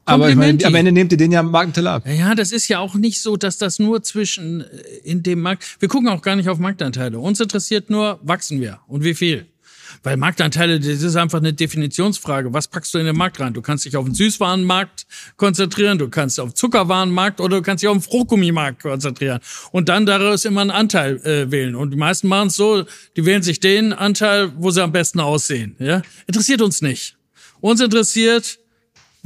Aber 0.07 0.33
meine, 0.35 0.63
am 0.65 0.75
Ende 0.75 0.91
nehmt 0.91 1.11
ihr 1.11 1.17
den 1.17 1.31
ja 1.31 1.43
Marktanteil 1.43 1.87
ab. 1.87 2.03
Ja, 2.07 2.33
das 2.33 2.51
ist 2.51 2.67
ja 2.67 2.79
auch 2.79 2.95
nicht 2.95 3.21
so, 3.21 3.35
dass 3.37 3.57
das 3.57 3.77
nur 3.79 4.03
zwischen 4.03 4.61
äh, 4.61 4.65
in 5.03 5.23
dem 5.23 5.41
Markt. 5.41 5.65
Wir 5.79 5.89
gucken 5.89 6.07
auch 6.09 6.21
gar 6.21 6.35
nicht 6.35 6.49
auf 6.49 6.59
Marktanteile. 6.59 7.19
Uns 7.19 7.39
interessiert 7.39 7.89
nur, 7.89 8.19
wachsen 8.23 8.61
wir 8.61 8.79
und 8.87 9.03
wie 9.03 9.13
viel. 9.13 9.47
Weil 10.03 10.17
Marktanteile, 10.17 10.79
das 10.79 11.01
ist 11.01 11.15
einfach 11.15 11.39
eine 11.39 11.53
Definitionsfrage. 11.53 12.53
Was 12.53 12.67
packst 12.67 12.93
du 12.93 12.99
in 12.99 13.05
den 13.05 13.17
Markt 13.17 13.39
rein? 13.39 13.53
Du 13.53 13.61
kannst 13.61 13.85
dich 13.85 13.95
auf 13.97 14.05
den 14.05 14.13
Süßwarenmarkt 14.13 15.05
konzentrieren, 15.37 15.97
du 15.97 16.09
kannst 16.09 16.39
auf 16.39 16.49
den 16.49 16.55
Zuckerwarenmarkt 16.55 17.41
oder 17.41 17.57
du 17.57 17.61
kannst 17.61 17.83
dich 17.83 17.89
auf 17.89 17.97
den 17.97 18.01
Fruchtgummimarkt 18.01 18.81
konzentrieren. 18.81 19.39
Und 19.71 19.89
dann 19.89 20.05
daraus 20.05 20.45
immer 20.45 20.61
einen 20.61 20.71
Anteil 20.71 21.17
äh, 21.25 21.51
wählen. 21.51 21.75
Und 21.75 21.91
die 21.91 21.97
meisten 21.97 22.27
machen 22.27 22.47
es 22.47 22.55
so, 22.55 22.85
die 23.15 23.25
wählen 23.25 23.43
sich 23.43 23.59
den 23.59 23.93
Anteil, 23.93 24.51
wo 24.57 24.71
sie 24.71 24.83
am 24.83 24.91
besten 24.91 25.19
aussehen. 25.19 25.75
Ja? 25.79 26.01
Interessiert 26.27 26.61
uns 26.61 26.81
nicht. 26.81 27.17
Uns 27.59 27.81
interessiert, 27.81 28.59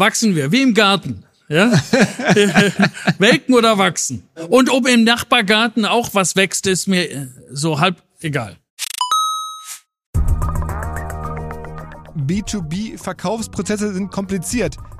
wachsen 0.02 0.36
wir, 0.36 0.52
wie 0.52 0.64
im 0.64 0.74
Garten. 0.74 1.24
Ja? 1.48 1.72
Welken 3.20 3.54
oder 3.54 3.78
wachsen. 3.78 4.24
Und 4.50 4.72
ob 4.72 4.88
im 4.88 5.04
Nachbargarten 5.04 5.86
auch 5.86 6.10
was 6.14 6.36
wächst, 6.36 6.66
ist 6.66 6.88
mir 6.88 7.30
so 7.52 7.80
halb 7.80 8.02
egal. 8.20 8.58
B2B-Verkaufsprozesse 12.16 13.94
sind 13.94 14.12
kompliziert. 14.12 14.76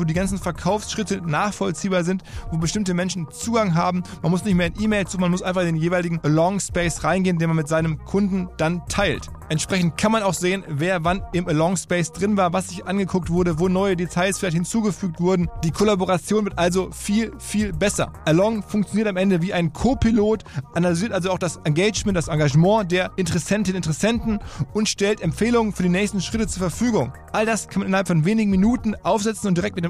wo 0.00 0.04
die 0.04 0.14
ganzen 0.14 0.38
Verkaufsschritte 0.38 1.20
nachvollziehbar 1.20 2.04
sind, 2.04 2.24
wo 2.50 2.58
bestimmte 2.58 2.94
Menschen 2.94 3.28
Zugang 3.30 3.74
haben. 3.74 4.02
Man 4.22 4.30
muss 4.30 4.44
nicht 4.44 4.54
mehr 4.54 4.66
in 4.66 4.80
E-Mail 4.80 5.06
zu, 5.06 5.18
man 5.18 5.30
muss 5.30 5.42
einfach 5.42 5.60
in 5.60 5.68
den 5.68 5.76
jeweiligen 5.76 6.20
Along 6.22 6.58
Space 6.60 7.04
reingehen, 7.04 7.38
den 7.38 7.48
man 7.48 7.56
mit 7.56 7.68
seinem 7.68 7.98
Kunden 8.04 8.48
dann 8.56 8.82
teilt. 8.88 9.30
Entsprechend 9.50 9.96
kann 9.96 10.12
man 10.12 10.22
auch 10.22 10.34
sehen, 10.34 10.62
wer 10.68 11.02
wann 11.04 11.22
im 11.32 11.48
Along 11.48 11.76
Space 11.76 12.12
drin 12.12 12.36
war, 12.36 12.52
was 12.52 12.68
sich 12.68 12.86
angeguckt 12.86 13.30
wurde, 13.30 13.58
wo 13.58 13.68
neue 13.68 13.96
Details 13.96 14.38
vielleicht 14.38 14.54
hinzugefügt 14.54 15.18
wurden. 15.18 15.48
Die 15.64 15.72
Kollaboration 15.72 16.44
wird 16.44 16.56
also 16.56 16.90
viel, 16.92 17.32
viel 17.38 17.72
besser. 17.72 18.12
Along 18.26 18.62
funktioniert 18.62 19.08
am 19.08 19.16
Ende 19.16 19.42
wie 19.42 19.52
ein 19.52 19.72
Co-Pilot, 19.72 20.44
analysiert 20.74 21.10
also 21.12 21.32
auch 21.32 21.38
das 21.38 21.56
Engagement, 21.64 22.16
das 22.16 22.28
Engagement 22.28 22.92
der 22.92 23.10
Interessentinnen 23.16 23.74
und 23.74 23.86
Interessenten 23.86 24.38
und 24.72 24.88
stellt 24.88 25.20
Empfehlungen 25.20 25.72
für 25.72 25.82
die 25.82 25.88
nächsten 25.88 26.20
Schritte 26.20 26.46
zur 26.46 26.60
Verfügung. 26.60 27.12
All 27.32 27.44
das 27.44 27.66
kann 27.66 27.80
man 27.80 27.88
innerhalb 27.88 28.06
von 28.06 28.24
wenigen 28.24 28.52
Minuten 28.52 28.94
aufsetzen 29.02 29.48
und 29.48 29.56
direkt 29.56 29.74
mit 29.74 29.84
dem 29.84 29.89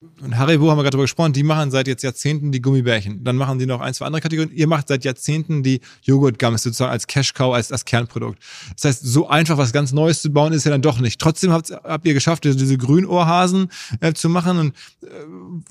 Und 0.00 0.38
Haribo 0.38 0.70
haben 0.70 0.78
wir 0.78 0.84
gerade 0.84 0.92
darüber 0.92 1.04
gesprochen, 1.04 1.32
die 1.32 1.42
machen 1.42 1.72
seit 1.72 1.88
jetzt 1.88 2.04
Jahrzehnten 2.04 2.52
die 2.52 2.62
Gummibärchen. 2.62 3.24
Dann 3.24 3.34
machen 3.34 3.58
die 3.58 3.66
noch 3.66 3.80
ein, 3.80 3.92
zwei 3.94 4.06
andere 4.06 4.20
Kategorien. 4.20 4.54
Ihr 4.54 4.68
macht 4.68 4.86
seit 4.86 5.04
Jahrzehnten 5.04 5.64
die 5.64 5.80
Joghurt-Gums 6.02 6.62
sozusagen 6.62 6.92
als 6.92 7.08
Cash-Cow, 7.08 7.52
als, 7.52 7.72
als 7.72 7.84
Kernprodukt. 7.84 8.38
Das 8.74 8.84
heißt, 8.84 9.04
so 9.04 9.28
einfach 9.28 9.58
was 9.58 9.72
ganz 9.72 9.92
Neues 9.92 10.22
zu 10.22 10.30
bauen, 10.30 10.52
ist 10.52 10.62
ja 10.62 10.70
dann 10.70 10.82
doch 10.82 11.00
nicht. 11.00 11.20
Trotzdem 11.20 11.50
habt, 11.50 11.72
habt 11.72 12.06
ihr 12.06 12.14
geschafft, 12.14 12.44
diese, 12.44 12.78
Grünohrhasen 12.78 13.72
äh, 13.98 14.12
zu 14.12 14.28
machen. 14.28 14.58
Und 14.58 14.74
äh, 15.02 15.08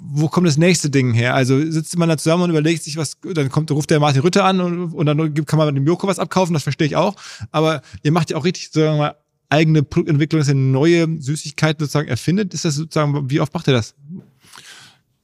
wo 0.01 0.27
kommt 0.27 0.47
das 0.47 0.57
nächste 0.57 0.89
Ding 0.89 1.13
her? 1.13 1.33
Also 1.33 1.59
sitzt 1.71 1.97
man 1.97 2.09
da 2.09 2.17
zusammen 2.17 2.43
und 2.43 2.49
überlegt 2.49 2.83
sich, 2.83 2.97
was, 2.97 3.17
dann 3.21 3.49
kommt, 3.49 3.71
ruft 3.71 3.91
der 3.91 4.01
Martin 4.01 4.23
Rütter 4.23 4.43
an 4.43 4.59
und, 4.59 4.93
und 4.93 5.05
dann 5.05 5.33
kann 5.45 5.57
man 5.57 5.67
mit 5.67 5.77
dem 5.77 5.87
Joko 5.87 6.05
was 6.05 6.19
abkaufen, 6.19 6.53
das 6.53 6.63
verstehe 6.63 6.87
ich 6.87 6.97
auch. 6.97 7.15
Aber 7.51 7.81
ihr 8.03 8.11
macht 8.11 8.29
ja 8.29 8.35
auch 8.35 8.43
richtig, 8.43 8.71
sagen 8.73 8.95
wir 8.95 8.97
mal, 8.97 9.15
eigene 9.49 9.83
Produktentwicklung, 9.83 10.39
dass 10.39 10.49
er 10.49 10.55
neue 10.55 11.07
Süßigkeiten 11.21 11.79
sozusagen 11.79 12.09
erfindet? 12.09 12.53
Ist 12.53 12.65
das 12.65 12.75
sozusagen, 12.75 13.29
wie 13.29 13.39
oft 13.39 13.53
macht 13.53 13.67
er 13.67 13.73
das? 13.73 13.95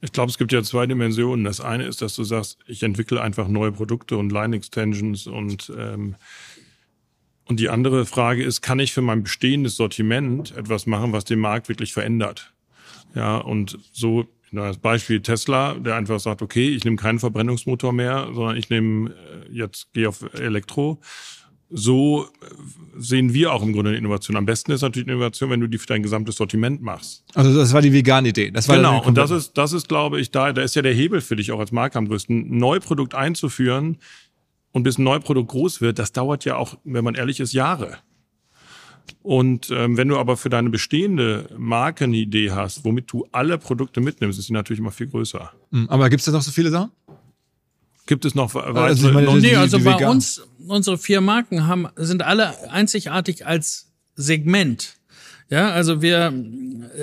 Ich 0.00 0.12
glaube, 0.12 0.30
es 0.30 0.38
gibt 0.38 0.52
ja 0.52 0.62
zwei 0.62 0.86
Dimensionen. 0.86 1.44
Das 1.44 1.60
eine 1.60 1.86
ist, 1.86 2.02
dass 2.02 2.14
du 2.14 2.24
sagst, 2.24 2.58
ich 2.66 2.82
entwickle 2.82 3.20
einfach 3.20 3.48
neue 3.48 3.72
Produkte 3.72 4.16
und 4.16 4.30
Line-Extensions 4.30 5.26
und 5.26 5.72
ähm, 5.76 6.16
und 7.46 7.60
die 7.60 7.68
andere 7.68 8.06
Frage 8.06 8.42
ist, 8.42 8.62
kann 8.62 8.78
ich 8.78 8.94
für 8.94 9.02
mein 9.02 9.22
bestehendes 9.22 9.76
Sortiment 9.76 10.56
etwas 10.56 10.86
machen, 10.86 11.12
was 11.12 11.24
den 11.24 11.40
Markt 11.40 11.68
wirklich 11.68 11.92
verändert? 11.92 12.54
Ja, 13.14 13.36
und 13.36 13.78
so 13.92 14.26
das 14.50 14.78
Beispiel 14.78 15.20
Tesla, 15.20 15.74
der 15.74 15.96
einfach 15.96 16.20
sagt, 16.20 16.40
okay, 16.40 16.68
ich 16.68 16.84
nehme 16.84 16.96
keinen 16.96 17.18
Verbrennungsmotor 17.18 17.92
mehr, 17.92 18.28
sondern 18.32 18.56
ich 18.56 18.70
nehme 18.70 19.10
äh, 19.10 19.52
jetzt 19.52 19.92
gehe 19.92 20.08
auf 20.08 20.22
Elektro 20.34 21.00
so 21.76 22.28
sehen 22.96 23.34
wir 23.34 23.52
auch 23.52 23.62
im 23.62 23.72
Grunde 23.72 23.90
eine 23.90 23.98
Innovation. 23.98 24.36
Am 24.36 24.46
besten 24.46 24.70
ist 24.70 24.82
natürlich 24.82 25.08
eine 25.08 25.16
Innovation, 25.16 25.50
wenn 25.50 25.60
du 25.60 25.66
die 25.66 25.78
für 25.78 25.88
dein 25.88 26.04
gesamtes 26.04 26.36
Sortiment 26.36 26.80
machst. 26.80 27.24
Also 27.34 27.52
das 27.52 27.72
war 27.72 27.82
die 27.82 27.92
vegane 27.92 28.28
Idee. 28.28 28.52
Das 28.52 28.68
war 28.68 28.76
genau. 28.76 29.02
Und 29.02 29.18
das 29.18 29.32
ist, 29.32 29.58
das 29.58 29.72
ist, 29.72 29.88
glaube 29.88 30.20
ich, 30.20 30.30
da, 30.30 30.52
da 30.52 30.62
ist 30.62 30.76
ja 30.76 30.82
der 30.82 30.94
Hebel 30.94 31.20
für 31.20 31.34
dich 31.34 31.50
auch 31.50 31.58
als 31.58 31.72
Marke 31.72 31.98
am 31.98 32.06
größten. 32.06 32.38
Ein 32.38 32.58
Neuprodukt 32.58 33.16
einzuführen 33.16 33.98
und 34.70 34.84
bis 34.84 34.98
ein 34.98 35.02
Neuprodukt 35.02 35.50
groß 35.50 35.80
wird, 35.80 35.98
das 35.98 36.12
dauert 36.12 36.44
ja 36.44 36.56
auch, 36.56 36.78
wenn 36.84 37.02
man 37.02 37.16
ehrlich 37.16 37.40
ist, 37.40 37.52
Jahre. 37.52 37.98
Und 39.22 39.70
ähm, 39.70 39.96
wenn 39.96 40.08
du 40.08 40.16
aber 40.16 40.36
für 40.36 40.50
deine 40.50 40.70
bestehende 40.70 41.48
Marke 41.58 42.04
eine 42.04 42.16
Idee 42.16 42.52
hast, 42.52 42.84
womit 42.84 43.10
du 43.12 43.26
alle 43.32 43.58
Produkte 43.58 44.00
mitnimmst, 44.00 44.38
ist 44.38 44.46
sie 44.46 44.52
natürlich 44.52 44.80
immer 44.80 44.92
viel 44.92 45.08
größer. 45.08 45.52
Hm, 45.72 45.88
aber 45.88 46.08
gibt 46.08 46.20
es 46.20 46.26
da 46.26 46.32
noch 46.32 46.42
so 46.42 46.52
viele 46.52 46.70
Sachen? 46.70 46.90
Gibt 48.06 48.24
es 48.24 48.34
noch 48.34 48.54
weitere? 48.54 48.78
Also, 48.78 49.10
meine, 49.10 49.26
noch, 49.26 49.36
nee, 49.36 49.56
also 49.56 49.78
bei 49.80 50.06
uns, 50.06 50.42
unsere 50.66 50.98
vier 50.98 51.20
Marken 51.20 51.66
haben, 51.66 51.88
sind 51.96 52.22
alle 52.22 52.70
einzigartig 52.70 53.46
als 53.46 53.92
Segment. 54.14 54.96
Ja, 55.50 55.70
also 55.70 56.00
wir, 56.02 56.32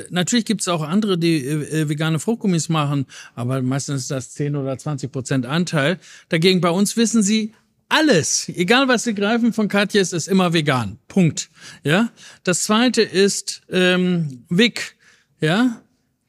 natürlich 0.10 0.46
gibt 0.46 0.62
es 0.62 0.68
auch 0.68 0.82
andere, 0.82 1.18
die 1.18 1.46
äh, 1.46 1.90
vegane 1.90 2.20
Fruchtgummis 2.20 2.70
machen, 2.70 3.06
aber 3.36 3.62
meistens 3.62 4.02
ist 4.02 4.12
das 4.12 4.32
10 4.32 4.56
oder 4.56 4.78
20 4.78 5.12
Prozent 5.12 5.46
Anteil. 5.46 6.00
Dagegen 6.30 6.60
bei 6.60 6.70
uns 6.70 6.98
wissen 6.98 7.22
sie, 7.24 7.54
alles, 7.92 8.48
egal 8.48 8.88
was 8.88 9.04
Sie 9.04 9.14
greifen 9.14 9.52
von 9.52 9.68
Katjes, 9.68 10.14
ist 10.14 10.28
immer 10.28 10.54
vegan. 10.54 10.98
Punkt. 11.10 11.50
Ja. 11.84 12.10
Das 12.44 12.64
zweite 12.64 13.02
ist 13.02 13.64
ähm, 13.70 14.46
Wick. 14.48 14.96
Ja. 15.42 15.82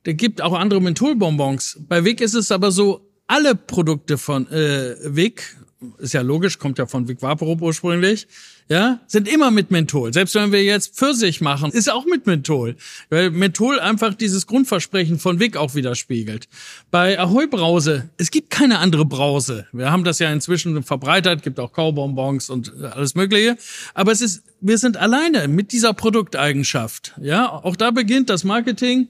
Der 0.04 0.14
gibt 0.14 0.42
auch 0.42 0.54
andere 0.54 0.82
Mentholbonbons. 0.82 1.78
Bei 1.88 2.04
Wick 2.04 2.20
ist 2.20 2.34
es 2.34 2.50
aber 2.50 2.72
so, 2.72 3.11
alle 3.32 3.54
Produkte 3.54 4.18
von 4.18 4.46
äh, 4.50 4.94
Wick, 5.04 5.56
ist 5.98 6.12
ja 6.12 6.20
logisch, 6.20 6.58
kommt 6.58 6.78
ja 6.78 6.86
von 6.86 7.08
Vic 7.08 7.22
Vaporub 7.22 7.62
ursprünglich, 7.62 8.28
ja, 8.68 9.00
sind 9.06 9.26
immer 9.26 9.50
mit 9.50 9.70
Menthol. 9.70 10.12
Selbst 10.12 10.34
wenn 10.34 10.52
wir 10.52 10.62
jetzt 10.62 10.96
Pfirsich 10.96 11.40
machen, 11.40 11.72
ist 11.72 11.90
auch 11.90 12.04
mit 12.04 12.26
Menthol. 12.26 12.76
Weil 13.08 13.30
Menthol 13.30 13.80
einfach 13.80 14.14
dieses 14.14 14.46
Grundversprechen 14.46 15.18
von 15.18 15.40
Wick 15.40 15.56
auch 15.56 15.74
widerspiegelt. 15.74 16.46
Bei 16.90 17.18
Ahoi 17.18 17.46
Brause, 17.46 18.10
es 18.18 18.30
gibt 18.30 18.50
keine 18.50 18.78
andere 18.78 19.06
Brause. 19.06 19.66
Wir 19.72 19.90
haben 19.90 20.04
das 20.04 20.18
ja 20.18 20.30
inzwischen 20.30 20.82
verbreitert, 20.82 21.42
gibt 21.42 21.58
auch 21.58 21.72
Kaubonbons 21.72 22.50
und 22.50 22.72
alles 22.82 23.14
Mögliche. 23.14 23.56
Aber 23.94 24.12
es 24.12 24.20
ist, 24.20 24.42
wir 24.60 24.76
sind 24.76 24.98
alleine 24.98 25.48
mit 25.48 25.72
dieser 25.72 25.94
Produkteigenschaft. 25.94 27.14
Ja, 27.20 27.50
auch 27.50 27.76
da 27.76 27.90
beginnt 27.90 28.28
das 28.30 28.44
Marketing 28.44 29.08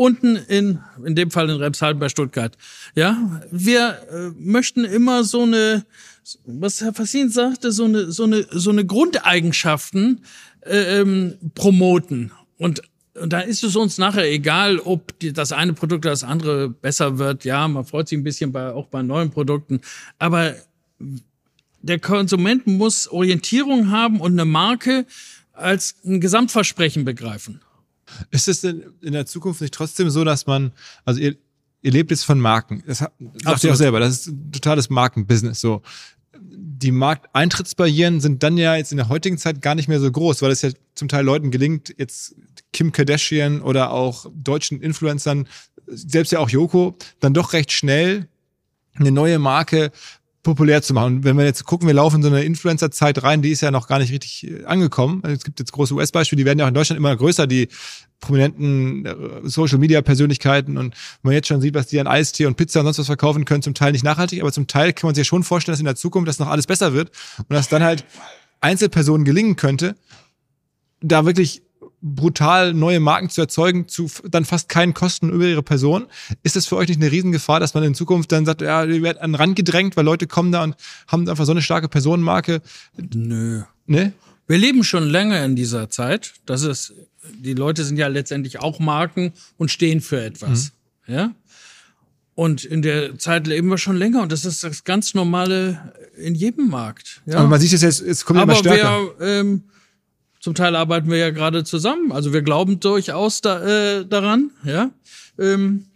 unten 0.00 0.36
in, 0.36 0.78
in 1.04 1.14
dem 1.14 1.30
Fall 1.30 1.50
in 1.50 1.56
Remshalden 1.56 2.00
bei 2.00 2.08
Stuttgart. 2.08 2.56
Ja, 2.94 3.42
wir 3.50 3.98
äh, 4.10 4.30
möchten 4.38 4.86
immer 4.86 5.24
so 5.24 5.42
eine, 5.42 5.84
was 6.46 6.80
Herr 6.80 6.94
Fassin 6.94 7.28
sagte, 7.28 7.70
so 7.70 7.84
eine, 7.84 8.10
so 8.10 8.24
eine, 8.24 8.46
so 8.50 8.70
eine 8.70 8.86
Grundeigenschaften 8.86 10.24
äh, 10.62 11.00
ähm, 11.00 11.34
promoten. 11.54 12.32
Und, 12.56 12.80
und 13.14 13.30
da 13.30 13.40
ist 13.40 13.62
es 13.62 13.76
uns 13.76 13.98
nachher 13.98 14.24
egal, 14.24 14.78
ob 14.78 15.18
die, 15.18 15.34
das 15.34 15.52
eine 15.52 15.74
Produkt 15.74 16.06
oder 16.06 16.12
das 16.12 16.24
andere 16.24 16.70
besser 16.70 17.18
wird. 17.18 17.44
Ja, 17.44 17.68
man 17.68 17.84
freut 17.84 18.08
sich 18.08 18.16
ein 18.16 18.24
bisschen 18.24 18.52
bei, 18.52 18.72
auch 18.72 18.86
bei 18.86 19.02
neuen 19.02 19.30
Produkten. 19.30 19.82
Aber 20.18 20.54
der 21.82 21.98
Konsument 21.98 22.66
muss 22.66 23.06
Orientierung 23.06 23.90
haben 23.90 24.18
und 24.18 24.32
eine 24.32 24.46
Marke 24.46 25.04
als 25.52 25.96
ein 26.06 26.22
Gesamtversprechen 26.22 27.04
begreifen. 27.04 27.60
Ist 28.30 28.48
es 28.48 28.60
denn 28.60 28.84
in 29.02 29.12
der 29.12 29.26
Zukunft 29.26 29.60
nicht 29.60 29.74
trotzdem 29.74 30.10
so, 30.10 30.24
dass 30.24 30.46
man, 30.46 30.72
also 31.04 31.20
ihr, 31.20 31.36
ihr 31.82 31.90
lebt 31.92 32.10
jetzt 32.10 32.24
von 32.24 32.40
Marken. 32.40 32.82
Das 32.86 32.98
sagt 32.98 33.12
Absolut. 33.44 33.64
ihr 33.64 33.72
auch 33.72 33.76
selber, 33.76 34.00
das 34.00 34.12
ist 34.12 34.26
ein 34.28 34.52
totales 34.52 34.90
Markenbusiness. 34.90 35.60
So. 35.60 35.82
Die 36.38 36.92
Markteintrittsbarrieren 36.92 38.20
sind 38.20 38.42
dann 38.42 38.56
ja 38.56 38.76
jetzt 38.76 38.92
in 38.92 38.96
der 38.96 39.08
heutigen 39.08 39.38
Zeit 39.38 39.60
gar 39.60 39.74
nicht 39.74 39.88
mehr 39.88 40.00
so 40.00 40.10
groß, 40.10 40.42
weil 40.42 40.50
es 40.50 40.62
ja 40.62 40.70
zum 40.94 41.08
Teil 41.08 41.24
Leuten 41.24 41.50
gelingt, 41.50 41.94
jetzt 41.98 42.34
Kim 42.72 42.92
Kardashian 42.92 43.60
oder 43.60 43.90
auch 43.90 44.26
deutschen 44.34 44.80
Influencern, 44.80 45.48
selbst 45.86 46.32
ja 46.32 46.38
auch 46.38 46.48
Joko, 46.48 46.96
dann 47.18 47.34
doch 47.34 47.52
recht 47.52 47.72
schnell 47.72 48.28
eine 48.94 49.12
neue 49.12 49.38
Marke 49.38 49.92
populär 50.42 50.80
zu 50.80 50.94
machen. 50.94 51.16
Und 51.16 51.24
wenn 51.24 51.36
wir 51.36 51.44
jetzt 51.44 51.64
gucken, 51.64 51.86
wir 51.86 51.94
laufen 51.94 52.16
in 52.16 52.22
so 52.22 52.28
eine 52.28 52.42
Influencer-Zeit 52.44 53.22
rein, 53.22 53.42
die 53.42 53.50
ist 53.50 53.60
ja 53.60 53.70
noch 53.70 53.86
gar 53.86 53.98
nicht 53.98 54.10
richtig 54.10 54.50
äh, 54.50 54.64
angekommen. 54.64 55.20
Also 55.22 55.36
es 55.36 55.44
gibt 55.44 55.58
jetzt 55.58 55.72
große 55.72 55.94
US-Beispiele, 55.94 56.38
die 56.38 56.46
werden 56.46 56.58
ja 56.58 56.64
auch 56.64 56.68
in 56.68 56.74
Deutschland 56.74 56.98
immer 56.98 57.14
größer, 57.14 57.46
die 57.46 57.68
prominenten 58.20 59.04
äh, 59.04 59.14
Social-Media-Persönlichkeiten. 59.42 60.78
Und 60.78 60.94
man 61.22 61.34
jetzt 61.34 61.48
schon 61.48 61.60
sieht, 61.60 61.74
was 61.74 61.88
die 61.88 62.00
an 62.00 62.06
Eistee 62.06 62.46
und 62.46 62.56
Pizza 62.56 62.80
und 62.80 62.86
sonst 62.86 62.98
was 62.98 63.06
verkaufen 63.06 63.44
können, 63.44 63.62
zum 63.62 63.74
Teil 63.74 63.92
nicht 63.92 64.04
nachhaltig, 64.04 64.40
aber 64.40 64.52
zum 64.52 64.66
Teil 64.66 64.92
kann 64.92 65.08
man 65.08 65.14
sich 65.14 65.26
ja 65.26 65.28
schon 65.28 65.42
vorstellen, 65.42 65.74
dass 65.74 65.80
in 65.80 65.86
der 65.86 65.96
Zukunft 65.96 66.28
das 66.28 66.38
noch 66.38 66.48
alles 66.48 66.66
besser 66.66 66.94
wird 66.94 67.10
und 67.38 67.50
dass 67.50 67.68
dann 67.68 67.82
halt 67.82 68.04
Einzelpersonen 68.60 69.24
gelingen 69.24 69.56
könnte, 69.56 69.94
da 71.02 71.26
wirklich 71.26 71.62
brutal 72.02 72.72
neue 72.72 73.00
Marken 73.00 73.28
zu 73.28 73.40
erzeugen, 73.40 73.88
zu 73.88 74.10
dann 74.28 74.44
fast 74.44 74.68
keinen 74.68 74.94
Kosten 74.94 75.30
über 75.30 75.44
ihre 75.44 75.62
Person. 75.62 76.06
Ist 76.42 76.56
das 76.56 76.66
für 76.66 76.76
euch 76.76 76.88
nicht 76.88 77.00
eine 77.00 77.10
Riesengefahr, 77.10 77.60
dass 77.60 77.74
man 77.74 77.82
in 77.82 77.94
Zukunft 77.94 78.32
dann 78.32 78.46
sagt, 78.46 78.62
ja, 78.62 78.84
ihr 78.84 79.02
werdet 79.02 79.22
an 79.22 79.32
den 79.32 79.34
Rand 79.36 79.56
gedrängt, 79.56 79.96
weil 79.96 80.04
Leute 80.04 80.26
kommen 80.26 80.52
da 80.52 80.62
und 80.62 80.76
haben 81.08 81.28
einfach 81.28 81.44
so 81.44 81.52
eine 81.52 81.62
starke 81.62 81.88
Personenmarke? 81.88 82.62
Nö. 83.14 83.62
Ne? 83.86 84.12
Wir 84.46 84.58
leben 84.58 84.82
schon 84.82 85.04
länger 85.04 85.44
in 85.44 85.56
dieser 85.56 85.90
Zeit. 85.90 86.34
Das 86.46 86.62
ist, 86.62 86.94
die 87.34 87.54
Leute 87.54 87.84
sind 87.84 87.98
ja 87.98 88.08
letztendlich 88.08 88.60
auch 88.60 88.78
Marken 88.78 89.32
und 89.58 89.70
stehen 89.70 90.00
für 90.00 90.22
etwas. 90.22 90.72
Mhm. 91.06 91.14
Ja? 91.14 91.34
Und 92.34 92.64
in 92.64 92.80
der 92.80 93.18
Zeit 93.18 93.46
leben 93.46 93.68
wir 93.68 93.78
schon 93.78 93.96
länger 93.96 94.22
und 94.22 94.32
das 94.32 94.44
ist 94.44 94.64
das 94.64 94.84
ganz 94.84 95.12
normale 95.12 95.92
in 96.16 96.34
jedem 96.34 96.68
Markt. 96.68 97.20
Ja? 97.26 97.38
Aber 97.38 97.48
man 97.48 97.60
sieht 97.60 97.72
es 97.72 97.82
jetzt, 97.82 98.00
es 98.00 98.24
kommt 98.24 98.40
Aber 98.40 98.52
immer 98.52 98.60
stärker. 98.60 98.98
Wir, 99.18 99.26
ähm, 99.26 99.64
zum 100.40 100.54
Teil 100.54 100.74
arbeiten 100.74 101.10
wir 101.10 101.18
ja 101.18 101.30
gerade 101.30 101.64
zusammen. 101.64 102.12
Also 102.12 102.32
wir 102.32 102.42
glauben 102.42 102.80
durchaus 102.80 103.42
da, 103.42 103.98
äh, 103.98 104.06
daran, 104.06 104.50
ja. 104.64 104.90
Ähm, 105.38 105.86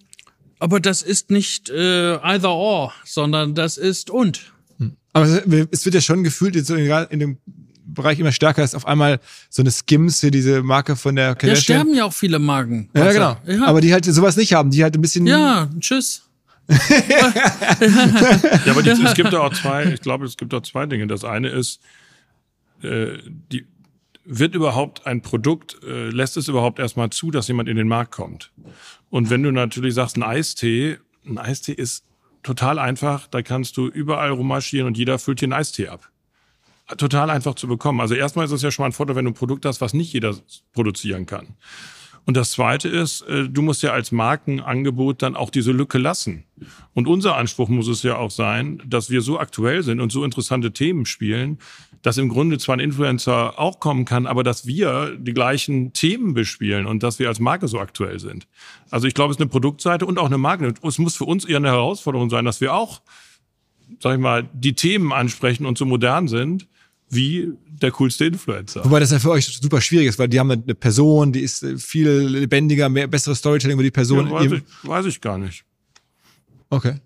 aber 0.59 0.81
das 0.81 1.03
ist 1.03 1.31
nicht 1.31 1.71
äh, 1.71 2.17
either 2.17 2.51
or, 2.51 2.93
sondern 3.05 3.55
das 3.55 3.77
ist 3.77 4.11
und. 4.11 4.53
Hm. 4.79 4.97
Aber 5.13 5.27
es 5.27 5.85
wird 5.85 5.95
ja 5.95 6.01
schon 6.01 6.23
gefühlt, 6.25 6.55
jetzt 6.55 6.71
in 6.71 7.21
dem 7.21 7.39
Bereich 7.87 8.19
immer 8.19 8.33
stärker 8.33 8.65
ist 8.65 8.75
auf 8.75 8.87
einmal 8.87 9.21
so 9.51 9.63
eine 9.63 9.71
Skims, 9.71 10.21
hier 10.21 10.31
diese 10.31 10.63
Marke 10.63 10.97
von 10.97 11.17
der 11.17 11.35
Kardashian. 11.35 11.51
Ja, 11.51 11.57
sterben 11.57 11.95
ja 11.95 12.05
auch 12.05 12.13
viele 12.13 12.39
Marken. 12.39 12.89
Ja, 12.95 13.13
genau. 13.13 13.37
Ja. 13.47 13.67
Aber 13.67 13.81
die 13.81 13.93
halt 13.93 14.05
sowas 14.07 14.37
nicht 14.37 14.55
haben, 14.55 14.71
die 14.71 14.83
halt 14.83 14.95
ein 14.97 15.03
bisschen. 15.03 15.27
Ja, 15.27 15.69
tschüss. 15.81 16.23
ja, 16.69 16.79
aber 18.71 18.83
die, 18.83 18.91
es 19.05 19.15
gibt 19.15 19.33
da 19.35 19.41
auch 19.41 19.53
zwei, 19.53 19.85
ich 19.93 20.01
glaube, 20.01 20.25
es 20.25 20.37
gibt 20.39 20.53
da 20.53 20.63
zwei 20.63 20.87
Dinge. 20.87 21.07
Das 21.07 21.25
eine 21.25 21.51
ist, 21.51 21.81
äh, 22.83 23.19
die, 23.53 23.67
wird 24.25 24.55
überhaupt 24.55 25.07
ein 25.07 25.21
Produkt, 25.21 25.83
äh, 25.83 26.09
lässt 26.09 26.37
es 26.37 26.49
überhaupt 26.49 26.79
erstmal 26.79 27.11
zu, 27.11 27.31
dass 27.31 27.49
jemand 27.49 27.69
in 27.69 27.77
den 27.77 27.89
Markt 27.89 28.13
kommt? 28.13 28.53
Und 29.11 29.31
wenn 29.31 29.43
du 29.43 29.51
natürlich 29.51 29.95
sagst, 29.95 30.17
ein 30.17 30.23
Eistee, 30.23 30.99
ein 31.27 31.39
Eistee 31.39 31.73
ist 31.73 32.05
total 32.43 32.79
einfach, 32.79 33.27
da 33.27 33.43
kannst 33.43 33.77
du 33.77 33.89
überall 33.89 34.31
rummarschieren 34.31 34.87
und 34.87 34.99
jeder 34.99 35.19
füllt 35.19 35.41
dir 35.41 35.47
einen 35.47 35.53
Eistee 35.55 35.89
ab. 35.89 36.11
Total 36.99 37.31
einfach 37.31 37.55
zu 37.55 37.67
bekommen. 37.67 38.01
Also 38.01 38.15
erstmal 38.15 38.45
ist 38.45 38.53
es 38.53 38.63
ja 38.63 38.71
schon 38.71 38.83
mal 38.83 38.89
ein 38.89 38.93
Vorteil, 38.93 39.17
wenn 39.17 39.25
du 39.25 39.31
ein 39.31 39.35
Produkt 39.35 39.65
hast, 39.65 39.81
was 39.81 39.95
nicht 39.95 40.13
jeder 40.13 40.37
produzieren 40.73 41.25
kann. 41.25 41.57
Und 42.27 42.37
das 42.37 42.53
Zweite 42.53 42.89
ist, 42.89 43.23
äh, 43.23 43.49
du 43.49 43.63
musst 43.63 43.83
ja 43.83 43.93
als 43.93 44.13
Markenangebot 44.13 45.23
dann 45.23 45.37
auch 45.37 45.51
diese 45.51 45.73
Lücke 45.73 45.99
lassen. 45.99 46.45
Und 46.95 47.07
unser 47.07 47.37
Anspruch 47.37 47.69
muss 47.69 47.89
es 47.89 48.03
ja 48.03 48.17
auch 48.17 48.31
sein, 48.31 48.83
dass 48.87 49.11
wir 49.11 49.21
so 49.21 49.39
aktuell 49.39 49.83
sind 49.83 50.01
und 50.01 50.11
so 50.11 50.25
interessante 50.25 50.73
Themen 50.73 51.07
spielen, 51.07 51.59
dass 52.05 52.19
im 52.19 52.29
Grunde 52.29 52.59
zwar 52.59 52.77
ein 52.77 52.81
Influencer 52.81 53.59
auch 53.59 53.81
kommen 53.81 54.05
kann, 54.05 54.27
aber 54.27 54.45
dass 54.45 54.67
wir 54.67 55.17
die 55.19 55.33
gleichen 55.33 55.95
Themen 55.95 56.35
bespielen 56.35 56.85
und 56.85 57.03
dass 57.03 57.19
wir 57.19 57.29
als 57.29 57.41
Marke 57.41 57.67
so 57.67 57.81
aktuell 57.81 58.21
sind. 58.21 58.47
Also 58.91 59.07
ich 59.07 59.15
glaube, 59.15 59.31
es 59.31 59.39
ist 59.39 59.41
eine 59.41 59.49
Produktseite 59.49 60.05
und 60.05 60.19
auch 60.19 60.27
eine 60.27 60.37
Marke. 60.37 60.75
Es 60.87 60.99
muss 60.99 61.17
für 61.17 61.25
uns 61.25 61.47
eher 61.47 61.57
eine 61.57 61.69
Herausforderung 61.69 62.29
sein, 62.29 62.45
dass 62.45 62.61
wir 62.61 62.75
auch, 62.75 63.01
sag 64.01 64.17
ich 64.17 64.21
mal, 64.21 64.47
die 64.53 64.75
Themen 64.75 65.15
ansprechen 65.15 65.65
und 65.65 65.79
so 65.79 65.87
modern 65.87 66.29
sind 66.29 66.69
wie 67.09 67.55
der 67.67 67.91
coolste 67.93 68.27
Influencer. 68.27 68.85
Wobei 68.85 69.01
das 69.01 69.11
ja 69.11 69.19
für 69.19 69.31
euch 69.31 69.47
super 69.47 69.81
schwierig 69.81 70.09
ist, 70.09 70.19
weil 70.19 70.29
die 70.29 70.39
haben 70.39 70.51
eine 70.51 70.75
Person, 70.75 71.33
die 71.33 71.41
ist 71.41 71.63
äh, 71.63 71.79
viel 71.79 72.11
lebendiger, 72.11 72.91
mehr 72.91 73.07
besseres 73.07 73.39
Storytelling 73.39 73.77
über 73.77 73.83
die 73.83 73.91
Person. 73.91 74.27
Ja, 74.27 74.33
weiß, 74.33 74.53
ich, 74.53 74.63
weiß 74.83 75.07
ich 75.07 75.21
gar 75.23 75.39
nicht. 75.39 75.65
Okay. 76.69 76.97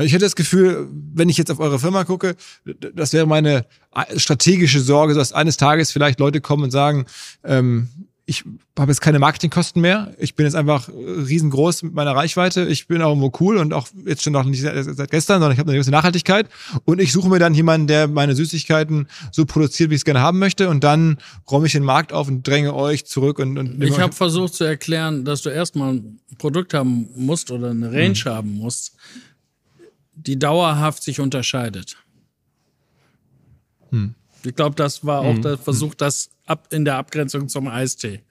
Ich 0.00 0.12
hätte 0.12 0.24
das 0.24 0.36
Gefühl, 0.36 0.88
wenn 1.14 1.28
ich 1.28 1.38
jetzt 1.38 1.50
auf 1.50 1.60
eure 1.60 1.78
Firma 1.78 2.04
gucke, 2.04 2.36
das 2.94 3.12
wäre 3.12 3.26
meine 3.26 3.66
äh, 3.94 4.18
strategische 4.18 4.80
Sorge, 4.80 5.14
dass 5.14 5.32
eines 5.32 5.56
Tages 5.56 5.90
vielleicht 5.90 6.20
Leute 6.20 6.40
kommen 6.40 6.64
und 6.64 6.70
sagen, 6.70 7.06
ähm, 7.44 7.88
ich 8.28 8.44
habe 8.78 8.90
jetzt 8.90 9.00
keine 9.00 9.18
Marketingkosten 9.18 9.80
mehr. 9.80 10.12
Ich 10.18 10.34
bin 10.34 10.44
jetzt 10.44 10.54
einfach 10.54 10.90
riesengroß 10.90 11.84
mit 11.84 11.94
meiner 11.94 12.14
Reichweite. 12.14 12.66
Ich 12.66 12.86
bin 12.86 13.00
auch 13.00 13.08
irgendwo 13.08 13.32
cool 13.40 13.56
und 13.56 13.72
auch 13.72 13.88
jetzt 14.04 14.22
schon 14.22 14.34
noch 14.34 14.44
nicht 14.44 14.60
seit 14.60 15.10
gestern, 15.10 15.40
sondern 15.40 15.52
ich 15.52 15.58
habe 15.58 15.70
eine 15.70 15.78
gewisse 15.78 15.90
Nachhaltigkeit. 15.90 16.46
Und 16.84 17.00
ich 17.00 17.10
suche 17.10 17.30
mir 17.30 17.38
dann 17.38 17.54
jemanden, 17.54 17.86
der 17.86 18.06
meine 18.06 18.34
Süßigkeiten 18.34 19.08
so 19.32 19.46
produziert, 19.46 19.88
wie 19.88 19.94
ich 19.94 20.00
es 20.00 20.04
gerne 20.04 20.20
haben 20.20 20.38
möchte. 20.38 20.68
Und 20.68 20.84
dann 20.84 21.16
räume 21.50 21.68
ich 21.68 21.72
den 21.72 21.84
Markt 21.84 22.12
auf 22.12 22.28
und 22.28 22.46
dränge 22.46 22.74
euch 22.74 23.06
zurück. 23.06 23.38
Und, 23.38 23.56
und 23.56 23.82
ich 23.82 23.98
habe 23.98 24.12
versucht 24.12 24.52
zu 24.52 24.64
erklären, 24.64 25.24
dass 25.24 25.40
du 25.40 25.48
erstmal 25.48 25.94
ein 25.94 26.20
Produkt 26.36 26.74
haben 26.74 27.08
musst 27.16 27.50
oder 27.50 27.70
eine 27.70 27.90
Range 27.90 28.14
hm. 28.14 28.30
haben 28.30 28.58
musst, 28.58 28.92
die 30.26 30.38
dauerhaft 30.38 31.02
sich 31.02 31.20
unterscheidet. 31.20 31.96
Hm. 33.90 34.14
Ich 34.44 34.54
glaube, 34.54 34.76
das 34.76 35.04
war 35.04 35.20
auch 35.20 35.34
mhm. 35.34 35.42
der 35.42 35.58
Versuch, 35.58 35.94
das 35.94 36.30
ab 36.46 36.68
in 36.70 36.84
der 36.84 36.96
Abgrenzung 36.96 37.48
zum 37.48 37.68
Eistee. 37.68 38.22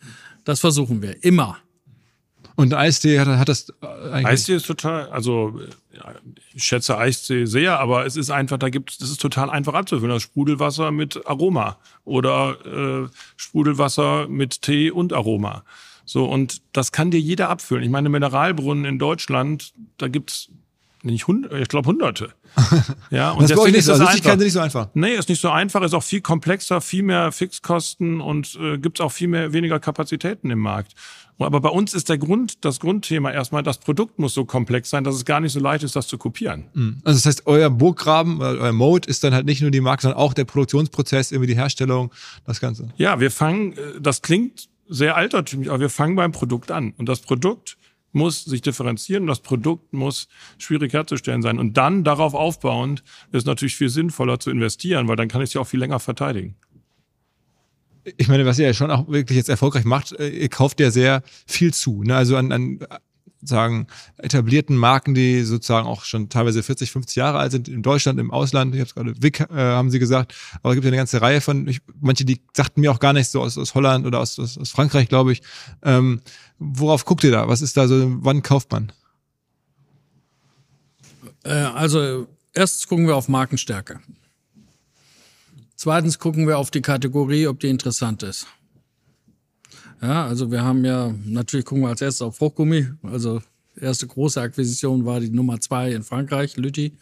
Das 0.46 0.60
versuchen 0.60 1.02
wir 1.02 1.24
immer. 1.24 1.58
Und 2.56 2.74
Eistee 2.74 3.20
hat, 3.20 3.28
hat 3.28 3.50
das 3.50 3.70
äh, 3.82 3.86
eigentlich. 3.86 4.26
Eistee 4.26 4.56
ist 4.56 4.66
total, 4.66 5.10
also 5.10 5.60
ich 6.54 6.64
schätze 6.64 6.98
Eistee 6.98 7.46
sehr, 7.46 7.80
aber 7.80 8.06
es 8.06 8.16
ist 8.16 8.32
einfach, 8.32 8.58
da 8.58 8.70
gibt 8.70 9.00
das 9.00 9.10
ist 9.10 9.22
total 9.22 9.50
einfach 9.50 9.74
abzufüllen. 9.74 10.14
Das 10.14 10.24
Sprudelwasser 10.24 10.92
mit 10.92 11.28
Aroma 11.28 11.78
oder 12.04 13.06
äh, 13.06 13.10
Sprudelwasser 13.36 14.28
mit 14.28 14.64
Tee 14.64 14.90
und 14.90 15.14
Aroma. 15.14 15.64
So, 16.04 16.26
und 16.26 16.62
das 16.72 16.92
kann 16.92 17.12
dir 17.12 17.20
jeder 17.20 17.50
abfüllen. 17.50 17.84
Ich 17.84 17.90
meine, 17.90 18.10
Mineralbrunnen 18.10 18.86
in 18.86 18.98
Deutschland, 18.98 19.74
da 19.98 20.08
gibt's 20.08 20.50
nicht 21.08 21.28
hundert, 21.28 21.54
ich 21.54 21.68
glaube 21.68 21.88
hunderte. 21.90 22.30
Ja, 23.10 23.32
und 23.32 23.44
Das 23.44 23.52
ist 23.52 23.58
deswegen 23.58 23.72
nicht 23.72 23.80
ist 23.80 23.86
so. 23.86 23.94
es 23.94 24.00
Also 24.00 24.12
einfach. 24.12 24.30
Sind 24.32 24.40
nicht 24.40 24.54
so 24.54 24.60
einfach. 24.60 24.90
Nee, 24.94 25.14
ist 25.14 25.30
nicht 25.30 25.42
so 25.42 25.50
einfach, 25.50 25.82
ist 25.84 25.94
auch 25.94 26.04
viel 26.04 26.22
komplexer, 26.22 26.82
viel 26.82 27.04
mehr 27.04 27.32
Fixkosten 27.32 28.22
und 28.22 28.58
äh, 28.62 28.78
gibt 28.78 29.00
es 29.00 29.06
auch 29.06 29.12
viel 29.12 29.28
mehr 29.28 29.54
weniger 29.54 29.80
Kapazitäten 29.80 30.50
im 30.52 30.60
Markt. 30.60 30.94
Aber 31.40 31.62
bei 31.62 31.70
uns 31.70 31.94
ist 31.94 32.10
der 32.10 32.18
Grund, 32.18 32.66
das 32.66 32.80
Grundthema 32.80 33.32
erstmal, 33.32 33.62
das 33.62 33.78
Produkt 33.78 34.18
muss 34.18 34.34
so 34.34 34.44
komplex 34.46 34.90
sein, 34.90 35.04
dass 35.04 35.14
es 35.16 35.24
gar 35.24 35.40
nicht 35.40 35.52
so 35.54 35.60
leicht 35.60 35.84
ist, 35.84 35.96
das 35.96 36.08
zu 36.08 36.18
kopieren. 36.18 36.66
Also 37.04 37.18
das 37.20 37.26
heißt, 37.28 37.44
euer 37.46 37.70
Burggraben, 37.70 38.42
äh, 38.42 38.44
euer 38.44 38.72
Mode 38.74 39.08
ist 39.08 39.24
dann 39.24 39.34
halt 39.36 39.46
nicht 39.46 39.62
nur 39.62 39.70
die 39.70 39.82
Marke, 39.82 40.02
sondern 40.04 40.20
auch 40.20 40.34
der 40.34 40.46
Produktionsprozess, 40.46 41.32
irgendwie 41.32 41.48
die 41.48 41.56
Herstellung, 41.56 42.12
das 42.46 42.60
Ganze. 42.60 42.90
Ja, 42.98 43.20
wir 43.20 43.30
fangen, 43.30 43.74
äh, 43.74 44.02
das 44.02 44.22
klingt 44.24 44.68
sehr 44.90 45.16
altertümlich, 45.16 45.70
aber 45.70 45.80
wir 45.80 45.90
fangen 45.90 46.16
beim 46.16 46.32
Produkt 46.32 46.72
an. 46.72 46.94
Und 46.98 47.08
das 47.08 47.20
Produkt 47.20 47.78
muss 48.18 48.44
sich 48.44 48.62
differenzieren 48.62 49.28
das 49.28 49.40
Produkt 49.40 49.94
muss 49.94 50.28
schwierig 50.58 50.94
herzustellen 50.94 51.42
sein. 51.42 51.60
Und 51.60 51.78
dann 51.78 52.04
darauf 52.04 52.34
aufbauend 52.34 53.04
ist 53.32 53.48
natürlich 53.48 53.76
viel 53.76 53.90
sinnvoller 53.90 54.40
zu 54.40 54.52
investieren, 54.52 55.08
weil 55.08 55.16
dann 55.16 55.28
kann 55.28 55.42
ich 55.42 55.50
es 55.50 55.54
ja 55.54 55.62
auch 55.62 55.68
viel 55.68 55.80
länger 55.80 56.00
verteidigen. 56.00 56.56
Ich 58.18 58.30
meine, 58.30 58.46
was 58.46 58.58
ihr 58.58 58.66
ja 58.66 58.74
schon 58.74 58.90
auch 58.90 59.08
wirklich 59.10 59.38
jetzt 59.38 59.50
erfolgreich 59.50 59.84
macht, 59.84 60.14
äh, 60.14 60.30
ihr 60.30 60.50
kauft 60.50 60.80
ja 60.80 60.92
sehr 60.92 61.24
viel 61.46 61.74
zu. 61.74 62.04
Ne? 62.04 62.16
Also 62.16 62.38
an, 62.38 62.52
an 62.52 62.80
äh, 63.42 63.48
sagen 63.48 63.88
etablierten 64.18 64.76
Marken, 64.76 65.14
die 65.14 65.44
sozusagen 65.44 65.88
auch 65.88 66.04
schon 66.04 66.30
teilweise 66.30 66.64
40, 66.64 66.92
50 66.92 67.16
Jahre 67.16 67.40
alt 67.40 67.52
sind, 67.52 67.68
in 67.68 67.82
Deutschland, 67.82 68.20
im 68.20 68.32
Ausland. 68.32 68.74
Ich 68.74 68.80
habe 68.82 68.88
es 68.88 68.96
gerade 68.96 69.22
Wick, 69.22 69.40
äh, 69.40 69.56
haben 69.56 69.92
sie 69.92 70.00
gesagt, 70.00 70.34
aber 70.62 70.72
es 70.72 70.76
gibt 70.76 70.86
ja 70.86 70.90
eine 70.90 70.98
ganze 70.98 71.22
Reihe 71.22 71.42
von, 71.42 71.68
ich, 71.68 71.82
manche, 72.00 72.26
die 72.26 72.42
sagten 72.54 72.82
mir 72.82 72.92
auch 72.92 73.00
gar 73.00 73.14
nicht 73.14 73.30
so 73.30 73.42
aus, 73.42 73.58
aus 73.58 73.76
Holland 73.76 74.06
oder 74.06 74.20
aus, 74.20 74.40
aus, 74.40 74.58
aus 74.58 74.72
Frankreich, 74.72 75.10
glaube 75.10 75.32
ich. 75.32 75.42
Ähm, 75.84 76.22
worauf 76.60 77.06
guckt 77.06 77.24
ihr 77.24 77.32
da? 77.32 77.48
Was 77.48 77.62
ist 77.62 77.78
da 77.78 77.88
so, 77.88 78.18
wann 78.24 78.44
kauft 78.44 78.72
man? 78.72 78.92
Äh, 81.44 81.52
also 81.54 82.28
erstens 82.54 82.88
gucken 82.88 83.08
wir 83.08 83.16
auf 83.16 83.28
Markenstärke. 83.28 84.00
Zweitens 85.76 86.18
gucken 86.18 86.48
wir 86.48 86.58
auf 86.58 86.72
die 86.72 86.82
Kategorie, 86.82 87.48
ob 87.48 87.60
die 87.60 87.70
interessant 87.70 88.24
ist. 88.24 88.48
Ja, 90.02 90.28
also 90.28 90.52
wir 90.52 90.64
haben 90.64 90.86
ja, 90.86 91.14
natürlich 91.26 91.66
gucken 91.66 91.84
wir 91.84 91.90
als 91.90 92.02
erstes 92.02 92.22
auf 92.22 92.38
Fruchtgummi. 92.38 92.88
Also 93.04 93.42
erste 93.76 94.08
große 94.08 94.40
Akquisition 94.40 95.06
war 95.06 95.20
die 95.20 95.30
Nummer 95.30 95.60
zwei 95.60 95.92
in 95.92 96.04
Frankreich, 96.04 96.58
Lütti. 96.58 96.98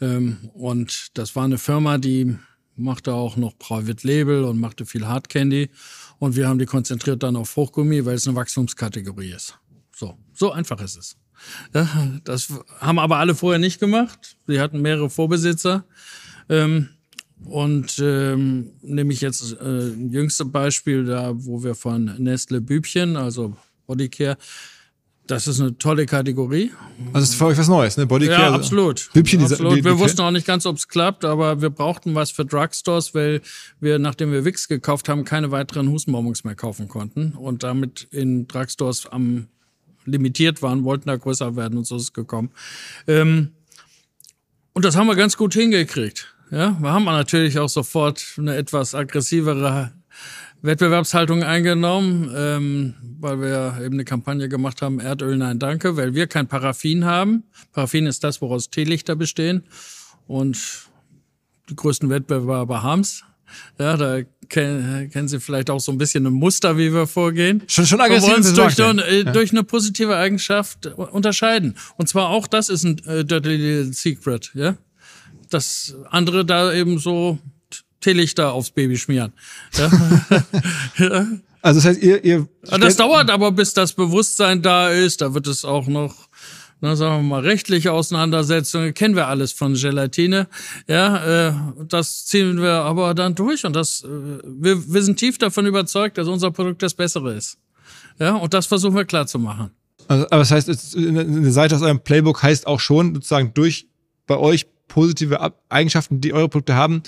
Ähm, 0.00 0.50
und 0.54 1.16
das 1.16 1.34
war 1.36 1.44
eine 1.44 1.58
Firma, 1.58 1.98
die 1.98 2.36
machte 2.76 3.14
auch 3.14 3.36
noch 3.36 3.58
Private 3.58 4.06
Label 4.06 4.44
und 4.44 4.58
machte 4.58 4.86
viel 4.86 5.06
Hard 5.06 5.28
Candy. 5.28 5.70
Und 6.18 6.36
wir 6.36 6.48
haben 6.48 6.58
die 6.58 6.66
konzentriert 6.66 7.22
dann 7.22 7.36
auf 7.36 7.50
Fruchtgummi, 7.50 8.04
weil 8.04 8.14
es 8.14 8.26
eine 8.26 8.36
Wachstumskategorie 8.36 9.32
ist. 9.32 9.58
So, 9.94 10.16
so 10.32 10.52
einfach 10.52 10.80
ist 10.80 10.96
es. 10.96 11.16
Ja, 11.74 11.88
das 12.24 12.52
haben 12.80 12.98
aber 12.98 13.16
alle 13.16 13.34
vorher 13.34 13.58
nicht 13.58 13.80
gemacht. 13.80 14.36
Sie 14.46 14.60
hatten 14.60 14.82
mehrere 14.82 15.08
Vorbesitzer. 15.08 15.84
Ähm, 16.48 16.90
und 17.44 17.98
ähm, 18.02 18.70
nehme 18.82 19.12
ich 19.12 19.20
jetzt 19.20 19.56
äh, 19.60 19.64
ein 19.64 20.10
jüngste 20.10 20.44
Beispiel 20.44 21.04
da, 21.04 21.32
wo 21.34 21.62
wir 21.62 21.74
von 21.74 22.04
Nestle 22.18 22.60
Bübchen, 22.60 23.16
also 23.16 23.56
Bodycare, 23.86 24.36
das 25.26 25.46
ist 25.46 25.60
eine 25.60 25.78
tolle 25.78 26.06
Kategorie. 26.06 26.72
Also 27.06 27.20
das 27.20 27.28
ist 27.30 27.34
für 27.36 27.46
euch 27.46 27.58
was 27.58 27.68
Neues, 27.68 27.96
ne? 27.96 28.06
Bodycare. 28.06 28.42
Ja, 28.42 28.52
absolut. 28.52 29.10
Bübchen, 29.12 29.42
absolut. 29.42 29.76
die, 29.78 29.84
wir 29.84 29.92
die, 29.92 29.98
wussten 29.98 30.20
auch 30.22 30.32
nicht 30.32 30.46
ganz, 30.46 30.66
ob 30.66 30.76
es 30.76 30.88
klappt, 30.88 31.24
aber 31.24 31.62
wir 31.62 31.70
brauchten 31.70 32.14
was 32.14 32.30
für 32.30 32.44
Drugstores, 32.44 33.14
weil 33.14 33.40
wir, 33.78 33.98
nachdem 33.98 34.32
wir 34.32 34.44
Wix 34.44 34.66
gekauft 34.66 35.08
haben, 35.08 35.24
keine 35.24 35.50
weiteren 35.50 35.88
Hustenbonbons 35.88 36.44
mehr 36.44 36.56
kaufen 36.56 36.88
konnten 36.88 37.32
und 37.32 37.62
damit 37.62 38.08
in 38.10 38.48
Drugstores 38.48 39.06
am 39.06 39.46
limitiert 40.04 40.62
waren, 40.62 40.84
wollten 40.84 41.08
da 41.08 41.16
größer 41.16 41.56
werden 41.56 41.78
und 41.78 41.86
so 41.86 41.96
ist 41.96 42.02
es 42.02 42.12
gekommen. 42.12 42.50
Ähm, 43.06 43.52
und 44.72 44.84
das 44.84 44.96
haben 44.96 45.06
wir 45.06 45.16
ganz 45.16 45.36
gut 45.36 45.54
hingekriegt. 45.54 46.34
Ja, 46.50 46.76
wir 46.80 46.92
haben 46.92 47.04
natürlich 47.04 47.58
auch 47.58 47.68
sofort 47.68 48.34
eine 48.36 48.56
etwas 48.56 48.94
aggressivere 48.94 49.92
Wettbewerbshaltung 50.62 51.42
eingenommen, 51.44 52.30
ähm, 52.36 52.94
weil 53.20 53.40
wir 53.40 53.78
eben 53.84 53.94
eine 53.94 54.04
Kampagne 54.04 54.48
gemacht 54.48 54.82
haben, 54.82 55.00
Erdöl, 55.00 55.36
nein, 55.36 55.58
danke, 55.58 55.96
weil 55.96 56.14
wir 56.14 56.26
kein 56.26 56.48
Paraffin 56.48 57.04
haben. 57.04 57.44
Paraffin 57.72 58.06
ist 58.06 58.24
das, 58.24 58.42
woraus 58.42 58.68
Teelichter 58.68 59.16
bestehen. 59.16 59.62
Und 60.26 60.58
die 61.68 61.76
größten 61.76 62.10
Wettbewerber 62.10 62.82
haben's. 62.82 63.22
Ja, 63.78 63.96
da 63.96 64.20
kennen, 64.48 65.10
kennen 65.10 65.28
Sie 65.28 65.40
vielleicht 65.40 65.70
auch 65.70 65.80
so 65.80 65.90
ein 65.92 65.98
bisschen 65.98 66.26
ein 66.26 66.32
Muster, 66.32 66.76
wie 66.76 66.92
wir 66.92 67.06
vorgehen. 67.06 67.62
Schon, 67.66 67.86
schon 67.86 67.98
Wir 67.98 68.04
aggressiv. 68.04 68.28
wollen 68.28 68.44
uns 68.44 68.52
durch, 68.54 68.78
äh, 68.78 69.24
durch 69.24 69.50
eine 69.50 69.64
positive 69.64 70.16
Eigenschaft 70.16 70.86
unterscheiden. 70.86 71.76
Und 71.96 72.08
zwar 72.08 72.28
auch 72.28 72.46
das 72.46 72.68
ist 72.68 72.84
ein 72.84 72.98
äh, 73.06 73.24
Dirty 73.24 73.56
Little 73.56 73.92
Secret, 73.92 74.50
ja. 74.54 74.76
Das 75.50 75.94
andere 76.10 76.44
da 76.44 76.72
eben 76.72 76.98
so 76.98 77.38
Teelichter 78.00 78.52
aufs 78.52 78.70
Baby 78.70 78.96
schmieren. 78.96 79.32
Ja? 79.74 79.90
ja. 80.98 81.26
Also 81.62 81.80
das 81.80 81.84
heißt, 81.84 82.02
ihr, 82.02 82.24
ihr 82.24 82.48
Aber 82.68 82.78
Das 82.78 82.96
dauert 82.96 83.30
aber, 83.30 83.52
bis 83.52 83.74
das 83.74 83.92
Bewusstsein 83.92 84.62
da 84.62 84.88
ist. 84.88 85.20
Da 85.20 85.34
wird 85.34 85.46
es 85.46 85.64
auch 85.64 85.86
noch, 85.86 86.14
na, 86.80 86.96
sagen 86.96 87.22
wir 87.22 87.28
mal, 87.28 87.40
rechtliche 87.42 87.92
Auseinandersetzungen. 87.92 88.94
Kennen 88.94 89.14
wir 89.14 89.26
alles 89.26 89.52
von 89.52 89.74
Gelatine. 89.74 90.48
Ja, 90.88 91.48
äh, 91.48 91.52
das 91.86 92.24
ziehen 92.24 92.62
wir 92.62 92.72
aber 92.72 93.14
dann 93.14 93.34
durch. 93.34 93.66
Und 93.66 93.76
das, 93.76 94.02
äh, 94.04 94.08
wir, 94.44 94.92
wir 94.92 95.02
sind 95.02 95.18
tief 95.18 95.36
davon 95.36 95.66
überzeugt, 95.66 96.16
dass 96.16 96.28
unser 96.28 96.50
Produkt 96.50 96.82
das 96.82 96.94
Bessere 96.94 97.34
ist. 97.34 97.58
Ja, 98.18 98.36
und 98.36 98.54
das 98.54 98.66
versuchen 98.66 98.96
wir 98.96 99.04
klar 99.04 99.26
zu 99.26 99.38
machen. 99.38 99.70
Also, 100.08 100.24
aber 100.26 100.38
das 100.38 100.50
heißt, 100.50 100.96
eine 100.96 101.52
Seite 101.52 101.76
aus 101.76 101.82
eurem 101.82 102.00
Playbook 102.00 102.42
heißt 102.42 102.66
auch 102.66 102.80
schon, 102.80 103.14
sozusagen 103.14 103.52
durch 103.54 103.86
bei 104.26 104.36
euch 104.36 104.66
positive 104.90 105.40
Ab 105.40 105.58
Eigenschaften, 105.70 106.20
die 106.20 106.34
eure 106.34 106.50
Produkte 106.50 106.74
haben, 106.74 107.02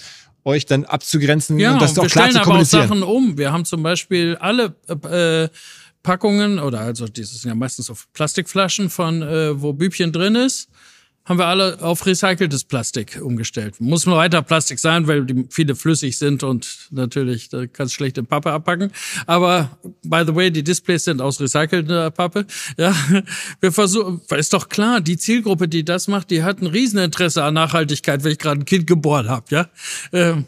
euch 0.45 0.65
dann 0.65 0.85
abzugrenzen 0.87 1.59
Ja, 1.59 1.75
und 1.75 1.83
das 1.83 1.95
wir 1.95 2.03
auch 2.03 2.07
klar 2.07 2.25
stellen 2.25 2.33
zu 2.33 2.39
aber 2.39 2.45
auch 2.45 2.51
kommunizieren. 2.53 2.89
Sachen 2.89 3.03
um. 3.03 3.37
Wir 3.37 3.53
haben 3.53 3.67
zum 3.67 3.83
Beispiel 3.83 4.37
alle 4.37 4.75
äh, 4.89 5.49
Packungen 6.03 6.59
oder 6.59 6.81
also 6.81 7.07
dieses 7.07 7.43
sind 7.43 7.51
ja 7.51 7.55
meistens 7.55 7.91
auf 7.91 8.09
Plastikflaschen 8.13 8.89
von 8.89 9.23
äh, 9.23 9.61
wo 9.61 9.73
Bübchen 9.73 10.13
drin 10.13 10.35
ist, 10.35 10.69
haben 11.25 11.39
wir 11.39 11.47
alle 11.47 11.81
auf 11.81 12.05
recyceltes 12.05 12.65
Plastik 12.65 13.21
umgestellt. 13.23 13.81
Muss 13.81 14.07
nur 14.07 14.17
weiter 14.17 14.43
Plastik 14.43 14.79
sein, 14.79 15.07
weil 15.07 15.25
die 15.25 15.47
viele 15.51 15.77
flüssig 15.77 16.19
sind 16.19 16.43
und 16.43 16.89
natürlich 16.91 17.49
da 17.49 17.67
kannst 17.67 17.95
du 17.95 17.97
schlecht 17.97 18.19
in 18.19 18.27
Pappe 18.27 18.51
abpacken. 18.51 18.91
Aber 19.27 19.79
by 20.03 20.25
the 20.27 20.35
way, 20.35 20.51
die 20.51 20.65
Displays 20.65 21.05
sind 21.05 21.21
aus 21.21 21.41
recycelter 21.41 22.11
Pappe. 22.11 22.47
Ja, 22.77 22.95
wir 23.61 23.73
versuchen, 23.73 24.21
ist 24.31 24.53
doch 24.53 24.69
klar, 24.69 25.01
die 25.01 25.17
Zielgruppe, 25.17 25.69
die 25.69 25.85
das 25.85 26.09
macht, 26.09 26.31
die 26.31 26.43
hat 26.43 26.61
ein 26.61 26.67
Rieseninteresse 26.67 27.45
an 27.45 27.55
Nachhaltigkeit, 27.55 28.25
wenn 28.25 28.33
ich 28.33 28.39
gerade 28.39 28.61
ein 28.61 28.65
Kind 28.65 28.87
geboren 28.87 29.29
habe. 29.29 29.45
Ja. 29.51 29.69
Ähm, 30.13 30.47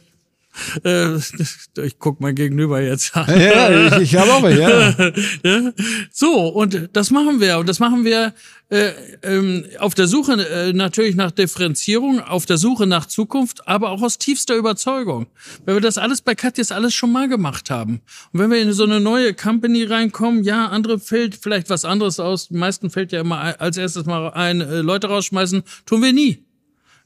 äh, 0.84 1.16
ich 1.16 1.98
guck 1.98 2.20
mal 2.20 2.32
gegenüber 2.32 2.80
jetzt 2.80 3.16
an. 3.16 3.28
Ja, 3.28 3.96
ich, 3.98 4.02
ich 4.02 4.16
habe 4.16 4.32
auch 4.32 4.48
ja. 4.48 4.94
Ja? 5.42 5.72
So, 6.12 6.48
und 6.48 6.90
das 6.92 7.10
machen 7.10 7.40
wir. 7.40 7.58
Und 7.58 7.68
das 7.68 7.80
machen 7.80 8.04
wir 8.04 8.34
äh, 8.68 8.92
ähm, 9.22 9.64
auf 9.78 9.94
der 9.94 10.06
Suche 10.06 10.32
äh, 10.32 10.72
natürlich 10.72 11.16
nach 11.16 11.30
Differenzierung, 11.30 12.20
auf 12.20 12.46
der 12.46 12.56
Suche 12.56 12.86
nach 12.86 13.06
Zukunft, 13.06 13.66
aber 13.68 13.90
auch 13.90 14.02
aus 14.02 14.18
tiefster 14.18 14.56
Überzeugung. 14.56 15.26
Weil 15.64 15.76
wir 15.76 15.80
das 15.80 15.98
alles 15.98 16.22
bei 16.22 16.34
Katjes 16.34 16.72
alles 16.72 16.94
schon 16.94 17.12
mal 17.12 17.28
gemacht 17.28 17.70
haben. 17.70 18.00
Und 18.32 18.40
wenn 18.40 18.50
wir 18.50 18.60
in 18.60 18.72
so 18.72 18.84
eine 18.84 19.00
neue 19.00 19.34
Company 19.34 19.84
reinkommen, 19.84 20.44
ja, 20.44 20.68
andere 20.68 20.98
fällt 20.98 21.36
vielleicht 21.36 21.70
was 21.70 21.84
anderes 21.84 22.20
aus. 22.20 22.48
Den 22.48 22.58
meisten 22.58 22.90
fällt 22.90 23.12
ja 23.12 23.20
immer 23.20 23.60
als 23.60 23.76
erstes 23.76 24.06
mal 24.06 24.30
ein, 24.30 24.60
äh, 24.60 24.80
Leute 24.80 25.08
rausschmeißen, 25.08 25.62
tun 25.86 26.02
wir 26.02 26.12
nie. 26.12 26.44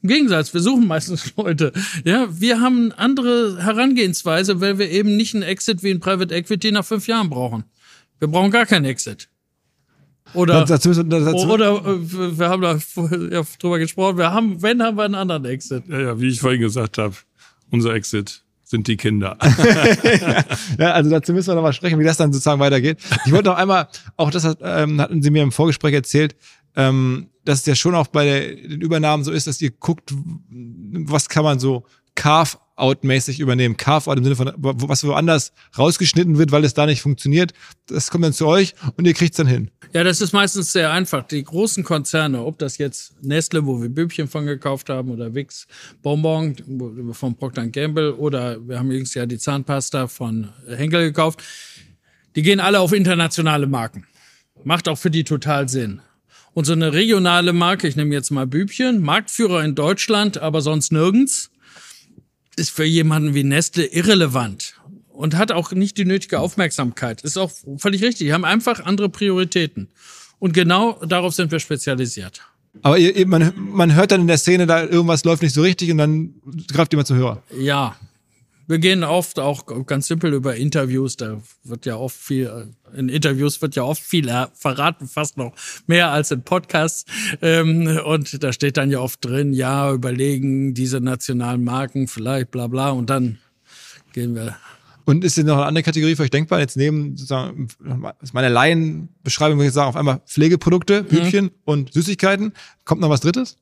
Im 0.03 0.09
Gegensatz, 0.09 0.55
wir 0.55 0.61
suchen 0.61 0.86
meistens 0.86 1.32
Leute. 1.36 1.72
Ja, 2.05 2.28
wir 2.30 2.61
haben 2.61 2.92
eine 2.92 2.99
andere 2.99 3.62
Herangehensweise, 3.62 4.61
weil 4.61 4.78
wir 4.78 4.90
eben 4.90 5.16
nicht 5.16 5.34
einen 5.34 5.42
Exit 5.42 5.82
wie 5.82 5.90
ein 5.90 6.01
Private 6.01 6.34
Equity 6.34 6.70
nach 6.72 6.84
fünf 6.84 7.07
Jahren 7.09 7.30
brauchen. 7.30 7.64
Wir 8.18 8.28
brauchen 8.28 8.51
gar 8.51 8.66
keinen 8.66 8.84
Exit. 8.84 9.28
Oder, 10.34 10.64
Dazu, 10.66 10.88
müssen- 10.90 11.09
dazu, 11.09 11.36
oder 11.51 11.76
äh, 11.86 12.38
wir 12.38 12.49
haben 12.49 12.61
da 12.62 12.78
ja, 13.30 13.42
drüber 13.59 13.78
gesprochen, 13.78 14.18
wir 14.18 14.30
haben, 14.30 14.61
wenn, 14.62 14.82
haben 14.82 14.96
wir 14.99 15.05
einen 15.05 15.14
anderen 15.14 15.46
Exit. 15.46 15.84
Ja, 15.88 16.01
ja, 16.01 16.20
wie 16.20 16.28
ich 16.28 16.40
vorhin 16.40 16.61
gesagt 16.61 16.99
habe, 16.99 17.14
unser 17.70 17.94
Exit 17.94 18.42
sind 18.62 18.86
die 18.88 18.96
Kinder. 18.99 19.38
Ja, 20.78 20.92
also 20.92 21.11
dazu 21.11 21.32
müssen 21.32 21.49
wir 21.49 21.55
nochmal 21.55 21.72
sprechen, 21.72 21.99
wie 21.99 22.05
das 22.05 22.18
dann 22.18 22.32
sozusagen 22.32 22.61
weitergeht. 22.61 22.99
Ich 23.26 23.32
wollte 23.32 23.49
noch 23.49 23.57
einmal, 23.57 23.88
auch 24.16 24.30
das 24.30 24.44
hat, 24.44 24.59
ähm, 24.62 25.01
hatten 25.01 25.22
Sie 25.22 25.30
mir 25.30 25.42
im 25.42 25.51
Vorgespräch 25.53 25.94
erzählt, 25.94 26.36
ähm, 26.79 27.29
dass 27.45 27.61
es 27.61 27.66
ja 27.66 27.74
schon 27.74 27.95
auch 27.95 28.07
bei 28.07 28.24
der, 28.24 28.55
den 28.55 28.81
Übernahmen 28.81 29.24
so 29.24 29.33
ist, 29.33 29.47
dass 29.47 29.61
ihr 29.61 29.70
guckt, 29.70 30.14
was 30.14 31.29
kann 31.29 31.45
man 31.45 31.59
so 31.59 31.85
Carve-out-mäßig 32.14 33.41
übernehmen. 33.41 33.76
Carve-out 33.76 34.16
im 34.18 34.24
Sinne 34.24 34.37
von, 34.37 34.53
was 34.57 35.05
woanders 35.05 35.53
rausgeschnitten 35.76 36.39
wird, 36.39 36.53
weil 36.53 36.64
es 36.64 36.74
da 36.74 36.87
nicht 36.87 37.03
funktioniert. 37.03 37.53
Das 37.87 38.11
kommt 38.11 38.24
dann 38.24 38.33
zu 38.33 38.47
euch 38.47 38.74
und 38.97 39.07
ihr 39.07 39.14
kriegt 39.14 39.33
es 39.33 39.37
dann 39.37 39.47
hin. 39.47 39.70
Ja, 39.93 40.05
das 40.05 40.20
ist 40.20 40.33
meistens 40.33 40.72
sehr 40.72 40.93
einfach. 40.93 41.26
Die 41.26 41.43
großen 41.43 41.83
Konzerne, 41.83 42.45
ob 42.45 42.59
das 42.59 42.79
jetzt 42.79 43.22
Nestle, 43.22 43.66
wo 43.66 43.81
wir 43.81 43.89
Bübchen 43.89 44.29
von 44.29 44.47
gekauft 44.47 44.89
haben, 44.89 45.11
oder 45.11 45.35
Wix 45.35 45.66
Bonbon 46.03 46.55
von 47.12 47.37
Procter 47.37 47.66
Gamble, 47.68 48.14
oder 48.14 48.59
wir 48.66 48.79
haben 48.79 48.91
jüngst 48.93 49.14
ja 49.14 49.26
die 49.26 49.39
Zahnpasta 49.39 50.07
von 50.07 50.51
Henkel 50.68 51.07
gekauft, 51.07 51.43
die 52.37 52.43
gehen 52.43 52.61
alle 52.61 52.81
auf 52.81 52.93
internationale 52.93 53.66
Marken. 53.66 54.07
Macht 54.64 54.89
auch 54.89 54.99
für 54.99 55.11
die 55.11 55.24
total 55.24 55.68
Sinn. 55.68 56.03
Und 56.55 56.64
so 56.64 56.72
eine 56.72 56.92
regionale 56.92 57.53
Marke, 57.53 57.86
ich 57.88 57.96
nehme 57.96 58.14
jetzt 58.14 58.30
mal 58.30 58.46
Bübchen, 58.46 59.01
Marktführer 59.03 59.64
in 59.64 59.74
Deutschland, 59.74 60.38
aber 60.38 60.61
sonst 60.61 60.92
nirgends, 60.92 61.51
ist 62.57 62.70
für 62.70 62.84
jemanden 62.84 63.34
wie 63.34 63.44
Nestle 63.44 63.86
irrelevant 63.86 64.74
und 65.09 65.36
hat 65.36 65.53
auch 65.53 65.72
nicht 65.72 65.96
die 65.99 66.05
nötige 66.05 66.40
Aufmerksamkeit. 66.40 67.22
Ist 67.22 67.36
auch 67.36 67.51
völlig 67.76 68.03
richtig. 68.03 68.28
Die 68.28 68.32
haben 68.32 68.44
einfach 68.44 68.84
andere 68.84 69.09
Prioritäten. 69.09 69.88
Und 70.38 70.53
genau 70.53 71.05
darauf 71.05 71.34
sind 71.34 71.51
wir 71.51 71.61
spezialisiert. 71.61 72.42
Aber 72.82 72.99
man, 73.26 73.53
man 73.57 73.94
hört 73.94 74.12
dann 74.12 74.20
in 74.20 74.26
der 74.26 74.38
Szene, 74.38 74.66
da 74.66 74.84
irgendwas 74.84 75.24
läuft 75.24 75.42
nicht 75.42 75.55
so 75.55 75.62
richtig 75.62 75.90
und 75.90 75.99
dann 75.99 76.34
greift 76.68 76.92
jemand 76.92 77.09
zu 77.09 77.16
Hörer. 77.16 77.42
Ja, 77.59 77.96
wir 78.68 78.78
gehen 78.78 79.02
oft 79.02 79.38
auch 79.38 79.64
ganz 79.86 80.06
simpel 80.06 80.34
über 80.34 80.54
Interviews. 80.54 81.16
Da 81.16 81.40
wird 81.64 81.86
ja 81.86 81.96
oft 81.96 82.16
viel, 82.16 82.74
in 82.94 83.08
Interviews 83.08 83.60
wird 83.62 83.74
ja 83.74 83.82
oft 83.82 84.02
viel 84.02 84.30
verraten, 84.54 85.08
fast 85.08 85.36
noch 85.38 85.54
mehr 85.86 86.10
als 86.10 86.30
in 86.30 86.42
Podcasts. 86.42 87.04
Ähm, 87.42 87.98
und 88.04 88.42
da 88.44 88.52
steht 88.52 88.76
dann 88.76 88.90
ja 88.90 89.00
oft 89.00 89.24
drin, 89.24 89.52
ja, 89.52 89.92
überlegen 89.92 90.74
diese 90.74 91.00
nationalen 91.00 91.64
Marken 91.64 92.06
vielleicht, 92.06 92.50
bla 92.50 92.66
bla. 92.66 92.90
Und 92.90 93.10
dann 93.10 93.38
gehen 94.12 94.34
wir 94.34 94.56
und 95.08 95.24
ist 95.24 95.38
denn 95.38 95.46
noch 95.46 95.56
eine 95.56 95.64
andere 95.64 95.82
Kategorie 95.82 96.16
für 96.16 96.24
euch 96.24 96.30
denkbar? 96.30 96.60
Jetzt 96.60 96.76
neben 96.76 97.16
sozusagen 97.16 97.68
meine 98.34 98.50
Laienbeschreibung 98.50 99.56
würde 99.56 99.68
ich 99.68 99.72
sagen, 99.72 99.88
auf 99.88 99.96
einmal 99.96 100.20
Pflegeprodukte, 100.26 101.06
Hübchen 101.08 101.46
mhm. 101.46 101.50
und 101.64 101.94
Süßigkeiten. 101.94 102.52
Kommt 102.84 103.00
noch 103.00 103.08
was 103.08 103.22
Drittes? 103.22 103.56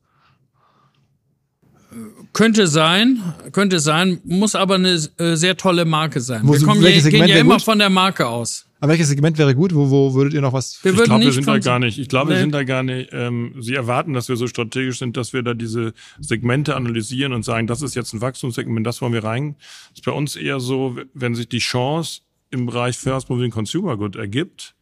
Könnte 2.37 2.67
sein, 2.67 3.23
könnte 3.53 3.81
sein, 3.81 4.21
muss 4.25 4.55
aber 4.55 4.75
eine 4.75 5.01
äh, 5.17 5.37
sehr 5.37 5.57
tolle 5.57 5.87
Marke 5.87 6.21
sein. 6.21 6.43
Wo, 6.45 6.53
wir 6.53 6.61
kommen 6.61 6.83
ja, 6.83 6.91
gehen 6.91 7.27
ja 7.27 7.39
immer 7.39 7.55
gut? 7.55 7.63
von 7.63 7.79
der 7.79 7.89
Marke 7.89 8.27
aus. 8.27 8.67
Aber 8.79 8.93
welches 8.93 9.09
Segment 9.09 9.39
wäre 9.39 9.55
gut? 9.55 9.75
Wo, 9.75 9.91
wo 9.91 10.13
würdet 10.13 10.35
ihr 10.35 10.43
noch 10.43 10.53
was? 10.53 10.79
Wir 10.85 10.93
ich 10.93 11.03
glaube, 11.05 11.25
wir 11.25 11.33
sind 11.33 11.49
da 11.49 11.59
gar 11.59 11.79
nicht. 11.79 11.99
Ich 11.99 12.11
glaube, 12.11 12.29
nee. 12.29 12.37
wir 12.37 12.41
sind 12.43 12.53
da 12.53 12.65
gar 12.65 12.83
nicht. 12.83 13.09
Ähm, 13.13 13.55
Sie 13.61 13.75
erwarten, 13.75 14.13
dass 14.13 14.29
wir 14.29 14.37
so 14.37 14.49
strategisch 14.49 14.99
sind, 14.99 15.17
dass 15.17 15.33
wir 15.33 15.43
da 15.43 15.55
diese 15.55 15.95
Segmente 16.21 16.77
analysieren 16.77 17.33
und 17.33 17.43
sagen, 17.43 17.67
das 17.67 17.81
ist 17.81 17.95
jetzt 17.95 18.13
ein 18.13 18.21
Wachstumssegment, 18.21 18.87
das 18.87 19.01
wollen 19.01 19.15
wir 19.15 19.25
rein. 19.25 19.57
Das 19.89 20.01
ist 20.01 20.05
bei 20.05 20.13
uns 20.13 20.37
eher 20.37 20.61
so, 20.61 20.99
wenn 21.15 21.35
sich 21.35 21.49
die 21.49 21.61
Chance 21.61 22.21
im 22.51 22.67
Bereich 22.67 22.99
First 22.99 23.31
Moving 23.31 23.51
Consumer 23.51 23.97
Good 23.97 24.17
ergibt, 24.17 24.76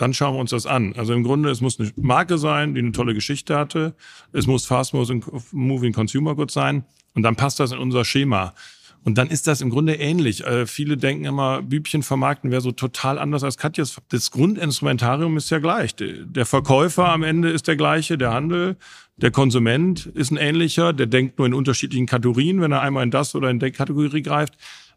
dann 0.00 0.14
schauen 0.14 0.34
wir 0.34 0.40
uns 0.40 0.50
das 0.50 0.66
an. 0.66 0.94
Also 0.96 1.12
im 1.12 1.22
Grunde, 1.22 1.50
es 1.50 1.60
muss 1.60 1.78
eine 1.78 1.90
Marke 1.96 2.38
sein, 2.38 2.74
die 2.74 2.80
eine 2.80 2.92
tolle 2.92 3.14
Geschichte 3.14 3.56
hatte. 3.56 3.94
Es 4.32 4.46
muss 4.46 4.64
Fast 4.64 4.94
Moving 4.94 5.92
Consumer 5.92 6.34
Good 6.34 6.50
sein. 6.50 6.84
Und 7.14 7.22
dann 7.22 7.36
passt 7.36 7.60
das 7.60 7.72
in 7.72 7.78
unser 7.78 8.04
Schema. 8.04 8.54
Und 9.02 9.16
dann 9.16 9.28
ist 9.28 9.46
das 9.46 9.62
im 9.62 9.70
Grunde 9.70 9.94
ähnlich. 9.94 10.44
Äh, 10.44 10.66
viele 10.66 10.96
denken 10.96 11.24
immer, 11.24 11.62
Bübchen 11.62 12.02
vermarkten 12.02 12.50
wäre 12.50 12.60
so 12.60 12.72
total 12.72 13.18
anders 13.18 13.42
als 13.42 13.56
Katjas. 13.56 13.96
Das 14.10 14.30
Grundinstrumentarium 14.30 15.36
ist 15.36 15.50
ja 15.50 15.58
gleich. 15.58 15.94
Der 15.96 16.44
Verkäufer 16.44 17.08
am 17.08 17.22
Ende 17.22 17.50
ist 17.50 17.66
der 17.66 17.76
gleiche, 17.76 18.18
der 18.18 18.32
Handel. 18.32 18.76
Der 19.16 19.30
Konsument 19.30 20.06
ist 20.06 20.30
ein 20.30 20.36
ähnlicher, 20.36 20.92
der 20.92 21.06
denkt 21.06 21.38
nur 21.38 21.46
in 21.46 21.54
unterschiedlichen 21.54 22.06
Kategorien, 22.06 22.60
wenn 22.60 22.72
er 22.72 22.82
einmal 22.82 23.02
in 23.02 23.10
das 23.10 23.34
oder 23.34 23.50
in 23.50 23.58
der 23.58 23.70
Kategorie 23.70 24.22
greift. 24.22 24.54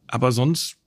Aber 0.07 0.31
sonst 0.31 0.77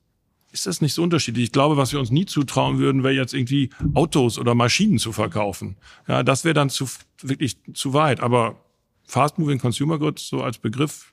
ist 0.57 0.67
das 0.67 0.81
nicht 0.81 0.95
so 0.95 1.03
unterschiedlich. 1.03 1.45
Ich 1.45 1.53
glaube, 1.53 1.77
was 1.77 1.93
wir 1.93 2.01
uns 2.01 2.11
nie 2.11 2.27
zutrauen 2.27 2.79
würden, 2.79 3.03
wäre 3.03 3.15
jetzt 3.15 3.35
irgendwie 3.35 3.71
Autos 3.95 4.39
oder 4.39 4.55
Maschinen 4.55 4.99
zu 4.99 5.13
verkaufen. 5.13 5.77
Ja, 6.09 6.23
das 6.23 6.45
wäre 6.45 6.55
dann 6.55 6.71
zu, 6.71 6.89
wirklich 7.23 7.59
zu 7.75 7.93
weit. 7.93 8.21
Aber 8.21 8.61
Fast 9.05 9.39
Moving 9.39 9.59
Consumer 9.59 9.99
Goods 9.99 10.29
so 10.29 10.43
als 10.43 10.59
Begriff, 10.59 11.13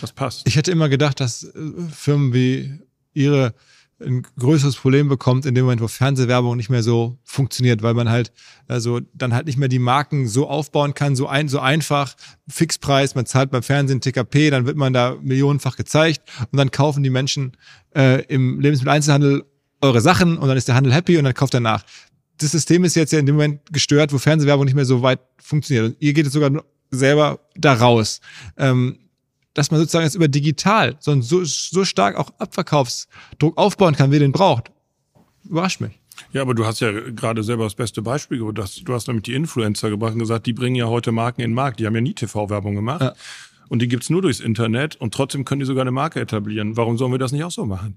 das 0.00 0.12
passt. 0.12 0.46
Ich 0.46 0.56
hätte 0.56 0.70
immer 0.70 0.88
gedacht, 0.88 1.20
dass 1.20 1.44
äh, 1.44 1.72
Firmen 1.92 2.34
wie 2.34 2.80
ihre 3.14 3.54
ein 4.00 4.26
größeres 4.38 4.76
Problem 4.76 5.08
bekommt 5.08 5.46
in 5.46 5.54
dem 5.54 5.64
Moment, 5.64 5.80
wo 5.80 5.88
Fernsehwerbung 5.88 6.56
nicht 6.56 6.70
mehr 6.70 6.82
so 6.82 7.18
funktioniert, 7.22 7.82
weil 7.82 7.94
man 7.94 8.08
halt 8.08 8.32
also 8.68 9.00
dann 9.14 9.34
halt 9.34 9.46
nicht 9.46 9.58
mehr 9.58 9.68
die 9.68 9.78
Marken 9.78 10.26
so 10.26 10.48
aufbauen 10.48 10.94
kann, 10.94 11.16
so 11.16 11.26
ein 11.26 11.48
so 11.48 11.58
einfach 11.58 12.14
Fixpreis, 12.48 13.14
man 13.14 13.26
zahlt 13.26 13.50
beim 13.50 13.62
Fernsehen 13.62 14.00
TKP, 14.00 14.50
dann 14.50 14.66
wird 14.66 14.76
man 14.76 14.92
da 14.92 15.16
millionenfach 15.20 15.76
gezeigt 15.76 16.22
und 16.50 16.56
dann 16.56 16.70
kaufen 16.70 17.02
die 17.02 17.10
Menschen 17.10 17.56
äh, 17.94 18.24
im 18.24 18.60
Lebensmitteleinzelhandel 18.60 19.44
eure 19.80 20.00
Sachen 20.00 20.38
und 20.38 20.48
dann 20.48 20.56
ist 20.56 20.68
der 20.68 20.74
Handel 20.74 20.92
happy 20.92 21.16
und 21.18 21.24
dann 21.24 21.34
kauft 21.34 21.54
er 21.54 21.60
nach. 21.60 21.84
Das 22.38 22.52
System 22.52 22.84
ist 22.84 22.96
jetzt 22.96 23.12
ja 23.12 23.18
in 23.18 23.26
dem 23.26 23.34
Moment 23.34 23.60
gestört, 23.72 24.12
wo 24.12 24.18
Fernsehwerbung 24.18 24.64
nicht 24.64 24.74
mehr 24.74 24.84
so 24.84 25.02
weit 25.02 25.20
funktioniert. 25.38 25.86
Und 25.86 25.96
ihr 26.00 26.12
geht 26.12 26.24
jetzt 26.24 26.32
sogar 26.32 26.64
selber 26.90 27.40
da 27.54 27.74
raus. 27.74 28.20
Ähm, 28.56 28.98
dass 29.54 29.70
man 29.70 29.80
sozusagen 29.80 30.04
jetzt 30.04 30.14
über 30.14 30.28
digital 30.28 30.96
so, 31.00 31.20
so, 31.20 31.44
so 31.44 31.84
stark 31.84 32.16
auch 32.16 32.30
Abverkaufsdruck 32.38 33.56
aufbauen 33.56 33.94
kann, 33.94 34.12
wie 34.12 34.18
den 34.18 34.32
braucht. 34.32 34.70
Überrascht 35.44 35.80
mich. 35.80 35.98
Ja, 36.32 36.42
aber 36.42 36.54
du 36.54 36.66
hast 36.66 36.80
ja 36.80 36.90
gerade 36.92 37.42
selber 37.42 37.64
das 37.64 37.74
beste 37.74 38.02
Beispiel 38.02 38.38
gebracht. 38.38 38.82
Du 38.84 38.92
hast 38.92 39.08
nämlich 39.08 39.24
die 39.24 39.34
Influencer 39.34 39.90
gebracht 39.90 40.12
und 40.12 40.18
gesagt, 40.18 40.46
die 40.46 40.52
bringen 40.52 40.76
ja 40.76 40.86
heute 40.86 41.12
Marken 41.12 41.40
in 41.40 41.50
den 41.50 41.54
Markt. 41.54 41.80
Die 41.80 41.86
haben 41.86 41.94
ja 41.94 42.00
nie 42.00 42.14
TV-Werbung 42.14 42.74
gemacht. 42.74 43.02
Ja. 43.02 43.14
Und 43.68 43.80
die 43.80 43.88
gibt's 43.88 44.10
nur 44.10 44.22
durchs 44.22 44.40
Internet 44.40 44.96
und 44.96 45.14
trotzdem 45.14 45.44
können 45.44 45.60
die 45.60 45.66
sogar 45.66 45.82
eine 45.82 45.92
Marke 45.92 46.20
etablieren. 46.20 46.76
Warum 46.76 46.98
sollen 46.98 47.12
wir 47.12 47.18
das 47.18 47.32
nicht 47.32 47.44
auch 47.44 47.50
so 47.50 47.64
machen? 47.64 47.96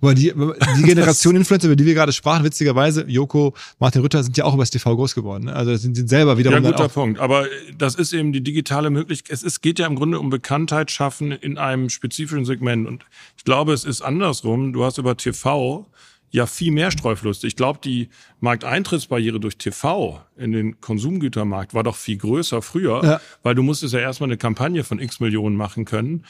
Weil 0.00 0.14
die, 0.14 0.32
die 0.32 0.82
Generation 0.82 1.36
Influencer, 1.36 1.68
über 1.68 1.76
die 1.76 1.86
wir 1.86 1.94
gerade 1.94 2.12
sprachen, 2.12 2.44
witzigerweise, 2.44 3.06
Joko, 3.08 3.54
Martin 3.78 4.02
Rütter 4.02 4.22
sind 4.22 4.36
ja 4.36 4.44
auch 4.44 4.54
über 4.54 4.62
das 4.62 4.70
TV 4.70 4.94
groß 4.94 5.14
geworden. 5.14 5.44
Ne? 5.44 5.54
Also 5.54 5.74
sind, 5.76 5.94
sind 5.94 6.08
selber 6.08 6.36
wiederum. 6.36 6.62
Ja, 6.62 6.70
guter 6.70 6.88
Punkt. 6.88 7.18
Aber 7.18 7.46
das 7.76 7.94
ist 7.94 8.12
eben 8.12 8.32
die 8.32 8.42
digitale 8.42 8.90
Möglichkeit. 8.90 9.32
Es 9.32 9.42
ist, 9.42 9.62
geht 9.62 9.78
ja 9.78 9.86
im 9.86 9.96
Grunde 9.96 10.20
um 10.20 10.28
Bekanntheit 10.28 10.90
schaffen 10.90 11.32
in 11.32 11.56
einem 11.56 11.88
spezifischen 11.88 12.44
Segment. 12.44 12.86
Und 12.86 13.06
ich 13.38 13.44
glaube, 13.44 13.72
es 13.72 13.84
ist 13.84 14.02
andersrum. 14.02 14.72
Du 14.72 14.84
hast 14.84 14.98
über 14.98 15.16
TV 15.16 15.86
ja 16.30 16.46
viel 16.46 16.72
mehr 16.72 16.90
Streuflust. 16.90 17.44
Ich 17.44 17.56
glaube, 17.56 17.78
die 17.82 18.08
Markteintrittsbarriere 18.40 19.40
durch 19.40 19.56
TV 19.56 20.20
in 20.36 20.52
den 20.52 20.80
Konsumgütermarkt 20.80 21.72
war 21.72 21.82
doch 21.82 21.96
viel 21.96 22.18
größer 22.18 22.60
früher, 22.60 23.02
ja. 23.02 23.20
weil 23.42 23.54
du 23.54 23.62
musstest 23.62 23.94
ja 23.94 24.00
erstmal 24.00 24.28
eine 24.28 24.36
Kampagne 24.36 24.84
von 24.84 24.98
x 24.98 25.20
Millionen 25.20 25.56
machen 25.56 25.84
können. 25.86 26.24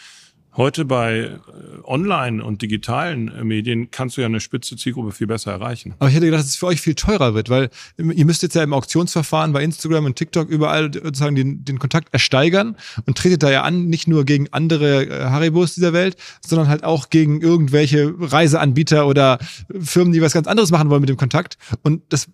Heute 0.57 0.87
bei 0.87 1.19
äh, 1.19 1.39
Online- 1.85 2.43
und 2.43 2.63
digitalen 2.63 3.29
äh, 3.29 3.45
Medien 3.45 3.91
kannst 3.91 4.17
du 4.17 4.23
ja 4.23 4.27
eine 4.27 4.41
spitze 4.41 4.77
Zielgruppe 4.77 5.13
viel 5.13 5.27
besser 5.27 5.53
erreichen. 5.53 5.95
Aber 5.99 6.09
ich 6.09 6.15
hätte 6.15 6.25
gedacht, 6.25 6.41
dass 6.41 6.49
es 6.49 6.57
für 6.57 6.67
euch 6.67 6.81
viel 6.81 6.95
teurer 6.95 7.35
wird, 7.35 7.51
weil 7.51 7.69
ihr 7.99 8.25
müsst 8.25 8.43
jetzt 8.43 8.55
ja 8.55 8.63
im 8.63 8.73
Auktionsverfahren 8.73 9.53
bei 9.53 9.63
Instagram 9.63 10.07
und 10.07 10.17
TikTok 10.17 10.49
überall 10.49 10.91
sozusagen 10.93 11.37
den, 11.37 11.65
den 11.65 11.79
Kontakt 11.79 12.09
ersteigern 12.13 12.77
und 13.05 13.19
tretet 13.19 13.43
da 13.43 13.51
ja 13.51 13.63
an, 13.63 13.89
nicht 13.89 14.09
nur 14.09 14.25
gegen 14.25 14.49
andere 14.53 15.05
äh, 15.05 15.25
Haribos 15.25 15.75
dieser 15.75 15.93
Welt, 15.93 16.17
sondern 16.47 16.69
halt 16.69 16.85
auch 16.85 17.11
gegen 17.11 17.43
irgendwelche 17.43 18.15
Reiseanbieter 18.19 19.07
oder 19.07 19.39
Firmen, 19.79 20.15
die 20.15 20.23
was 20.23 20.33
ganz 20.33 20.47
anderes 20.47 20.71
machen 20.71 20.89
wollen 20.89 21.03
mit 21.03 21.11
dem 21.11 21.19
Kontakt. 21.19 21.59
Und 21.83 22.03
das 22.09 22.29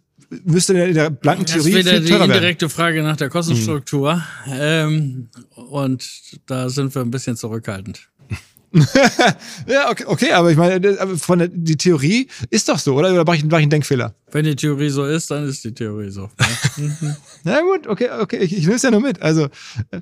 müsste 0.44 0.78
in 0.78 0.94
der 0.94 1.10
blanken 1.10 1.46
Theorie 1.46 1.72
das 1.72 1.80
ist 1.80 1.86
wieder 1.86 2.00
die 2.00 2.12
indirekte 2.12 2.62
werden. 2.66 2.70
Frage 2.70 3.02
nach 3.02 3.16
der 3.16 3.28
Kostenstruktur. 3.28 4.16
Mhm. 4.46 4.52
Ähm, 4.52 5.28
und 5.54 6.08
da 6.46 6.68
sind 6.68 6.94
wir 6.94 7.02
ein 7.02 7.10
bisschen 7.10 7.36
zurückhaltend. 7.36 8.08
ja, 9.66 9.90
okay, 9.90 10.04
okay, 10.06 10.32
aber 10.32 10.50
ich 10.50 10.56
meine, 10.56 10.96
von 11.18 11.38
der, 11.38 11.48
die 11.48 11.76
Theorie 11.76 12.28
ist 12.50 12.68
doch 12.68 12.78
so, 12.78 12.94
oder? 12.94 13.12
Oder 13.12 13.24
mache 13.24 13.36
ich, 13.36 13.44
mach 13.44 13.58
ich 13.58 13.62
einen 13.62 13.70
Denkfehler? 13.70 14.14
Wenn 14.30 14.44
die 14.44 14.56
Theorie 14.56 14.88
so 14.88 15.04
ist, 15.04 15.30
dann 15.30 15.46
ist 15.46 15.62
die 15.64 15.74
Theorie 15.74 16.10
so. 16.10 16.30
Na 17.44 17.60
gut, 17.60 17.86
okay, 17.86 18.08
okay, 18.20 18.38
ich, 18.38 18.56
ich 18.56 18.62
nehme 18.62 18.76
es 18.76 18.82
ja 18.82 18.90
nur 18.90 19.00
mit. 19.00 19.20
Also 19.20 19.48
äh, 19.90 20.00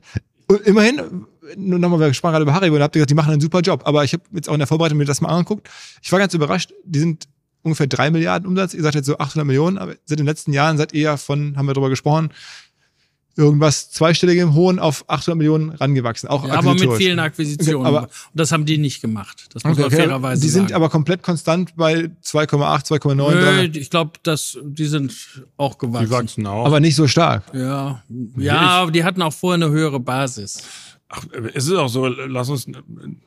immerhin, 0.64 1.27
nur 1.57 1.79
nochmal, 1.79 2.01
wir 2.01 2.14
sprachen 2.14 2.33
gerade 2.33 2.45
über 2.45 2.55
Haribo 2.55 2.77
und 2.77 2.83
habt 2.83 2.93
gesagt, 2.93 3.11
die 3.11 3.14
machen 3.14 3.33
einen 3.33 3.41
super 3.41 3.61
Job. 3.61 3.83
Aber 3.85 4.05
ich 4.05 4.12
habe 4.12 4.23
jetzt 4.33 4.49
auch 4.49 4.55
in 4.55 4.61
der 4.61 4.68
Vorbereitung 4.68 4.99
mir 4.99 5.05
das 5.05 5.21
mal 5.21 5.31
angeguckt. 5.31 5.68
Ich 6.03 6.12
war 6.12 6.18
ganz 6.18 6.35
überrascht, 6.35 6.73
die 6.85 7.01
sind 7.01 7.29
ungefähr 7.62 7.87
drei 7.87 8.11
Milliarden 8.11 8.47
Umsatz. 8.47 8.75
Ihr 8.75 8.83
sagt 8.83 8.95
jetzt 8.95 9.07
so 9.07 9.18
800 9.18 9.47
Millionen, 9.47 9.79
aber 9.79 9.95
seit 10.05 10.18
den 10.18 10.27
letzten 10.27 10.53
Jahren 10.53 10.77
seid 10.77 10.93
ihr 10.93 11.03
ja 11.03 11.16
von, 11.16 11.57
haben 11.57 11.66
wir 11.66 11.75
darüber 11.75 11.91
gesprochen, 11.91 12.31
irgendwas 13.37 13.91
zweistelligem 13.91 14.55
Hohen 14.55 14.78
auf 14.78 15.05
800 15.09 15.37
Millionen 15.37 15.70
rangewachsen. 15.70 16.28
Auch 16.28 16.47
ja, 16.47 16.55
aber 16.55 16.74
mit 16.74 16.93
vielen 16.95 17.18
Akquisitionen. 17.18 17.87
Okay, 17.87 17.89
aber, 17.89 18.03
und 18.03 18.11
das 18.35 18.53
haben 18.53 18.66
die 18.66 18.78
nicht 18.78 19.01
gemacht. 19.01 19.47
Das 19.53 19.64
muss 19.64 19.78
okay, 19.78 19.83
man 19.83 19.91
fairerweise 19.91 20.43
Die 20.43 20.49
sind 20.49 20.68
sagen. 20.68 20.74
aber 20.74 20.89
komplett 20.91 21.22
konstant 21.22 21.76
bei 21.76 22.11
2,8, 22.24 22.87
2,9. 22.87 23.76
Ich 23.76 23.91
glaube, 23.91 24.12
dass 24.22 24.59
die 24.62 24.87
sind 24.87 25.14
auch 25.57 25.78
gewachsen. 25.78 26.07
Die 26.07 26.11
wachsen 26.11 26.47
auch. 26.47 26.66
Aber 26.66 26.81
nicht 26.81 26.97
so 26.97 27.07
stark. 27.07 27.45
Ja, 27.55 28.03
ja, 28.37 28.61
aber 28.61 28.91
die 28.91 29.05
hatten 29.05 29.22
auch 29.22 29.33
vorher 29.33 29.64
eine 29.64 29.72
höhere 29.72 30.01
Basis. 30.01 30.62
Ach, 31.13 31.25
es 31.55 31.67
ist 31.67 31.73
auch 31.73 31.89
so, 31.89 32.07
lass 32.07 32.49
uns, 32.51 32.69
wenn, 32.69 33.19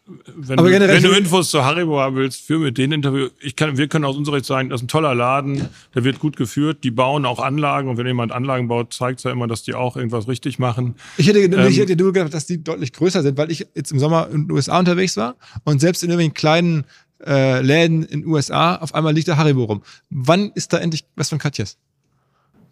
du, 0.58 0.64
wenn 0.64 1.04
du 1.04 1.12
Infos 1.12 1.50
zu 1.50 1.66
Haribo 1.66 2.00
haben 2.00 2.16
willst, 2.16 2.40
für 2.42 2.58
mit 2.58 2.78
denen 2.78 2.94
Interview. 2.94 3.28
Ich 3.42 3.58
kann, 3.58 3.78
wir 3.78 3.90
können 3.90 4.06
aus 4.06 4.16
unserer 4.16 4.38
Sicht 4.38 4.46
sagen, 4.46 4.70
das 4.70 4.80
ist 4.80 4.86
ein 4.86 4.88
toller 4.88 5.14
Laden, 5.14 5.68
der 5.94 6.06
wird 6.06 6.20
gut 6.20 6.38
geführt, 6.38 6.86
die 6.86 6.92
bauen 6.92 7.26
auch 7.26 7.40
Anlagen 7.40 7.90
und 7.90 7.98
wenn 7.98 8.08
jemand 8.08 8.32
Anlagen 8.32 8.70
baut, 8.70 8.94
zeigt 8.94 9.20
es 9.20 9.26
ja 9.26 9.32
immer, 9.32 9.48
dass 9.48 9.64
die 9.64 9.74
auch 9.74 9.98
irgendwas 9.98 10.30
richtig 10.30 10.60
machen. 10.60 10.96
Ich 11.18 11.28
hätte, 11.28 11.40
ähm, 11.40 11.68
ich 11.68 11.78
hätte 11.78 11.98
nur 11.98 12.14
gedacht, 12.14 12.34
dass 12.34 12.46
die 12.46 12.64
deutlich 12.64 12.94
größer 12.94 13.22
sind, 13.22 13.38
weil 13.38 13.52
ich 13.52 13.68
jetzt 13.76 13.92
im 13.92 14.00
Sommer 14.00 14.30
in 14.32 14.48
den 14.48 14.52
USA 14.52 14.80
unterwegs 14.80 15.18
war 15.18 15.36
und 15.66 15.82
selbst 15.82 16.04
in 16.04 16.10
irgendwelchen 16.10 16.36
kleinen 16.36 16.86
äh, 17.26 17.60
Läden 17.62 18.04
in 18.04 18.22
den 18.22 18.30
USA 18.30 18.78
auf 18.78 18.96
einmal 18.96 19.14
liegt 19.14 19.28
der 19.28 19.36
Haribo 19.36 19.66
rum. 19.66 19.84
Wann 20.10 20.52
ist 20.56 20.72
da 20.72 20.78
endlich 20.78 21.04
was 21.18 21.28
von 21.28 21.38
Katjes? 21.38 21.78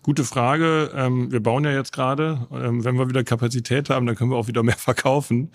Gute 0.03 0.23
Frage. 0.23 0.91
Ähm, 0.95 1.31
wir 1.31 1.41
bauen 1.41 1.63
ja 1.63 1.71
jetzt 1.71 1.93
gerade. 1.93 2.47
Ähm, 2.51 2.83
wenn 2.83 2.97
wir 2.97 3.07
wieder 3.07 3.23
Kapazität 3.23 3.89
haben, 3.89 4.05
dann 4.05 4.15
können 4.15 4.31
wir 4.31 4.37
auch 4.37 4.47
wieder 4.47 4.63
mehr 4.63 4.75
verkaufen. 4.77 5.51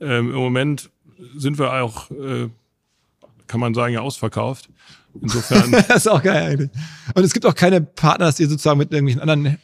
Ähm, 0.00 0.30
Im 0.30 0.36
Moment 0.36 0.90
sind 1.36 1.58
wir 1.58 1.72
auch, 1.72 2.10
äh, 2.10 2.48
kann 3.46 3.60
man 3.60 3.72
sagen, 3.74 3.94
ja 3.94 4.00
ausverkauft. 4.00 4.68
Insofern. 5.20 5.70
das 5.88 5.98
ist 5.98 6.08
auch 6.08 6.22
geil 6.22 6.50
eigentlich. 6.50 6.70
Und 7.14 7.22
es 7.22 7.32
gibt 7.32 7.46
auch 7.46 7.54
keine 7.54 7.80
Partner, 7.80 8.26
dass 8.26 8.40
ihr 8.40 8.48
sozusagen 8.48 8.78
mit 8.78 8.90
irgendwelchen 8.90 9.22
anderen 9.22 9.58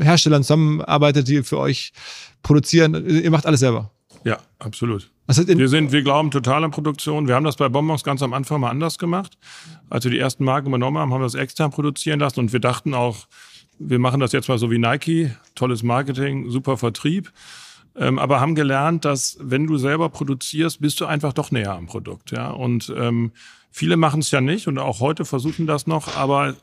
Herstellern 0.00 0.42
zusammenarbeitet, 0.42 1.28
die 1.28 1.44
für 1.44 1.58
euch 1.58 1.92
produzieren. 2.42 3.08
Ihr 3.08 3.30
macht 3.30 3.46
alles 3.46 3.60
selber. 3.60 3.92
Ja, 4.24 4.38
absolut. 4.58 5.10
Wir 5.28 5.68
sind, 5.68 5.92
wir 5.92 6.02
glauben 6.02 6.30
total 6.30 6.64
an 6.64 6.70
Produktion. 6.70 7.26
Wir 7.26 7.34
haben 7.34 7.44
das 7.44 7.56
bei 7.56 7.68
Bonbons 7.68 8.04
ganz 8.04 8.22
am 8.22 8.32
Anfang 8.32 8.60
mal 8.60 8.70
anders 8.70 8.98
gemacht. 8.98 9.38
Als 9.90 10.04
wir 10.04 10.10
die 10.10 10.18
ersten 10.18 10.44
Marken 10.44 10.68
übernommen 10.68 10.98
haben, 10.98 11.12
haben 11.12 11.20
wir 11.20 11.26
das 11.26 11.34
extern 11.34 11.70
produzieren 11.70 12.20
lassen 12.20 12.40
und 12.40 12.52
wir 12.52 12.60
dachten 12.60 12.94
auch, 12.94 13.26
wir 13.78 13.98
machen 13.98 14.20
das 14.20 14.32
jetzt 14.32 14.48
mal 14.48 14.58
so 14.58 14.70
wie 14.70 14.78
Nike, 14.78 15.30
tolles 15.54 15.82
Marketing, 15.82 16.50
super 16.50 16.76
Vertrieb. 16.76 17.32
Ähm, 17.98 18.18
aber 18.18 18.40
haben 18.40 18.54
gelernt, 18.54 19.04
dass 19.04 19.38
wenn 19.40 19.66
du 19.66 19.78
selber 19.78 20.10
produzierst, 20.10 20.80
bist 20.80 21.00
du 21.00 21.06
einfach 21.06 21.32
doch 21.32 21.50
näher 21.50 21.72
am 21.72 21.86
Produkt. 21.86 22.30
Ja? 22.30 22.50
Und 22.50 22.92
ähm, 22.96 23.32
viele 23.70 23.96
machen 23.96 24.20
es 24.20 24.30
ja 24.30 24.40
nicht 24.40 24.68
und 24.68 24.78
auch 24.78 25.00
heute 25.00 25.24
versuchen 25.24 25.66
das 25.66 25.86
noch, 25.86 26.14
aber 26.16 26.54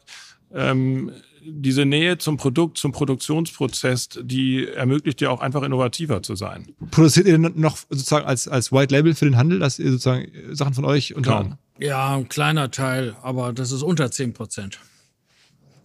ähm, 0.53 1.11
diese 1.45 1.86
Nähe 1.86 2.18
zum 2.20 2.38
Produkt, 2.38 2.78
zum 2.78 2.91
Produktionsprozess, 2.91 4.09
die 4.22 4.68
ermöglicht 4.68 5.20
dir 5.20 5.32
auch 5.32 5.41
einfach 5.41 5.64
innovativer 5.64 6.22
zu 6.22 6.36
sein. 6.36 6.68
produziert 6.91 7.28
ihr 7.28 7.38
denn 7.38 7.51
noch 7.55 7.78
sozusagen 7.89 8.26
als, 8.26 8.47
als 8.47 8.72
White 8.72 8.93
Label 8.93 9.14
für 9.16 9.26
den 9.26 9.36
Handel, 9.36 9.59
dass 9.59 9.80
ihr 9.80 9.91
sozusagen 9.91 10.32
Sachen 10.51 10.74
von 10.74 10.86
euch 10.86 11.16
unter 11.16 11.32
Kaum. 11.32 11.57
Ja, 11.80 12.16
ein 12.16 12.30
kleiner 12.30 12.72
Teil, 12.72 13.16
aber 13.24 13.51
das 13.51 13.72
ist 13.72 13.82
unter 13.82 14.09
10 14.11 14.34
Prozent. 14.34 14.80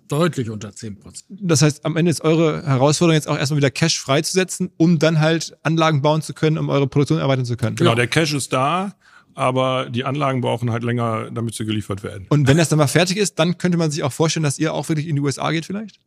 Deutlich 0.08 0.50
unter 0.50 0.72
10 0.74 0.98
Prozent. 0.98 1.24
Das 1.28 1.62
heißt, 1.62 1.84
am 1.84 1.96
Ende 1.96 2.10
ist 2.10 2.22
eure 2.22 2.64
Herausforderung 2.66 3.14
jetzt 3.14 3.28
auch 3.28 3.36
erstmal 3.36 3.58
wieder 3.58 3.70
Cash 3.70 3.98
freizusetzen, 4.00 4.70
um 4.76 4.98
dann 4.98 5.20
halt 5.20 5.56
Anlagen 5.62 6.02
bauen 6.02 6.22
zu 6.22 6.34
können, 6.34 6.58
um 6.58 6.68
eure 6.70 6.86
Produktion 6.86 7.18
erweitern 7.18 7.44
zu 7.44 7.56
können. 7.56 7.76
Genau, 7.76 7.94
der 7.94 8.06
Cash 8.06 8.32
ist 8.34 8.52
da, 8.52 8.94
aber 9.34 9.88
die 9.90 10.04
Anlagen 10.04 10.40
brauchen 10.40 10.70
halt 10.72 10.82
länger, 10.82 11.30
damit 11.30 11.54
sie 11.54 11.64
geliefert 11.64 12.02
werden. 12.02 12.26
Und 12.30 12.48
wenn 12.48 12.56
das 12.56 12.68
dann 12.68 12.78
mal 12.78 12.86
fertig 12.88 13.16
ist, 13.18 13.38
dann 13.38 13.58
könnte 13.58 13.78
man 13.78 13.90
sich 13.90 14.02
auch 14.02 14.12
vorstellen, 14.12 14.44
dass 14.44 14.58
ihr 14.58 14.74
auch 14.74 14.88
wirklich 14.88 15.06
in 15.06 15.16
die 15.16 15.22
USA 15.22 15.50
geht 15.52 15.66
vielleicht? 15.66 16.00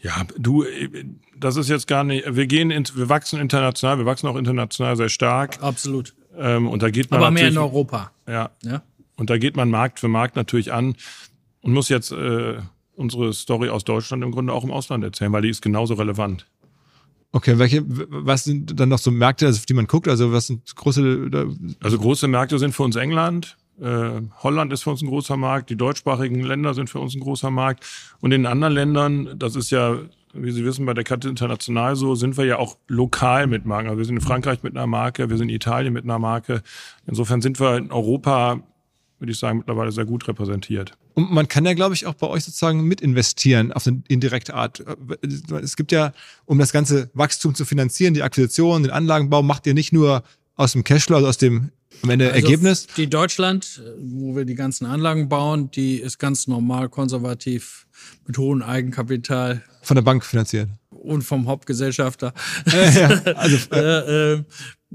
Ja, 0.00 0.26
du, 0.38 0.64
das 1.38 1.56
ist 1.56 1.68
jetzt 1.68 1.86
gar 1.86 2.04
nicht, 2.04 2.24
wir 2.34 2.46
gehen, 2.46 2.70
in, 2.70 2.84
wir 2.94 3.08
wachsen 3.08 3.40
international, 3.40 3.98
wir 3.98 4.06
wachsen 4.06 4.26
auch 4.28 4.36
international 4.36 4.96
sehr 4.96 5.08
stark. 5.08 5.62
Absolut. 5.62 6.14
Ähm, 6.36 6.68
und 6.68 6.82
da 6.82 6.90
geht 6.90 7.10
man 7.10 7.20
Aber 7.20 7.30
mehr 7.30 7.48
in 7.48 7.56
Europa. 7.58 8.10
ja, 8.28 8.50
Ja? 8.62 8.82
und 9.16 9.30
da 9.30 9.38
geht 9.38 9.56
man 9.56 9.70
Markt 9.70 9.98
für 10.00 10.08
Markt 10.08 10.36
natürlich 10.36 10.72
an 10.72 10.96
und 11.62 11.72
muss 11.72 11.88
jetzt 11.88 12.12
äh, 12.12 12.58
unsere 12.96 13.32
Story 13.32 13.68
aus 13.68 13.84
Deutschland 13.84 14.22
im 14.24 14.32
Grunde 14.32 14.52
auch 14.52 14.64
im 14.64 14.70
Ausland 14.70 15.04
erzählen, 15.04 15.32
weil 15.32 15.42
die 15.42 15.50
ist 15.50 15.62
genauso 15.62 15.94
relevant. 15.94 16.46
Okay, 17.32 17.58
welche, 17.58 17.84
was 17.86 18.44
sind 18.44 18.78
dann 18.80 18.88
noch 18.88 18.98
so 18.98 19.10
Märkte, 19.10 19.46
also 19.46 19.58
auf 19.58 19.66
die 19.66 19.74
man 19.74 19.86
guckt? 19.86 20.08
Also 20.08 20.32
was 20.32 20.46
sind 20.46 20.74
große, 20.74 21.30
Also 21.80 21.98
große 21.98 22.28
Märkte 22.28 22.58
sind 22.58 22.72
für 22.72 22.82
uns 22.82 22.96
England, 22.96 23.56
äh, 23.80 24.22
Holland 24.42 24.72
ist 24.72 24.84
für 24.84 24.90
uns 24.90 25.02
ein 25.02 25.08
großer 25.08 25.36
Markt, 25.36 25.70
die 25.70 25.76
deutschsprachigen 25.76 26.42
Länder 26.42 26.74
sind 26.74 26.88
für 26.88 27.00
uns 27.00 27.14
ein 27.14 27.20
großer 27.20 27.50
Markt. 27.50 27.84
Und 28.20 28.32
in 28.32 28.46
anderen 28.46 28.72
Ländern, 28.72 29.38
das 29.38 29.54
ist 29.56 29.70
ja, 29.70 29.98
wie 30.32 30.50
Sie 30.50 30.64
wissen, 30.64 30.86
bei 30.86 30.94
der 30.94 31.04
Karte 31.04 31.28
International 31.28 31.96
so, 31.96 32.14
sind 32.14 32.36
wir 32.36 32.44
ja 32.44 32.58
auch 32.58 32.78
lokal 32.88 33.46
mit 33.46 33.66
Marken. 33.66 33.88
Also 33.88 33.98
wir 33.98 34.04
sind 34.04 34.16
in 34.16 34.22
Frankreich 34.22 34.62
mit 34.62 34.76
einer 34.76 34.86
Marke, 34.86 35.28
wir 35.28 35.36
sind 35.36 35.48
in 35.48 35.56
Italien 35.56 35.92
mit 35.92 36.04
einer 36.04 36.18
Marke. 36.18 36.62
Insofern 37.06 37.42
sind 37.42 37.60
wir 37.60 37.76
in 37.76 37.92
Europa, 37.92 38.62
würde 39.18 39.32
ich 39.32 39.38
sagen, 39.38 39.58
mittlerweile 39.58 39.92
sehr 39.92 40.04
gut 40.04 40.26
repräsentiert. 40.28 40.92
Und 41.14 41.32
man 41.32 41.48
kann 41.48 41.64
ja, 41.64 41.74
glaube 41.74 41.94
ich, 41.94 42.06
auch 42.06 42.14
bei 42.14 42.26
euch 42.26 42.44
sozusagen 42.44 42.82
mit 42.84 43.00
investieren 43.00 43.72
auf 43.72 43.86
eine 43.86 44.02
indirekte 44.08 44.54
Art. 44.54 44.84
Es 45.62 45.76
gibt 45.76 45.92
ja, 45.92 46.12
um 46.44 46.58
das 46.58 46.72
ganze 46.72 47.10
Wachstum 47.14 47.54
zu 47.54 47.64
finanzieren, 47.64 48.14
die 48.14 48.22
Akquisition, 48.22 48.82
den 48.82 48.92
Anlagenbau, 48.92 49.42
macht 49.42 49.66
ihr 49.66 49.74
nicht 49.74 49.92
nur 49.92 50.22
aus 50.56 50.72
dem 50.72 50.84
Cashflow, 50.84 51.16
also 51.16 51.28
aus 51.28 51.38
dem 51.38 51.70
am 52.02 52.10
Ende 52.10 52.26
Also 52.32 52.44
Ergebnis. 52.46 52.86
Die 52.96 53.08
Deutschland, 53.08 53.82
wo 53.98 54.36
wir 54.36 54.44
die 54.44 54.54
ganzen 54.54 54.86
Anlagen 54.86 55.28
bauen, 55.28 55.70
die 55.70 55.96
ist 55.96 56.18
ganz 56.18 56.46
normal 56.46 56.88
konservativ 56.88 57.86
mit 58.26 58.36
hohem 58.38 58.62
Eigenkapital 58.62 59.62
Von 59.82 59.94
der 59.94 60.02
Bank 60.02 60.24
finanziert. 60.24 60.68
und 60.90 61.22
vom 61.22 61.46
Hauptgesellschafter. 61.46 62.34
ja, 62.66 63.08
also, 63.34 63.56
äh, 63.72 64.34
äh, 64.34 64.44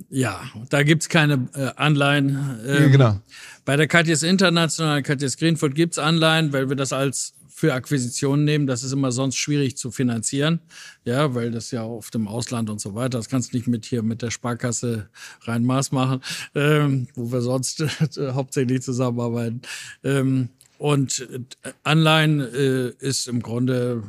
ja, 0.10 0.42
da 0.70 0.84
gibt's 0.84 1.10
keine 1.10 1.50
äh, 1.54 1.72
Anleihen. 1.76 2.60
Ähm, 2.66 2.92
genau. 2.92 3.20
Bei 3.66 3.76
der 3.76 3.88
Katjes 3.88 4.24
International, 4.24 5.04
Katjes 5.04 5.38
Greenfoot 5.38 5.76
gibt's 5.76 5.98
Anleihen, 5.98 6.54
weil 6.54 6.70
wir 6.70 6.76
das 6.76 6.94
als 6.94 7.34
für 7.50 7.74
Akquisitionen 7.74 8.44
nehmen. 8.44 8.66
Das 8.66 8.84
ist 8.84 8.92
immer 8.92 9.12
sonst 9.12 9.36
schwierig 9.36 9.78
zu 9.78 9.92
finanzieren. 9.92 10.62
Ja, 11.04 11.36
weil 11.36 11.52
das 11.52 11.70
ja 11.72 11.84
oft 11.84 12.16
im 12.16 12.28
Ausland 12.28 12.70
und 12.70 12.82
so 12.82 12.96
weiter. 12.96 13.20
Das 13.20 13.30
kannst 13.30 13.54
du 13.54 13.58
nicht 13.58 13.68
mit 13.68 13.86
hier 13.86 14.02
mit 14.02 14.22
der 14.22 14.32
Sparkasse 14.32 15.10
rein 15.42 15.64
Maß 15.66 15.92
machen, 15.92 16.22
ähm, 16.56 17.08
wo 17.14 17.32
wir 17.32 17.42
sonst 17.42 17.84
hauptsächlich 18.20 18.82
zusammenarbeiten. 18.82 19.62
Ähm, 20.04 20.50
und 20.80 21.28
äh, 21.32 21.72
Anleihen 21.84 22.40
äh, 22.40 22.90
ist 22.98 23.28
im 23.28 23.42
Grunde 23.44 24.04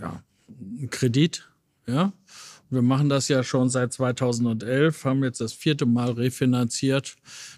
ja, 0.00 0.20
ein 0.58 0.90
Kredit. 0.90 1.48
Ja, 1.86 2.12
wir 2.70 2.82
machen 2.82 3.08
das 3.08 3.28
ja 3.28 3.42
schon 3.44 3.68
seit 3.70 3.92
2011, 3.92 5.04
haben 5.04 5.22
jetzt 5.24 5.40
das 5.40 5.52
vierte 5.52 5.86
Mal 5.86 6.10
refinanziert. 6.12 7.14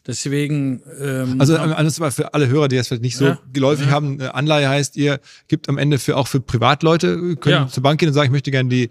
Deswegen. 0.06 0.82
Ähm, 1.00 1.40
Also 1.40 1.56
alles 1.56 1.98
mal 2.00 2.11
für 2.11 2.34
alle 2.34 2.48
Hörer, 2.48 2.68
die 2.68 2.76
das 2.76 2.88
vielleicht 2.88 3.02
nicht 3.02 3.16
so 3.16 3.26
Ja, 3.26 3.38
geläufig 3.52 3.86
ja. 3.86 3.92
haben, 3.92 4.20
Anleihe 4.20 4.68
heißt, 4.68 4.96
ihr 4.96 5.20
gibt 5.48 5.68
am 5.68 5.78
Ende 5.78 5.98
für 5.98 6.16
auch 6.16 6.28
für 6.28 6.40
Privatleute, 6.40 7.36
können 7.36 7.54
Ja. 7.54 7.68
zur 7.68 7.82
Bank 7.82 8.00
gehen 8.00 8.09
und 8.09 8.14
sagen, 8.14 8.26
ich 8.26 8.32
möchte 8.32 8.50
gerne 8.50 8.68
die 8.68 8.90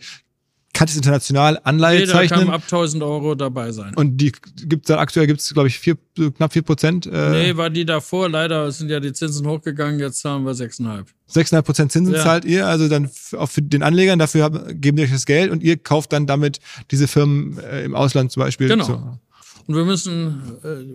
Katjes 0.77 0.97
International 0.97 1.59
Anleihe 1.63 2.01
jeder 2.01 2.13
kann 2.13 2.27
zeichnen. 2.29 2.49
ab 2.51 2.61
1000 2.63 3.01
Euro 3.03 3.33
dabei 3.35 3.71
sein. 3.71 3.93
Und 3.95 4.17
die 4.17 4.31
gibt 4.67 4.89
dann 4.89 4.99
aktuell 4.99 5.25
gibt 5.27 5.39
es, 5.41 5.51
glaube 5.53 5.67
ich, 5.69 5.79
vier, 5.79 5.97
knapp 6.35 6.53
vier 6.53 6.61
Prozent. 6.61 7.07
Äh, 7.07 7.29
nee, 7.31 7.57
war 7.57 7.69
die 7.69 7.83
davor. 7.85 8.29
Leider 8.29 8.71
sind 8.71 8.89
ja 8.89 8.99
die 8.99 9.11
Zinsen 9.11 9.47
hochgegangen. 9.47 9.99
Jetzt 9.99 10.19
zahlen 10.21 10.43
wir 10.45 10.53
6,5. 10.53 11.05
6,5 11.33 11.61
Prozent 11.63 11.91
Zinsen 11.91 12.13
Ja. 12.13 12.21
zahlt 12.23 12.45
ihr, 12.45 12.67
also 12.67 12.87
dann 12.87 13.09
auch 13.37 13.49
für 13.49 13.61
den 13.61 13.81
Anlegern, 13.81 14.19
dafür 14.19 14.43
haben, 14.43 14.79
geben 14.79 14.97
die 14.97 15.03
euch 15.03 15.11
das 15.11 15.25
Geld 15.25 15.51
und 15.51 15.63
ihr 15.63 15.77
kauft 15.77 16.13
dann 16.13 16.27
damit 16.27 16.59
diese 16.91 17.07
Firmen 17.07 17.57
äh, 17.59 17.83
im 17.83 17.95
Ausland 17.95 18.31
zum 18.31 18.41
Beispiel. 18.41 18.67
Genau. 18.67 18.85
So. 18.85 19.17
Und 19.65 19.75
wir 19.75 19.83
müssen 19.83 20.41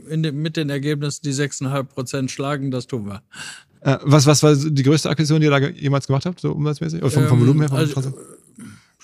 äh, 0.08 0.16
dem, 0.16 0.40
mit 0.40 0.56
den 0.56 0.70
Ergebnissen 0.70 1.20
die 1.24 1.32
6,5 1.32 1.82
Prozent 1.84 2.30
schlagen. 2.30 2.70
Das 2.70 2.86
tun 2.86 3.06
wir. 3.06 3.22
Äh, 3.80 3.98
was, 4.04 4.26
was 4.26 4.42
war 4.44 4.54
die 4.54 4.82
größte 4.84 5.10
Akquisition, 5.10 5.40
die 5.40 5.46
ihr 5.48 5.50
da 5.50 5.58
jemals 5.58 6.06
gemacht 6.06 6.24
habt, 6.24 6.40
so 6.40 6.52
umsatzmäßig? 6.52 7.02
Oder 7.02 7.10
vom, 7.10 7.26
vom 7.26 7.38
Ähm, 7.38 7.40
Volumen 7.46 7.60
her? 7.62 7.68
Vom 7.68 7.78
also, 7.78 8.14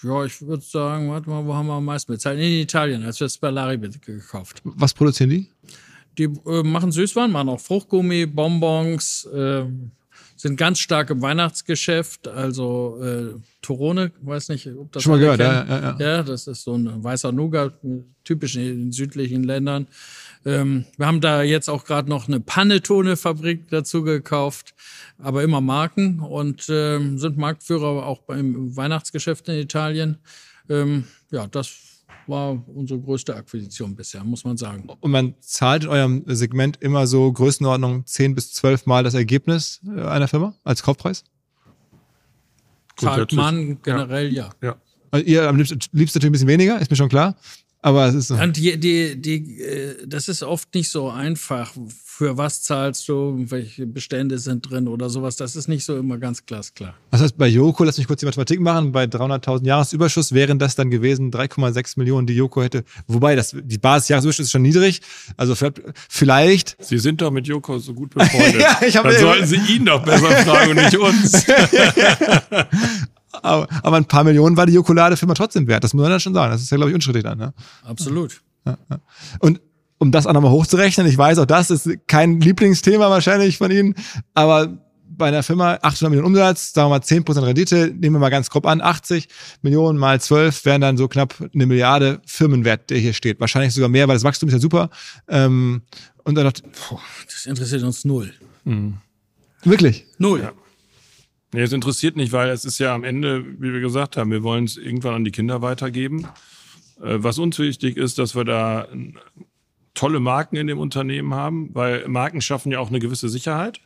Ja, 0.02 0.24
ich 0.24 0.40
würde 0.40 0.62
sagen, 0.62 1.10
warte 1.10 1.28
mal, 1.28 1.44
wo 1.44 1.54
haben 1.54 1.66
wir 1.66 1.74
am 1.74 1.84
meisten 1.84 2.12
bezahlt? 2.12 2.38
In 2.38 2.44
Italien, 2.44 3.04
als 3.04 3.20
wir 3.20 3.28
Spallari 3.28 3.78
gekauft. 3.78 4.60
was 4.64 4.94
produzieren 4.94 5.30
die? 5.30 5.48
Die 6.16 6.24
äh, 6.24 6.62
machen 6.62 6.92
Süßwaren, 6.92 7.30
machen 7.30 7.48
auch 7.48 7.60
Fruchtgummi, 7.60 8.26
Bonbons, 8.26 9.28
ähm, 9.32 9.92
sind 10.36 10.56
ganz 10.56 10.78
stark 10.78 11.10
im 11.10 11.20
Weihnachtsgeschäft. 11.20 12.28
Also 12.28 12.98
äh, 13.02 13.34
Torone, 13.60 14.12
weiß 14.22 14.50
nicht, 14.50 14.68
ob 14.68 14.92
das 14.92 15.02
Schon 15.02 15.12
mal 15.12 15.18
gehört, 15.18 15.40
ja, 15.40 15.64
ja, 15.64 15.80
ja. 15.80 15.96
Ja, 15.98 16.22
das 16.22 16.46
ist 16.46 16.62
so 16.62 16.74
ein 16.74 17.02
weißer 17.02 17.32
Nougat, 17.32 17.74
typisch 18.24 18.56
in 18.56 18.62
den 18.62 18.92
südlichen 18.92 19.42
Ländern. 19.42 19.88
Ähm, 20.44 20.84
wir 20.96 21.06
haben 21.06 21.20
da 21.20 21.42
jetzt 21.42 21.68
auch 21.68 21.84
gerade 21.84 22.08
noch 22.08 22.28
eine 22.28 22.40
Panettone-Fabrik 22.40 23.68
dazu 23.70 24.02
gekauft, 24.02 24.74
aber 25.18 25.42
immer 25.42 25.60
Marken 25.60 26.20
und 26.20 26.66
ähm, 26.68 27.18
sind 27.18 27.36
Marktführer 27.36 28.06
auch 28.06 28.22
beim 28.22 28.76
Weihnachtsgeschäft 28.76 29.48
in 29.48 29.56
Italien. 29.56 30.18
Ähm, 30.68 31.04
ja, 31.30 31.46
das 31.46 31.88
war 32.28 32.62
unsere 32.68 33.00
größte 33.00 33.34
Akquisition 33.34 33.96
bisher, 33.96 34.22
muss 34.22 34.44
man 34.44 34.56
sagen. 34.56 34.88
Und 35.00 35.10
man 35.10 35.34
zahlt 35.40 35.84
in 35.84 35.88
eurem 35.90 36.22
Segment 36.26 36.76
immer 36.80 37.06
so 37.06 37.32
Größenordnung 37.32 38.06
10 38.06 38.34
bis 38.34 38.52
12 38.52 38.86
Mal 38.86 39.02
das 39.02 39.14
Ergebnis 39.14 39.80
äh, 39.86 40.02
einer 40.02 40.28
Firma 40.28 40.54
als 40.62 40.82
Kaufpreis? 40.82 41.24
Zahlt 42.96 43.32
man 43.32 43.80
generell 43.82 44.32
ja. 44.32 44.50
Ja. 44.62 44.76
Also 45.10 45.24
ihr 45.24 45.48
am 45.48 45.56
liebsten, 45.56 45.78
liebsten 45.92 46.18
natürlich 46.18 46.30
ein 46.30 46.32
bisschen 46.32 46.48
weniger, 46.48 46.80
ist 46.80 46.90
mir 46.90 46.96
schon 46.96 47.08
klar. 47.08 47.36
Aber 47.80 48.06
es 48.06 48.14
ist 48.16 48.28
so. 48.28 48.34
Und 48.34 48.56
die, 48.56 48.78
die, 48.78 49.20
die, 49.20 49.62
äh, 49.62 50.04
das 50.06 50.28
ist 50.28 50.42
oft 50.42 50.74
nicht 50.74 50.88
so 50.90 51.08
einfach. 51.10 51.72
Für 52.04 52.36
was 52.36 52.62
zahlst 52.62 53.08
du? 53.08 53.36
Welche 53.48 53.86
Bestände 53.86 54.38
sind 54.40 54.68
drin 54.68 54.88
oder 54.88 55.08
sowas? 55.08 55.36
Das 55.36 55.54
ist 55.54 55.68
nicht 55.68 55.84
so 55.84 55.96
immer 55.96 56.18
ganz 56.18 56.44
glasklar. 56.44 56.94
Das 57.12 57.20
heißt, 57.22 57.38
bei 57.38 57.46
Joko, 57.46 57.84
lass 57.84 57.96
mich 57.96 58.08
kurz 58.08 58.18
die 58.18 58.26
Mathematik 58.26 58.58
machen, 58.60 58.90
bei 58.90 59.04
300.000 59.04 59.64
Jahresüberschuss 59.64 60.32
wären 60.32 60.58
das 60.58 60.74
dann 60.74 60.90
gewesen 60.90 61.30
3,6 61.30 61.92
Millionen, 61.96 62.26
die 62.26 62.34
Joko 62.34 62.62
hätte. 62.64 62.82
Wobei, 63.06 63.36
das, 63.36 63.54
die 63.56 63.78
Basis-Jahresüberschuss 63.78 64.46
ist 64.46 64.50
schon 64.50 64.62
niedrig. 64.62 65.00
Also 65.36 65.54
vielleicht, 65.54 65.80
vielleicht 66.08 66.76
Sie 66.84 66.98
sind 66.98 67.20
doch 67.22 67.30
mit 67.30 67.46
Joko 67.46 67.78
so 67.78 67.94
gut 67.94 68.10
befreundet. 68.12 68.60
Ja, 68.60 68.80
ich 68.84 68.96
hab- 68.96 69.04
Dann 69.04 69.18
sollten 69.20 69.46
Sie 69.46 69.56
ihn 69.76 69.84
doch 69.84 70.02
besser 70.04 70.30
fragen 70.44 70.70
und 70.72 70.76
nicht 70.78 70.96
uns. 70.98 71.46
aber, 73.32 73.68
aber 73.82 73.96
ein 73.96 74.04
paar 74.04 74.24
Millionen 74.24 74.56
war 74.56 74.66
die 74.66 74.72
Jokolade-Firma 74.72 75.34
trotzdem 75.34 75.66
wert. 75.66 75.84
Das 75.84 75.94
muss 75.94 76.02
man 76.02 76.10
dann 76.10 76.20
schon 76.20 76.34
sagen. 76.34 76.52
Das 76.52 76.62
ist 76.62 76.70
ja, 76.70 76.76
glaube 76.76 76.90
ich, 76.90 76.94
unstrittig 76.94 77.22
dann. 77.24 77.38
Ne? 77.38 77.52
Absolut. 77.84 78.40
Und 79.40 79.60
um 79.98 80.12
das 80.12 80.26
auch 80.26 80.32
nochmal 80.32 80.52
hochzurechnen, 80.52 81.06
ich 81.06 81.18
weiß, 81.18 81.38
auch 81.38 81.46
das 81.46 81.70
ist 81.70 81.88
kein 82.06 82.40
Lieblingsthema 82.40 83.10
wahrscheinlich 83.10 83.58
von 83.58 83.70
Ihnen, 83.70 83.94
aber 84.34 84.78
bei 85.10 85.28
einer 85.28 85.42
Firma 85.42 85.78
800 85.82 86.10
Millionen 86.10 86.26
Umsatz, 86.26 86.72
sagen 86.72 86.86
wir 86.90 86.98
mal 86.98 87.00
10% 87.00 87.44
Rendite, 87.44 87.88
nehmen 87.88 88.14
wir 88.16 88.20
mal 88.20 88.28
ganz 88.28 88.50
grob 88.50 88.66
an, 88.66 88.80
80 88.80 89.26
Millionen 89.62 89.98
mal 89.98 90.20
12 90.20 90.64
wären 90.64 90.80
dann 90.80 90.96
so 90.96 91.08
knapp 91.08 91.34
eine 91.52 91.66
Milliarde 91.66 92.20
Firmenwert, 92.24 92.90
der 92.90 92.98
hier 92.98 93.12
steht. 93.12 93.40
Wahrscheinlich 93.40 93.74
sogar 93.74 93.88
mehr, 93.88 94.06
weil 94.06 94.14
das 94.14 94.22
Wachstum 94.22 94.48
ist 94.48 94.52
ja 94.52 94.60
super. 94.60 94.90
Ähm, 95.28 95.82
und 96.22 96.36
dann 96.36 96.44
noch, 96.44 96.52
Das 97.26 97.46
interessiert 97.46 97.82
uns 97.82 98.04
null. 98.04 98.32
wirklich? 99.64 100.06
Null. 100.18 100.52
Nee, 101.52 101.62
es 101.62 101.72
interessiert 101.72 102.16
nicht, 102.16 102.32
weil 102.32 102.50
es 102.50 102.64
ist 102.64 102.78
ja 102.78 102.94
am 102.94 103.04
Ende, 103.04 103.44
wie 103.58 103.72
wir 103.72 103.80
gesagt 103.80 104.16
haben, 104.16 104.30
wir 104.30 104.42
wollen 104.42 104.64
es 104.64 104.76
irgendwann 104.76 105.14
an 105.14 105.24
die 105.24 105.30
Kinder 105.30 105.62
weitergeben. 105.62 106.26
Äh, 107.00 107.18
was 107.18 107.38
uns 107.38 107.58
wichtig 107.58 107.96
ist, 107.96 108.18
dass 108.18 108.34
wir 108.34 108.44
da 108.44 108.88
tolle 109.94 110.20
Marken 110.20 110.56
in 110.56 110.66
dem 110.66 110.78
Unternehmen 110.78 111.34
haben, 111.34 111.70
weil 111.74 112.06
Marken 112.08 112.40
schaffen 112.40 112.70
ja 112.70 112.78
auch 112.78 112.88
eine 112.88 113.00
gewisse 113.00 113.28
Sicherheit. 113.28 113.80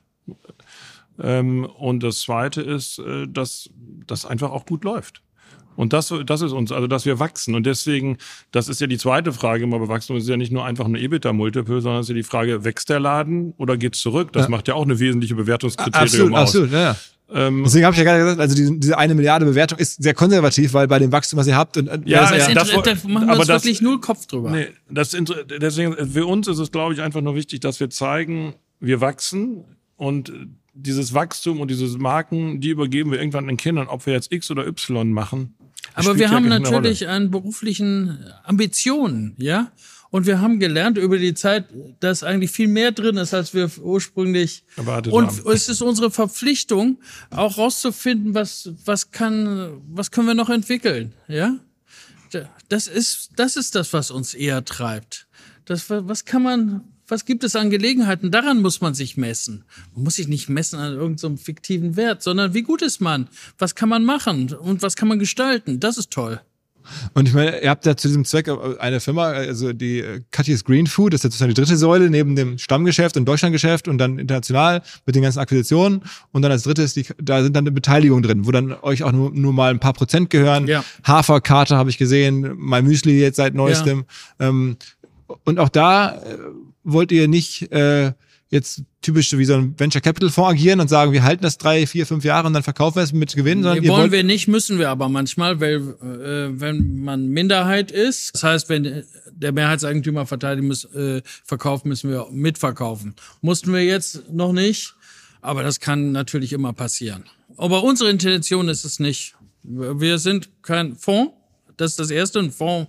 Ähm, 1.21 1.65
und 1.65 2.03
das 2.03 2.21
Zweite 2.21 2.63
ist, 2.63 2.99
äh, 2.99 3.27
dass 3.29 3.71
das 4.07 4.27
einfach 4.27 4.51
auch 4.51 4.67
gut 4.67 4.85
läuft. 4.85 5.23
Und 5.75 5.93
das, 5.95 6.13
das 6.27 6.43
ist 6.43 6.53
uns, 6.53 6.71
also 6.71 6.87
dass 6.87 7.07
wir 7.07 7.19
wachsen. 7.19 7.55
Und 7.55 7.65
deswegen, 7.65 8.19
das 8.51 8.69
ist 8.69 8.81
ja 8.81 8.87
die 8.87 8.99
zweite 8.99 9.33
Frage 9.33 9.65
immer 9.65 9.79
bei 9.79 9.89
Wachstum, 9.89 10.17
ist 10.17 10.29
ja 10.29 10.37
nicht 10.37 10.53
nur 10.53 10.65
einfach 10.65 10.85
ein 10.85 10.97
EBITDA-Multiple, 10.97 11.81
sondern 11.81 12.01
es 12.01 12.07
ist 12.07 12.11
ja 12.11 12.15
die 12.17 12.23
Frage, 12.23 12.65
wächst 12.65 12.91
der 12.91 13.01
Laden 13.01 13.55
oder 13.57 13.77
geht's 13.77 14.01
zurück? 14.01 14.33
Das 14.33 14.45
ja. 14.45 14.51
macht 14.51 14.69
ja 14.69 14.75
auch 14.75 14.85
eine 14.85 14.99
wesentliche 14.99 15.35
Bewertungskriterium 15.35 16.35
absolut, 16.35 16.35
aus. 16.35 16.41
Absolut, 16.49 16.73
ja, 16.73 16.97
Deswegen 17.35 17.87
habe 17.87 17.95
ich 17.95 17.99
ja 17.99 18.05
gerade 18.05 18.19
gesagt, 18.21 18.41
also 18.41 18.55
diese, 18.55 18.77
diese 18.77 18.99
eine 18.99 19.15
Milliarde 19.15 19.47
Bewertung 19.47 19.79
ist 19.79 20.03
sehr 20.03 20.13
konservativ, 20.13 20.75
weil 20.75 20.87
bei 20.87 20.99
dem 20.99 21.13
Wachstum, 21.13 21.39
was 21.39 21.47
ihr 21.47 21.57
habt, 21.57 21.79
und 21.79 21.87
ja, 22.07 22.31
ja, 22.31 22.49
ja 22.49 22.55
davor, 22.55 22.83
da 22.83 22.95
machen 23.07 23.29
wir 23.29 23.39
uns 23.39 23.47
das, 23.47 23.65
wirklich 23.65 23.81
null 23.81 24.01
Kopf 24.01 24.27
drüber. 24.27 24.51
Nee, 24.51 24.69
das, 24.91 25.17
deswegen 25.61 25.95
für 25.95 26.27
uns 26.27 26.47
ist 26.49 26.59
es, 26.59 26.71
glaube 26.71 26.93
ich, 26.93 27.01
einfach 27.01 27.23
nur 27.23 27.35
wichtig, 27.35 27.61
dass 27.61 27.81
wir 27.81 27.89
zeigen, 27.89 28.55
wir 28.81 29.01
wachsen 29.01 29.65
und 29.97 30.33
dieses 30.75 31.15
Wachstum 31.15 31.61
und 31.61 31.71
diese 31.71 31.87
Marken, 31.99 32.61
die 32.61 32.71
übergeben 32.71 33.11
wir 33.11 33.19
irgendwann 33.19 33.47
den 33.47 33.57
Kindern, 33.57 33.89
ob 33.89 34.05
wir 34.07 34.13
jetzt 34.13 34.33
X 34.33 34.51
oder 34.51 34.67
Y 34.67 35.13
machen. 35.13 35.55
Aber 35.95 36.19
wir 36.19 36.31
haben 36.31 36.49
natürlich 36.49 37.09
an 37.09 37.31
beruflichen 37.31 38.19
Ambitionen, 38.45 39.35
ja. 39.39 39.73
Und 40.13 40.27
wir 40.27 40.43
haben 40.43 40.61
gelernt 40.61 40.99
über 40.99 41.17
die 41.17 41.33
Zeit, 41.33 41.65
dass 42.01 42.23
eigentlich 42.23 42.51
viel 42.51 42.69
mehr 42.69 42.93
drin 42.93 43.17
ist, 43.17 43.33
als 43.33 43.55
wir 43.55 43.71
ursprünglich 43.81 44.63
erwartet 44.77 45.11
und 45.11 45.27
haben. 45.27 45.41
Und 45.41 45.53
es 45.55 45.71
ist 45.71 45.81
unsere 45.81 46.11
Verpflichtung, 46.11 46.99
auch 47.31 47.57
rauszufinden, 47.57 48.35
was, 48.35 48.69
was 48.85 49.11
kann, 49.11 49.81
was 49.89 50.11
können 50.11 50.27
wir 50.27 50.35
noch 50.35 50.51
entwickeln, 50.51 51.15
ja? 51.29 51.57
Das 52.69 52.89
ist, 52.89 53.31
das 53.37 53.57
ist 53.57 53.75
das, 53.75 53.95
was 53.95 54.11
uns 54.11 54.35
eher 54.35 54.65
treibt. 54.67 55.29
Das, 55.65 55.89
was 55.89 56.27
kann 56.27 56.43
man, 56.43 56.83
was 57.09 57.25
gibt 57.25 57.43
es 57.43 57.57
an 57.57 57.71
Gelegenheiten? 57.71 58.31
Daran 58.31 58.61
muss 58.61 58.83
man 58.83 58.93
sich 58.93 59.17
messen. 59.17 59.65
Man 59.95 60.05
muss 60.05 60.17
sich 60.17 60.29
nicht 60.29 60.51
messen 60.51 60.79
an 60.79 60.93
irgendeinem 60.93 61.39
so 61.39 61.45
fiktiven 61.45 61.97
Wert, 61.97 62.23
sondern 62.23 62.53
wie 62.53 62.63
gut 62.63 62.83
ist 62.83 63.01
man? 63.01 63.29
Was 63.59 63.75
kann 63.75 63.89
man 63.89 64.05
machen? 64.05 64.53
Und 64.53 64.83
was 64.83 64.95
kann 64.95 65.09
man 65.09 65.19
gestalten? 65.19 65.81
Das 65.81 65.97
ist 65.97 66.11
toll. 66.11 66.41
Und 67.15 67.29
ich 67.29 67.35
meine, 67.35 67.61
ihr 67.61 67.71
habt 67.71 67.87
ja 67.87 67.97
zu 67.97 68.09
diesem 68.09 68.25
Zweck 68.25 68.49
eine 68.79 69.01
Firma, 69.01 69.29
also 69.29 69.73
die 69.73 70.01
äh, 70.01 70.21
Cutty's 70.31 70.65
Green 70.65 70.87
Food, 70.87 71.13
das 71.13 71.19
ist 71.19 71.23
sozusagen 71.23 71.51
die 71.51 71.61
dritte 71.61 71.77
Säule 71.77 72.11
neben 72.11 72.37
dem 72.37 72.59
Stammgeschäft 72.59 73.17
und 73.17 73.27
Deutschlandgeschäft 73.27 73.89
und 73.89 73.99
dann 73.99 74.19
international 74.19 74.83
mit 75.07 75.15
den 75.15 75.23
ganzen 75.23 75.39
Akquisitionen. 75.39 76.03
Und 76.33 76.43
dann 76.43 76.53
als 76.53 76.63
drittes, 76.63 76.95
die, 76.95 77.07
da 77.21 77.43
sind 77.43 77.55
dann 77.55 77.65
eine 77.65 77.73
Beteiligung 77.73 78.23
drin, 78.23 78.47
wo 78.47 78.51
dann 78.51 78.73
euch 78.83 79.03
auch 79.03 79.13
nur, 79.13 79.31
nur 79.33 79.53
mal 79.53 79.71
ein 79.71 79.81
paar 79.81 79.93
Prozent 79.93 80.31
gehören. 80.31 80.67
Ja. 80.67 80.85
Haferkarte 81.05 81.77
habe 81.77 81.91
ich 81.91 81.99
gesehen, 81.99 82.57
My 82.57 82.83
Müsli 82.83 83.21
jetzt 83.21 83.37
seit 83.37 83.55
neuestem. 83.55 84.05
Ja. 84.39 84.49
Ähm, 84.49 84.77
und 85.45 85.59
auch 85.59 85.69
da 85.69 86.17
äh, 86.17 86.39
wollt 86.85 87.13
ihr 87.13 87.29
nicht 87.29 87.73
äh, 87.73 88.13
jetzt 88.51 88.83
typisch 89.03 89.37
wie 89.37 89.45
so 89.45 89.55
ein 89.55 89.79
Venture 89.79 90.01
Capital 90.01 90.31
Fonds 90.31 90.53
agieren 90.53 90.81
und 90.81 90.89
sagen, 90.89 91.13
wir 91.13 91.23
halten 91.23 91.43
das 91.43 91.59
drei, 91.59 91.87
vier, 91.87 92.07
fünf 92.07 92.25
Jahre 92.25 92.47
und 92.47 92.55
dann 92.55 92.63
verkaufen 92.63 92.97
wir 92.97 93.03
es 93.03 93.13
mit 93.13 93.35
Gewinn. 93.35 93.63
Sondern 93.63 93.83
nee, 93.83 93.89
wollen 93.89 94.13
wir 94.13 94.25
nicht, 94.25 94.49
müssen 94.49 94.79
wir 94.79 94.89
aber 94.91 95.09
manchmal, 95.09 95.61
weil 95.61 95.77
äh, 95.77 96.61
wenn 96.61 97.01
man 97.01 97.29
Minderheit 97.29 97.91
ist, 97.91 98.35
das 98.35 98.45
heißt, 98.45 98.69
wenn 98.69 99.05
der 99.31 99.53
Mehrheitseigentümer 99.53 100.27
verteidigen 100.27 100.69
muss, 100.69 100.85
äh, 100.95 101.23
verkauft, 101.45 101.85
müssen 101.85 102.11
wir 102.11 102.29
mitverkaufen. 102.31 103.15
Mussten 103.41 103.73
wir 103.73 103.85
jetzt 103.85 104.31
noch 104.33 104.53
nicht, 104.53 104.95
aber 105.41 105.63
das 105.63 105.81
kann 105.81 106.13
natürlich 106.13 106.53
immer 106.53 106.73
passieren. 106.73 107.25
Aber 107.57 107.83
unsere 107.83 108.11
Intention 108.11 108.69
ist 108.69 108.85
es 108.85 108.99
nicht. 108.99 109.35
Wir 109.63 110.19
sind 110.19 110.49
kein 110.63 110.97
Fonds. 110.97 111.33
Das 111.77 111.93
ist 111.93 112.01
das 112.01 112.11
erste. 112.11 112.39
Ein 112.39 112.51
Fonds 112.51 112.89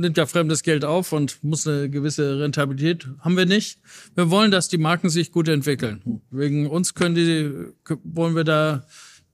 nimmt 0.00 0.16
ja 0.16 0.26
fremdes 0.26 0.62
Geld 0.62 0.84
auf 0.84 1.12
und 1.12 1.42
muss 1.44 1.66
eine 1.66 1.90
gewisse 1.90 2.40
Rentabilität. 2.40 3.06
Haben 3.20 3.36
wir 3.36 3.46
nicht. 3.46 3.78
Wir 4.14 4.30
wollen, 4.30 4.50
dass 4.50 4.68
die 4.68 4.78
Marken 4.78 5.10
sich 5.10 5.32
gut 5.32 5.48
entwickeln. 5.48 6.22
Wegen 6.30 6.66
uns 6.66 6.94
können 6.94 7.14
die, 7.14 7.52
wollen 8.02 8.34
wir 8.34 8.44
da 8.44 8.86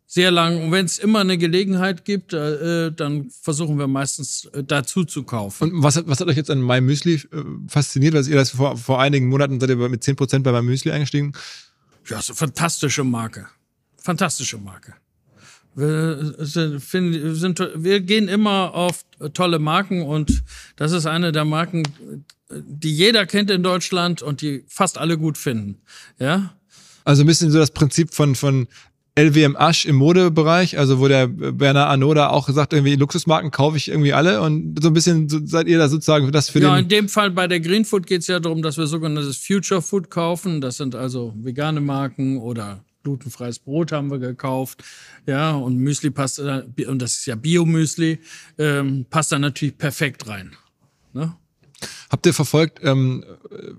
sehr 0.06 0.30
lang. 0.30 0.62
Und 0.62 0.72
wenn 0.72 0.86
es 0.86 0.98
immer 0.98 1.20
eine 1.20 1.38
Gelegenheit 1.38 2.04
gibt, 2.04 2.32
äh, 2.32 2.90
dann 2.90 3.30
versuchen 3.30 3.78
wir 3.78 3.86
meistens 3.86 4.46
äh, 4.46 4.64
dazu 4.64 5.04
zu 5.04 5.22
kaufen. 5.22 5.70
Und 5.70 5.82
was, 5.82 6.02
was 6.06 6.20
hat 6.20 6.28
euch 6.28 6.36
jetzt 6.36 6.50
an 6.50 6.62
My 6.62 6.80
Müsli 6.80 7.14
äh, 7.14 7.44
fasziniert? 7.68 8.14
Weil 8.14 8.26
ihr 8.26 8.36
das 8.36 8.50
vor, 8.50 8.76
vor 8.76 9.00
einigen 9.00 9.28
Monaten 9.28 9.60
seid 9.60 9.70
ihr 9.70 9.76
mit 9.76 10.02
10% 10.02 10.42
bei 10.42 10.52
My 10.52 10.62
Müsli 10.62 10.90
eingestiegen? 10.90 11.32
Ja, 12.08 12.22
so 12.22 12.34
fantastische 12.34 13.04
Marke. 13.04 13.46
Fantastische 13.98 14.56
Marke. 14.56 14.94
Wir, 15.78 16.34
sind, 16.38 16.80
sind, 16.80 17.70
wir 17.76 18.00
gehen 18.00 18.26
immer 18.26 18.74
auf 18.74 19.04
tolle 19.32 19.60
Marken 19.60 20.02
und 20.02 20.42
das 20.74 20.90
ist 20.90 21.06
eine 21.06 21.30
der 21.30 21.44
Marken, 21.44 21.84
die 22.50 22.92
jeder 22.92 23.26
kennt 23.26 23.50
in 23.50 23.62
Deutschland 23.62 24.20
und 24.20 24.40
die 24.40 24.64
fast 24.66 24.98
alle 24.98 25.18
gut 25.18 25.38
finden. 25.38 25.80
Ja. 26.18 26.54
Also 27.04 27.22
ein 27.22 27.26
bisschen 27.26 27.52
so 27.52 27.58
das 27.58 27.70
Prinzip 27.70 28.12
von, 28.12 28.34
von 28.34 28.66
LWM 29.18 29.56
Asch 29.56 29.84
im 29.84 29.96
Modebereich, 29.96 30.78
also 30.78 30.98
wo 30.98 31.08
der 31.08 31.26
Bernard 31.26 31.90
Arnault 31.90 32.16
da 32.16 32.30
auch 32.30 32.46
gesagt, 32.46 32.72
irgendwie 32.72 32.96
Luxusmarken 32.96 33.50
kaufe 33.50 33.76
ich 33.76 33.88
irgendwie 33.88 34.12
alle 34.12 34.40
und 34.40 34.80
so 34.82 34.88
ein 34.88 34.94
bisschen 34.94 35.28
so, 35.28 35.38
seid 35.44 35.68
ihr 35.68 35.78
da 35.78 35.88
sozusagen 35.88 36.30
das 36.32 36.50
für 36.50 36.60
ja, 36.60 36.68
den... 36.68 36.72
Ja, 36.72 36.78
in 36.80 36.88
dem 36.88 37.08
Fall 37.08 37.30
bei 37.30 37.46
der 37.46 37.60
Green 37.60 37.84
Food 37.84 38.06
geht 38.06 38.22
es 38.22 38.26
ja 38.26 38.40
darum, 38.40 38.62
dass 38.62 38.78
wir 38.78 38.86
sogenanntes 38.86 39.36
Future 39.36 39.82
Food 39.82 40.10
kaufen. 40.10 40.60
Das 40.60 40.76
sind 40.76 40.94
also 40.94 41.34
vegane 41.36 41.80
Marken 41.80 42.38
oder 42.38 42.84
glutenfreies 43.08 43.58
Brot 43.58 43.92
haben 43.92 44.10
wir 44.10 44.18
gekauft. 44.18 44.84
Ja, 45.26 45.52
und 45.52 45.76
Müsli 45.76 46.10
passt, 46.10 46.38
und 46.38 46.98
das 46.98 47.12
ist 47.12 47.26
ja 47.26 47.34
Bio-Müsli, 47.34 48.20
ähm, 48.58 49.06
passt 49.10 49.32
da 49.32 49.38
natürlich 49.38 49.76
perfekt 49.76 50.28
rein. 50.28 50.56
Ne? 51.12 51.34
Habt 52.10 52.26
ihr 52.26 52.34
verfolgt, 52.34 52.80
ähm, 52.82 53.24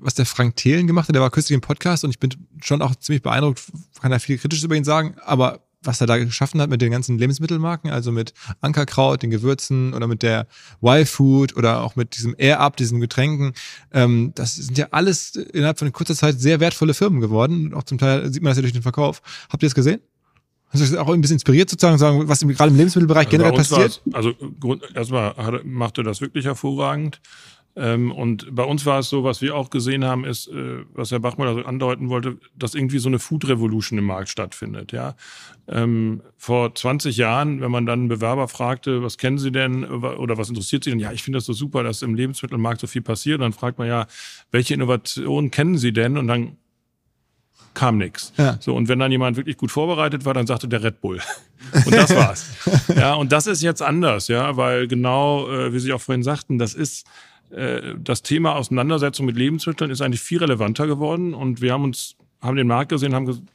was 0.02 0.14
der 0.14 0.26
Frank 0.26 0.56
Thelen 0.56 0.88
gemacht 0.88 1.08
hat? 1.08 1.16
Der 1.16 1.22
war 1.22 1.32
kürzlich 1.32 1.56
im 1.56 1.62
Podcast 1.62 2.04
und 2.04 2.12
ich 2.12 2.20
bin 2.20 2.32
schon 2.62 2.82
auch 2.82 2.96
ziemlich 2.96 3.22
beeindruckt, 3.22 3.62
kann 4.02 4.12
da 4.12 4.20
viel 4.20 4.38
Kritisches 4.38 4.64
über 4.64 4.76
ihn 4.76 4.84
sagen, 4.84 5.16
aber 5.26 5.62
was 5.84 6.02
er 6.02 6.08
da 6.08 6.18
geschaffen 6.18 6.62
hat 6.62 6.70
mit 6.70 6.82
den 6.82 6.92
ganzen 6.92 7.18
Lebensmittelmarken, 7.18 7.90
also 7.90 8.12
mit 8.12 8.34
Ankerkraut, 8.62 9.24
den 9.24 9.30
Gewürzen 9.30 9.94
oder 9.94 10.08
mit 10.08 10.24
der 10.24 10.48
Y-Food 10.84 11.56
oder 11.56 11.82
auch 11.82 11.96
mit 11.96 12.18
diesem 12.18 12.36
Air 12.38 12.60
Up, 12.60 12.76
diesen 12.78 13.00
Getränken. 13.00 13.54
Ähm, 13.94 14.34
das 14.36 14.56
sind 14.56 14.78
ja 14.78 14.88
alles 14.92 15.36
innerhalb 15.36 15.80
von 15.80 15.92
kurzer 15.94 16.16
Zeit 16.16 16.40
sehr 16.40 16.60
wertvolle 16.60 16.94
Firmen 16.94 17.22
geworden. 17.22 17.74
Auch 17.74 17.84
zum 17.84 17.98
Teil 17.98 18.32
sieht 18.32 18.44
man 18.44 18.52
das 18.52 18.58
ja 18.58 18.62
durch 18.62 18.74
den 18.74 18.82
Verkauf. 18.82 19.22
Habt 19.50 19.64
ihr 19.64 19.68
das 19.68 19.76
gesehen? 19.76 20.02
Hast 20.72 20.82
du 20.82 20.86
das 20.86 20.96
auch 20.96 21.10
ein 21.10 21.22
bisschen 21.22 21.38
inspiriert 21.38 21.70
sozusagen, 21.70 21.98
sagen, 21.98 22.28
was 22.28 22.42
gerade 22.42 22.70
im 22.70 22.78
Lebensmittelbereich 22.78 23.28
also 23.28 23.38
generell 23.38 23.54
passiert? 23.54 24.02
Also 24.14 24.34
erstmal 24.94 25.62
macht 25.64 25.98
er 25.98 26.04
das 26.04 26.22
wirklich 26.22 26.46
hervorragend. 26.46 27.22
Ähm, 27.80 28.12
und 28.12 28.54
bei 28.54 28.64
uns 28.64 28.86
war 28.86 29.00
es 29.00 29.10
so, 29.10 29.24
was 29.24 29.42
wir 29.42 29.56
auch 29.56 29.70
gesehen 29.70 30.04
haben, 30.04 30.26
ist, 30.26 30.50
äh, 30.50 30.84
was 30.94 31.12
Herr 31.12 31.20
Bachmann 31.20 31.48
also 31.48 31.64
andeuten 31.64 32.10
wollte, 32.10 32.38
dass 32.58 32.76
irgendwie 32.76 33.00
so 33.00 33.08
eine 33.08 33.20
Food 33.20 33.48
Revolution 33.48 33.98
im 33.98 34.04
Markt 34.04 34.28
stattfindet. 34.28 34.92
Ja, 34.92 35.16
ähm, 35.70 36.22
vor 36.38 36.76
20 36.76 37.16
Jahren, 37.16 37.62
wenn 37.62 37.72
man 37.72 37.86
dann 37.86 38.00
einen 38.00 38.08
Bewerber 38.10 38.50
fragte, 38.50 39.02
was 39.02 39.18
kennen 39.18 39.38
Sie 39.38 39.52
denn 39.52 39.86
oder 39.86 40.38
was 40.38 40.50
interessiert 40.50 40.84
Sie 40.84 40.90
denn? 40.90 41.00
Ja, 41.00 41.14
ich 41.14 41.24
finde 41.24 41.38
das 41.38 41.46
so 41.46 41.54
super, 41.54 41.84
dass 41.84 42.02
im 42.02 42.16
Lebensmittelmarkt 42.16 42.82
so 42.82 42.88
viel 42.88 43.02
passiert. 43.02 43.36
Und 43.36 43.44
dann 43.44 43.54
fragt 43.54 43.78
man 43.78 43.88
ja, 43.88 44.08
welche 44.52 44.74
Innovationen 44.74 45.50
kennen 45.50 45.78
Sie 45.78 45.94
denn? 45.94 46.18
Und 46.18 46.28
dann 46.28 46.58
kam 47.76 47.98
nichts. 47.98 48.34
Ja. 48.36 48.58
So, 48.60 48.76
und 48.76 48.90
wenn 48.90 49.00
dann 49.00 49.12
jemand 49.12 49.38
wirklich 49.38 49.56
gut 49.56 49.72
vorbereitet 49.72 50.26
war, 50.26 50.34
dann 50.34 50.48
sagte 50.48 50.68
der 50.68 50.84
Red 50.84 51.00
Bull. 51.00 51.22
Und 51.86 51.94
das 51.94 52.14
war's. 52.16 52.46
ja, 52.96 53.14
und 53.14 53.32
das 53.32 53.46
ist 53.46 53.62
jetzt 53.62 53.82
anders, 53.82 54.30
ja, 54.30 54.56
weil 54.56 54.88
genau, 54.88 55.50
äh, 55.52 55.74
wie 55.74 55.80
Sie 55.80 55.92
auch 55.92 56.00
vorhin 56.00 56.24
sagten, 56.24 56.58
das 56.58 56.74
ist 56.74 57.06
äh, 57.52 57.96
das 57.98 58.22
Thema 58.22 58.56
Auseinandersetzung 58.56 59.26
mit 59.26 59.38
Lebensmitteln 59.38 59.92
ist 59.92 60.02
eigentlich 60.02 60.22
viel 60.22 60.40
relevanter 60.40 60.88
geworden 60.88 61.34
und 61.34 61.62
wir 61.62 61.74
haben 61.74 61.84
uns, 61.84 62.16
haben 62.42 62.58
den 62.58 62.68
Markt 62.68 62.90
gesehen, 62.90 63.14
haben 63.14 63.48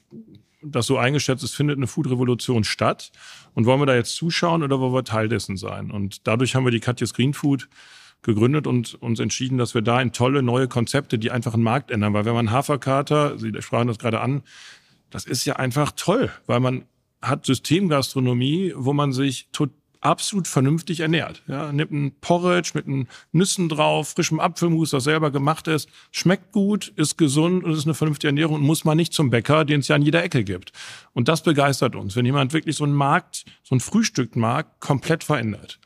das 0.63 0.87
so 0.87 0.97
eingeschätzt, 0.97 1.45
es 1.45 1.55
findet 1.55 1.77
eine 1.77 1.87
Food-Revolution 1.87 2.65
statt. 2.65 3.13
Und 3.53 3.67
wollen 3.67 3.81
wir 3.81 3.87
da 3.87 3.95
jetzt 3.95 4.17
zuschauen 4.17 4.63
oder 4.63 4.81
wollen 4.81 4.95
wir 4.95 5.05
Teil 5.05 5.29
dessen 5.29 5.57
sein? 5.57 5.91
Und 5.91 6.27
dadurch 6.27 6.55
haben 6.55 6.65
wir 6.65 6.71
die 6.71 6.81
Katjes 6.81 7.15
Green 7.15 7.35
Food 7.35 7.69
gegründet 8.23 8.67
und 8.67 8.95
uns 8.95 9.21
entschieden, 9.21 9.59
dass 9.59 9.75
wir 9.75 9.83
da 9.83 10.01
in 10.01 10.13
tolle 10.13 10.43
neue 10.43 10.67
Konzepte, 10.67 11.19
die 11.19 11.31
einfach 11.31 11.55
einen 11.55 11.63
Markt 11.63 11.91
ändern. 11.91 12.15
Weil 12.15 12.25
wenn 12.25 12.35
man 12.35 12.51
Haferkater, 12.51 13.39
Sie 13.39 13.53
sprachen 13.61 13.89
das 13.89 13.99
gerade 13.99 14.21
an, 14.21 14.43
das 15.11 15.27
ist 15.27 15.45
ja 15.45 15.57
einfach 15.57 15.93
toll, 15.95 16.31
weil 16.47 16.61
man 16.61 16.87
hat 17.21 17.45
Systemgastronomie, 17.45 18.73
wo 18.75 18.93
man 18.93 19.13
sich 19.13 19.49
total 19.53 19.84
absolut 20.05 20.47
vernünftig 20.47 21.01
ernährt. 21.01 21.43
Ja, 21.47 21.73
nimmt 21.73 21.93
ein 21.93 22.13
Porridge 22.21 22.73
mit 22.75 22.87
einen 22.87 23.09
Nüssen 23.33 23.69
drauf, 23.69 24.11
frischem 24.11 24.41
Apfelmus, 24.41 24.91
das 24.91 25.05
selber 25.05 25.31
gemacht 25.31 25.67
ist, 25.69 25.89
schmeckt 26.11 26.53
gut, 26.53 26.93
ist 26.97 27.17
gesund 27.17 27.65
und 27.65 27.73
ist 27.73 27.87
eine 27.87 27.95
vernünftige 27.95 28.29
Ernährung 28.29 28.57
und 28.57 28.63
muss 28.63 28.85
man 28.85 28.97
nicht 28.97 29.13
zum 29.13 29.31
Bäcker, 29.31 29.65
den 29.65 29.81
es 29.81 29.89
ja 29.89 29.97
an 29.97 30.03
jeder 30.03 30.23
Ecke 30.23 30.45
gibt. 30.45 30.73
Und 31.13 31.29
das 31.29 31.43
begeistert 31.43 31.97
uns, 31.97 32.17
wenn 32.17 32.27
jemand 32.27 32.53
wirklich 32.53 32.77
so 32.77 32.85
einen 32.85 32.95
Markt, 32.95 33.45
so 33.63 33.75
ein 33.75 33.81
Frühstückmarkt 33.81 34.81
komplett 34.81 35.25
verändert. 35.25 35.79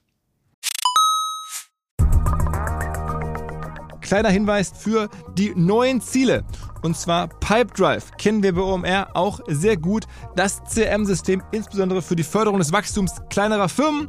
Kleiner 4.08 4.30
Hinweis 4.30 4.72
für 4.74 5.10
die 5.36 5.52
neuen 5.54 6.00
Ziele. 6.00 6.42
Und 6.80 6.96
zwar 6.96 7.28
Pipedrive 7.28 8.12
kennen 8.16 8.42
wir 8.42 8.54
bei 8.54 8.62
OMR 8.62 9.08
auch 9.14 9.40
sehr 9.48 9.76
gut. 9.76 10.04
Das 10.34 10.62
CRM-System 10.64 11.42
insbesondere 11.52 12.00
für 12.00 12.16
die 12.16 12.22
Förderung 12.22 12.58
des 12.58 12.72
Wachstums 12.72 13.12
kleinerer 13.28 13.68
Firmen. 13.68 14.08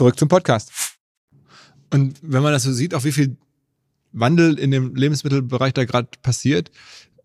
Zurück 0.00 0.18
zum 0.18 0.28
Podcast. 0.28 0.72
Und 1.92 2.16
wenn 2.22 2.42
man 2.42 2.52
das 2.52 2.62
so 2.62 2.72
sieht, 2.72 2.94
auch 2.94 3.04
wie 3.04 3.12
viel 3.12 3.36
Wandel 4.12 4.58
in 4.58 4.70
dem 4.70 4.94
Lebensmittelbereich 4.94 5.74
da 5.74 5.84
gerade 5.84 6.08
passiert 6.22 6.70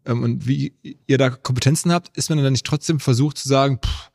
ähm, 0.04 0.24
und 0.24 0.46
wie 0.46 0.74
ihr 1.08 1.18
da 1.18 1.30
Kompetenzen 1.30 1.94
habt, 1.94 2.18
ist 2.18 2.28
man 2.30 2.44
dann 2.44 2.52
nicht 2.52 2.66
trotzdem 2.66 3.00
versucht 3.00 3.38
zu 3.38 3.48
sagen, 3.48 3.80
pff, 3.82 4.12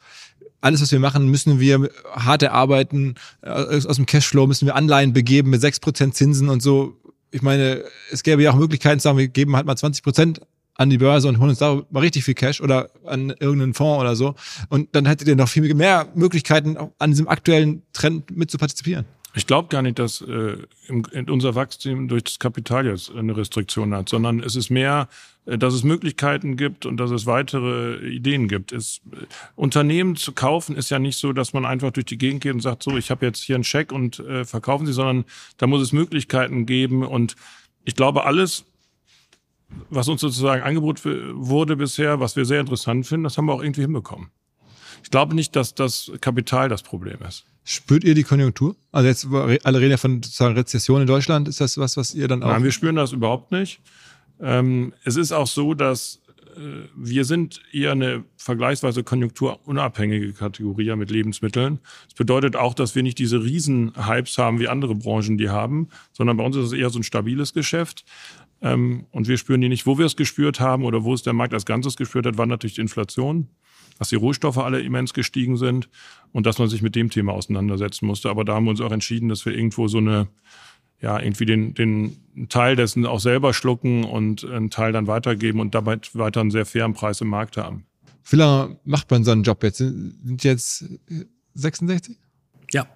alles, 0.61 0.83
was 0.83 0.93
wir 0.93 1.01
machen, 1.01 1.29
müssen 1.29 1.59
wir 1.59 1.89
hart 2.13 2.43
erarbeiten, 2.43 3.15
äh, 3.41 3.49
aus 3.49 3.97
dem 3.97 4.05
Cashflow 4.05 4.47
müssen 4.47 4.67
wir 4.67 4.77
Anleihen 4.77 5.15
begeben 5.15 5.49
mit 5.49 5.63
6% 5.63 6.13
Zinsen 6.13 6.51
und 6.51 6.61
so. 6.61 7.01
Ich 7.31 7.41
meine, 7.41 7.83
es 8.11 8.23
gäbe 8.23 8.43
ja 8.43 8.51
auch 8.51 8.57
Möglichkeiten 8.57 9.01
zu 9.01 9.05
sagen, 9.05 9.17
wir 9.17 9.29
geben 9.29 9.57
halt 9.57 9.65
mal 9.65 9.73
20% 9.73 10.39
an 10.81 10.89
die 10.89 10.97
Börse 10.97 11.29
und 11.29 11.39
holen 11.39 11.51
uns 11.51 11.59
da 11.59 11.83
mal 11.91 12.01
richtig 12.01 12.25
viel 12.25 12.33
Cash 12.33 12.63
oder 12.63 12.89
an 13.05 13.35
irgendeinen 13.39 13.75
Fonds 13.75 14.01
oder 14.01 14.17
so. 14.17 14.35
Und 14.71 14.89
dann 14.97 15.05
hättet 15.05 15.29
ihr 15.29 15.37
noch 15.37 15.49
viel 15.49 15.75
mehr 15.75 16.09
Möglichkeiten, 16.15 16.79
an 16.99 17.11
diesem 17.11 17.29
aktuellen 17.29 17.83
Trend 17.93 18.35
mit 18.35 18.51
zu 18.51 18.57
partizipieren. 18.57 19.05
Ich 19.35 19.47
glaube 19.47 19.69
gar 19.69 19.83
nicht, 19.83 19.99
dass 19.99 20.23
äh, 20.23 20.57
im, 20.89 21.05
unser 21.29 21.55
Wachstum 21.55 22.09
durch 22.09 22.25
das 22.25 22.39
Kapital 22.39 22.87
jetzt 22.87 23.15
eine 23.15 23.37
Restriktion 23.37 23.95
hat, 23.95 24.09
sondern 24.09 24.41
es 24.41 24.57
ist 24.57 24.71
mehr, 24.71 25.09
äh, 25.45 25.59
dass 25.59 25.75
es 25.75 25.85
Möglichkeiten 25.85 26.57
gibt 26.57 26.87
und 26.87 26.97
dass 26.97 27.11
es 27.11 27.27
weitere 27.27 27.99
Ideen 28.09 28.49
gibt. 28.49 28.73
Es, 28.73 29.03
äh, 29.13 29.27
Unternehmen 29.57 30.17
zu 30.17 30.33
kaufen 30.33 30.77
ist 30.77 30.89
ja 30.89 30.99
nicht 30.99 31.19
so, 31.19 31.35
dass 31.35 31.53
man 31.53 31.67
einfach 31.67 31.91
durch 31.91 32.07
die 32.07 32.19
Gegend 32.19 32.43
geht 32.43 32.55
und 32.55 32.61
sagt, 32.61 32.83
so, 32.83 32.97
ich 32.97 33.11
habe 33.11 33.27
jetzt 33.27 33.43
hier 33.43 33.55
einen 33.55 33.65
Scheck 33.65 33.93
und 33.93 34.19
äh, 34.21 34.47
verkaufen 34.47 34.87
Sie, 34.87 34.95
sondern 34.95 35.27
da 35.59 35.67
muss 35.67 35.83
es 35.83 35.93
Möglichkeiten 35.93 36.65
geben. 36.65 37.05
Und 37.05 37.37
ich 37.85 37.95
glaube, 37.95 38.25
alles, 38.25 38.65
was 39.89 40.09
uns 40.09 40.21
sozusagen 40.21 40.63
angeboten 40.63 41.33
wurde 41.35 41.77
bisher, 41.77 42.21
was 42.21 42.37
wir 42.37 42.45
sehr 42.45 42.61
interessant 42.61 43.07
finden, 43.07 43.25
das 43.25 43.39
haben 43.39 43.47
wir 43.47 43.55
auch 43.55 43.63
irgendwie 43.63 43.83
hinbekommen. 43.83 44.31
Ich 45.03 45.11
glaube 45.11 45.35
nicht, 45.35 45.57
dass 45.57 45.75
das 45.75 46.11
Kapital 46.21 46.69
das 46.69 46.83
Problem 46.83 47.19
ist. 47.27 47.45
Spürt 47.65 48.05
ihr 48.05 48.15
die 48.15 48.23
Konjunktur? 48.23 48.77
Also 48.91 49.09
jetzt 49.09 49.27
alle 49.65 49.81
reden 49.81 49.93
ja 49.93 49.97
von 49.97 50.23
sozusagen 50.23 50.55
Rezession 50.55 51.01
in 51.03 51.07
Deutschland. 51.07 51.49
Ist 51.49 51.61
das 51.61 51.79
was, 51.79 51.97
was 51.97 52.15
ihr 52.15 52.29
dann 52.29 52.43
auch? 52.43 52.49
Nein, 52.49 52.65
wir 52.65 52.73
spüren 52.73 52.97
das 52.97 53.13
überhaupt 53.13 53.53
nicht. 53.53 53.81
Ähm, 54.41 54.93
es 55.05 55.17
ist 55.17 55.33
auch 55.33 55.47
so, 55.47 55.75
dass 55.75 56.21
äh, 56.57 56.89
wir 56.97 57.25
sind 57.25 57.61
eher 57.73 57.93
eine 57.93 58.25
vergleichsweise 58.37 59.05
konjunkturunabhängige 59.05 60.33
Kategorie 60.33 60.95
mit 60.97 61.11
Lebensmitteln. 61.11 61.81
Das 62.07 62.15
bedeutet 62.15 62.57
auch, 62.57 62.75
dass 62.75 62.95
wir 62.95 63.03
nicht 63.03 63.19
diese 63.19 63.43
Riesenhypes 63.43 64.39
haben, 64.39 64.59
wie 64.59 64.69
andere 64.69 64.95
Branchen 64.95 65.39
die 65.39 65.51
haben, 65.51 65.89
sondern 66.13 66.37
bei 66.37 66.45
uns 66.45 66.57
ist 66.57 66.67
es 66.67 66.73
eher 66.73 66.91
so 66.91 66.99
ein 66.99 67.05
stabiles 67.05 67.53
Geschäft. 67.53 68.05
Ähm, 68.63 69.07
und 69.11 69.29
wir 69.29 69.37
spüren 69.37 69.61
die 69.61 69.69
nicht. 69.69 69.87
Wo 69.87 69.99
wir 69.99 70.07
es 70.07 70.17
gespürt 70.17 70.61
haben 70.61 70.85
oder 70.85 71.05
wo 71.05 71.15
es 71.15 71.23
der 71.23 71.33
Markt 71.33 71.55
als 71.55 71.67
Ganzes 71.67 71.97
gespürt 71.97 72.27
hat, 72.27 72.39
war 72.39 72.47
natürlich 72.47 72.75
die 72.75 72.83
Inflation 72.83 73.49
dass 74.01 74.09
die 74.09 74.17
Rohstoffe 74.17 74.57
alle 74.57 74.81
immens 74.81 75.13
gestiegen 75.13 75.59
sind 75.59 75.91
und 76.33 76.47
dass 76.47 76.59
man 76.59 76.71
sich 76.71 76.81
mit 76.81 76.97
dem 76.97 77.11
Thema 77.11 77.35
auseinandersetzen 77.35 78.07
musste. 78.07 78.31
Aber 78.31 78.47
da 78.47 78.55
haben 78.55 78.65
wir 78.65 78.71
uns 78.71 78.81
auch 78.81 78.93
entschieden, 78.93 79.29
dass 79.29 79.45
wir 79.45 79.53
irgendwo 79.53 79.89
so 79.89 79.99
eine, 79.99 80.27
ja, 81.03 81.21
irgendwie 81.21 81.45
den, 81.45 81.75
den 81.75 82.17
Teil 82.49 82.77
dessen 82.77 83.05
auch 83.05 83.21
selber 83.21 83.53
schlucken 83.53 84.05
und 84.05 84.43
einen 84.43 84.71
Teil 84.71 84.93
dann 84.93 85.07
weitergeben 85.07 85.61
und 85.61 85.75
dabei 85.75 85.99
weiter 86.15 86.41
einen 86.41 86.51
sehr 86.51 86.65
fairen 86.65 86.95
Preis 86.95 87.21
im 87.21 87.29
Markt 87.29 87.59
haben. 87.59 87.85
Wie 88.25 88.37
lange 88.37 88.79
macht 88.85 89.11
man 89.11 89.23
so 89.23 89.33
einen 89.33 89.43
Job 89.43 89.63
jetzt? 89.63 89.77
Sind 89.77 90.45
jetzt 90.45 90.87
66? 91.53 92.17
Ja. 92.73 92.87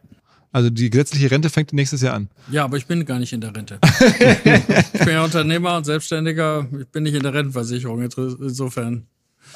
Also 0.54 0.70
die 0.70 0.88
gesetzliche 0.88 1.32
Rente 1.32 1.50
fängt 1.50 1.72
nächstes 1.72 2.00
Jahr 2.00 2.14
an. 2.14 2.28
Ja, 2.48 2.62
aber 2.62 2.76
ich 2.76 2.86
bin 2.86 3.04
gar 3.04 3.18
nicht 3.18 3.32
in 3.32 3.40
der 3.40 3.56
Rente. 3.56 3.80
ich 3.82 5.00
bin 5.00 5.08
ja 5.08 5.24
Unternehmer 5.24 5.76
und 5.76 5.82
Selbstständiger. 5.82 6.68
Ich 6.80 6.86
bin 6.86 7.02
nicht 7.02 7.14
in 7.14 7.24
der 7.24 7.34
Rentenversicherung. 7.34 8.00
Insofern 8.02 9.08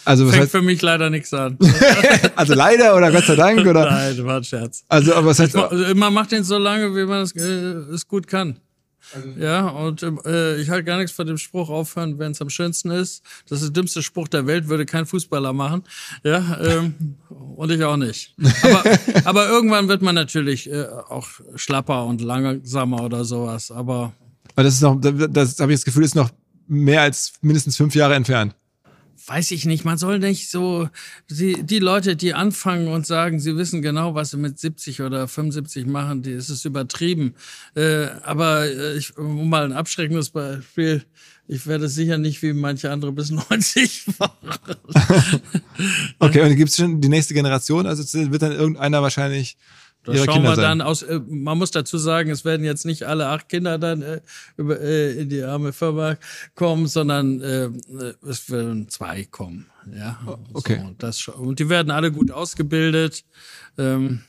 also 0.04 0.26
was 0.26 0.32
Fängt 0.32 0.42
heißt, 0.42 0.50
für 0.50 0.62
mich 0.62 0.82
leider 0.82 1.08
nichts 1.08 1.32
an. 1.32 1.56
also 2.34 2.54
leider 2.54 2.96
oder 2.96 3.12
Gott 3.12 3.26
sei 3.26 3.36
Dank 3.36 3.60
oder? 3.60 3.88
Nein, 3.88 4.24
war 4.24 4.38
ein 4.38 4.44
Scherz. 4.44 4.84
Also 4.88 5.14
aber 5.14 5.28
was 5.28 5.38
heißt? 5.38 5.54
Ich, 5.54 5.94
man 5.94 6.12
macht 6.12 6.32
den 6.32 6.42
so 6.42 6.58
lange, 6.58 6.92
wie 6.96 7.04
man 7.04 7.22
es, 7.22 7.32
äh, 7.36 7.94
es 7.94 8.08
gut 8.08 8.26
kann. 8.26 8.58
Ja, 9.38 9.68
und 9.68 10.02
äh, 10.02 10.56
ich 10.56 10.70
halte 10.70 10.84
gar 10.84 10.98
nichts 10.98 11.12
von 11.12 11.26
dem 11.26 11.38
Spruch 11.38 11.70
aufhören, 11.70 12.18
wenn 12.18 12.32
es 12.32 12.40
am 12.40 12.50
schönsten 12.50 12.90
ist. 12.90 13.22
Das 13.48 13.62
ist 13.62 13.68
der 13.68 13.72
dümmste 13.82 14.02
Spruch 14.02 14.28
der 14.28 14.46
Welt, 14.46 14.68
würde 14.68 14.86
kein 14.86 15.06
Fußballer 15.06 15.52
machen. 15.52 15.84
Ja, 16.24 16.58
ähm, 16.60 17.16
und 17.56 17.70
ich 17.70 17.82
auch 17.84 17.96
nicht. 17.96 18.34
Aber, 18.62 18.84
aber 19.24 19.48
irgendwann 19.48 19.88
wird 19.88 20.02
man 20.02 20.14
natürlich 20.14 20.70
äh, 20.70 20.86
auch 21.08 21.28
schlapper 21.54 22.06
und 22.06 22.20
langsamer 22.20 23.02
oder 23.02 23.24
sowas. 23.24 23.70
Aber 23.70 24.12
Weil 24.54 24.64
das 24.64 24.74
ist 24.74 24.82
noch, 24.82 24.96
das 25.00 25.58
habe 25.60 25.72
ich 25.72 25.78
das 25.78 25.84
Gefühl, 25.84 26.04
ist 26.04 26.14
noch 26.14 26.30
mehr 26.66 27.02
als 27.02 27.34
mindestens 27.40 27.76
fünf 27.76 27.94
Jahre 27.94 28.14
entfernt 28.14 28.54
weiß 29.28 29.50
ich 29.50 29.66
nicht, 29.66 29.84
man 29.84 29.98
soll 29.98 30.18
nicht 30.18 30.50
so, 30.50 30.88
die, 31.30 31.62
die 31.62 31.78
Leute, 31.78 32.16
die 32.16 32.32
anfangen 32.32 32.88
und 32.88 33.06
sagen, 33.06 33.40
sie 33.40 33.56
wissen 33.56 33.82
genau, 33.82 34.14
was 34.14 34.30
sie 34.30 34.38
mit 34.38 34.58
70 34.58 35.02
oder 35.02 35.28
75 35.28 35.86
machen, 35.86 36.22
die 36.22 36.32
ist 36.32 36.48
es 36.48 36.64
übertrieben. 36.64 37.34
Äh, 37.74 38.06
aber 38.22 38.64
äh, 38.64 38.96
ich, 38.96 39.16
um 39.18 39.50
mal 39.50 39.64
ein 39.64 39.72
abschreckendes 39.72 40.30
Beispiel, 40.30 41.04
ich 41.46 41.66
werde 41.66 41.88
sicher 41.88 42.16
nicht 42.16 42.42
wie 42.42 42.54
manche 42.54 42.90
andere 42.90 43.12
bis 43.12 43.30
90 43.50 44.06
machen. 44.18 44.32
okay, 46.18 46.42
und 46.42 46.56
gibt 46.56 46.70
es 46.70 46.76
schon 46.76 47.00
die 47.00 47.08
nächste 47.08 47.34
Generation? 47.34 47.86
Also 47.86 48.02
wird 48.30 48.42
dann 48.42 48.52
irgendeiner 48.52 49.02
wahrscheinlich 49.02 49.58
das 50.12 50.24
schauen 50.24 50.34
Kinder 50.34 50.50
wir 50.50 50.56
sein. 50.56 50.78
dann 50.78 50.80
aus. 50.80 51.02
Äh, 51.02 51.20
man 51.28 51.58
muss 51.58 51.70
dazu 51.70 51.98
sagen, 51.98 52.30
es 52.30 52.44
werden 52.44 52.64
jetzt 52.64 52.84
nicht 52.84 53.04
alle 53.04 53.28
acht 53.28 53.48
Kinder 53.48 53.78
dann 53.78 54.02
äh, 54.02 54.20
über, 54.56 54.80
äh, 54.80 55.20
in 55.20 55.28
die 55.28 55.42
arme 55.42 55.72
Firma 55.72 56.16
kommen, 56.54 56.86
sondern 56.86 57.40
äh, 57.40 57.68
es 58.26 58.50
werden 58.50 58.88
zwei 58.88 59.24
kommen. 59.24 59.66
Ja, 59.96 60.18
okay. 60.52 60.80
So, 60.82 60.94
das, 60.98 61.28
und 61.28 61.58
die 61.58 61.68
werden 61.68 61.90
alle 61.90 62.12
gut 62.12 62.30
ausgebildet. 62.30 63.24
Ähm, 63.78 64.20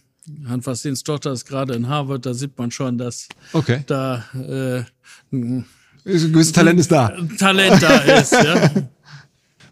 Hans 0.47 0.83
Tochter 1.03 1.31
ist 1.31 1.45
gerade 1.45 1.73
in 1.73 1.87
Harvard, 1.87 2.25
da 2.25 2.33
sieht 2.33 2.57
man 2.57 2.71
schon, 2.71 2.97
dass 2.97 3.27
okay. 3.53 3.83
da 3.87 4.23
äh, 4.35 4.83
ein 5.31 5.65
gewisses 6.03 6.51
Talent 6.51 6.79
ist 6.79 6.91
da. 6.91 7.15
Talent 7.37 7.81
da 7.81 7.97
ist, 7.97 8.33
ja. 8.33 8.71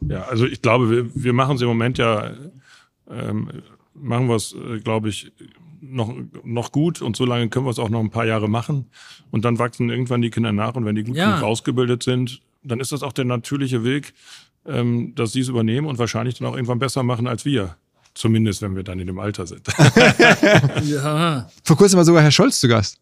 Ja, 0.08 0.24
also 0.24 0.46
ich 0.46 0.62
glaube, 0.62 0.90
wir, 0.90 1.24
wir 1.24 1.34
machen 1.34 1.56
es 1.56 1.62
im 1.62 1.68
Moment 1.68 1.98
ja, 1.98 2.32
ähm, 3.10 3.50
machen 3.94 4.28
wir 4.28 4.36
es, 4.36 4.54
äh, 4.54 4.80
glaube 4.80 5.10
ich, 5.10 5.32
noch, 5.82 6.14
noch 6.44 6.72
gut 6.72 7.02
und 7.02 7.16
so 7.16 7.26
lange 7.26 7.50
können 7.50 7.66
wir 7.66 7.72
es 7.72 7.80
auch 7.80 7.90
noch 7.90 8.00
ein 8.00 8.10
paar 8.10 8.26
Jahre 8.26 8.50
machen. 8.50 8.86
Und 9.32 9.46
dann 9.46 9.60
wachsen 9.60 9.90
irgendwann 9.90 10.22
die 10.22 10.30
Kinder 10.30 10.52
nach 10.52 10.76
und 10.76 10.86
wenn 10.86 10.96
die 10.96 11.04
gut 11.04 11.16
ja. 11.16 11.36
genug 11.36 11.44
ausgebildet 11.44 12.04
sind, 12.04 12.42
dann 12.64 12.80
ist 12.80 12.92
das 12.92 13.04
auch 13.04 13.14
der 13.14 13.26
natürliche 13.26 13.84
Weg, 13.84 14.14
ähm, 14.66 15.14
dass 15.16 15.32
sie 15.32 15.42
es 15.42 15.48
übernehmen 15.48 15.88
und 15.88 15.98
wahrscheinlich 15.98 16.38
dann 16.38 16.48
auch 16.48 16.56
irgendwann 16.56 16.80
besser 16.80 17.04
machen 17.04 17.28
als 17.28 17.46
wir. 17.46 17.76
Zumindest, 18.14 18.64
wenn 18.64 18.76
wir 18.76 18.84
dann 18.84 19.00
in 19.00 19.06
dem 19.06 19.20
Alter 19.20 19.46
sind. 19.46 19.68
ja. 20.86 21.48
Vor 21.64 21.78
kurzem 21.78 21.98
war 21.98 22.06
sogar 22.06 22.24
Herr 22.24 22.32
Scholz 22.32 22.60
zu 22.60 22.68
Gast. 22.68 22.98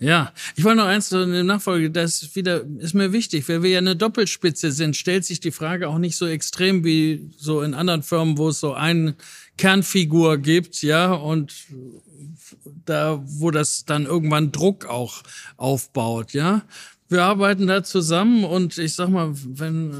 Ja, 0.00 0.32
ich 0.54 0.62
wollte 0.62 0.78
noch 0.78 0.86
eins 0.86 1.10
in 1.10 1.32
der 1.32 1.42
Nachfolge, 1.42 1.90
das 1.90 2.22
ist 2.22 2.36
wieder, 2.36 2.64
ist 2.78 2.94
mir 2.94 3.12
wichtig, 3.12 3.48
weil 3.48 3.64
wir 3.64 3.70
ja 3.70 3.78
eine 3.78 3.96
Doppelspitze 3.96 4.70
sind, 4.70 4.96
stellt 4.96 5.24
sich 5.24 5.40
die 5.40 5.50
Frage 5.50 5.88
auch 5.88 5.98
nicht 5.98 6.16
so 6.16 6.26
extrem 6.26 6.84
wie 6.84 7.30
so 7.36 7.62
in 7.62 7.74
anderen 7.74 8.04
Firmen, 8.04 8.38
wo 8.38 8.48
es 8.50 8.60
so 8.60 8.74
eine 8.74 9.16
Kernfigur 9.56 10.38
gibt, 10.38 10.82
ja, 10.82 11.12
und 11.12 11.52
da, 12.88 13.22
wo 13.24 13.50
das 13.50 13.84
dann 13.84 14.06
irgendwann 14.06 14.52
Druck 14.52 14.86
auch 14.86 15.22
aufbaut, 15.56 16.32
ja. 16.32 16.62
Wir 17.10 17.24
arbeiten 17.24 17.66
da 17.66 17.82
zusammen 17.82 18.44
und 18.44 18.76
ich 18.76 18.94
sag 18.94 19.08
mal, 19.08 19.30
wenn 19.32 19.92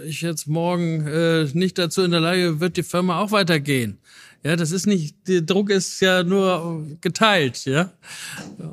äh, 0.00 0.04
ich 0.04 0.20
jetzt 0.20 0.46
morgen 0.46 1.06
äh, 1.06 1.46
nicht 1.54 1.78
dazu 1.78 2.02
in 2.02 2.10
der 2.10 2.20
Lage, 2.20 2.60
wird 2.60 2.76
die 2.76 2.82
Firma 2.82 3.20
auch 3.20 3.32
weitergehen. 3.32 3.98
Ja, 4.44 4.56
das 4.56 4.70
ist 4.70 4.86
nicht, 4.86 5.16
der 5.28 5.40
Druck 5.42 5.70
ist 5.70 6.00
ja 6.00 6.24
nur 6.24 6.86
geteilt, 7.00 7.64
ja. 7.64 7.92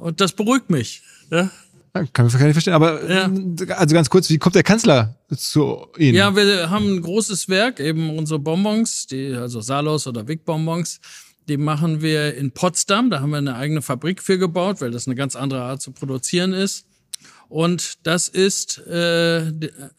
Und 0.01 0.19
das 0.19 0.33
beruhigt 0.33 0.69
mich, 0.69 1.03
ja. 1.31 1.49
Kann 2.13 2.27
ich 2.27 2.33
nicht 2.33 2.53
verstehen, 2.53 2.73
aber 2.73 3.09
ja. 3.09 3.29
also 3.75 3.95
ganz 3.95 4.09
kurz, 4.09 4.29
wie 4.29 4.37
kommt 4.37 4.55
der 4.55 4.63
Kanzler 4.63 5.15
zu 5.35 5.87
Ihnen? 5.97 6.15
Ja, 6.15 6.35
wir 6.35 6.69
haben 6.69 6.95
ein 6.95 7.01
großes 7.01 7.49
Werk, 7.49 7.79
eben 7.79 8.17
unsere 8.17 8.39
Bonbons, 8.39 9.07
die, 9.07 9.33
also 9.33 9.59
Salos 9.61 10.05
oder 10.05 10.27
Wick 10.27 10.45
Bonbons, 10.45 10.99
die 11.49 11.57
machen 11.57 12.01
wir 12.01 12.35
in 12.35 12.51
Potsdam. 12.51 13.09
Da 13.09 13.19
haben 13.19 13.31
wir 13.31 13.37
eine 13.37 13.55
eigene 13.55 13.81
Fabrik 13.81 14.21
für 14.21 14.37
gebaut, 14.37 14.81
weil 14.81 14.91
das 14.91 15.07
eine 15.07 15.15
ganz 15.15 15.35
andere 15.35 15.61
Art 15.63 15.81
zu 15.81 15.91
produzieren 15.91 16.53
ist. 16.53 16.85
Und 17.49 18.05
das 18.05 18.29
ist 18.29 18.77
äh, 18.87 19.51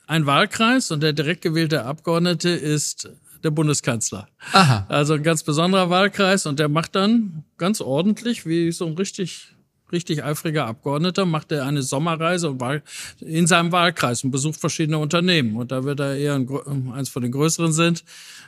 ein 0.07 0.27
Wahlkreis 0.27 0.93
und 0.93 1.03
der 1.03 1.13
direkt 1.13 1.43
gewählte 1.43 1.85
Abgeordnete 1.85 2.49
ist 2.49 3.11
der 3.43 3.51
Bundeskanzler. 3.51 4.29
Aha. 4.53 4.87
Also 4.89 5.15
ein 5.15 5.23
ganz 5.23 5.43
besonderer 5.43 5.91
Wahlkreis 5.91 6.47
und 6.47 6.61
der 6.61 6.69
macht 6.69 6.95
dann 6.95 7.45
ganz 7.59 7.81
ordentlich, 7.81 8.47
wie 8.47 8.71
so 8.71 8.87
ein 8.87 8.95
richtig 8.95 9.55
richtig 9.93 10.23
eifriger 10.25 10.67
Abgeordneter, 10.67 11.27
macht 11.27 11.53
er 11.53 11.67
eine 11.67 11.83
Sommerreise 11.83 12.57
in 13.21 13.47
seinem 13.47 13.73
Wahlkreis 13.73 14.25
und 14.25 14.31
besucht 14.31 14.61
verschiedene 14.61 14.99
Unternehmen. 14.99 15.57
Und 15.57 15.73
da 15.73 15.85
wird 15.85 16.01
er 16.01 16.17
eher 16.17 16.35
ein, 16.35 16.93
eins 16.93 17.09
von 17.09 17.23
den 17.23 17.33
größeren 17.33 17.73
sind, 17.73 18.05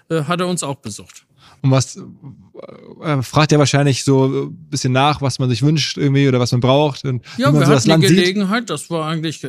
äh, 0.09 0.23
hat 0.25 0.41
er 0.41 0.47
uns 0.47 0.63
auch 0.63 0.77
besucht. 0.77 1.27
Und 1.63 1.71
was 1.71 1.97
äh, 1.97 3.23
fragt 3.23 3.53
er 3.53 3.59
wahrscheinlich 3.59 4.05
so 4.05 4.27
ein 4.27 4.57
bisschen 4.69 4.93
nach, 4.93 5.23
was 5.23 5.39
man 5.39 5.49
sich 5.49 5.63
wünscht 5.63 5.97
irgendwie 5.97 6.27
oder 6.29 6.41
was 6.41 6.53
man 6.53 6.61
braucht 6.61 7.05
und 7.05 7.25
ja, 7.39 7.51
man 7.51 7.61
wir 7.61 7.67
so 7.67 7.73
hatten 7.73 7.89
das 7.89 8.01
die 8.01 8.07
sieht. 8.09 8.17
Gelegenheit, 8.19 8.69
das 8.69 8.91
war 8.91 9.07
eigentlich, 9.09 9.45
äh, 9.45 9.49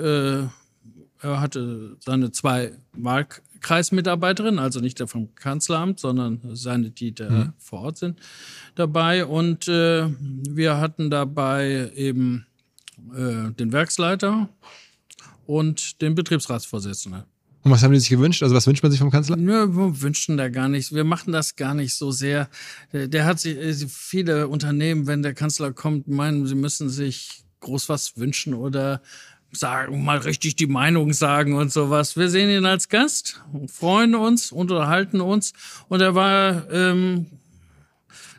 er 1.20 1.40
hatte 1.42 1.98
seine 2.00 2.32
zwei 2.32 2.74
Wahlkreismitarbeiterinnen, 2.94 4.60
also 4.60 4.80
nicht 4.80 5.00
der 5.00 5.08
vom 5.08 5.34
Kanzleramt, 5.36 6.00
sondern 6.00 6.40
seine, 6.54 6.92
die 6.92 7.16
da 7.16 7.30
Mhm. 7.30 7.54
vor 7.58 7.82
Ort 7.82 7.98
sind, 7.98 8.20
dabei. 8.76 9.26
Und 9.26 9.68
äh, 9.68 10.08
wir 10.20 10.78
hatten 10.78 11.10
dabei 11.10 11.92
eben 11.96 12.46
äh, 13.16 13.52
den 13.54 13.72
Werksleiter 13.72 14.50
und 15.46 16.02
den 16.02 16.14
Betriebsratsvorsitzenden. 16.16 17.24
Und 17.64 17.72
was 17.72 17.82
haben 17.82 17.94
die 17.94 18.00
sich 18.00 18.10
gewünscht? 18.10 18.44
Also 18.44 18.54
was 18.54 18.68
wünscht 18.68 18.84
man 18.84 18.92
sich 18.92 19.00
vom 19.00 19.10
Kanzler? 19.10 19.38
Nö, 19.38 19.68
wir 19.70 20.02
wünschen 20.02 20.36
da 20.36 20.50
gar 20.50 20.68
nichts. 20.68 20.94
Wir 20.94 21.06
machen 21.06 21.32
das 21.32 21.56
gar 21.56 21.74
nicht 21.74 21.96
so 21.96 22.12
sehr. 22.12 22.50
Der, 22.92 23.26
hat 23.26 23.40
sich, 23.40 23.58
äh, 23.58 23.74
viele 23.88 24.50
Unternehmen, 24.50 25.08
wenn 25.08 25.24
der 25.24 25.34
Kanzler 25.34 25.72
kommt, 25.72 26.08
meinen, 26.10 26.46
sie 26.46 26.56
müssen 26.56 26.90
sich 26.90 27.44
groß 27.62 27.88
was 27.88 28.18
wünschen 28.18 28.54
oder 28.54 29.02
sagen, 29.54 30.04
mal 30.04 30.18
richtig 30.18 30.56
die 30.56 30.68
Meinung 30.68 31.14
sagen 31.14 31.54
und 31.54 31.72
sowas. 31.72 32.18
Wir 32.18 32.30
sehen 32.30 32.50
ihn 32.50 32.66
als 32.66 32.90
Gast, 32.90 33.42
freuen 33.68 34.16
uns, 34.16 34.52
unterhalten 34.52 35.22
uns. 35.22 35.54
Und 35.88 36.02
er 36.02 36.16
war, 36.16 36.70
ähm, 36.70 37.28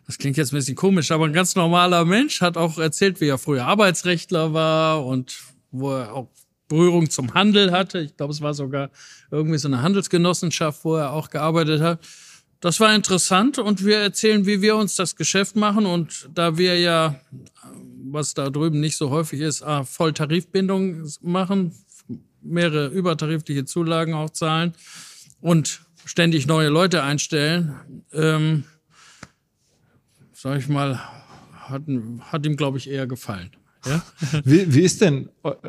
das 0.07 0.19
klingt 0.19 0.37
jetzt 0.37 0.53
ein 0.53 0.57
bisschen 0.57 0.77
komisch, 0.77 1.11
aber 1.13 1.25
ein 1.25 1.33
ganz 1.33 1.55
normaler 1.55 2.05
Mensch, 2.05 2.43
hat 2.43 2.57
auch 2.57 2.79
erzählt, 2.79 3.21
wie 3.21 3.29
er 3.29 3.39
früher 3.39 3.65
Arbeitsrechtler 3.65 4.53
war 4.53 5.07
und 5.07 5.39
wo 5.71 5.93
er 5.93 6.13
auch 6.13 6.29
Berührung 6.75 7.09
zum 7.09 7.35
Handel 7.35 7.71
hatte. 7.71 8.01
Ich 8.01 8.17
glaube, 8.17 8.33
es 8.33 8.41
war 8.41 8.53
sogar 8.53 8.91
irgendwie 9.31 9.59
so 9.59 9.69
eine 9.69 9.81
Handelsgenossenschaft, 9.81 10.85
wo 10.85 10.97
er 10.97 11.13
auch 11.13 11.31
gearbeitet 11.31 11.81
hat. 11.81 12.01
Das 12.59 12.81
war 12.81 12.93
interessant 12.93 13.59
und 13.59 13.85
wir 13.85 13.99
erzählen, 13.99 14.45
wie 14.45 14.61
wir 14.61 14.75
uns 14.75 14.97
das 14.97 15.15
Geschäft 15.15 15.55
machen. 15.55 15.87
Und 15.87 16.29
da 16.35 16.59
wir 16.59 16.77
ja, 16.81 17.21
was 18.11 18.35
da 18.35 18.51
drüben 18.51 18.81
nicht 18.81 18.97
so 18.97 19.11
häufig 19.11 19.41
ist, 19.41 19.63
ah, 19.63 19.85
Volltarifbindung 19.85 21.09
machen, 21.21 21.73
mehrere 22.43 22.89
übertarifliche 22.89 23.65
Zulagen 23.65 24.15
auch 24.15 24.31
zahlen 24.31 24.73
und 25.41 25.81
ständig 26.05 26.49
neue 26.49 26.71
Leute 26.71 27.05
einstellen, 27.05 27.77
ähm, 28.13 28.65
sag 30.33 30.59
ich 30.59 30.69
mal, 30.69 30.99
hat, 31.53 31.83
hat 32.33 32.45
ihm, 32.45 32.57
glaube 32.57 32.79
ich, 32.79 32.91
eher 32.91 33.07
gefallen. 33.07 33.51
Ja? 33.86 34.02
Wie, 34.44 34.74
wie 34.74 34.81
ist 34.81 35.01
denn 35.01 35.28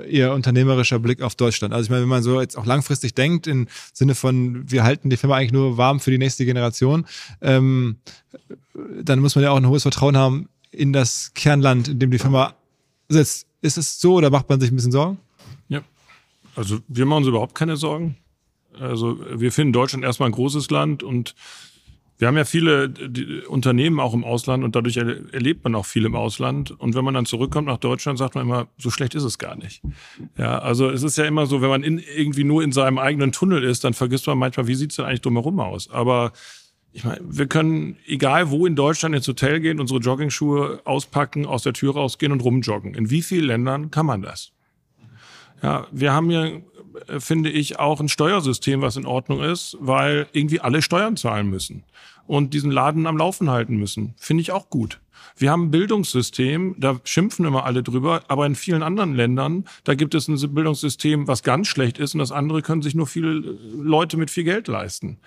Ihr 0.09 0.33
unternehmerischer 0.33 0.99
Blick 0.99 1.21
auf 1.21 1.35
Deutschland? 1.35 1.73
Also 1.73 1.85
ich 1.85 1.89
meine, 1.89 2.03
wenn 2.03 2.09
man 2.09 2.23
so 2.23 2.39
jetzt 2.39 2.57
auch 2.57 2.65
langfristig 2.65 3.13
denkt, 3.13 3.47
im 3.47 3.67
Sinne 3.93 4.15
von, 4.15 4.69
wir 4.69 4.83
halten 4.83 5.09
die 5.09 5.17
Firma 5.17 5.35
eigentlich 5.35 5.51
nur 5.51 5.77
warm 5.77 5.99
für 5.99 6.11
die 6.11 6.17
nächste 6.17 6.45
Generation, 6.45 7.05
ähm, 7.41 7.97
dann 9.01 9.19
muss 9.19 9.35
man 9.35 9.43
ja 9.43 9.51
auch 9.51 9.57
ein 9.57 9.67
hohes 9.67 9.83
Vertrauen 9.83 10.17
haben 10.17 10.49
in 10.71 10.93
das 10.93 11.31
Kernland, 11.33 11.87
in 11.87 11.99
dem 11.99 12.11
die 12.11 12.19
Firma 12.19 12.55
sitzt. 13.09 13.47
Ist 13.61 13.77
es 13.77 13.99
so 13.99 14.15
oder 14.15 14.29
macht 14.29 14.47
man 14.49 14.59
sich 14.59 14.71
ein 14.71 14.75
bisschen 14.75 14.91
Sorgen? 14.91 15.17
Ja. 15.69 15.81
Also 16.55 16.79
wir 16.87 17.05
machen 17.05 17.19
uns 17.19 17.27
überhaupt 17.27 17.55
keine 17.55 17.77
Sorgen. 17.77 18.17
Also 18.79 19.17
wir 19.39 19.51
finden 19.51 19.73
Deutschland 19.73 20.03
erstmal 20.03 20.29
ein 20.29 20.33
großes 20.33 20.69
Land 20.69 21.01
und 21.01 21.33
wir 22.17 22.27
haben 22.27 22.37
ja 22.37 22.45
viele 22.45 22.93
Unternehmen 23.49 23.99
auch 23.99 24.13
im 24.13 24.23
Ausland 24.23 24.63
und 24.63 24.75
dadurch 24.75 24.97
er, 24.97 25.33
erlebt 25.33 25.63
man 25.63 25.75
auch 25.75 25.85
viel 25.85 26.05
im 26.05 26.15
Ausland. 26.15 26.71
Und 26.71 26.95
wenn 26.95 27.03
man 27.03 27.13
dann 27.13 27.25
zurückkommt 27.25 27.67
nach 27.67 27.77
Deutschland, 27.77 28.17
sagt 28.17 28.35
man 28.35 28.45
immer, 28.45 28.67
so 28.77 28.89
schlecht 28.89 29.15
ist 29.15 29.23
es 29.23 29.37
gar 29.37 29.55
nicht. 29.55 29.81
Ja, 30.37 30.59
also 30.59 30.89
es 30.89 31.03
ist 31.03 31.17
ja 31.17 31.25
immer 31.25 31.45
so, 31.45 31.61
wenn 31.61 31.69
man 31.69 31.83
in, 31.83 31.99
irgendwie 31.99 32.45
nur 32.45 32.63
in 32.63 32.71
seinem 32.71 32.99
eigenen 32.99 33.33
Tunnel 33.33 33.63
ist, 33.63 33.83
dann 33.83 33.93
vergisst 33.93 34.27
man 34.27 34.37
manchmal, 34.37 34.67
wie 34.67 34.75
sieht's 34.75 34.95
denn 34.95 35.05
eigentlich 35.05 35.21
drumherum 35.21 35.59
aus. 35.59 35.89
Aber 35.89 36.31
ich 36.93 37.03
meine, 37.03 37.19
wir 37.27 37.47
können, 37.47 37.97
egal 38.05 38.49
wo 38.49 38.65
in 38.65 38.77
Deutschland 38.77 39.13
ins 39.13 39.27
Hotel 39.27 39.59
gehen, 39.59 39.81
unsere 39.81 39.99
Joggingschuhe 39.99 40.79
auspacken, 40.85 41.45
aus 41.45 41.63
der 41.63 41.73
Tür 41.73 41.95
rausgehen 41.95 42.31
und 42.31 42.41
rumjoggen. 42.41 42.93
In 42.93 43.09
wie 43.09 43.21
vielen 43.21 43.47
Ländern 43.47 43.91
kann 43.91 44.05
man 44.05 44.21
das? 44.21 44.53
Ja, 45.61 45.87
wir 45.91 46.13
haben 46.13 46.29
hier, 46.29 46.61
finde 47.19 47.49
ich, 47.49 47.79
auch 47.79 47.99
ein 47.99 48.09
Steuersystem, 48.09 48.81
was 48.81 48.97
in 48.97 49.05
Ordnung 49.05 49.41
ist, 49.41 49.77
weil 49.79 50.27
irgendwie 50.33 50.59
alle 50.59 50.81
Steuern 50.81 51.17
zahlen 51.17 51.49
müssen 51.49 51.83
und 52.27 52.53
diesen 52.53 52.71
Laden 52.71 53.07
am 53.07 53.17
Laufen 53.17 53.49
halten 53.49 53.77
müssen. 53.77 54.13
Finde 54.17 54.41
ich 54.41 54.51
auch 54.51 54.69
gut. 54.69 54.99
Wir 55.37 55.51
haben 55.51 55.63
ein 55.63 55.71
Bildungssystem, 55.71 56.75
da 56.77 56.99
schimpfen 57.03 57.45
immer 57.45 57.65
alle 57.65 57.83
drüber, 57.83 58.23
aber 58.27 58.45
in 58.45 58.55
vielen 58.55 58.83
anderen 58.83 59.15
Ländern, 59.15 59.65
da 59.83 59.93
gibt 59.93 60.15
es 60.15 60.27
ein 60.27 60.53
Bildungssystem, 60.53 61.27
was 61.27 61.43
ganz 61.43 61.67
schlecht 61.67 61.97
ist 61.97 62.13
und 62.13 62.19
das 62.19 62.31
andere 62.31 62.61
können 62.61 62.81
sich 62.81 62.95
nur 62.95 63.07
viele 63.07 63.31
Leute 63.31 64.17
mit 64.17 64.29
viel 64.29 64.45
Geld 64.45 64.67
leisten. 64.67 65.17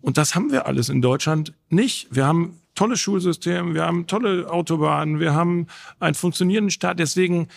Und 0.00 0.16
das 0.16 0.34
haben 0.34 0.52
wir 0.52 0.66
alles 0.66 0.88
in 0.88 1.02
Deutschland 1.02 1.52
nicht. 1.68 2.08
Wir 2.10 2.26
haben 2.26 2.60
tolles 2.74 3.00
Schulsystem, 3.00 3.74
wir 3.74 3.84
haben 3.84 4.06
tolle 4.06 4.48
Autobahnen, 4.50 5.18
wir 5.18 5.34
haben 5.34 5.66
einen 5.98 6.14
funktionierenden 6.14 6.70
Staat. 6.70 6.98
Deswegen, 6.98 7.48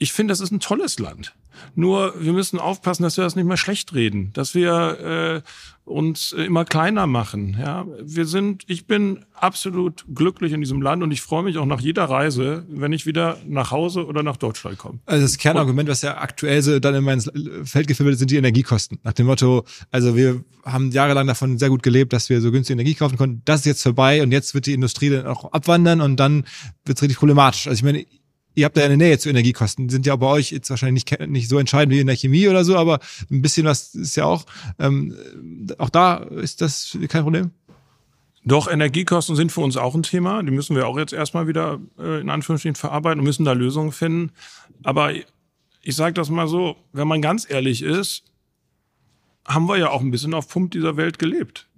ich 0.00 0.14
finde, 0.14 0.32
das 0.32 0.40
ist 0.40 0.50
ein 0.50 0.60
tolles 0.60 0.98
Land. 0.98 1.34
Nur 1.74 2.14
wir 2.18 2.32
müssen 2.32 2.58
aufpassen, 2.58 3.02
dass 3.02 3.18
wir 3.18 3.24
das 3.24 3.36
nicht 3.36 3.44
mehr 3.44 3.58
schlecht 3.58 3.92
reden, 3.92 4.32
dass 4.32 4.54
wir 4.54 5.42
äh, 5.44 5.48
uns 5.84 6.32
immer 6.32 6.64
kleiner 6.64 7.06
machen. 7.06 7.54
Ja, 7.60 7.84
wir 8.02 8.24
sind, 8.24 8.64
ich 8.66 8.86
bin 8.86 9.26
absolut 9.34 10.06
glücklich 10.14 10.54
in 10.54 10.60
diesem 10.62 10.80
Land 10.80 11.02
und 11.02 11.10
ich 11.10 11.20
freue 11.20 11.42
mich 11.42 11.58
auch 11.58 11.66
nach 11.66 11.82
jeder 11.82 12.04
Reise, 12.04 12.64
wenn 12.70 12.94
ich 12.94 13.04
wieder 13.04 13.36
nach 13.46 13.72
Hause 13.72 14.06
oder 14.06 14.22
nach 14.22 14.38
Deutschland 14.38 14.78
komme. 14.78 15.00
Also 15.04 15.22
das 15.22 15.36
Kernargument, 15.36 15.90
was 15.90 16.00
ja 16.00 16.16
aktuell 16.16 16.62
so 16.62 16.80
dann 16.80 16.94
immer 16.94 17.12
ins 17.12 17.30
Feld 17.64 17.86
geführt 17.86 18.08
wird, 18.08 18.18
sind 18.18 18.30
die 18.30 18.36
Energiekosten. 18.36 19.00
Nach 19.02 19.12
dem 19.12 19.26
Motto, 19.26 19.66
also 19.90 20.16
wir 20.16 20.42
haben 20.64 20.90
jahrelang 20.92 21.26
davon 21.26 21.58
sehr 21.58 21.68
gut 21.68 21.82
gelebt, 21.82 22.14
dass 22.14 22.30
wir 22.30 22.40
so 22.40 22.50
günstig 22.50 22.72
Energie 22.72 22.94
kaufen 22.94 23.18
konnten. 23.18 23.42
Das 23.44 23.60
ist 23.60 23.66
jetzt 23.66 23.82
vorbei 23.82 24.22
und 24.22 24.32
jetzt 24.32 24.54
wird 24.54 24.64
die 24.64 24.72
Industrie 24.72 25.10
dann 25.10 25.26
auch 25.26 25.52
abwandern 25.52 26.00
und 26.00 26.16
dann 26.16 26.44
wird 26.86 26.96
es 26.96 27.02
richtig 27.02 27.18
problematisch. 27.18 27.66
Also 27.66 27.78
ich 27.78 27.82
meine, 27.82 28.06
ihr 28.54 28.64
habt 28.64 28.76
ja 28.76 28.84
eine 28.84 28.96
Nähe 28.96 29.18
zu 29.18 29.28
Energiekosten, 29.28 29.88
die 29.88 29.92
sind 29.92 30.06
ja 30.06 30.16
bei 30.16 30.26
euch 30.26 30.50
jetzt 30.50 30.70
wahrscheinlich 30.70 31.04
nicht, 31.10 31.28
nicht 31.28 31.48
so 31.48 31.58
entscheidend 31.58 31.94
wie 31.94 32.00
in 32.00 32.06
der 32.06 32.16
Chemie 32.16 32.48
oder 32.48 32.64
so, 32.64 32.76
aber 32.76 33.00
ein 33.30 33.42
bisschen 33.42 33.66
was 33.66 33.94
ist 33.94 34.16
ja 34.16 34.24
auch, 34.24 34.44
ähm, 34.78 35.16
auch 35.78 35.90
da 35.90 36.16
ist 36.16 36.60
das 36.60 36.98
kein 37.08 37.22
Problem. 37.22 37.50
Doch, 38.44 38.68
Energiekosten 38.68 39.36
sind 39.36 39.52
für 39.52 39.60
uns 39.60 39.76
auch 39.76 39.94
ein 39.94 40.02
Thema. 40.02 40.42
Die 40.42 40.50
müssen 40.50 40.74
wir 40.74 40.88
auch 40.88 40.96
jetzt 40.96 41.12
erstmal 41.12 41.46
wieder 41.46 41.78
äh, 41.98 42.20
in 42.20 42.30
Anführungsstrichen 42.30 42.74
verarbeiten 42.74 43.20
und 43.20 43.24
müssen 43.24 43.44
da 43.44 43.52
Lösungen 43.52 43.92
finden. 43.92 44.32
Aber 44.82 45.12
ich 45.82 45.96
sage 45.96 46.14
das 46.14 46.30
mal 46.30 46.48
so, 46.48 46.76
wenn 46.92 47.06
man 47.06 47.20
ganz 47.20 47.48
ehrlich 47.48 47.82
ist, 47.82 48.24
haben 49.46 49.66
wir 49.68 49.76
ja 49.76 49.90
auch 49.90 50.00
ein 50.00 50.10
bisschen 50.10 50.32
auf 50.32 50.48
Pump 50.48 50.70
dieser 50.70 50.96
Welt 50.96 51.18
gelebt. 51.18 51.68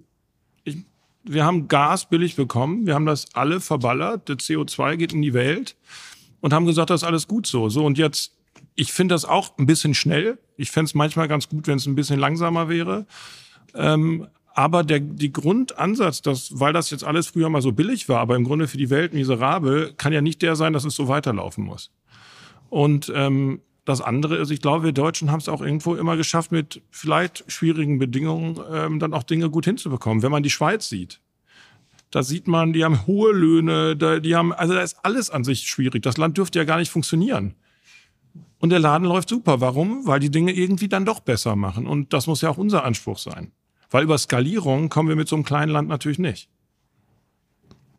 Ich, 0.63 0.77
wir 1.23 1.43
haben 1.43 1.67
Gas 1.67 2.07
billig 2.09 2.35
bekommen, 2.35 2.85
wir 2.85 2.93
haben 2.93 3.05
das 3.05 3.33
alle 3.35 3.59
verballert, 3.59 4.29
der 4.29 4.37
CO2 4.37 4.95
geht 4.95 5.13
in 5.13 5.21
die 5.21 5.33
Welt 5.33 5.75
und 6.43 6.53
haben 6.53 6.65
gesagt, 6.65 6.89
das 6.89 7.01
ist 7.01 7.07
alles 7.07 7.29
gut 7.29 7.47
so. 7.47 7.69
So 7.69 7.85
und 7.85 7.97
jetzt, 7.97 8.33
ich 8.75 8.91
finde 8.91 9.15
das 9.15 9.23
auch 9.23 9.57
ein 9.57 9.65
bisschen 9.65 9.93
schnell. 9.93 10.37
Ich 10.57 10.71
fände 10.71 10.87
es 10.87 10.93
manchmal 10.93 11.29
ganz 11.29 11.47
gut, 11.47 11.67
wenn 11.67 11.77
es 11.77 11.85
ein 11.85 11.95
bisschen 11.95 12.19
langsamer 12.19 12.67
wäre. 12.67 13.05
Ähm, 13.73 14.27
aber 14.53 14.83
der 14.83 14.99
die 14.99 15.31
Grundansatz, 15.31 16.21
dass, 16.21 16.59
weil 16.59 16.73
das 16.73 16.89
jetzt 16.89 17.05
alles 17.05 17.27
früher 17.27 17.47
mal 17.47 17.61
so 17.61 17.71
billig 17.71 18.09
war, 18.09 18.19
aber 18.19 18.35
im 18.35 18.43
Grunde 18.43 18.67
für 18.67 18.77
die 18.77 18.89
Welt 18.89 19.13
miserabel, 19.13 19.93
kann 19.93 20.11
ja 20.11 20.19
nicht 20.19 20.41
der 20.41 20.57
sein, 20.57 20.73
dass 20.73 20.83
es 20.83 20.95
so 20.95 21.07
weiterlaufen 21.07 21.63
muss. 21.63 21.91
Und 22.69 23.09
ähm, 23.15 23.61
das 23.85 24.01
andere 24.01 24.35
ist, 24.35 24.51
ich 24.51 24.61
glaube, 24.61 24.83
wir 24.83 24.91
Deutschen 24.91 25.31
haben 25.31 25.39
es 25.39 25.47
auch 25.47 25.61
irgendwo 25.61 25.95
immer 25.95 26.17
geschafft, 26.17 26.51
mit 26.51 26.81
vielleicht 26.91 27.45
schwierigen 27.47 27.99
Bedingungen 27.99 28.59
ähm, 28.69 28.99
dann 28.99 29.13
auch 29.13 29.23
Dinge 29.23 29.49
gut 29.49 29.63
hinzubekommen. 29.63 30.21
Wenn 30.21 30.31
man 30.31 30.43
die 30.43 30.49
Schweiz 30.49 30.89
sieht, 30.89 31.21
da 32.13 32.21
sieht 32.21 32.47
man, 32.47 32.73
die 32.73 32.83
haben 32.83 33.07
hohe 33.07 33.33
Löhne, 33.33 33.97
da, 33.97 34.19
die 34.19 34.35
haben, 34.35 34.53
also 34.53 34.75
da 34.75 34.83
ist 34.83 34.97
alles 35.01 35.31
an 35.31 35.43
sich 35.43 35.61
schwierig. 35.61 36.03
Das 36.03 36.17
Land 36.17 36.37
dürfte 36.37 36.59
ja 36.59 36.63
gar 36.63 36.77
nicht 36.77 36.91
funktionieren. 36.91 37.55
Und 38.59 38.69
der 38.69 38.77
Laden 38.77 39.07
läuft 39.07 39.29
super. 39.29 39.61
Warum? 39.61 40.05
Weil 40.05 40.19
die 40.19 40.29
Dinge 40.29 40.51
irgendwie 40.51 40.87
dann 40.87 41.05
doch 41.05 41.21
besser 41.21 41.55
machen. 41.55 41.87
Und 41.87 42.13
das 42.13 42.27
muss 42.27 42.41
ja 42.41 42.51
auch 42.51 42.59
unser 42.59 42.85
Anspruch 42.85 43.17
sein. 43.17 43.51
Weil 43.89 44.03
über 44.03 44.15
Skalierung 44.19 44.89
kommen 44.89 45.09
wir 45.09 45.15
mit 45.15 45.27
so 45.27 45.35
einem 45.35 45.43
kleinen 45.43 45.71
Land 45.71 45.89
natürlich 45.89 46.19
nicht. 46.19 46.49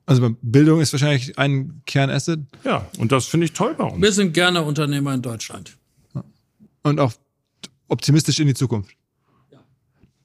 Also 0.07 0.37
Bildung 0.43 0.81
ist 0.81 0.93
wahrscheinlich 0.93 1.37
ein 1.37 1.83
Kernasset. 1.85 2.39
Ja, 2.63 2.87
und 2.99 3.11
das 3.11 3.27
finde 3.27 3.47
ich 3.47 3.53
toll 3.53 3.75
bei 3.75 3.85
uns. 3.85 4.01
Wir 4.01 4.13
sind 4.13 4.33
gerne 4.33 4.63
Unternehmer 4.63 5.13
in 5.13 5.23
Deutschland. 5.23 5.77
Und 6.85 7.01
auch 7.01 7.15
optimistisch 7.89 8.39
in 8.39 8.47
die 8.47 8.55
Zukunft. 8.55 8.95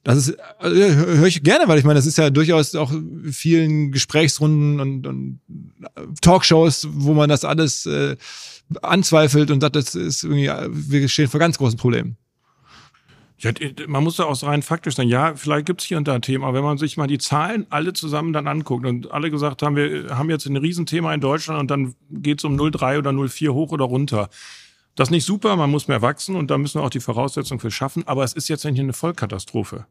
Das 0.03 0.17
ist, 0.17 0.37
also, 0.59 0.75
höre 0.75 1.25
ich 1.25 1.43
gerne, 1.43 1.67
weil 1.67 1.77
ich 1.77 1.83
meine, 1.83 1.95
das 1.95 2.05
ist 2.05 2.17
ja 2.17 2.29
durchaus 2.29 2.73
auch 2.75 2.91
vielen 3.31 3.91
Gesprächsrunden 3.91 4.79
und, 4.79 5.05
und 5.05 5.39
Talkshows, 6.21 6.87
wo 6.91 7.13
man 7.13 7.29
das 7.29 7.43
alles 7.43 7.85
äh, 7.85 8.15
anzweifelt 8.81 9.51
und 9.51 9.61
sagt, 9.61 9.75
das 9.75 9.95
ist 9.95 10.23
irgendwie, 10.23 10.49
wir 10.71 11.07
stehen 11.09 11.27
vor 11.27 11.39
ganz 11.39 11.57
großen 11.57 11.77
Problemen. 11.77 12.17
Ja, 13.39 13.51
man 13.87 14.03
muss 14.03 14.17
da 14.17 14.25
auch 14.25 14.43
rein 14.43 14.61
faktisch 14.61 14.95
sein. 14.95 15.07
Ja, 15.07 15.33
vielleicht 15.35 15.65
gibt 15.65 15.81
es 15.81 15.87
hier 15.87 15.97
und 15.97 16.07
da 16.07 16.19
Themen, 16.19 16.43
aber 16.43 16.57
wenn 16.57 16.63
man 16.63 16.77
sich 16.77 16.97
mal 16.97 17.07
die 17.07 17.17
Zahlen 17.17 17.65
alle 17.69 17.93
zusammen 17.93 18.33
dann 18.33 18.47
anguckt 18.47 18.85
und 18.85 19.11
alle 19.11 19.31
gesagt 19.31 19.61
haben, 19.61 19.77
wir 19.77 20.17
haben 20.17 20.29
jetzt 20.29 20.45
ein 20.45 20.57
Riesenthema 20.57 21.13
in 21.13 21.21
Deutschland 21.21 21.59
und 21.59 21.71
dann 21.71 21.95
geht 22.09 22.39
es 22.39 22.43
um 22.43 22.59
0,3 22.59 22.97
oder 22.97 23.11
0,4 23.11 23.49
hoch 23.53 23.71
oder 23.71 23.85
runter. 23.85 24.29
Das 24.99 25.07
ist 25.07 25.11
nicht 25.11 25.23
super, 25.23 25.55
man 25.55 25.71
muss 25.71 25.87
mehr 25.87 26.01
wachsen 26.01 26.35
und 26.35 26.51
da 26.51 26.57
müssen 26.57 26.81
wir 26.81 26.83
auch 26.83 26.89
die 26.89 26.99
Voraussetzungen 26.99 27.61
für 27.61 27.71
schaffen, 27.71 28.05
aber 28.05 28.25
es 28.25 28.33
ist 28.33 28.49
jetzt 28.49 28.65
nicht 28.65 28.77
eine 28.77 28.91
Vollkatastrophe. 28.91 29.85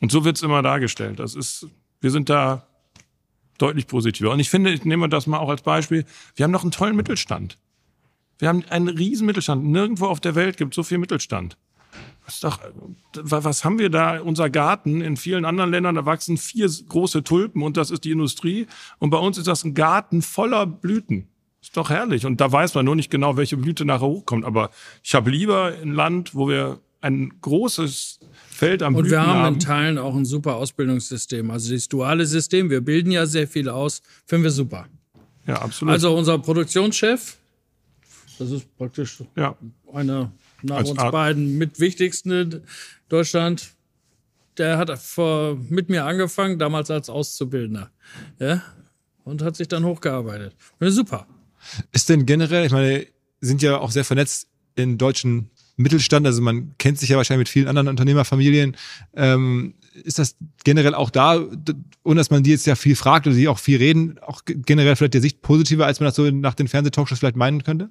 Und 0.00 0.12
so 0.12 0.24
wird 0.24 0.36
es 0.36 0.44
immer 0.44 0.62
dargestellt. 0.62 1.18
Das 1.18 1.34
ist, 1.34 1.66
wir 2.00 2.12
sind 2.12 2.30
da 2.30 2.64
deutlich 3.58 3.88
positiver. 3.88 4.30
Und 4.30 4.38
ich 4.38 4.50
finde, 4.50 4.70
ich 4.70 4.84
nehme 4.84 5.08
das 5.08 5.26
mal 5.26 5.38
auch 5.38 5.48
als 5.48 5.62
Beispiel, 5.62 6.04
wir 6.36 6.44
haben 6.44 6.52
noch 6.52 6.62
einen 6.62 6.70
tollen 6.70 6.94
Mittelstand. 6.94 7.58
Wir 8.38 8.46
haben 8.46 8.62
einen 8.70 8.86
riesen 8.86 9.26
Mittelstand. 9.26 9.64
Nirgendwo 9.64 10.06
auf 10.06 10.20
der 10.20 10.36
Welt 10.36 10.56
gibt 10.56 10.74
es 10.74 10.76
so 10.76 10.84
viel 10.84 10.98
Mittelstand. 10.98 11.56
Was, 12.24 12.38
doch, 12.38 12.60
was 13.22 13.64
haben 13.64 13.80
wir 13.80 13.90
da? 13.90 14.20
Unser 14.20 14.50
Garten 14.50 15.00
in 15.00 15.16
vielen 15.16 15.46
anderen 15.46 15.72
Ländern, 15.72 15.96
da 15.96 16.06
wachsen 16.06 16.36
vier 16.36 16.70
große 16.88 17.24
Tulpen 17.24 17.60
und 17.60 17.76
das 17.76 17.90
ist 17.90 18.04
die 18.04 18.12
Industrie. 18.12 18.68
Und 19.00 19.10
bei 19.10 19.18
uns 19.18 19.36
ist 19.36 19.48
das 19.48 19.64
ein 19.64 19.74
Garten 19.74 20.22
voller 20.22 20.64
Blüten. 20.64 21.26
Ist 21.64 21.78
doch 21.78 21.88
herrlich. 21.88 22.26
Und 22.26 22.42
da 22.42 22.52
weiß 22.52 22.74
man 22.74 22.84
nur 22.84 22.94
nicht 22.94 23.10
genau, 23.10 23.38
welche 23.38 23.56
Blüte 23.56 23.86
nachher 23.86 24.06
hochkommt. 24.06 24.44
Aber 24.44 24.68
ich 25.02 25.14
habe 25.14 25.30
lieber 25.30 25.72
ein 25.80 25.94
Land, 25.94 26.34
wo 26.34 26.46
wir 26.46 26.78
ein 27.00 27.32
großes 27.40 28.20
Feld 28.50 28.82
am 28.82 28.94
Und 28.94 29.04
Blüten 29.04 29.12
wir 29.18 29.26
haben, 29.26 29.38
haben 29.40 29.54
in 29.54 29.60
Teilen 29.60 29.96
auch 29.96 30.14
ein 30.14 30.26
super 30.26 30.56
Ausbildungssystem. 30.56 31.50
Also 31.50 31.72
das 31.72 31.88
duale 31.88 32.26
System, 32.26 32.68
wir 32.68 32.82
bilden 32.82 33.10
ja 33.10 33.24
sehr 33.24 33.48
viel 33.48 33.70
aus, 33.70 34.02
finden 34.26 34.44
wir 34.44 34.50
super. 34.50 34.86
Ja, 35.46 35.62
absolut. 35.62 35.92
Also 35.94 36.14
unser 36.14 36.38
Produktionschef, 36.38 37.38
das 38.38 38.50
ist 38.50 38.76
praktisch 38.76 39.22
ja. 39.34 39.56
einer 39.90 40.32
nach 40.60 40.76
Als 40.76 40.90
uns 40.90 40.98
Art- 40.98 41.12
beiden 41.12 41.56
mit 41.56 41.80
wichtigsten 41.80 42.30
in 42.30 42.62
Deutschland. 43.08 43.70
Der 44.58 44.76
hat 44.76 44.96
vor, 44.98 45.56
mit 45.70 45.88
mir 45.88 46.04
angefangen, 46.04 46.58
damals 46.58 46.90
als 46.90 47.08
Auszubildender. 47.08 47.90
Ja? 48.38 48.62
Und 49.24 49.40
hat 49.40 49.56
sich 49.56 49.66
dann 49.68 49.82
hochgearbeitet. 49.84 50.54
Super. 50.80 51.26
Ist 51.92 52.08
denn 52.08 52.26
generell, 52.26 52.66
ich 52.66 52.72
meine, 52.72 53.06
sind 53.40 53.62
ja 53.62 53.78
auch 53.78 53.90
sehr 53.90 54.04
vernetzt 54.04 54.48
in 54.76 54.98
deutschen 54.98 55.50
Mittelstand, 55.76 56.24
also 56.26 56.40
man 56.40 56.74
kennt 56.78 56.98
sich 56.98 57.08
ja 57.08 57.16
wahrscheinlich 57.16 57.40
mit 57.40 57.48
vielen 57.48 57.66
anderen 57.68 57.88
Unternehmerfamilien. 57.88 58.76
Ähm, 59.14 59.74
ist 60.04 60.18
das 60.18 60.36
generell 60.64 60.94
auch 60.94 61.10
da, 61.10 61.40
ohne 62.04 62.16
dass 62.20 62.30
man 62.30 62.42
die 62.44 62.50
jetzt 62.50 62.66
ja 62.66 62.74
viel 62.76 62.94
fragt 62.96 63.26
oder 63.26 63.34
die 63.36 63.48
auch 63.48 63.58
viel 63.58 63.78
reden, 63.78 64.18
auch 64.20 64.44
ge- 64.44 64.56
generell 64.64 64.94
vielleicht 64.96 65.14
der 65.14 65.20
Sicht 65.20 65.42
positiver, 65.42 65.86
als 65.86 65.98
man 66.00 66.06
das 66.06 66.14
so 66.16 66.28
nach 66.30 66.54
den 66.54 66.68
Fernsehtalkshows 66.68 67.18
vielleicht 67.18 67.36
meinen 67.36 67.62
könnte? 67.64 67.90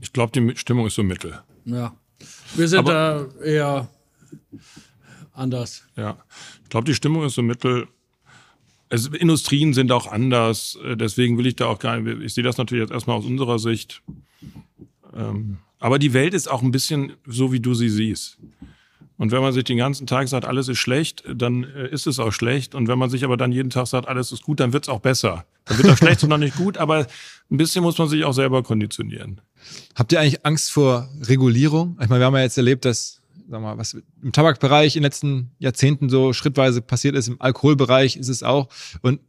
Ich 0.00 0.12
glaube, 0.12 0.32
die 0.32 0.56
Stimmung 0.56 0.86
ist 0.86 0.94
so 0.94 1.02
mittel. 1.02 1.38
Ja. 1.66 1.94
Wir 2.54 2.68
sind 2.68 2.80
Aber- 2.80 3.28
da 3.38 3.44
eher 3.44 3.88
anders. 5.32 5.84
Ja, 5.96 6.18
ich 6.62 6.68
glaube, 6.70 6.84
die 6.86 6.94
Stimmung 6.94 7.24
ist 7.24 7.34
so 7.34 7.42
mittel. 7.42 7.88
Es, 8.92 9.06
Industrien 9.06 9.72
sind 9.72 9.90
auch 9.90 10.06
anders, 10.06 10.78
äh, 10.84 10.98
deswegen 10.98 11.38
will 11.38 11.46
ich 11.46 11.56
da 11.56 11.66
auch 11.66 11.78
gar 11.78 11.98
nicht, 11.98 12.20
ich 12.20 12.34
sehe 12.34 12.44
das 12.44 12.58
natürlich 12.58 12.82
jetzt 12.82 12.92
erstmal 12.92 13.16
aus 13.16 13.24
unserer 13.24 13.58
Sicht. 13.58 14.02
Ähm, 15.14 15.56
aber 15.78 15.98
die 15.98 16.12
Welt 16.12 16.34
ist 16.34 16.50
auch 16.50 16.60
ein 16.60 16.72
bisschen 16.72 17.14
so, 17.26 17.52
wie 17.52 17.60
du 17.60 17.72
sie 17.72 17.88
siehst. 17.88 18.38
Und 19.16 19.32
wenn 19.32 19.40
man 19.40 19.54
sich 19.54 19.64
den 19.64 19.78
ganzen 19.78 20.06
Tag 20.06 20.28
sagt, 20.28 20.44
alles 20.44 20.68
ist 20.68 20.78
schlecht, 20.78 21.24
dann 21.26 21.64
äh, 21.64 21.88
ist 21.88 22.06
es 22.06 22.18
auch 22.18 22.32
schlecht. 22.32 22.74
Und 22.74 22.86
wenn 22.86 22.98
man 22.98 23.08
sich 23.08 23.24
aber 23.24 23.38
dann 23.38 23.50
jeden 23.50 23.70
Tag 23.70 23.86
sagt, 23.86 24.08
alles 24.08 24.30
ist 24.30 24.42
gut, 24.42 24.60
dann 24.60 24.74
wird 24.74 24.84
es 24.84 24.88
auch 24.90 25.00
besser. 25.00 25.46
Dann 25.64 25.78
wird 25.78 25.88
das 25.88 25.98
schlecht 25.98 26.22
und 26.22 26.28
noch 26.28 26.36
nicht 26.36 26.56
gut, 26.56 26.76
aber 26.76 27.06
ein 27.50 27.56
bisschen 27.56 27.82
muss 27.82 27.96
man 27.96 28.08
sich 28.08 28.24
auch 28.24 28.32
selber 28.32 28.62
konditionieren. 28.62 29.40
Habt 29.94 30.12
ihr 30.12 30.20
eigentlich 30.20 30.44
Angst 30.44 30.70
vor 30.70 31.08
Regulierung? 31.22 31.96
Ich 32.02 32.10
meine, 32.10 32.20
wir 32.20 32.26
haben 32.26 32.34
ja 32.34 32.42
jetzt 32.42 32.58
erlebt, 32.58 32.84
dass, 32.84 33.21
sag 33.48 33.60
mal, 33.60 33.78
was 33.78 33.96
im 34.22 34.32
Tabakbereich 34.32 34.96
in 34.96 35.02
den 35.02 35.06
letzten 35.06 35.50
Jahrzehnten 35.58 36.08
so 36.08 36.32
schrittweise 36.32 36.82
passiert 36.82 37.14
ist, 37.16 37.28
im 37.28 37.40
Alkoholbereich 37.40 38.16
ist 38.16 38.28
es 38.28 38.42
auch. 38.42 38.68
Und 39.02 39.20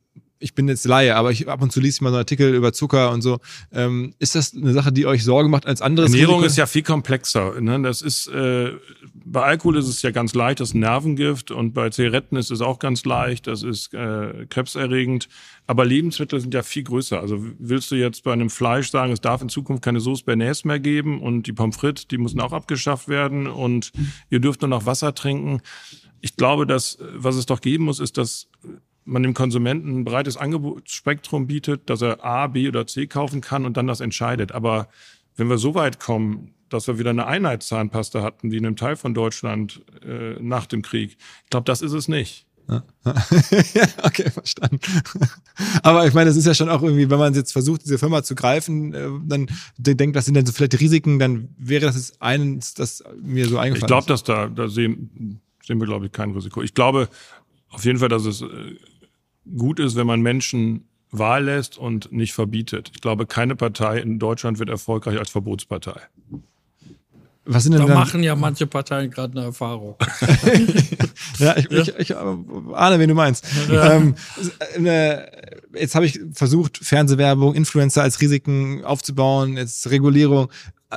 ich 0.44 0.54
bin 0.54 0.68
jetzt 0.68 0.86
Laie, 0.86 1.16
aber 1.16 1.32
ich 1.32 1.48
ab 1.48 1.62
und 1.62 1.72
zu 1.72 1.80
liest 1.80 1.98
ich 1.98 2.02
mal 2.02 2.12
so 2.12 2.18
Artikel 2.18 2.54
über 2.54 2.74
Zucker 2.74 3.12
und 3.12 3.22
so. 3.22 3.40
Ähm, 3.72 4.14
ist 4.20 4.36
das 4.36 4.54
eine 4.54 4.74
Sache, 4.74 4.92
die 4.92 5.06
euch 5.06 5.24
Sorge 5.24 5.48
macht 5.48 5.66
als 5.66 5.82
anderes? 5.82 6.12
Ernährung 6.12 6.36
Risiko? 6.36 6.48
ist 6.48 6.58
ja 6.58 6.66
viel 6.66 6.84
komplexer. 6.84 7.60
Ne? 7.62 7.82
Das 7.82 8.02
ist 8.02 8.28
äh, 8.28 8.74
bei 9.14 9.42
Alkohol 9.42 9.78
ist 9.78 9.88
es 9.88 10.02
ja 10.02 10.12
ganz 10.12 10.34
leicht, 10.36 10.60
das 10.60 10.70
ist 10.70 10.76
ein 10.76 10.82
Nervengift 10.82 11.52
und 11.52 11.74
bei 11.74 11.90
Zigaretten 11.90 12.36
ist 12.36 12.52
es 12.52 12.62
auch 12.62 12.80
ganz 12.80 13.06
leicht, 13.06 13.48
das 13.48 13.64
ist 13.64 13.94
äh, 13.94 14.46
krebserregend. 14.50 15.30
Aber 15.66 15.86
Lebensmittel 15.86 16.42
sind 16.42 16.54
ja 16.54 16.62
viel 16.62 16.84
größer. 16.84 17.20
Also 17.20 17.38
willst 17.58 17.90
du 17.90 17.96
jetzt 17.96 18.24
bei 18.24 18.34
einem 18.34 18.50
Fleisch 18.50 18.92
sagen, 18.92 19.14
es 19.14 19.22
darf 19.22 19.42
in 19.42 19.50
Zukunft 19.50 19.82
keine 19.82 20.02
Sauce 20.02 20.24
Bernays 20.24 20.66
mehr 20.66 20.80
geben 20.80 21.22
und 21.22 21.48
die 21.48 21.54
Pommes 21.54 21.78
frites, 21.78 22.08
die 22.08 22.18
müssen 22.18 22.42
auch 22.42 22.52
abgeschafft 22.52 23.08
werden 23.08 23.48
und 23.48 23.92
ihr 24.30 24.40
dürft 24.40 24.62
nur 24.62 24.70
noch 24.70 24.86
Wasser 24.86 25.16
trinken. 25.16 25.62
Ich 26.20 26.36
glaube, 26.36 26.68
dass 26.68 26.98
was 27.16 27.36
es 27.36 27.46
doch 27.46 27.62
geben 27.62 27.86
muss, 27.86 28.00
ist, 28.00 28.18
dass 28.18 28.50
man 29.06 29.24
dem 29.24 29.34
Konsumenten 29.34 30.00
ein 30.00 30.06
breites 30.06 30.38
Angebotsspektrum 30.38 31.48
bietet, 31.48 31.90
dass 31.90 32.02
er 32.02 32.24
A, 32.24 32.48
B 32.48 32.68
oder 32.68 32.88
C 32.88 33.08
kaufen 33.08 33.42
kann 33.42 33.66
und 33.66 33.76
dann 33.78 33.88
das 33.88 34.00
entscheidet. 34.00 34.52
Aber 34.52 34.88
wenn 35.36 35.50
wir 35.50 35.58
so 35.58 35.76
weit 35.76 36.00
kommen, 36.00 36.54
dass 36.70 36.88
wir 36.88 36.98
wieder 37.00 37.10
eine 37.12 37.28
Einheitszahnpasta 37.28 38.22
hatten, 38.24 38.52
wie 38.52 38.58
in 38.58 38.66
einem 38.66 38.76
Teil 38.76 38.96
von 38.96 39.14
Deutschland 39.14 39.82
äh, 40.06 40.42
nach 40.42 40.66
dem 40.66 40.82
Krieg, 40.82 41.18
ich 41.44 41.50
glaube, 41.50 41.66
das 41.66 41.82
ist 41.82 41.92
es 41.94 42.08
nicht. 42.08 42.48
ja, 42.70 42.82
okay, 44.04 44.30
verstanden. 44.32 44.80
Aber 45.84 46.08
ich 46.08 46.14
meine, 46.14 46.30
es 46.30 46.38
ist 46.38 46.46
ja 46.46 46.54
schon 46.54 46.70
auch 46.70 46.82
irgendwie, 46.82 47.10
wenn 47.10 47.20
man 47.20 47.34
jetzt 47.34 47.52
versucht, 47.52 47.84
diese 47.84 47.98
Firma 47.98 48.24
zu 48.24 48.36
greifen, 48.36 48.94
äh, 48.94 49.08
dann 49.26 49.48
de- 49.78 49.96
denkt, 49.96 50.16
was 50.16 50.26
sind 50.26 50.36
denn 50.36 50.46
so 50.46 50.54
vielleicht 50.54 50.74
die 50.74 50.78
Risiken, 50.78 51.20
dann 51.20 51.50
wäre 51.58 51.86
das 51.86 51.96
jetzt 51.96 52.22
eines, 52.22 52.74
das 52.74 53.04
mir 53.22 53.48
so 53.48 53.58
eingefallen 53.58 53.84
Ich 53.84 53.88
glaube, 53.88 54.02
ist. 54.04 54.10
dass 54.10 54.24
da, 54.24 54.48
da 54.48 54.70
sehen, 54.70 55.42
sehen 55.64 55.80
wir, 55.80 55.88
glaube 55.88 56.06
ich, 56.06 56.12
kein 56.12 56.32
Risiko. 56.32 56.62
Ich 56.62 56.74
glaube 56.74 57.10
auf 57.70 57.84
jeden 57.86 58.00
Fall, 58.00 58.10
dass 58.10 58.26
es 58.26 58.42
äh, 58.42 58.46
gut 59.58 59.80
ist, 59.80 59.96
wenn 59.96 60.08
man 60.08 60.22
Menschen 60.22 60.88
Wahl 61.12 61.46
lässt 61.46 61.78
und 61.78 62.12
nicht 62.12 62.34
verbietet. 62.34 62.92
Ich 62.94 63.02
glaube, 63.02 63.28
keine 63.28 63.56
Partei 63.56 64.00
in 64.00 64.18
Deutschland 64.20 64.60
wird 64.60 64.70
erfolgreich 64.70 65.20
als 65.20 65.30
Verbotspartei. 65.30 66.00
Was 67.46 67.64
sind 67.64 67.74
denn 67.74 67.82
Da 67.82 67.88
dann, 67.88 67.98
machen 67.98 68.24
ja 68.24 68.36
manche 68.36 68.66
Parteien 68.68 69.12
gerade 69.12 69.38
eine 69.38 69.48
Erfahrung. 69.48 69.96
Ja, 71.40 71.58
ich, 71.58 71.70
ich, 71.72 71.94
ich 71.98 72.16
ahne, 72.16 73.00
wen 73.00 73.10
du 73.10 73.16
meinst. 73.16 73.44
Ähm, 73.72 74.14
äh, 74.86 75.18
jetzt 75.74 75.96
habe 75.96 76.06
ich 76.06 76.20
versucht, 76.34 76.78
Fernsehwerbung, 76.78 77.56
Influencer 77.56 78.04
als 78.04 78.22
Risiken 78.22 78.84
aufzubauen, 78.84 79.58
jetzt 79.58 79.90
Regulierung. 79.90 80.50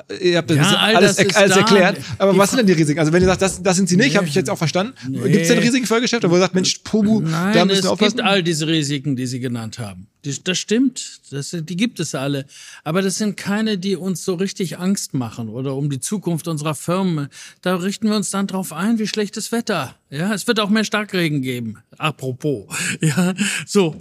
Äh, 0.09 0.31
Ihr 0.31 0.36
habt 0.39 0.51
das 0.51 0.56
Ja, 0.56 0.77
all 0.78 0.97
alles, 0.97 1.16
das 1.16 1.27
ist 1.27 1.36
alles 1.36 1.55
da. 1.55 1.60
erklärt. 1.60 1.98
Aber 2.18 2.32
Die 2.32 2.39
was 2.39 2.51
sind 2.51 2.59
denn 2.59 2.66
die 2.66 2.73
Risiken? 2.73 2.98
Also 3.01 3.12
wenn 3.12 3.23
ihr 3.23 3.27
sagt, 3.28 3.43
das, 3.43 3.62
das 3.62 3.77
sind 3.77 3.89
sie 3.89 3.97
nicht, 3.97 4.10
Nee. 4.10 4.16
habe 4.16 4.27
ich 4.27 4.35
jetzt 4.35 4.51
auch 4.51 4.59
verstanden. 4.59 4.94
Nee. 5.09 5.18
Gibt 5.31 5.43
es 5.43 5.48
denn 5.48 5.59
Risiken 5.59 5.86
für 5.86 6.01
Geschäfte, 6.01 6.31
wo 6.31 6.35
ihr 6.35 6.40
sagt, 6.40 6.55
Mensch, 6.55 6.78
Pubu, 6.85 7.20
da 7.23 7.28
Nein, 7.52 7.66
müssen 7.66 7.78
es 7.78 7.85
wir 7.85 7.93
aufpassen? 7.93 8.16
gibt 8.18 8.28
all 8.28 8.43
diese 8.43 8.66
Risiken, 8.66 9.16
die 9.16 9.27
Sie 9.27 9.40
genannt 9.40 9.78
haben. 9.78 10.06
Die, 10.24 10.35
das 10.43 10.59
stimmt, 10.59 11.20
das, 11.31 11.51
die 11.59 11.77
gibt 11.77 12.01
es 12.01 12.14
alle. 12.14 12.47
Aber 12.82 13.01
das 13.01 13.16
sind 13.18 13.36
keine, 13.36 13.78
die 13.78 13.94
uns 13.97 14.24
so 14.24 14.35
richtig 14.35 14.78
Angst 14.78 15.14
machen 15.14 15.48
oder 15.48 15.77
um 15.77 15.89
die 15.89 16.01
Zukunft 16.01 16.48
unserer 16.48 16.74
Firmen. 16.74 17.28
Da 17.62 17.77
richten 17.77 18.09
wir 18.09 18.16
uns 18.16 18.31
dann 18.31 18.47
drauf 18.48 18.73
ein, 18.73 18.98
wie 18.98 19.06
schlechtes 19.06 19.52
Wetter. 19.52 19.94
Ja, 20.10 20.35
es 20.35 20.47
wird 20.48 20.59
auch 20.59 20.68
mehr 20.70 20.85
Starkregen 20.85 21.43
geben. 21.43 21.78
Apropos. 21.97 22.66
Ja, 23.01 23.35
so. 23.66 23.97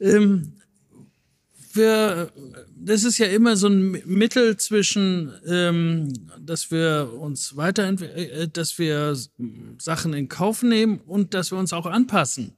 Ähm, 0.00 0.52
wir, 1.72 2.30
das 2.82 3.04
ist 3.04 3.18
ja 3.18 3.26
immer 3.26 3.56
so 3.56 3.68
ein 3.68 4.02
Mittel 4.06 4.56
zwischen, 4.56 5.32
ähm, 5.46 6.12
dass 6.38 6.70
wir 6.70 7.10
uns 7.18 7.56
weiterentwickeln, 7.56 8.16
äh, 8.16 8.48
dass 8.48 8.78
wir 8.78 9.16
Sachen 9.78 10.14
in 10.14 10.28
Kauf 10.28 10.62
nehmen 10.62 10.98
und 11.00 11.34
dass 11.34 11.50
wir 11.50 11.58
uns 11.58 11.72
auch 11.72 11.86
anpassen. 11.86 12.56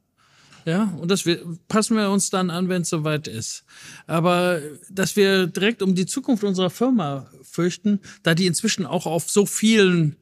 Ja, 0.65 0.97
und 1.01 1.11
das 1.11 1.27
wir, 1.27 1.45
passen 1.67 1.97
wir 1.97 2.11
uns 2.11 2.31
dann 2.31 2.51
an, 2.51 2.69
wenn 2.69 2.83
es 2.83 2.89
soweit 2.89 3.27
ist. 3.27 3.65
Aber 4.07 4.61
dass 4.89 5.17
wir 5.17 5.49
direkt 5.49 5.83
um 5.83 5.97
die 5.97 6.07
Zukunft 6.07 6.45
unserer 6.45 6.71
Firma 6.71 7.29
fürchten, 7.43 7.99
da 8.23 8.37
die 8.37 8.47
inzwischen 8.47 8.87
auch 8.87 9.07
auf 9.07 9.29
so 9.29 9.45
vielen 9.45 10.17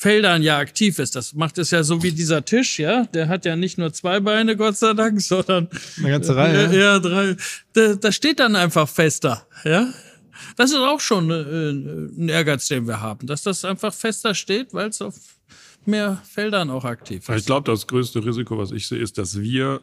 Feldern 0.00 0.42
ja 0.42 0.56
aktiv 0.56 0.98
ist. 0.98 1.14
Das 1.14 1.34
macht 1.34 1.58
es 1.58 1.70
ja 1.72 1.82
so 1.82 2.02
wie 2.02 2.10
dieser 2.12 2.42
Tisch, 2.42 2.78
ja. 2.78 3.04
Der 3.12 3.28
hat 3.28 3.44
ja 3.44 3.54
nicht 3.54 3.76
nur 3.76 3.92
zwei 3.92 4.18
Beine, 4.20 4.56
Gott 4.56 4.78
sei 4.78 4.94
Dank, 4.94 5.20
sondern 5.32 5.68
Eine 5.98 6.08
ganze 6.08 6.34
Reihe. 6.34 6.64
ja, 6.64 6.72
ja 6.72 6.98
drei. 6.98 7.36
Da, 7.74 7.96
da 7.96 8.10
steht 8.10 8.40
dann 8.40 8.56
einfach 8.56 8.88
fester, 8.88 9.46
ja. 9.62 9.92
Das 10.56 10.70
ist 10.70 10.78
auch 10.78 11.00
schon 11.00 11.30
äh, 11.30 11.70
ein 12.22 12.28
Ehrgeiz, 12.30 12.66
den 12.68 12.86
wir 12.86 13.02
haben, 13.02 13.26
dass 13.26 13.42
das 13.42 13.62
einfach 13.66 13.92
fester 13.92 14.34
steht, 14.34 14.72
weil 14.72 14.88
es 14.88 15.02
auf 15.02 15.14
mehr 15.84 16.22
Feldern 16.26 16.70
auch 16.70 16.86
aktiv 16.86 17.28
Ich 17.28 17.34
ist. 17.36 17.44
glaube, 17.46 17.70
das 17.70 17.86
größte 17.86 18.24
Risiko, 18.24 18.56
was 18.56 18.70
ich 18.72 18.88
sehe, 18.88 18.98
ist, 18.98 19.18
dass 19.18 19.38
wir 19.38 19.82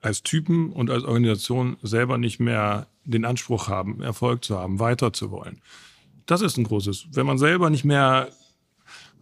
als 0.00 0.22
Typen 0.22 0.72
und 0.72 0.88
als 0.88 1.04
Organisation 1.04 1.76
selber 1.82 2.16
nicht 2.16 2.40
mehr 2.40 2.86
den 3.04 3.26
Anspruch 3.26 3.68
haben, 3.68 4.00
Erfolg 4.02 4.42
zu 4.42 4.58
haben, 4.58 4.78
weiter 4.78 5.12
zu 5.12 5.30
wollen. 5.30 5.60
Das 6.24 6.40
ist 6.40 6.56
ein 6.56 6.64
großes. 6.64 7.08
Wenn 7.12 7.26
man 7.26 7.36
selber 7.36 7.68
nicht 7.68 7.84
mehr, 7.84 8.30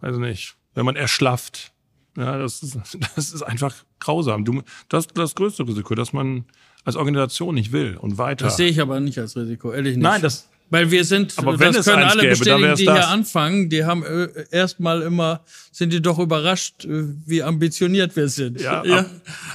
weiß 0.01 0.17
nicht, 0.17 0.55
wenn 0.73 0.85
man 0.85 0.95
erschlafft, 0.95 1.71
Ja, 2.17 2.37
das 2.37 2.61
ist, 2.63 2.77
das 3.15 3.33
ist 3.33 3.41
einfach 3.43 3.75
grausam. 3.99 4.45
Du, 4.45 4.61
das 4.89 5.05
ist 5.05 5.17
das 5.17 5.35
größte 5.35 5.67
Risiko, 5.67 5.95
dass 5.95 6.13
man 6.13 6.45
als 6.83 6.95
Organisation 6.95 7.55
nicht 7.55 7.71
will 7.71 7.95
und 7.97 8.17
weiter. 8.17 8.45
Das 8.45 8.57
sehe 8.57 8.69
ich 8.69 8.81
aber 8.81 8.99
nicht 8.99 9.17
als 9.19 9.35
Risiko, 9.35 9.71
ehrlich 9.71 9.95
nicht. 9.95 10.03
Nein, 10.03 10.21
das, 10.21 10.49
Weil 10.71 10.89
wir 10.89 11.03
sind, 11.05 11.37
Aber 11.37 11.59
wenn 11.59 11.73
das 11.73 11.85
es 11.85 11.93
können 11.93 12.03
alle 12.03 12.21
gäbe, 12.21 12.43
dann 12.45 12.61
bestätigen, 12.61 12.75
die 12.77 12.85
das. 12.85 12.95
hier 12.97 13.07
anfangen, 13.09 13.69
die 13.69 13.83
haben 13.85 14.03
äh, 14.03 14.29
erstmal 14.51 15.03
immer, 15.03 15.41
sind 15.71 15.93
die 15.93 16.01
doch 16.01 16.17
überrascht, 16.17 16.85
äh, 16.85 17.03
wie 17.25 17.43
ambitioniert 17.43 18.15
wir 18.15 18.27
sind. 18.29 18.59
Ja, 18.59 18.83
ja. 18.83 19.05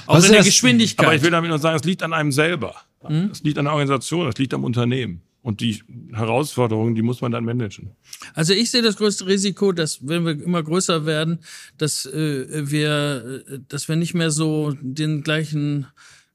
Auch 0.05 0.23
in 0.23 0.31
der? 0.31 0.43
Geschwindigkeit. 0.43 1.05
aber 1.05 1.15
ich 1.15 1.21
will 1.21 1.31
damit 1.31 1.49
nur 1.49 1.59
sagen, 1.59 1.75
es 1.75 1.83
liegt 1.83 2.01
an 2.03 2.13
einem 2.13 2.31
selber. 2.31 2.75
Hm? 3.01 3.29
Es 3.31 3.43
liegt 3.43 3.57
an 3.57 3.65
der 3.65 3.73
Organisation, 3.73 4.27
es 4.27 4.37
liegt 4.37 4.53
am 4.53 4.63
Unternehmen. 4.63 5.21
Und 5.47 5.61
die 5.61 5.81
Herausforderungen, 6.11 6.93
die 6.93 7.01
muss 7.01 7.21
man 7.21 7.31
dann 7.31 7.45
managen. 7.45 7.91
Also 8.33 8.51
ich 8.51 8.69
sehe 8.69 8.81
das 8.81 8.97
größte 8.97 9.27
Risiko, 9.27 9.71
dass 9.71 10.05
wenn 10.05 10.25
wir 10.25 10.33
immer 10.33 10.61
größer 10.61 11.05
werden, 11.05 11.39
dass 11.77 12.05
äh, 12.05 12.69
wir, 12.69 13.43
äh, 13.47 13.59
dass 13.69 13.87
wir 13.87 13.95
nicht 13.95 14.13
mehr 14.13 14.29
so 14.29 14.75
den 14.81 15.23
gleichen 15.23 15.87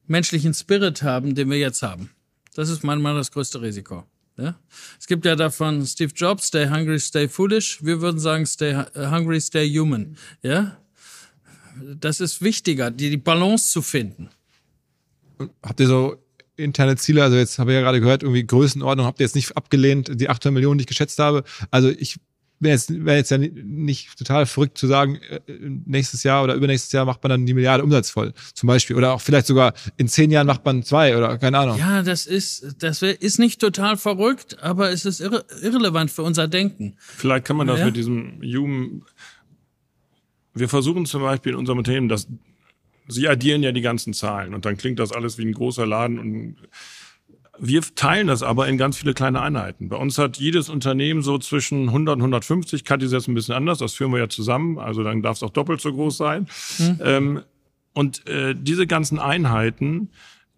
menschlichen 0.06 0.54
Spirit 0.54 1.02
haben, 1.02 1.34
den 1.34 1.50
wir 1.50 1.58
jetzt 1.58 1.82
haben. 1.82 2.08
Das 2.54 2.70
ist 2.70 2.84
manchmal 2.84 3.14
das 3.14 3.30
größte 3.30 3.60
Risiko. 3.60 4.04
Ja? 4.38 4.58
Es 4.98 5.06
gibt 5.06 5.26
ja 5.26 5.36
davon 5.36 5.84
Steve 5.84 6.12
Jobs, 6.16 6.46
Stay 6.46 6.70
Hungry, 6.70 6.98
Stay 6.98 7.28
Foolish. 7.28 7.84
Wir 7.84 8.00
würden 8.00 8.18
sagen, 8.18 8.46
Stay 8.46 8.74
hu- 8.74 9.10
Hungry, 9.10 9.42
Stay 9.42 9.68
Human. 9.78 10.16
Ja? 10.42 10.78
Das 12.00 12.20
ist 12.20 12.40
wichtiger, 12.40 12.90
die, 12.90 13.10
die 13.10 13.18
Balance 13.18 13.72
zu 13.72 13.82
finden. 13.82 14.30
Habt 15.62 15.80
ihr 15.80 15.86
so 15.86 16.16
interne 16.56 16.96
Ziele? 16.96 17.22
Also 17.22 17.36
jetzt 17.36 17.58
habe 17.58 17.72
ich 17.72 17.74
ja 17.76 17.80
gerade 17.80 18.00
gehört, 18.00 18.22
irgendwie 18.22 18.46
Größenordnung 18.46 19.06
habt 19.06 19.20
ihr 19.20 19.24
jetzt 19.26 19.34
nicht 19.36 19.56
abgelehnt, 19.56 20.10
die 20.20 20.28
800 20.28 20.52
Millionen, 20.54 20.78
die 20.78 20.82
ich 20.82 20.86
geschätzt 20.88 21.18
habe. 21.18 21.44
Also 21.70 21.88
ich 21.90 22.18
wäre 22.60 22.74
jetzt, 22.74 23.04
wär 23.04 23.16
jetzt 23.16 23.30
ja 23.32 23.38
ni- 23.38 23.50
nicht 23.64 24.16
total 24.16 24.46
verrückt 24.46 24.78
zu 24.78 24.86
sagen, 24.86 25.16
äh, 25.30 25.40
nächstes 25.84 26.22
Jahr 26.22 26.44
oder 26.44 26.54
übernächstes 26.54 26.92
Jahr 26.92 27.04
macht 27.04 27.20
man 27.24 27.30
dann 27.30 27.44
die 27.44 27.54
Milliarde 27.54 27.82
Umsatz 27.82 28.08
voll, 28.10 28.32
zum 28.54 28.68
Beispiel. 28.68 28.94
Oder 28.94 29.14
auch 29.14 29.20
vielleicht 29.20 29.48
sogar 29.48 29.74
in 29.96 30.06
zehn 30.06 30.30
Jahren 30.30 30.46
macht 30.46 30.64
man 30.64 30.84
zwei 30.84 31.16
oder 31.16 31.38
keine 31.38 31.58
Ahnung. 31.58 31.76
Ja, 31.78 32.02
das 32.04 32.24
ist, 32.26 32.76
das 32.78 33.02
wär- 33.02 33.20
ist 33.20 33.40
nicht 33.40 33.60
total 33.60 33.96
verrückt, 33.96 34.62
aber 34.62 34.90
es 34.92 35.04
ist 35.04 35.20
irre, 35.20 35.44
irrelevant 35.60 36.12
für 36.12 36.22
unser 36.22 36.46
Denken. 36.46 36.94
Vielleicht 36.98 37.46
kann 37.46 37.56
man 37.56 37.66
das 37.66 37.80
Ja. 37.80 37.86
mit 37.86 37.96
diesem 37.96 38.40
Human. 38.42 39.02
Wir 40.54 40.68
versuchen 40.68 41.06
zum 41.06 41.22
Beispiel 41.22 41.52
in 41.54 41.58
unserem 41.58 41.78
Unternehmen, 41.78 42.08
dass 42.08 42.28
Sie 43.08 43.28
addieren 43.28 43.62
ja 43.62 43.72
die 43.72 43.80
ganzen 43.80 44.12
Zahlen 44.12 44.54
und 44.54 44.64
dann 44.64 44.76
klingt 44.76 44.98
das 44.98 45.12
alles 45.12 45.38
wie 45.38 45.44
ein 45.44 45.52
großer 45.52 45.86
Laden 45.86 46.18
und 46.18 46.56
wir 47.58 47.82
teilen 47.94 48.26
das 48.26 48.42
aber 48.42 48.66
in 48.68 48.78
ganz 48.78 48.96
viele 48.96 49.14
kleine 49.14 49.40
Einheiten. 49.40 49.88
Bei 49.88 49.96
uns 49.96 50.18
hat 50.18 50.38
jedes 50.38 50.68
Unternehmen 50.68 51.22
so 51.22 51.38
zwischen 51.38 51.88
100 51.88 52.16
und 52.16 52.22
150, 52.22 52.84
Kat 52.84 53.02
ist 53.02 53.12
jetzt 53.12 53.28
ein 53.28 53.34
bisschen 53.34 53.54
anders, 53.54 53.78
das 53.78 53.94
führen 53.94 54.12
wir 54.12 54.18
ja 54.18 54.28
zusammen, 54.28 54.78
also 54.78 55.02
dann 55.04 55.22
darf 55.22 55.36
es 55.36 55.42
auch 55.42 55.50
doppelt 55.50 55.80
so 55.80 55.92
groß 55.92 56.16
sein. 56.16 56.48
Ähm, 57.00 57.42
und 57.94 58.26
äh, 58.26 58.54
diese 58.56 58.86
ganzen 58.86 59.18
Einheiten 59.18 60.10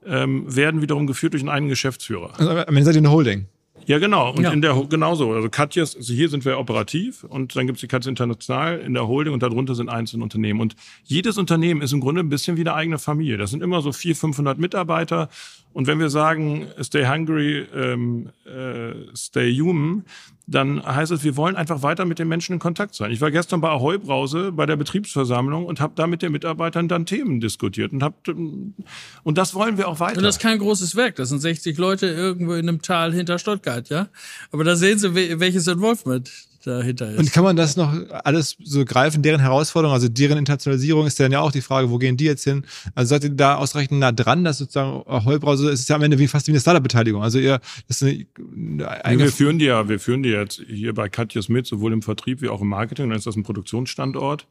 ähm, 0.06 0.54
werden 0.54 0.82
wiederum 0.82 1.06
geführt 1.06 1.32
durch 1.32 1.42
einen 1.42 1.48
eigenen 1.48 1.70
Geschäftsführer. 1.70 2.32
Also, 2.38 2.50
am 2.50 2.68
Ende 2.68 2.84
seid 2.84 2.94
ihr 2.94 3.00
eine 3.00 3.10
Holding. 3.10 3.46
Ja, 3.86 3.98
genau. 3.98 4.30
Und 4.32 4.42
Ja. 4.42 4.50
in 4.50 4.62
der 4.62 4.74
genauso. 4.88 5.32
Also 5.32 5.48
Katjes, 5.48 5.96
also 5.96 6.12
hier 6.12 6.28
sind 6.28 6.44
wir 6.44 6.58
operativ 6.58 7.24
und 7.24 7.54
dann 7.56 7.66
gibt's 7.66 7.80
die 7.80 7.88
Katja 7.88 8.08
International 8.08 8.78
in 8.78 8.94
der 8.94 9.06
Holding 9.06 9.32
und 9.32 9.42
darunter 9.42 9.74
sind 9.74 9.88
einzelne 9.88 10.22
Unternehmen. 10.22 10.60
Und 10.60 10.74
jedes 11.04 11.38
Unternehmen 11.38 11.82
ist 11.82 11.92
im 11.92 12.00
Grunde 12.00 12.20
ein 12.20 12.28
bisschen 12.28 12.56
wie 12.56 12.62
eine 12.62 12.74
eigene 12.74 12.98
Familie. 12.98 13.36
Das 13.36 13.50
sind 13.50 13.62
immer 13.62 13.80
so 13.82 13.92
400, 13.92 14.20
500 14.20 14.58
Mitarbeiter. 14.58 15.28
Und 15.72 15.86
wenn 15.86 15.98
wir 15.98 16.08
sagen, 16.08 16.66
stay 16.80 17.06
hungry, 17.06 17.66
ähm, 17.74 18.30
äh, 18.46 18.94
stay 19.16 19.52
human, 19.58 20.04
dann 20.46 20.84
heißt 20.84 21.10
es, 21.10 21.24
wir 21.24 21.36
wollen 21.36 21.56
einfach 21.56 21.82
weiter 21.82 22.04
mit 22.04 22.18
den 22.18 22.28
Menschen 22.28 22.52
in 22.54 22.58
Kontakt 22.58 22.94
sein. 22.94 23.10
Ich 23.10 23.20
war 23.20 23.30
gestern 23.30 23.60
bei 23.60 23.68
Ahoi 23.70 23.98
Brause 23.98 24.52
bei 24.52 24.66
der 24.66 24.76
Betriebsversammlung 24.76 25.64
und 25.64 25.80
habe 25.80 25.94
da 25.96 26.06
mit 26.06 26.20
den 26.20 26.32
Mitarbeitern 26.32 26.86
dann 26.86 27.06
Themen 27.06 27.40
diskutiert 27.40 27.92
und 27.92 28.02
hab, 28.02 28.28
und 28.28 29.38
das 29.38 29.54
wollen 29.54 29.78
wir 29.78 29.88
auch 29.88 30.00
weiter. 30.00 30.18
Und 30.18 30.24
das 30.24 30.36
ist 30.36 30.42
kein 30.42 30.58
großes 30.58 30.96
Werk. 30.96 31.16
Das 31.16 31.30
sind 31.30 31.40
60 31.40 31.78
Leute 31.78 32.06
irgendwo 32.06 32.52
in 32.54 32.68
einem 32.68 32.82
Tal 32.82 33.12
hinter 33.14 33.38
Stuttgart, 33.38 33.88
ja. 33.88 34.08
Aber 34.52 34.64
da 34.64 34.76
sehen 34.76 34.98
Sie, 34.98 35.08
wel- 35.14 35.40
welches 35.40 35.66
Involvement 35.66 36.30
dahinter 36.66 37.10
ist. 37.10 37.18
Und 37.18 37.32
kann 37.32 37.44
man 37.44 37.56
das 37.56 37.76
noch 37.76 37.92
alles 38.24 38.56
so 38.62 38.84
greifen, 38.84 39.22
deren 39.22 39.40
Herausforderung, 39.40 39.94
also 39.94 40.08
deren 40.08 40.38
Internationalisierung 40.38 41.06
ist 41.06 41.18
dann 41.20 41.32
ja 41.32 41.40
auch 41.40 41.52
die 41.52 41.60
Frage, 41.60 41.90
wo 41.90 41.98
gehen 41.98 42.16
die 42.16 42.24
jetzt 42.24 42.44
hin? 42.44 42.64
Also 42.94 43.10
seid 43.10 43.24
ihr 43.24 43.30
da 43.30 43.56
ausreichend 43.56 44.00
nah 44.00 44.12
dran, 44.12 44.44
dass 44.44 44.58
sozusagen 44.58 45.04
Heubrause 45.24 45.70
ist 45.70 45.88
ja 45.88 45.96
am 45.96 46.02
Ende 46.02 46.18
wie 46.18 46.28
fast 46.28 46.46
wie 46.46 46.52
eine 46.52 46.60
Startup-Beteiligung. 46.60 47.22
Also 47.22 47.38
ihr, 47.38 47.60
das 47.88 48.02
ist 48.02 48.26
eine, 48.38 49.04
eine 49.04 49.18
wir 49.18 49.32
führen 49.32 49.58
die 49.58 49.66
ja, 49.66 49.88
wir 49.88 50.00
führen 50.00 50.22
die 50.22 50.30
jetzt 50.30 50.62
hier 50.66 50.94
bei 50.94 51.08
Katjes 51.08 51.48
mit, 51.48 51.66
sowohl 51.66 51.92
im 51.92 52.02
Vertrieb 52.02 52.42
wie 52.42 52.48
auch 52.48 52.60
im 52.60 52.68
Marketing. 52.68 53.08
Dann 53.08 53.18
ist 53.18 53.26
das 53.26 53.36
ein 53.36 53.42
Produktionsstandort. 53.42 54.46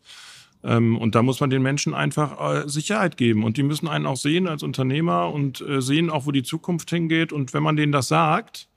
Ähm, 0.64 0.98
und 0.98 1.16
da 1.16 1.24
muss 1.24 1.40
man 1.40 1.50
den 1.50 1.62
Menschen 1.62 1.94
einfach 1.94 2.66
äh, 2.66 2.70
Sicherheit 2.70 3.18
geben. 3.18 3.44
Und 3.44 3.58
die 3.58 3.64
müssen 3.64 3.88
einen 3.88 4.06
auch 4.06 4.18
sehen 4.18 4.48
als 4.48 4.64
Unternehmer 4.64 5.32
und 5.32 5.62
äh, 5.62 5.82
sehen 5.82 6.10
auch, 6.10 6.26
wo 6.26 6.32
die 6.32 6.44
Zukunft 6.44 6.90
hingeht. 6.90 7.34
Und 7.34 7.54
wenn 7.54 7.64
man 7.64 7.76
denen 7.76 7.92
das 7.92 8.08
sagt 8.08 8.70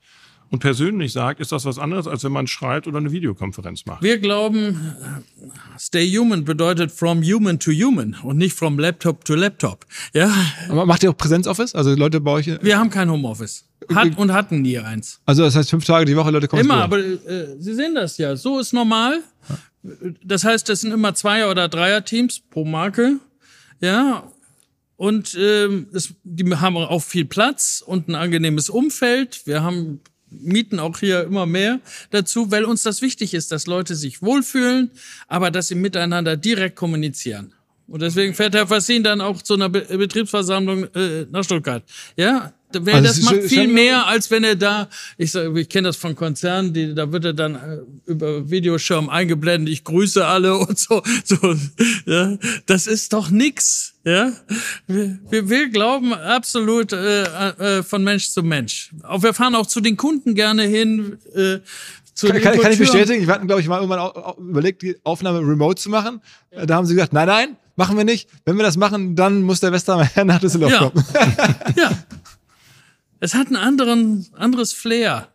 und 0.49 0.59
persönlich 0.59 1.11
sagt, 1.13 1.39
ist 1.39 1.51
das 1.51 1.65
was 1.65 1.77
anderes, 1.79 2.07
als 2.07 2.23
wenn 2.23 2.31
man 2.31 2.47
schreibt 2.47 2.87
oder 2.87 2.97
eine 2.97 3.11
Videokonferenz 3.11 3.85
macht. 3.85 4.01
wir 4.03 4.17
glauben, 4.17 4.95
stay 5.79 6.09
human 6.09 6.45
bedeutet 6.45 6.91
from 6.91 7.21
human 7.21 7.59
to 7.59 7.71
human 7.71 8.15
und 8.23 8.37
nicht 8.37 8.55
from 8.55 8.79
laptop 8.79 9.25
to 9.25 9.35
laptop. 9.35 9.85
Ja, 10.13 10.33
Aber 10.69 10.85
Macht 10.85 11.03
ihr 11.03 11.09
auch 11.09 11.17
Präsenzoffice? 11.17 11.75
Also 11.75 11.93
Leute 11.95 12.21
bei 12.21 12.31
euch? 12.31 12.47
wir 12.61 12.77
haben 12.77 12.89
kein 12.89 13.09
Homeoffice. 13.11 13.65
Hat 13.93 14.17
und 14.17 14.33
hatten 14.33 14.61
nie 14.63 14.79
eins. 14.79 15.21
Also 15.25 15.43
das 15.43 15.55
heißt 15.55 15.69
fünf 15.69 15.85
Tage 15.85 16.05
die 16.05 16.15
Woche 16.15 16.31
Leute 16.31 16.47
kommen 16.47 16.61
Immer, 16.63 16.83
aber 16.83 16.99
äh, 16.99 17.55
Sie 17.59 17.73
sehen 17.73 17.95
das 17.95 18.17
ja. 18.17 18.35
So 18.35 18.59
ist 18.59 18.73
normal. 18.73 19.21
Das 20.23 20.43
heißt, 20.43 20.67
das 20.67 20.81
sind 20.81 20.91
immer 20.91 21.13
Zweier- 21.13 21.49
oder 21.49 21.69
Dreier-Teams 21.69 22.41
pro 22.49 22.65
Marke. 22.65 23.19
Ja. 23.79 24.29
Und 24.97 25.37
ähm, 25.39 25.87
es, 25.93 26.15
die 26.23 26.53
haben 26.55 26.75
auch 26.75 27.03
viel 27.03 27.25
Platz 27.25 27.83
und 27.85 28.07
ein 28.07 28.15
angenehmes 28.15 28.69
Umfeld. 28.69 29.43
Wir 29.45 29.61
haben 29.61 30.01
mieten 30.29 30.79
auch 30.79 30.99
hier 30.99 31.23
immer 31.23 31.45
mehr 31.45 31.79
dazu, 32.11 32.51
weil 32.51 32.65
uns 32.65 32.83
das 32.83 33.01
wichtig 33.01 33.33
ist, 33.33 33.51
dass 33.51 33.67
Leute 33.67 33.95
sich 33.95 34.21
wohlfühlen, 34.21 34.91
aber 35.27 35.51
dass 35.51 35.67
sie 35.67 35.75
miteinander 35.75 36.37
direkt 36.37 36.75
kommunizieren. 36.75 37.53
Und 37.87 38.01
deswegen 38.01 38.33
fährt 38.33 38.53
Herr 38.53 38.67
Fassin 38.67 39.03
dann 39.03 39.21
auch 39.21 39.41
zu 39.41 39.53
einer 39.53 39.69
Be 39.69 39.81
Betriebsversammlung 39.81 40.85
äh, 40.93 41.25
nach 41.31 41.43
Stuttgart. 41.43 41.83
Ja, 42.17 42.53
weil 42.73 42.95
Also 42.95 43.07
das 43.07 43.21
macht 43.21 43.43
viel 43.43 43.67
mehr, 43.69 44.07
als 44.07 44.29
wenn 44.29 44.43
er 44.43 44.55
da, 44.55 44.89
ich 45.17 45.33
ich 45.33 45.69
kenne 45.69 45.87
das 45.87 45.95
von 45.95 46.15
Konzernen, 46.15 46.73
die, 46.73 46.93
da 46.93 47.11
wird 47.11 47.23
er 47.23 47.33
dann 47.33 47.55
äh, 47.55 48.11
über 48.11 48.49
Videoschirm 48.49 49.09
eingeblendet, 49.09 49.73
ich 49.73 49.85
grüße 49.85 50.25
alle 50.25 50.57
und 50.67 50.77
so, 50.77 51.01
so, 51.23 51.55
ja, 52.05 52.37
das 52.65 52.87
ist 52.87 53.13
doch 53.13 53.29
nix, 53.29 53.93
ja. 54.03 54.33
Wir, 54.85 55.17
wir, 55.29 55.49
wir 55.49 55.69
glauben 55.69 56.13
absolut 56.13 56.91
äh, 56.91 57.23
äh, 57.23 57.83
von 57.83 58.03
Mensch 58.03 58.29
zu 58.29 58.43
Mensch. 58.43 58.91
Auch 59.03 59.23
wir 59.23 59.33
fahren 59.33 59.55
auch 59.55 59.67
zu 59.67 59.79
den 59.79 59.95
Kunden 59.95 60.35
gerne 60.35 60.63
hin. 60.63 61.17
Äh, 61.33 61.59
zu 62.13 62.27
Kann, 62.27 62.41
kann, 62.41 62.59
kann 62.59 62.71
ich 62.71 62.79
bestätigen. 62.79 63.27
Wir 63.27 63.33
hatten, 63.33 63.45
glaube 63.45 63.61
ich, 63.61 63.67
mal 63.67 63.79
irgendwann 63.79 64.11
überlegt, 64.39 64.81
die 64.81 64.95
Aufnahme 65.03 65.37
remote 65.37 65.79
zu 65.79 65.91
machen. 65.91 66.19
Da 66.49 66.73
haben 66.73 66.87
sie 66.87 66.95
gesagt, 66.95 67.13
nein, 67.13 67.27
nein, 67.27 67.57
machen 67.77 67.95
wir 67.95 68.03
nicht. 68.03 68.27
Wenn 68.43 68.57
wir 68.57 68.63
das 68.63 68.75
machen, 68.75 69.15
dann 69.15 69.41
muss 69.43 69.61
der 69.61 69.71
Westermann 69.71 70.09
nach 70.25 70.39
Düsseldorf 70.39 70.71
Ja. 70.73 70.89
kommen. 70.89 71.05
Ja. 71.77 71.91
Es 73.19 73.33
hat 73.33 73.49
ein 73.49 73.55
anderen, 73.55 74.27
anderes 74.33 74.73
Flair. 74.73 75.29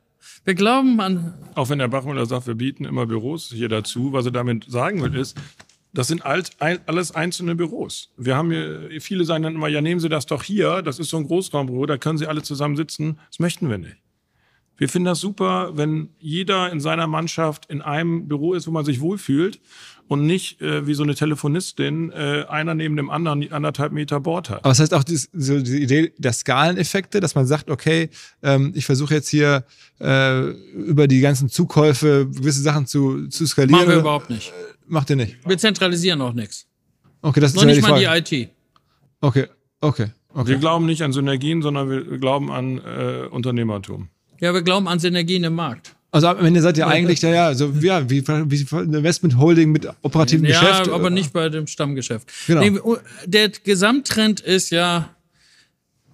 Wir 0.44 0.54
glauben 0.54 1.00
an 1.00 1.34
Auch 1.56 1.68
wenn 1.68 1.78
der 1.80 1.88
Bachmüller 1.88 2.26
sagt, 2.26 2.46
wir 2.46 2.54
bieten 2.54 2.84
immer 2.84 3.06
Büros 3.06 3.50
hier 3.52 3.68
dazu, 3.68 4.12
was 4.12 4.24
er 4.24 4.30
damit 4.30 4.70
sagen 4.70 5.02
will, 5.02 5.16
ist, 5.16 5.36
das 5.92 6.06
sind 6.08 6.24
alt, 6.24 6.50
ein, 6.60 6.78
alles 6.86 7.12
einzelne 7.12 7.54
Büros. 7.54 8.10
Wir 8.16 8.36
haben 8.36 8.50
hier, 8.50 8.88
viele 9.00 9.24
sagen 9.24 9.42
dann 9.42 9.54
immer, 9.56 9.68
ja, 9.68 9.80
nehmen 9.80 10.00
Sie 10.00 10.08
das 10.08 10.26
doch 10.26 10.42
hier, 10.42 10.82
das 10.82 10.98
ist 11.00 11.10
so 11.10 11.16
ein 11.16 11.26
Großraumbüro, 11.26 11.86
da 11.86 11.98
können 11.98 12.18
Sie 12.18 12.26
alle 12.26 12.42
zusammen 12.42 12.76
sitzen. 12.76 13.18
Das 13.30 13.40
möchten 13.40 13.68
wir 13.68 13.78
nicht. 13.78 13.96
Wir 14.76 14.88
finden 14.88 15.06
das 15.06 15.20
super, 15.20 15.72
wenn 15.76 16.08
jeder 16.18 16.72
in 16.72 16.80
seiner 16.80 17.06
Mannschaft 17.06 17.66
in 17.66 17.82
einem 17.82 18.26
Büro 18.26 18.54
ist, 18.54 18.66
wo 18.66 18.70
man 18.70 18.84
sich 18.84 19.00
wohlfühlt 19.00 19.60
und 20.08 20.26
nicht 20.26 20.60
äh, 20.60 20.86
wie 20.86 20.94
so 20.94 21.02
eine 21.02 21.14
Telefonistin 21.14 22.10
äh, 22.10 22.44
einer 22.48 22.74
neben 22.74 22.96
dem 22.96 23.08
anderen 23.10 23.40
die 23.40 23.52
anderthalb 23.52 23.92
Meter 23.92 24.18
Bord 24.20 24.50
hat. 24.50 24.58
Aber 24.58 24.70
das 24.70 24.80
heißt 24.80 24.94
auch 24.94 25.04
dies, 25.04 25.30
so 25.32 25.60
die 25.60 25.82
Idee 25.82 26.12
der 26.18 26.32
Skaleneffekte, 26.32 27.20
dass 27.20 27.34
man 27.34 27.46
sagt, 27.46 27.70
okay, 27.70 28.10
ähm, 28.42 28.72
ich 28.74 28.84
versuche 28.84 29.14
jetzt 29.14 29.28
hier 29.28 29.64
äh, 30.00 30.40
über 30.72 31.06
die 31.06 31.20
ganzen 31.20 31.48
Zukäufe 31.48 32.28
gewisse 32.28 32.62
Sachen 32.62 32.86
zu, 32.86 33.28
zu 33.28 33.46
skalieren. 33.46 33.80
machen 33.80 33.90
wir 33.90 34.00
überhaupt 34.00 34.30
nicht. 34.30 34.52
Macht 34.86 35.10
ihr 35.10 35.16
nicht. 35.16 35.36
Wir 35.46 35.58
zentralisieren 35.58 36.20
auch 36.20 36.32
nichts. 36.34 36.66
Okay, 37.22 37.40
das 37.40 37.52
ist 37.52 37.56
Noch 37.56 37.64
nicht 37.64 37.76
die 37.76 37.82
mal 37.82 38.00
Frage. 38.02 38.22
die 38.22 38.44
IT. 38.44 38.50
Okay, 39.20 39.46
okay, 39.80 40.08
Wir 40.34 40.40
okay. 40.40 40.58
glauben 40.58 40.86
nicht 40.86 41.02
an 41.02 41.12
Synergien, 41.12 41.62
sondern 41.62 41.88
wir 41.88 42.18
glauben 42.18 42.50
an 42.50 42.78
äh, 42.78 43.28
Unternehmertum. 43.30 44.08
Ja, 44.42 44.52
wir 44.52 44.62
glauben 44.62 44.88
an 44.88 44.98
Synergien 44.98 45.44
im 45.44 45.54
Markt. 45.54 45.94
Also 46.10 46.26
am 46.26 46.44
Ende 46.44 46.60
seid 46.60 46.76
ihr 46.76 46.86
eigentlich, 46.88 47.22
ja, 47.22 47.30
ja, 47.30 47.54
so, 47.54 47.72
ja, 47.80 48.10
wie, 48.10 48.26
wie 48.26 48.76
Investment 48.76 49.38
Holding 49.38 49.70
mit 49.72 49.88
operativem 50.02 50.44
Ja, 50.44 50.60
Geschäft. 50.60 50.90
aber 50.90 51.08
nicht 51.10 51.32
bei 51.32 51.48
dem 51.48 51.66
Stammgeschäft. 51.68 52.28
Genau. 52.48 52.60
Nee, 52.60 52.78
der 53.24 53.48
Gesamttrend 53.50 54.40
ist 54.40 54.70
ja, 54.70 55.08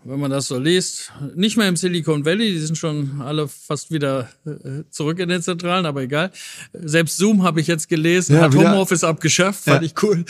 wenn 0.05 0.21
man 0.21 0.31
das 0.31 0.47
so 0.47 0.59
liest. 0.59 1.11
Nicht 1.35 1.57
mehr 1.57 1.69
im 1.69 1.77
Silicon 1.77 2.25
Valley, 2.25 2.53
die 2.53 2.59
sind 2.61 2.77
schon 2.77 3.21
alle 3.23 3.49
fast 3.49 3.91
wieder 3.91 4.29
äh, 4.47 4.85
zurück 4.91 5.19
in 5.19 5.31
den 5.31 5.43
Zentralen, 5.43 5.85
aber 5.87 6.03
egal. 6.03 6.31
Selbst 6.75 7.17
Zoom 7.17 7.43
habe 7.43 7.61
ich 7.61 7.67
jetzt 7.67 7.89
gelesen, 7.89 8.37
Ja, 8.37 8.43
hat 8.43 8.55
Homeoffice 8.55 9.03
abgeschafft, 9.05 9.65
fand 9.65 9.83
Ja. 9.83 9.87
ich 9.87 10.03
cool. 10.03 10.25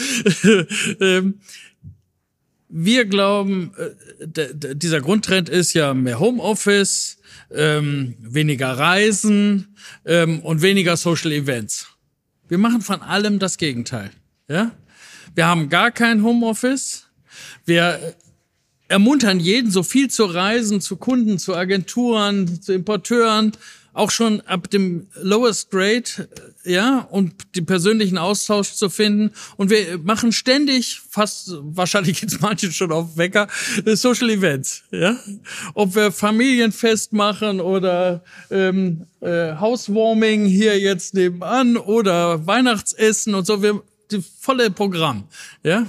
wir 2.69 3.07
glauben, 3.07 3.73
äh, 3.77 4.75
dieser 4.75 5.01
Grundtrend 5.01 5.49
ist 5.49 5.73
ja 5.73 5.95
mehr 5.95 6.21
Homeoffice, 6.21 7.19
ähm, 7.51 8.15
weniger 8.21 8.77
Reisen 8.79 9.75
ähm, 10.05 10.41
und 10.41 10.63
weniger 10.63 10.97
Social 10.97 11.33
Events. 11.33 11.89
Wir 12.49 12.59
machen 12.59 12.83
von 12.83 13.03
allem 13.03 13.39
das 13.39 13.57
Gegenteil. 13.57 14.11
Ja? 14.49 14.73
Wir 15.35 15.47
haben 15.47 15.69
gar 15.69 15.91
kein 15.91 16.23
Homeoffice. 16.23 17.07
Wir 17.65 18.15
ermuntern 18.89 19.39
jeden, 19.39 19.71
so 19.71 19.83
viel 19.83 20.09
zu 20.09 20.25
reisen, 20.25 20.81
zu 20.81 20.97
Kunden, 20.97 21.39
zu 21.39 21.55
Agenturen, 21.55 22.61
zu 22.61 22.73
Importeuren, 22.73 23.53
auch 23.99 24.11
schon 24.11 24.41
ab 24.43 24.71
dem 24.71 25.09
lowest 25.15 25.71
grade, 25.71 26.29
äh, 26.65 26.73
ja, 26.73 27.07
und 27.11 27.57
den 27.57 27.67
persönlichen 27.67 28.17
Austausch 28.17 28.73
zu 28.75 28.89
finden. 28.89 29.33
Und 29.57 29.71
wir 29.71 29.99
machen 29.99 30.33
ständig, 30.33 31.01
fast, 31.11 31.51
wahrscheinlich 31.61 32.21
jetzt 32.21 32.41
manche 32.41 32.71
schon 32.73 32.93
auf 32.93 33.17
Wecker, 33.17 33.49
äh, 33.85 33.97
Social 33.97 34.31
Events, 34.31 34.85
ja. 34.91 35.19
Ob 35.75 35.95
wir 35.95 36.13
Familienfest 36.13 37.13
machen 37.13 37.61
oder 37.61 38.23
ähm, 38.51 39.07
äh, 39.21 39.57
Housewarming 39.57 40.47
hier 40.47 40.79
jetzt 40.79 41.15
nebenan 41.15 41.77
oder 41.77 42.47
Weihnachtsessen 42.47 43.35
und 43.35 43.47
so, 43.47 43.63
wir, 43.63 43.83
die 44.11 44.23
volle 44.41 44.71
Programm, 44.71 45.25
ja. 45.63 45.87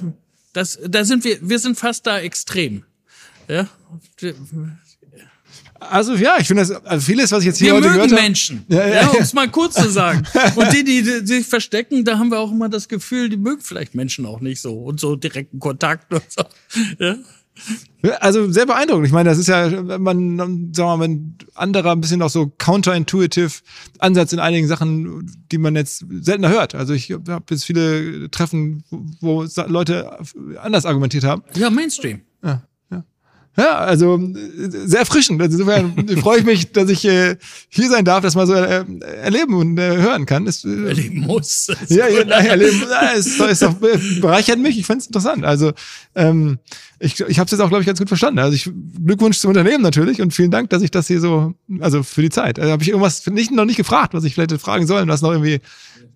Das, 0.53 0.79
da 0.83 1.05
sind 1.05 1.23
wir, 1.23 1.37
wir 1.41 1.59
sind 1.59 1.77
fast 1.77 2.07
da 2.07 2.19
extrem. 2.19 2.83
Ja, 3.47 3.67
Also 5.79 6.15
ja, 6.15 6.37
ich 6.39 6.47
finde 6.47 6.63
das, 6.63 6.71
also 6.85 7.05
vieles, 7.05 7.31
was 7.31 7.39
ich 7.39 7.47
jetzt 7.47 7.57
hier 7.57 7.67
wir 7.67 7.75
heute 7.75 7.87
gehört 7.87 8.01
mögen 8.01 8.13
habe. 8.13 8.21
Menschen. 8.21 8.65
Ja, 8.67 8.87
Ja, 8.87 8.95
ja, 8.95 9.07
um 9.09 9.21
es 9.21 9.33
mal 9.33 9.49
kurz 9.49 9.75
zu 9.75 9.89
sagen. 9.89 10.23
Und 10.55 10.73
die, 10.73 10.83
die, 10.83 11.03
die 11.03 11.25
sich 11.25 11.47
verstecken, 11.47 12.05
da 12.05 12.17
haben 12.17 12.29
wir 12.31 12.39
auch 12.39 12.51
immer 12.51 12.69
das 12.69 12.87
Gefühl, 12.87 13.29
die 13.29 13.37
mögen 13.37 13.61
vielleicht 13.61 13.95
Menschen 13.95 14.25
auch 14.25 14.41
nicht 14.41 14.61
so 14.61 14.75
und 14.75 14.99
so 14.99 15.15
direkten 15.15 15.59
Kontakt 15.59 16.13
und 16.13 16.23
so. 16.29 16.43
Ja. 16.99 17.15
Also 18.21 18.49
sehr 18.51 18.65
beeindruckend. 18.65 19.07
Ich 19.07 19.11
meine, 19.11 19.29
das 19.29 19.37
ist 19.37 19.47
ja, 19.47 19.85
wenn 19.87 20.01
man, 20.01 20.37
sagen 20.73 20.89
wir 20.89 20.97
mal, 20.97 21.07
ein 21.07 21.37
anderer, 21.55 21.91
ein 21.91 21.99
bisschen 21.99 22.21
auch 22.21 22.29
so 22.29 22.53
counterintuitive 22.57 23.51
Ansatz 23.97 24.31
in 24.31 24.39
einigen 24.39 24.67
Sachen, 24.67 25.29
die 25.51 25.57
man 25.57 25.75
jetzt 25.75 26.05
seltener 26.21 26.49
hört. 26.49 26.75
Also 26.75 26.93
ich 26.93 27.11
habe 27.11 27.43
jetzt 27.49 27.65
viele 27.65 28.31
Treffen, 28.31 28.85
wo 28.89 29.43
wo 29.45 29.61
Leute 29.67 30.19
anders 30.61 30.85
argumentiert 30.85 31.25
haben. 31.25 31.43
ja, 31.55 31.69
Mainstream. 31.69 32.21
Ja, 32.41 32.63
also 33.67 34.17
äh, 34.17 34.69
sehr 34.69 34.99
erfrischend. 34.99 35.41
Also 35.41 35.57
insofern 35.57 36.07
freue 36.21 36.39
ich 36.39 36.45
mich, 36.45 36.71
dass 36.71 36.89
ich 36.89 37.05
äh, 37.05 37.35
hier 37.69 37.89
sein 37.89 38.05
darf, 38.05 38.21
das 38.21 38.35
mal 38.35 38.47
so 38.47 38.53
äh, 38.53 38.85
erleben 39.21 39.55
und 39.55 39.77
äh, 39.77 39.97
hören 39.97 40.25
kann. 40.25 40.45
Das, 40.45 40.63
äh, 40.63 40.87
Erleben 40.87 41.21
muss. 41.21 41.67
ja, 41.89 42.07
ja, 42.07 42.25
nein, 42.25 42.45
erleben, 42.45 42.83
ja, 42.89 43.11
es, 43.15 43.39
es 43.39 43.59
doch, 43.59 43.73
bereichert 43.73 44.59
mich. 44.59 44.77
Ich 44.77 44.85
find's 44.85 45.07
interessant. 45.07 45.45
Also 45.45 45.73
ähm, 46.15 46.59
ich, 46.99 47.19
ich 47.19 47.39
habe 47.39 47.45
es 47.45 47.51
jetzt 47.51 47.59
auch, 47.59 47.69
glaube 47.69 47.81
ich, 47.81 47.87
ganz 47.87 47.99
gut 47.99 48.07
verstanden. 48.07 48.39
Also 48.39 48.53
ich 48.53 48.69
Glückwunsch 49.03 49.39
zum 49.39 49.49
Unternehmen 49.49 49.81
natürlich 49.81 50.21
und 50.21 50.33
vielen 50.33 50.51
Dank, 50.51 50.69
dass 50.69 50.81
ich 50.83 50.91
das 50.91 51.07
hier 51.07 51.19
so, 51.19 51.53
also 51.79 52.03
für 52.03 52.21
die 52.21 52.29
Zeit. 52.29 52.59
Also 52.59 52.71
habe 52.71 52.83
ich 52.83 52.89
irgendwas 52.89 53.25
nicht, 53.27 53.51
noch 53.51 53.65
nicht 53.65 53.77
gefragt, 53.77 54.13
was 54.13 54.23
ich 54.23 54.33
vielleicht 54.33 54.51
hätte 54.51 54.59
fragen 54.59 54.85
sollen, 54.85 55.07
was 55.07 55.21
noch 55.21 55.31
irgendwie 55.31 55.59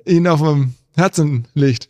Ihnen 0.06 0.28
auf 0.28 0.42
dem 0.42 0.74
Herzen 0.96 1.48
liegt. 1.54 1.90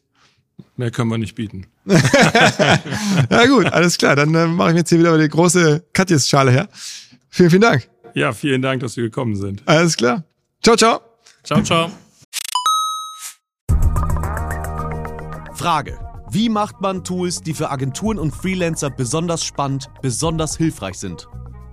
Mehr 0.77 0.91
können 0.91 1.09
wir 1.09 1.17
nicht 1.17 1.35
bieten. 1.35 1.67
Ja 3.29 3.45
gut, 3.47 3.65
alles 3.71 3.97
klar. 3.97 4.15
Dann 4.15 4.33
äh, 4.33 4.47
mache 4.47 4.69
ich 4.69 4.73
mir 4.73 4.79
jetzt 4.79 4.89
hier 4.89 4.99
wieder 4.99 5.17
die 5.17 5.29
große 5.29 5.83
Katjes-Schale 5.93 6.51
her. 6.51 6.69
Vielen, 7.29 7.49
vielen 7.49 7.61
Dank. 7.61 7.89
Ja, 8.13 8.31
vielen 8.31 8.61
Dank, 8.61 8.81
dass 8.81 8.93
Sie 8.93 9.01
gekommen 9.01 9.35
sind. 9.35 9.63
Alles 9.65 9.97
klar. 9.97 10.23
Ciao, 10.61 10.75
ciao. 10.75 11.01
Ciao, 11.43 11.61
ciao. 11.61 11.91
Frage. 15.55 15.99
Wie 16.31 16.49
macht 16.49 16.81
man 16.81 17.03
Tools, 17.03 17.41
die 17.41 17.53
für 17.53 17.69
Agenturen 17.69 18.17
und 18.17 18.31
Freelancer 18.31 18.89
besonders 18.89 19.43
spannend, 19.43 19.89
besonders 20.01 20.57
hilfreich 20.57 20.95
sind? 20.95 21.27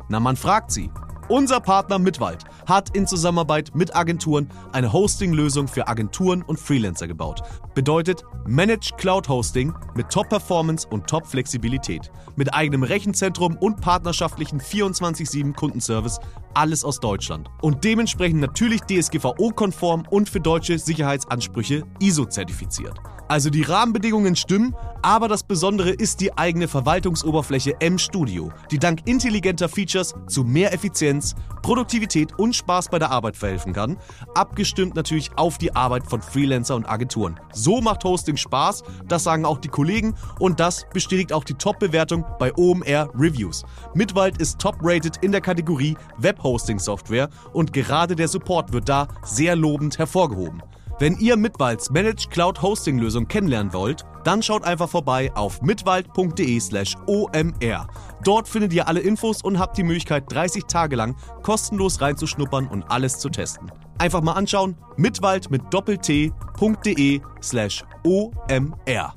Na, 0.09 0.20
man 0.20 0.37
fragt 0.37 0.70
sie. 0.70 0.91
Unser 1.31 1.61
Partner 1.61 2.01
Mitwald 2.01 2.43
hat 2.66 2.97
in 2.97 3.07
Zusammenarbeit 3.07 3.70
mit 3.73 3.94
Agenturen 3.94 4.51
eine 4.73 4.93
Hosting-Lösung 4.93 5.69
für 5.69 5.86
Agenturen 5.86 6.43
und 6.43 6.59
Freelancer 6.59 7.07
gebaut. 7.07 7.43
Bedeutet 7.73 8.24
Managed 8.48 8.98
Cloud 8.98 9.28
Hosting 9.28 9.73
mit 9.94 10.11
Top-Performance 10.11 10.89
und 10.89 11.07
Top-Flexibilität. 11.07 12.11
Mit 12.35 12.52
eigenem 12.52 12.82
Rechenzentrum 12.82 13.57
und 13.57 13.81
partnerschaftlichen 13.81 14.61
24-7 14.61 15.55
Kundenservice. 15.55 16.19
Alles 16.55 16.85
aus 16.85 17.01
Deutschland. 17.01 17.49
Und 17.63 17.85
dementsprechend 17.85 18.41
natürlich 18.41 18.81
DSGVO-konform 18.83 20.05
und 20.11 20.29
für 20.29 20.41
deutsche 20.41 20.79
Sicherheitsansprüche 20.79 21.85
ISO-zertifiziert. 22.01 23.01
Also 23.31 23.49
die 23.49 23.63
Rahmenbedingungen 23.63 24.35
stimmen, 24.35 24.75
aber 25.03 25.29
das 25.29 25.45
Besondere 25.45 25.91
ist 25.91 26.21
die 26.21 26.37
eigene 26.37 26.67
Verwaltungsoberfläche 26.67 27.81
M-Studio, 27.81 28.51
die 28.73 28.81
dank 28.81 29.07
intelligenter 29.07 29.69
Features 29.69 30.17
zu 30.27 30.43
mehr 30.43 30.73
Effizienz, 30.73 31.37
Produktivität 31.63 32.37
und 32.41 32.57
Spaß 32.57 32.89
bei 32.89 32.99
der 32.99 33.13
Arbeit 33.13 33.37
verhelfen 33.37 33.73
kann, 33.73 33.99
abgestimmt 34.35 34.97
natürlich 34.97 35.31
auf 35.37 35.59
die 35.59 35.77
Arbeit 35.77 36.09
von 36.09 36.21
Freelancer 36.21 36.75
und 36.75 36.89
Agenturen. 36.89 37.39
So 37.53 37.81
macht 37.81 38.03
Hosting 38.03 38.37
Spaß, 38.37 38.83
das 39.07 39.23
sagen 39.23 39.45
auch 39.45 39.59
die 39.59 39.69
Kollegen 39.69 40.17
und 40.41 40.59
das 40.59 40.87
bestätigt 40.93 41.33
auch 41.33 41.45
die 41.45 41.55
Top-Bewertung 41.55 42.25
bei 42.41 42.53
OMR 42.57 43.11
Reviews. 43.15 43.65
Mitwald 43.95 44.39
ist 44.39 44.59
top-rated 44.59 45.19
in 45.19 45.31
der 45.31 45.41
Kategorie 45.41 45.97
Web-Hosting-Software 46.41 47.29
und 47.53 47.73
gerade 47.73 48.17
der 48.17 48.29
Support 48.29 48.73
wird 48.73 48.89
da 48.89 49.09
sehr 49.23 49.57
lobend 49.57 49.99
hervorgehoben. 49.99 50.62
Wenn 50.99 51.17
ihr 51.17 51.37
Mitwalds 51.39 51.91
Managed 51.91 52.31
Cloud 52.31 52.61
Hosting 52.61 52.99
Lösung 52.99 53.27
kennenlernen 53.27 53.73
wollt, 53.73 54.05
dann 54.23 54.43
schaut 54.43 54.65
einfach 54.65 54.89
vorbei 54.89 55.35
auf 55.35 55.62
mitwald.de/slash 55.62 56.95
omr. 57.07 57.89
Dort 58.23 58.47
findet 58.47 58.75
ihr 58.75 58.87
alle 58.87 59.01
Infos 59.01 59.43
und 59.43 59.59
habt 59.59 59.79
die 59.79 59.83
Möglichkeit, 59.83 60.25
30 60.29 60.65
Tage 60.65 60.97
lang 60.97 61.17
kostenlos 61.43 62.03
reinzuschnuppern 62.03 62.67
und 62.67 62.85
alles 62.91 63.19
zu 63.19 63.31
testen. 63.31 63.73
Einfach 63.97 64.21
mal 64.21 64.33
anschauen, 64.33 64.77
mitwald 64.99 65.51
mit 65.51 65.62
doppelt-t.de 65.71 67.21
slash 67.43 67.83
omr. 68.05 69.15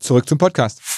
Zurück 0.00 0.28
zum 0.28 0.38
Podcast. 0.38 0.97